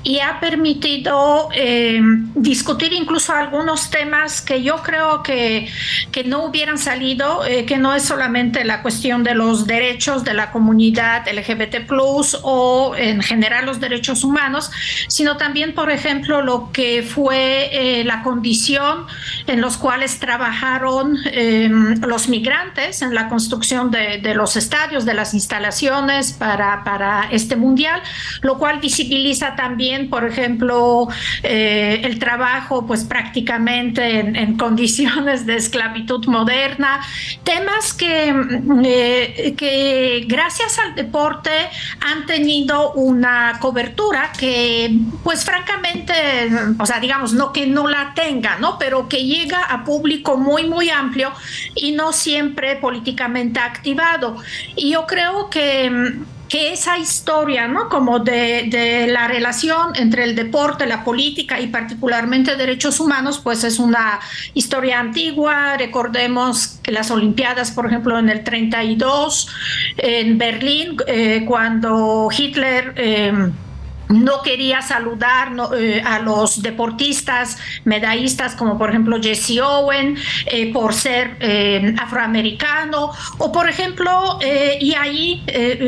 y 0.03 0.19
ha 0.19 0.39
permitido 0.39 1.49
eh, 1.53 1.99
discutir 2.35 2.93
incluso 2.93 3.33
algunos 3.33 3.89
temas 3.89 4.41
que 4.41 4.61
yo 4.61 4.77
creo 4.83 5.23
que, 5.23 5.67
que 6.11 6.23
no 6.23 6.45
hubieran 6.45 6.77
salido, 6.77 7.43
eh, 7.45 7.65
que 7.65 7.77
no 7.77 7.93
es 7.93 8.03
solamente 8.03 8.63
la 8.65 8.81
cuestión 8.81 9.23
de 9.23 9.33
los 9.35 9.65
derechos 9.67 10.23
de 10.23 10.33
la 10.33 10.51
comunidad 10.51 11.27
LGBT 11.27 11.87
o 12.43 12.95
en 12.97 13.21
general 13.21 13.65
los 13.65 13.79
derechos 13.79 14.23
humanos, 14.23 14.71
sino 15.07 15.37
también, 15.37 15.73
por 15.73 15.89
ejemplo, 15.91 16.41
lo 16.41 16.71
que 16.71 17.03
fue 17.03 17.69
eh, 17.71 18.03
la 18.03 18.21
condición 18.23 19.05
en 19.47 19.61
los 19.61 19.77
cuales 19.77 20.19
trabajaron 20.19 21.17
eh, 21.25 21.69
los 22.15 22.29
migrantes 22.29 23.01
en 23.01 23.13
la 23.13 23.27
construcción 23.27 23.91
de, 23.91 24.19
de 24.19 24.33
los 24.35 24.55
estadios, 24.55 25.03
de 25.03 25.13
las 25.13 25.33
instalaciones 25.33 26.31
para, 26.31 26.81
para 26.85 27.27
este 27.29 27.57
mundial, 27.57 28.01
lo 28.41 28.57
cual 28.57 28.79
visibiliza 28.79 29.57
también, 29.57 30.09
por 30.09 30.23
ejemplo, 30.23 31.09
eh, 31.43 31.99
el 32.05 32.17
trabajo 32.17 32.87
pues 32.87 33.03
prácticamente 33.03 34.19
en, 34.21 34.37
en 34.37 34.55
condiciones 34.55 35.45
de 35.45 35.57
esclavitud 35.57 36.25
moderna, 36.27 37.01
temas 37.43 37.93
que, 37.93 38.31
mm, 38.31 38.81
eh, 38.85 39.53
que 39.57 40.23
gracias 40.25 40.79
al 40.79 40.95
deporte 40.95 41.51
han 41.99 42.25
tenido 42.25 42.93
una 42.93 43.57
cobertura 43.59 44.31
que 44.39 44.99
pues 45.21 45.43
francamente, 45.43 46.13
o 46.79 46.85
sea, 46.85 47.01
digamos, 47.01 47.33
no 47.33 47.51
que 47.51 47.67
no 47.67 47.89
la 47.89 48.13
tenga, 48.15 48.57
¿no? 48.57 48.77
Pero 48.79 49.09
que 49.09 49.25
llega 49.25 49.61
a 49.65 49.83
público 49.83 50.37
muy, 50.37 50.63
muy 50.65 50.89
amplio 50.89 51.33
y 51.75 51.91
no 51.91 52.04
siempre 52.13 52.75
políticamente 52.77 53.59
activado. 53.59 54.37
Y 54.75 54.91
yo 54.91 55.05
creo 55.05 55.49
que 55.49 55.89
mm, 55.89 56.35
que 56.49 56.71
esa 56.71 56.97
historia, 56.97 57.67
¿no? 57.67 57.89
Como 57.89 58.19
de, 58.19 59.07
la 59.09 59.27
relación 59.27 59.95
entre 59.95 60.23
el 60.23 60.35
deporte, 60.35 60.85
la 60.85 61.03
política 61.03 61.59
y 61.59 61.67
particularmente 61.67 62.55
derechos 62.55 62.99
humanos, 62.99 63.39
pues 63.43 63.63
es 63.63 63.79
una 63.79 64.19
historia 64.53 64.99
antigua. 64.99 65.77
Recordemos 65.77 66.79
que 66.83 66.91
las 66.91 67.09
Olimpiadas, 67.11 67.71
por 67.71 67.87
ejemplo, 67.87 68.17
en 68.19 68.29
el 68.29 68.43
32, 68.43 69.47
en 69.97 70.37
Berlín, 70.37 70.97
eh, 71.07 71.43
cuando 71.47 72.29
Hitler... 72.35 72.93
eh, 72.95 73.51
no 74.09 74.41
quería 74.41 74.81
saludar 74.81 75.51
eh, 75.77 76.01
a 76.05 76.19
los 76.19 76.61
deportistas 76.61 77.57
medallistas 77.83 78.55
como 78.55 78.77
por 78.77 78.89
ejemplo 78.89 79.21
Jesse 79.21 79.59
Owen 79.61 80.17
eh, 80.45 80.71
por 80.71 80.93
ser 80.93 81.37
eh, 81.39 81.95
afroamericano 81.99 83.11
o 83.37 83.51
por 83.51 83.69
ejemplo 83.69 84.39
y 84.79 84.93
ahí 84.93 85.43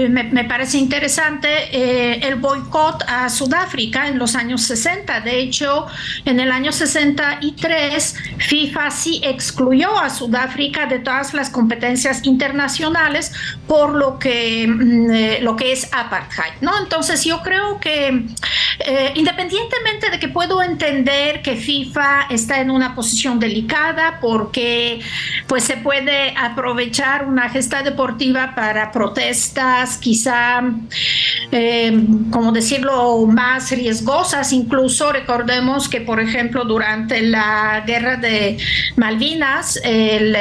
me, 0.10 0.24
me 0.24 0.44
parece 0.46 0.78
interesante 0.78 2.28
el 2.28 2.36
boicot 2.36 3.04
a 3.08 3.30
Sudáfrica 3.30 4.08
en 4.08 4.18
los 4.18 4.36
años 4.36 4.62
60 4.64 5.22
de 5.22 5.40
hecho 5.40 5.88
en 6.26 6.40
el 6.40 6.52
año 6.52 6.72
63 6.72 8.16
FIFA 8.38 8.92
sí 8.92 9.22
excluyó 9.24 9.98
a 9.98 10.10
Sudáfrica 10.10 10.86
de 10.86 11.00
todas 11.00 11.34
las 11.34 11.50
competencias 11.50 12.26
internacionales 12.26 13.32
por 13.68 13.94
lo 13.96 14.20
que 14.20 14.68
mm, 14.68 15.44
lo 15.44 15.56
que 15.56 15.72
es 15.72 15.92
apartheid 15.94 16.54
no 16.62 16.72
entonces 16.82 17.24
yo 17.24 17.42
creo 17.42 17.80
que 17.80 18.07
eh, 18.80 19.12
independientemente 19.16 20.10
de 20.10 20.20
que 20.20 20.28
puedo 20.28 20.62
entender 20.62 21.42
que 21.42 21.56
FIFA 21.56 22.28
está 22.30 22.62
en 22.62 22.70
una 22.70 22.96
posición 22.96 23.40
delicada 23.40 24.20
porque 24.22 25.00
pues 25.48 25.64
se 25.64 25.78
puede 25.78 26.34
aprovechar 26.38 27.26
una 27.26 27.50
gesta 27.50 27.84
deportiva 27.84 28.54
para 28.56 28.92
protestas 28.92 29.98
quizá, 29.98 30.62
eh, 31.52 32.06
como 32.32 32.52
decirlo, 32.52 33.26
más 33.26 33.72
riesgosas. 33.72 34.54
Incluso 34.54 35.12
recordemos 35.12 35.90
que, 35.90 36.02
por 36.02 36.20
ejemplo, 36.20 36.64
durante 36.66 37.22
la 37.22 37.84
guerra 37.86 38.18
de 38.18 38.58
Malvinas, 38.96 39.80
el, 39.84 40.36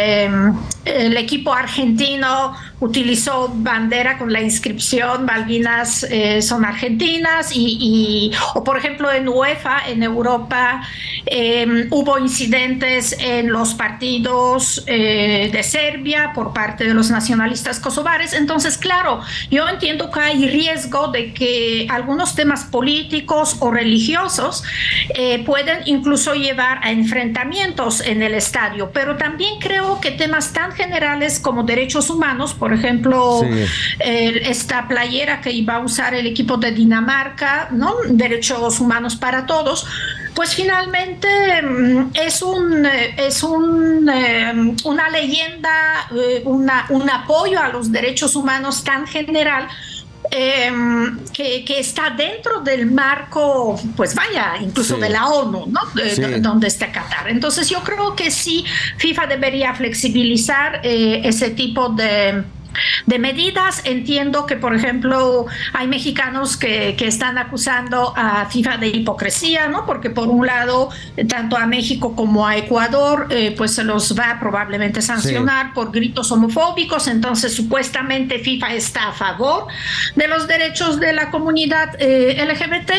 el 0.85 1.17
equipo 1.17 1.53
argentino 1.53 2.55
utilizó 2.81 3.51
bandera 3.55 4.19
con 4.19 4.33
la 4.33 4.43
inscripción 4.43 5.25
Malvinas 5.25 6.03
eh, 6.05 6.43
son 6.43 6.65
argentinas 6.65 7.51
y, 7.55 8.31
o 8.55 8.63
por 8.63 8.77
ejemplo 8.77 9.11
en 9.11 9.29
UEFA 9.29 9.89
en 9.89 10.03
Europa 10.03 10.83
em, 11.25 11.89
hubo 11.91 12.19
incidentes 12.19 13.17
en 13.19 13.51
los 13.51 13.75
partidos 13.75 14.85
eh, 14.87 15.49
de 15.51 15.63
Serbia 15.63 16.33
por 16.35 16.53
parte 16.53 16.85
de 16.85 16.93
los 16.93 17.11
nacionalistas 17.11 17.81
kosovares. 17.81 18.35
Entonces 18.35 18.77
claro 18.77 19.21
yo 19.51 19.67
entiendo 19.69 20.11
que 20.11 20.21
hay 20.21 20.49
riesgo 20.49 21.09
de 21.09 21.33
que 21.33 21.87
algunos 21.91 22.35
temas 22.35 22.65
políticos 22.65 23.57
o 23.61 23.71
religiosos 23.71 24.65
eh, 25.15 25.43
pueden 25.47 25.79
incluso 25.87 26.35
llevar 26.35 26.81
a 26.83 26.91
enfrentamientos 26.91 28.03
en 28.03 28.23
el 28.23 28.35
estadio. 28.35 28.91
Pero 28.93 29.17
también 29.17 29.59
creo 29.61 29.99
que 30.01 30.11
temas 30.11 30.53
tan 30.53 30.73
generales 30.73 31.41
como 31.41 31.63
derechos 31.63 32.11
humanos 32.11 32.53
por 32.53 32.66
ejemplo, 32.73 33.43
esta 33.99 34.89
playera 34.89 35.41
que 35.41 35.51
iba 35.51 35.77
a 35.77 35.81
usar 35.81 36.15
el 36.15 36.27
equipo 36.27 36.57
de 36.57 36.73
Dinamarca, 36.73 37.69
¿no? 37.71 37.95
Derechos 38.09 38.81
humanos 38.81 39.17
para 39.17 39.47
todos, 39.47 39.87
pues 40.37 40.55
finalmente 40.55 41.29
mm, 41.63 42.11
es 42.15 42.43
un 42.43 42.87
es 42.87 43.43
un, 43.43 44.09
em, 44.09 44.77
una 44.85 45.09
leyenda, 45.09 46.09
eh, 46.15 46.43
una, 46.45 46.87
un 46.91 47.09
apoyo 47.09 47.61
a 47.61 47.69
los 47.69 47.91
derechos 47.91 48.37
humanos 48.37 48.85
tan 48.85 49.07
general. 49.07 49.67
Em, 50.29 51.21
que, 51.33 51.65
está 51.79 52.11
dentro 52.11 52.61
del 52.61 52.91
marco, 52.91 53.79
pues 53.97 54.13
vaya, 54.13 54.55
incluso 54.61 54.97
de 54.97 55.09
la 55.09 55.29
ONU, 55.29 55.67
¿no? 55.67 55.81
donde 56.41 56.67
está 56.67 56.91
Qatar. 56.91 57.29
Entonces 57.29 57.69
yo 57.69 57.81
creo 57.85 58.17
que 58.17 58.33
sí, 58.33 58.65
FIFA 58.97 59.27
debería 59.29 59.73
flexibilizar 59.75 60.81
eh, 60.83 61.21
ese 61.23 61.51
tipo 61.51 61.91
de, 61.91 62.43
de 63.07 63.19
medidas. 63.19 63.83
Entiendo 63.85 64.47
que, 64.47 64.57
por 64.57 64.75
ejemplo, 64.75 65.47
hay 65.73 65.87
mexicanos 65.89 66.57
que, 66.57 66.95
que, 66.97 67.07
están 67.07 67.39
acusando 67.39 68.13
a 68.17 68.47
FIFA 68.47 68.79
de 68.79 68.89
hipocresía, 68.89 69.69
¿no? 69.69 69.87
Porque 69.87 70.11
por 70.11 70.29
un 70.29 70.47
lado, 70.47 70.91
tanto 71.29 71.57
a 71.57 71.67
México 71.67 72.17
como 72.17 72.47
a 72.47 72.57
Ecuador, 72.57 73.29
eh, 73.31 73.55
pues 73.57 73.75
se 73.75 73.85
los 73.85 74.19
va 74.19 74.39
probablemente 74.41 75.03
sancionar 75.03 75.73
por 75.73 75.93
gritos 75.93 76.31
homofóbicos. 76.33 77.09
Entonces, 77.09 77.55
supuestamente 77.55 78.39
FIFA 78.39 78.75
está 78.75 79.09
a 79.09 79.13
favor 79.13 79.67
de 80.15 80.29
los 80.29 80.47
derechos 80.47 80.99
de 81.01 81.13
la 81.13 81.31
comunidad 81.31 81.97
eh, 81.99 82.45
LGBT, 82.45 82.93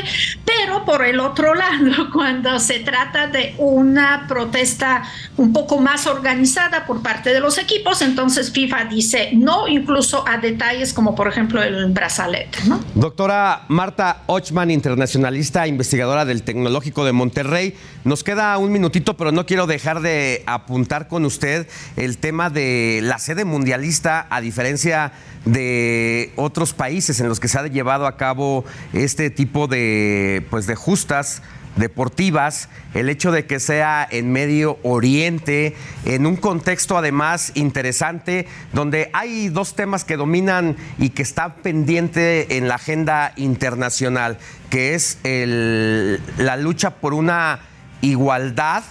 pero 0.46 0.86
por 0.86 1.06
el 1.06 1.20
otro 1.20 1.54
lado, 1.54 2.10
cuando 2.14 2.60
se 2.60 2.80
trata 2.80 3.28
de 3.28 3.56
una 3.58 4.26
protesta 4.28 5.04
un 5.38 5.54
poco 5.54 5.80
más 5.80 6.08
organizada 6.08 6.86
por 6.86 7.02
parte 7.02 7.34
de 7.34 7.40
los 7.40 7.58
equipos, 7.58 8.02
entonces 8.02 8.52
FIFA 8.52 8.86
dice 8.86 9.30
no 9.34 9.67
incluso 9.68 10.28
a 10.28 10.38
detalles 10.38 10.94
como 10.94 11.16
por 11.16 11.28
ejemplo 11.28 11.62
el 11.62 11.92
brazalete. 11.92 12.60
¿no? 12.68 12.80
Doctora 12.96 13.66
Marta 13.68 14.24
Ochman, 14.28 14.72
internacionalista, 14.72 15.68
investigadora 15.68 16.26
del 16.26 16.44
Tecnológico 16.44 17.06
de 17.06 17.12
Monterrey, 17.12 17.76
nos 18.04 18.24
queda 18.24 18.58
un 18.58 18.72
minutito, 18.72 19.18
pero 19.18 19.32
no 19.32 19.46
quiero 19.46 19.68
dejar 19.68 20.02
de 20.02 20.44
apuntar 20.46 21.08
con 21.08 21.26
usted 21.26 21.68
el 21.96 22.18
tema 22.18 22.50
de 22.50 23.00
la 23.04 23.20
sede 23.20 23.46
mundialista, 23.46 24.28
a 24.30 24.42
diferencia 24.42 25.12
de 25.46 26.32
otros 26.36 26.74
países 26.74 27.20
en 27.20 27.30
los 27.30 27.40
que 27.40 27.48
se 27.48 27.58
ha 27.58 27.68
llevado 27.68 28.06
a 28.06 28.18
cabo 28.18 28.66
este 28.94 29.30
tipo 29.30 29.68
de, 29.68 30.46
pues, 30.50 30.68
de 30.68 30.76
justas 30.76 31.42
deportivas, 31.78 32.70
el 32.94 33.10
hecho 33.10 33.32
de 33.32 33.46
que 33.46 33.60
sea 33.60 34.08
en 34.10 34.32
Medio 34.32 34.78
Oriente, 34.84 35.76
en 36.06 36.26
un 36.26 36.36
contexto 36.36 36.98
además 36.98 37.52
interesante, 37.56 38.48
donde 38.74 39.10
hay 39.14 39.50
dos 39.50 39.76
temas 39.76 40.04
que 40.04 40.18
dominan 40.18 40.76
y 40.98 41.10
que 41.10 41.22
están 41.22 41.56
pendiente 41.56 42.58
en 42.58 42.68
la 42.68 42.76
agenda 42.76 43.34
internacional, 43.36 44.38
que 44.70 44.96
es 44.96 45.20
la 45.24 46.58
lucha 46.58 46.96
por 46.96 47.14
una 47.14 47.60
igualdad, 48.02 48.84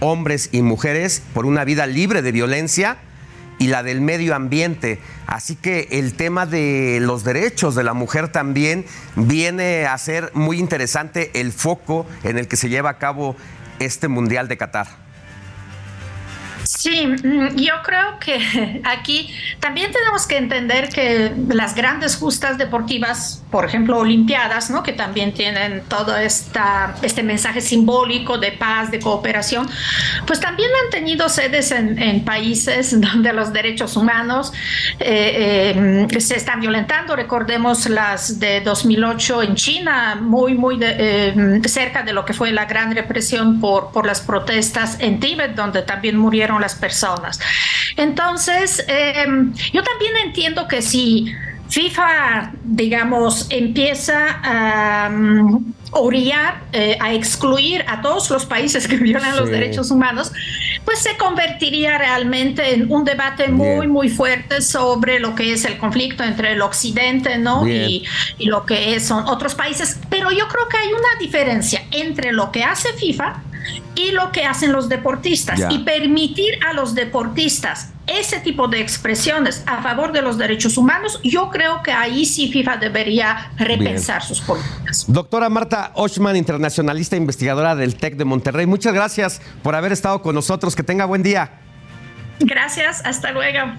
hombres 0.00 0.48
y 0.52 0.62
mujeres, 0.62 1.22
por 1.34 1.46
una 1.46 1.64
vida 1.64 1.86
libre 1.86 2.22
de 2.22 2.32
violencia 2.32 2.98
y 3.60 3.68
la 3.68 3.84
del 3.84 4.00
medio 4.00 4.34
ambiente. 4.34 4.98
Así 5.26 5.54
que 5.54 5.86
el 5.92 6.14
tema 6.14 6.46
de 6.46 6.98
los 7.00 7.22
derechos 7.22 7.76
de 7.76 7.84
la 7.84 7.92
mujer 7.92 8.28
también 8.32 8.86
viene 9.14 9.86
a 9.86 9.96
ser 9.98 10.32
muy 10.34 10.58
interesante 10.58 11.30
el 11.38 11.52
foco 11.52 12.06
en 12.24 12.38
el 12.38 12.48
que 12.48 12.56
se 12.56 12.70
lleva 12.70 12.90
a 12.90 12.98
cabo 12.98 13.36
este 13.78 14.08
Mundial 14.08 14.48
de 14.48 14.56
Qatar. 14.56 14.88
Sí, 16.80 17.06
mm, 17.06 17.56
yo 17.56 17.74
creo 17.84 18.18
que 18.18 18.80
aquí 18.84 19.30
también 19.60 19.92
tenemos 19.92 20.26
que 20.26 20.38
entender 20.38 20.88
que 20.88 21.30
las 21.48 21.74
grandes 21.74 22.16
justas 22.16 22.56
deportivas, 22.56 23.42
por 23.50 23.66
ejemplo, 23.66 23.98
Olimpiadas, 23.98 24.70
¿no? 24.70 24.82
que 24.82 24.94
también 24.94 25.34
tienen 25.34 25.82
todo 25.88 26.16
este 26.16 27.22
mensaje 27.22 27.60
simbólico 27.60 28.38
de 28.38 28.52
paz, 28.52 28.90
de 28.90 28.98
cooperación, 28.98 29.68
pues 30.26 30.40
también 30.40 30.70
han 30.82 30.90
tenido 30.90 31.28
sedes 31.28 31.70
en, 31.70 32.24
países 32.24 32.98
donde 33.12 33.34
los 33.34 33.52
derechos 33.52 33.96
humanos 33.98 34.50
eh, 35.00 35.74
eh, 36.10 36.20
se 36.20 36.36
están 36.36 36.60
violentando. 36.60 37.14
Recordemos 37.14 37.90
las 37.90 38.40
de 38.40 38.62
2008 38.62 39.42
en 39.42 39.54
China, 39.54 40.16
muy, 40.18 40.54
muy 40.54 40.78
eh, 40.80 41.60
cerca 41.66 42.02
de 42.02 42.14
lo 42.14 42.24
que 42.24 42.32
fue 42.32 42.52
la 42.52 42.64
gran 42.64 42.94
represión 42.94 43.60
por, 43.60 43.90
por 43.92 44.06
las 44.06 44.22
protestas 44.22 44.96
en 44.98 45.20
Tíbet, 45.20 45.54
donde 45.54 45.82
también 45.82 46.16
murieron 46.16 46.58
las 46.58 46.69
personas. 46.74 47.40
Entonces, 47.96 48.84
em, 48.88 49.52
yo 49.72 49.82
también 49.82 50.16
entiendo 50.24 50.66
que 50.68 50.82
si 50.82 51.32
FIFA, 51.70 52.52
digamos, 52.64 53.46
empieza 53.50 54.40
a 54.42 55.08
um, 55.08 55.72
orillar, 55.92 56.62
eh, 56.72 56.98
a 57.00 57.14
excluir 57.14 57.84
a 57.86 58.00
todos 58.00 58.28
los 58.30 58.44
países 58.44 58.88
que 58.88 58.96
violan 59.08 59.36
los 59.36 59.48
derechos 59.48 59.90
humanos, 59.92 60.32
pues 60.84 60.98
se 60.98 61.16
convertiría 61.16 61.96
realmente 61.96 62.74
en 62.74 62.90
un 62.90 63.04
debate 63.04 63.48
muy, 63.48 63.86
muy 63.86 64.08
fuerte 64.08 64.62
sobre 64.62 65.20
lo 65.20 65.36
que 65.36 65.52
es 65.52 65.64
el 65.64 65.78
conflicto 65.78 66.24
entre 66.24 66.52
el 66.52 66.62
occidente, 66.62 67.38
¿no? 67.38 67.66
Y, 67.66 68.04
y, 68.38 68.46
lo 68.46 68.66
que 68.66 68.98
son 68.98 69.28
otros 69.28 69.54
países. 69.54 69.98
Pero 70.08 70.32
yo 70.32 70.48
creo 70.48 70.68
que 70.68 70.76
hay 70.76 70.88
una 70.88 71.20
diferencia 71.20 71.84
entre 71.92 72.32
lo 72.32 72.50
que 72.50 72.64
hace 72.64 72.92
FIFA 72.94 73.42
y 73.94 74.12
lo 74.12 74.32
que 74.32 74.44
hacen 74.44 74.72
los 74.72 74.88
deportistas 74.88 75.60
y 75.70 75.78
permitir 75.80 76.54
a 76.66 76.72
los 76.72 76.94
deportistas 76.94 77.90
ese 78.06 78.40
tipo 78.40 78.66
de 78.66 78.80
expresiones 78.80 79.62
a 79.66 79.82
favor 79.82 80.12
de 80.12 80.22
los 80.22 80.36
derechos 80.36 80.76
humanos, 80.76 81.20
yo 81.22 81.48
creo 81.50 81.82
que 81.82 81.92
ahí 81.92 82.24
sí 82.26 82.50
FIFA 82.50 82.78
debería 82.78 83.52
repensar 83.56 84.22
sus 84.22 84.40
políticas. 84.40 85.04
Doctora 85.06 85.48
Marta 85.48 85.92
Ochman, 85.94 86.36
internacionalista 86.36 87.14
e 87.16 87.18
investigadora 87.18 87.76
del 87.76 87.94
TEC 87.94 88.16
de 88.16 88.24
Monterrey, 88.24 88.66
muchas 88.66 88.94
gracias 88.94 89.40
por 89.62 89.74
haber 89.74 89.92
estado 89.92 90.22
con 90.22 90.34
nosotros. 90.34 90.74
Que 90.74 90.82
tenga 90.82 91.04
buen 91.04 91.22
día. 91.22 91.60
Gracias, 92.40 93.02
hasta 93.04 93.30
luego. 93.32 93.74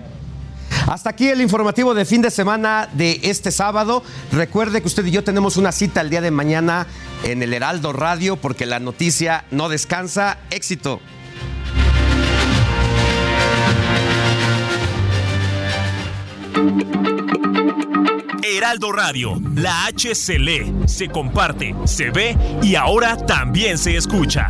Hasta 0.88 1.10
aquí 1.12 1.28
el 1.28 1.42
informativo 1.42 1.94
de 1.94 2.06
fin 2.06 2.22
de 2.22 2.32
semana 2.32 2.90
de 2.94 3.20
este 3.24 3.52
sábado. 3.52 4.04
Recuerde 4.32 4.82
que 4.82 4.88
usted 4.88 5.06
y 5.06 5.12
yo 5.12 5.24
tenemos 5.24 5.58
una 5.58 5.72
cita 5.72 6.02
el 6.02 6.10
día 6.10 6.22
de 6.22 6.32
mañana 6.32 6.88
en 7.24 7.44
el 7.44 7.54
Heraldo 7.54 7.94
Radio 7.94 8.36
porque 8.36 8.66
la 8.66 8.80
noticia 8.80 9.46
no 9.52 9.70
descansa. 9.70 10.38
Éxito. 10.50 11.00
Heraldo 18.44 18.92
Radio, 18.92 19.42
la 19.56 19.86
H 19.86 20.14
se 20.14 20.38
lee, 20.38 20.74
se 20.86 21.08
comparte, 21.08 21.76
se 21.86 22.12
ve 22.12 22.38
y 22.62 22.76
ahora 22.76 23.18
también 23.18 23.78
se 23.78 23.96
escucha. 23.96 24.50